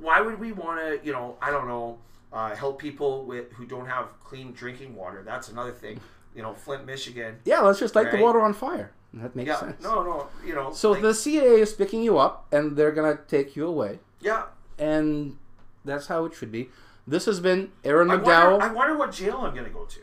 why 0.00 0.20
would 0.20 0.38
we 0.38 0.52
want 0.52 0.80
to? 0.80 1.00
You 1.04 1.12
know, 1.12 1.36
I 1.42 1.50
don't 1.50 1.66
know. 1.66 1.98
Uh, 2.32 2.54
help 2.54 2.80
people 2.80 3.24
with 3.24 3.52
who 3.52 3.64
don't 3.64 3.86
have 3.86 4.06
clean 4.24 4.52
drinking 4.52 4.94
water. 4.94 5.22
That's 5.24 5.48
another 5.48 5.70
thing. 5.72 6.00
You 6.36 6.42
know, 6.42 6.52
Flint, 6.52 6.84
Michigan. 6.84 7.36
Yeah, 7.44 7.60
let's 7.60 7.78
just 7.78 7.94
light 7.96 8.10
the 8.10 8.18
water 8.20 8.40
on 8.40 8.52
fire. 8.54 8.90
That 9.14 9.34
makes 9.36 9.48
Yeah, 9.48 9.60
sense. 9.60 9.82
no, 9.82 10.02
no, 10.02 10.26
you 10.44 10.54
know. 10.54 10.72
So 10.72 10.90
like, 10.92 11.02
the 11.02 11.14
CAA 11.14 11.58
is 11.60 11.72
picking 11.72 12.02
you 12.02 12.18
up, 12.18 12.46
and 12.52 12.76
they're 12.76 12.90
gonna 12.90 13.18
take 13.28 13.54
you 13.54 13.66
away, 13.68 14.00
yeah. 14.20 14.46
and 14.78 15.38
that's 15.84 16.06
how 16.06 16.24
it 16.24 16.34
should 16.34 16.52
be. 16.52 16.70
This 17.06 17.26
has 17.26 17.40
been 17.40 17.70
Aaron 17.84 18.10
I 18.10 18.16
McDowell. 18.16 18.50
wonder, 18.52 18.64
I 18.66 18.72
wonder 18.72 18.96
what 18.96 19.12
jail 19.12 19.38
I'm 19.42 19.54
gonna 19.54 19.68
go 19.70 19.84
to. 19.84 20.00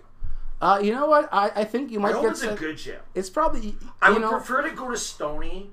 uh, 0.61 0.79
you 0.79 0.93
know 0.93 1.07
what? 1.07 1.27
I, 1.31 1.51
I 1.55 1.63
think 1.63 1.91
you 1.91 1.99
I 1.99 2.03
might 2.03 2.13
hope 2.13 2.23
get. 2.23 2.31
it's 2.33 2.43
a 2.43 2.55
good 2.55 2.77
jail. 2.77 3.01
It's 3.15 3.29
probably 3.29 3.75
I 4.01 4.11
would 4.11 4.21
know. 4.21 4.29
prefer 4.31 4.61
to 4.63 4.71
go 4.75 4.89
to 4.91 4.97
Stony 4.97 5.71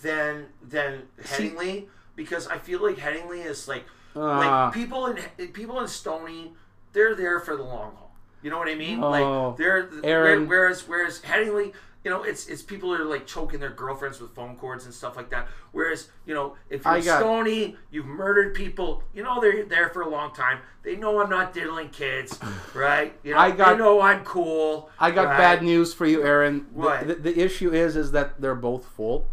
than 0.00 0.46
than 0.62 1.02
See- 1.24 1.50
Headingley 1.50 1.86
because 2.16 2.46
I 2.46 2.58
feel 2.58 2.82
like 2.84 2.96
Headingley 2.96 3.44
is 3.44 3.66
like 3.68 3.84
Uh, 4.14 4.20
like 4.20 4.72
people 4.74 5.06
in 5.06 5.48
people 5.52 5.80
in 5.80 5.88
Stony, 5.88 6.52
they're 6.92 7.14
there 7.14 7.40
for 7.40 7.56
the 7.56 7.62
long 7.62 7.94
haul. 7.96 8.14
You 8.42 8.50
know 8.50 8.58
what 8.58 8.68
I 8.68 8.74
mean? 8.74 9.02
Oh, 9.02 9.10
like 9.10 9.56
they're 9.58 9.88
Aaron. 10.04 10.48
whereas 10.48 10.86
whereas 10.88 11.20
Headingley, 11.20 11.72
you 12.04 12.10
know, 12.10 12.22
it's 12.22 12.46
it's 12.48 12.62
people 12.62 12.92
are 12.94 13.04
like 13.04 13.26
choking 13.26 13.60
their 13.60 13.70
girlfriends 13.70 14.20
with 14.20 14.34
phone 14.34 14.56
cords 14.56 14.86
and 14.86 14.94
stuff 14.94 15.16
like 15.16 15.28
that. 15.30 15.48
Whereas 15.72 16.08
you 16.26 16.32
know, 16.34 16.56
if 16.70 16.84
you're 16.84 16.94
I 16.94 17.00
got- 17.02 17.20
Stony, 17.20 17.76
you've 17.90 18.06
murdered 18.06 18.54
people. 18.54 19.02
You 19.14 19.22
know 19.22 19.40
they're 19.40 19.64
there 19.66 19.90
for 19.90 20.02
a 20.02 20.08
long 20.08 20.32
time. 20.34 20.60
They 20.82 20.96
know 20.96 21.20
I'm 21.20 21.28
not 21.28 21.52
diddling 21.52 21.90
kids, 21.90 22.38
right? 22.74 23.12
You 23.22 23.34
know, 23.34 23.38
I 23.40 23.50
got- 23.50 23.72
they 23.72 23.76
know 23.78 24.00
I'm 24.00 24.24
cool. 24.24 24.88
I 24.98 25.10
got 25.10 25.26
right? 25.26 25.36
bad 25.36 25.62
news 25.62 25.92
for 25.92 26.06
you, 26.06 26.22
Aaron. 26.22 26.66
The- 26.72 26.78
What? 26.78 27.06
The, 27.08 27.14
the, 27.16 27.38
issue 27.40 27.72
is, 27.72 27.96
is 27.96 28.12
that 28.12 28.40
they're 28.40 28.54
both 28.54 28.86
full. 28.86 29.28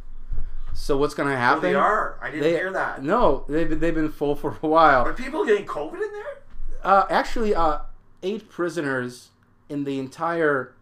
So 0.73 0.98
what's 0.98 1.14
gonna 1.15 1.31
Oh, 1.34 1.35
happen? 1.38 1.61
they 1.64 1.73
are. 1.73 2.19
I 2.22 2.30
didn't 2.31 2.44
They- 2.44 2.52
hear 2.52 2.72
that. 2.73 3.02
No, 3.02 3.45
they've 3.48 3.68
been- 3.69 3.80
they've 3.80 3.95
been 3.95 4.11
full 4.11 4.35
for 4.35 4.57
a 4.61 4.68
while. 4.68 5.03
Are 5.06 5.14
people 5.14 5.45
getting 5.45 5.65
COVID 5.65 5.94
in 5.95 6.11
there? 6.11 6.38
Uh, 6.84 7.06
actually, 7.10 7.56
uh, 7.56 7.80
eight 8.23 8.49
prisoners 8.49 9.30
in 9.69 9.85
the 9.85 9.98
entire 9.99 10.73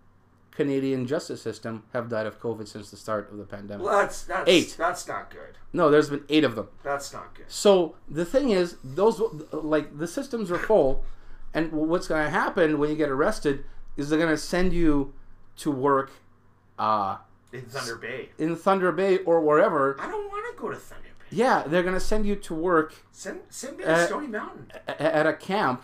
Canadian 0.55 1.05
justice 1.05 1.41
system 1.41 1.83
have 1.93 2.09
died 2.09 2.25
of 2.25 2.39
COVID 2.39 2.67
since 2.67 2.89
the 2.89 2.97
start 2.97 3.29
of 3.31 3.37
the 3.37 3.43
pandemic. 3.43 3.85
Well, 3.85 3.97
that's 3.99 4.23
that's 4.23 4.49
Eight. 4.49 4.75
That's 4.77 5.07
not 5.07 5.29
good. 5.29 5.57
No, 5.73 5.91
there's 5.91 6.09
been 6.09 6.23
eight 6.29 6.43
of 6.45 6.55
them. 6.55 6.69
That's 6.83 7.11
not 7.11 7.35
good. 7.35 7.45
So 7.49 7.95
the 8.09 8.23
thing 8.25 8.51
is, 8.51 8.77
those 8.83 9.21
like 9.51 9.97
the 9.97 10.07
systems 10.07 10.49
are 10.51 10.57
full, 10.57 11.03
and 11.53 11.71
what's 11.71 12.07
going 12.07 12.23
to 12.23 12.29
happen 12.29 12.79
when 12.79 12.89
you 12.89 12.95
get 12.95 13.09
arrested 13.09 13.65
is 13.97 14.09
they're 14.09 14.17
going 14.19 14.29
to 14.31 14.37
send 14.37 14.71
you 14.73 15.13
to 15.57 15.71
work 15.71 16.11
uh, 16.79 17.17
In 17.51 17.61
Thunder 17.65 17.95
Bay. 17.97 18.29
in 18.37 18.55
Thunder 18.55 18.91
Bay 18.91 19.17
or 19.19 19.41
wherever. 19.41 19.97
I 19.99 20.07
don't 20.09 20.27
want 20.29 20.55
to 20.55 20.61
go 20.61 20.69
to 20.69 20.75
Thunder 20.77 21.03
Bay. 21.19 21.25
Yeah, 21.37 21.63
they're 21.67 21.83
going 21.83 21.93
to 21.95 21.99
send 21.99 22.25
you 22.25 22.35
to 22.37 22.53
work 22.53 22.95
Send 23.11 23.41
send 23.49 23.77
me 23.77 23.83
Uh, 23.83 23.97
to 23.97 24.05
Stony 24.07 24.27
Mountain. 24.27 24.71
a- 24.87 25.01
at 25.15 25.25
a 25.27 25.33
camp 25.33 25.83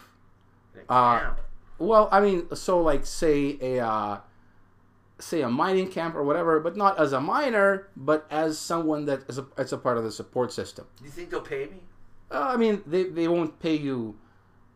Uh, 0.88 1.20
camp. 1.20 1.42
Well, 1.80 2.08
I 2.12 2.22
mean, 2.22 2.54
so 2.56 2.82
like 2.82 3.06
say 3.06 3.58
a 3.62 3.80
uh, 3.86 4.20
say 5.22 5.42
a 5.42 5.50
mining 5.50 5.88
camp 5.90 6.16
or 6.16 6.24
whatever, 6.24 6.60
but 6.60 6.76
not 6.76 7.00
as 7.00 7.14
a 7.14 7.22
miner, 7.22 7.88
but 7.96 8.26
as 8.30 8.58
someone 8.60 9.06
that 9.06 9.22
is 9.30 9.38
a, 9.38 9.46
as 9.58 9.72
a 9.72 9.78
part 9.78 9.98
of 9.98 10.04
the 10.04 10.12
support 10.12 10.52
system. 10.52 10.86
Do 10.98 11.06
you 11.06 11.12
think 11.12 11.30
they'll 11.30 11.42
pay 11.42 11.66
me? 11.68 11.84
Uh, 12.30 12.48
I 12.54 12.58
mean, 12.58 12.82
they, 12.86 13.04
they 13.04 13.28
won't 13.28 13.60
pay 13.60 13.76
you 13.76 14.18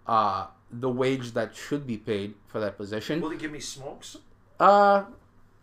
uh, 0.08 0.48
the 0.72 0.90
wage 0.90 1.32
that 1.34 1.56
should 1.56 1.88
be 1.88 1.98
paid 1.98 2.36
for 2.48 2.60
that 2.60 2.78
position. 2.78 3.22
Will 3.22 3.30
they 3.30 3.38
give 3.38 3.52
me 3.52 3.60
smokes? 3.60 4.18
Uh, 4.60 5.06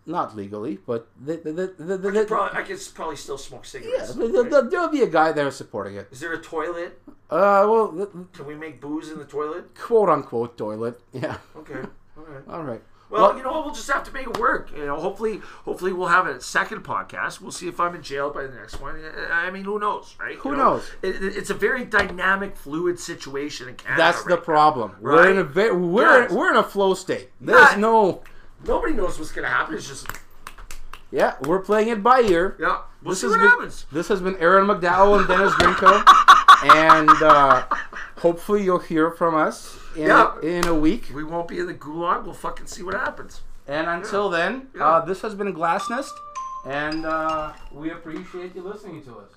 not 0.05 0.35
legally, 0.37 0.79
but 0.87 1.09
the, 1.21 1.37
the, 1.37 1.53
the, 1.53 1.67
the, 1.79 1.97
the, 1.99 2.09
I 2.09 2.13
could 2.13 2.29
probably, 2.29 2.59
I 2.59 2.63
could 2.65 2.81
probably 2.95 3.17
still 3.17 3.39
smoke 3.39 3.63
yeah, 3.65 3.69
cigarettes. 3.71 4.15
the- 4.15 4.29
right? 4.29 4.51
the- 4.51 4.63
there'll 4.71 4.89
be 4.89 5.03
a 5.03 5.07
guy 5.09 5.33
there 5.33 5.51
supporting 5.51 5.95
it. 5.97 6.09
Is 6.11 6.21
there 6.21 6.33
a 6.33 6.41
toilet? 6.41 7.01
Uh, 7.31 7.65
well, 7.69 8.09
Can 8.33 8.47
we 8.47 8.55
make 8.55 8.81
booze 8.81 9.11
in 9.11 9.19
the 9.19 9.25
toilet? 9.25 9.75
quote 9.79 10.09
unquote 10.09 10.59
toilet. 10.59 11.01
Yeah. 11.13 11.37
Okay. 11.57 11.81
All 12.17 12.25
right. 12.25 12.43
All 12.49 12.63
right. 12.63 12.83
Well, 13.13 13.23
Well- 13.29 13.37
you 13.37 13.43
know, 13.45 13.53
what? 13.53 13.65
we'll 13.67 13.75
just 13.75 13.91
have 13.91 14.05
to 14.05 14.13
make 14.13 14.27
it 14.27 14.39
work. 14.39 14.71
You 14.75 14.87
know, 14.87 14.99
hopefully, 14.99 15.43
hopefully 15.67 15.93
we'll 15.93 16.09
have 16.09 16.27
a 16.27 16.41
second 16.41 16.83
podcast. 16.83 17.43
We'll 17.43 17.53
see 17.53 17.69
if 17.69 17.79
I'm 17.79 17.95
in 17.95 18.03
jail 18.03 18.31
by 18.31 18.45
the 18.47 18.55
next 18.55 18.81
one. 18.81 18.99
I 19.31 19.51
mean, 19.51 19.65
who 19.65 19.79
knows, 19.79 20.17
right? 20.19 20.37
Who 20.39 20.51
You 20.53 20.57
know, 20.57 20.65
knows? 20.77 20.91
It, 21.03 21.17
it- 21.23 21.37
it's 21.37 21.51
a 21.51 21.55
very 21.55 21.85
dynamic, 21.85 22.57
fluid 22.57 22.99
situation 22.99 23.69
in 23.69 23.75
Canada. 23.77 24.03
That's 24.03 24.23
the 24.25 24.37
right 24.37 24.43
problem. 24.45 24.93
We're 25.01 25.31
in 25.31 25.37
a 25.37 25.45
ve- 25.45 25.71
we're 25.73 26.23
Yes. 26.23 26.33
we're 26.33 26.51
in 26.51 26.57
a 26.57 26.63
flow 26.65 26.95
state. 26.95 27.31
There's 27.41 27.73
Yeah. 27.73 27.77
no. 27.79 28.23
Nobody 28.67 28.95
knows 28.95 29.19
what's 29.19 29.33
going 29.33 29.45
to 29.45 29.51
happen. 29.51 29.75
It's 29.75 29.89
just, 29.89 30.07
yeah. 31.11 31.35
We're 31.43 31.59
playing 31.61 31.89
it 31.89 32.03
by 32.03 32.21
ear. 32.23 32.57
yeah, 32.59 32.79
we'll 33.03 33.11
This 33.13 33.21
see 33.21 33.27
what 33.27 33.41
been 33.41 33.49
happens. 33.49 33.87
this 33.93 34.09
has 34.09 34.21
been 34.23 34.37
Aaron 34.37 34.67
McDowell 34.69 35.19
and 35.19 35.29
Dennis 35.29 35.53
Grinko, 35.55 36.03
and 36.75 37.11
uh, 37.23 37.65
hopefully 38.23 38.63
you'll 38.65 38.79
hear 38.79 39.11
from 39.11 39.35
us 39.35 39.77
in 39.97 40.07
Yeah. 40.07 40.41
in 40.43 40.67
a 40.67 40.75
week. 40.75 41.11
We 41.15 41.25
won't 41.25 41.49
be 41.49 41.59
in 41.59 41.67
the 41.67 41.75
gulag. 41.75 42.25
We'll 42.25 42.35
fucking 42.49 42.67
see 42.67 42.83
what 42.83 42.95
happens. 42.95 43.43
And 43.67 43.87
until 43.89 44.29
then, 44.31 44.69
Yeah. 44.75 44.87
Uh, 44.89 45.05
this 45.05 45.21
has 45.23 45.35
been 45.35 45.53
Glasnost, 45.55 46.11
and 46.65 47.05
uh, 47.07 47.53
we 47.73 47.91
appreciate 47.91 48.55
you 48.57 48.63
listening 48.63 49.03
to 49.05 49.13
us. 49.19 49.31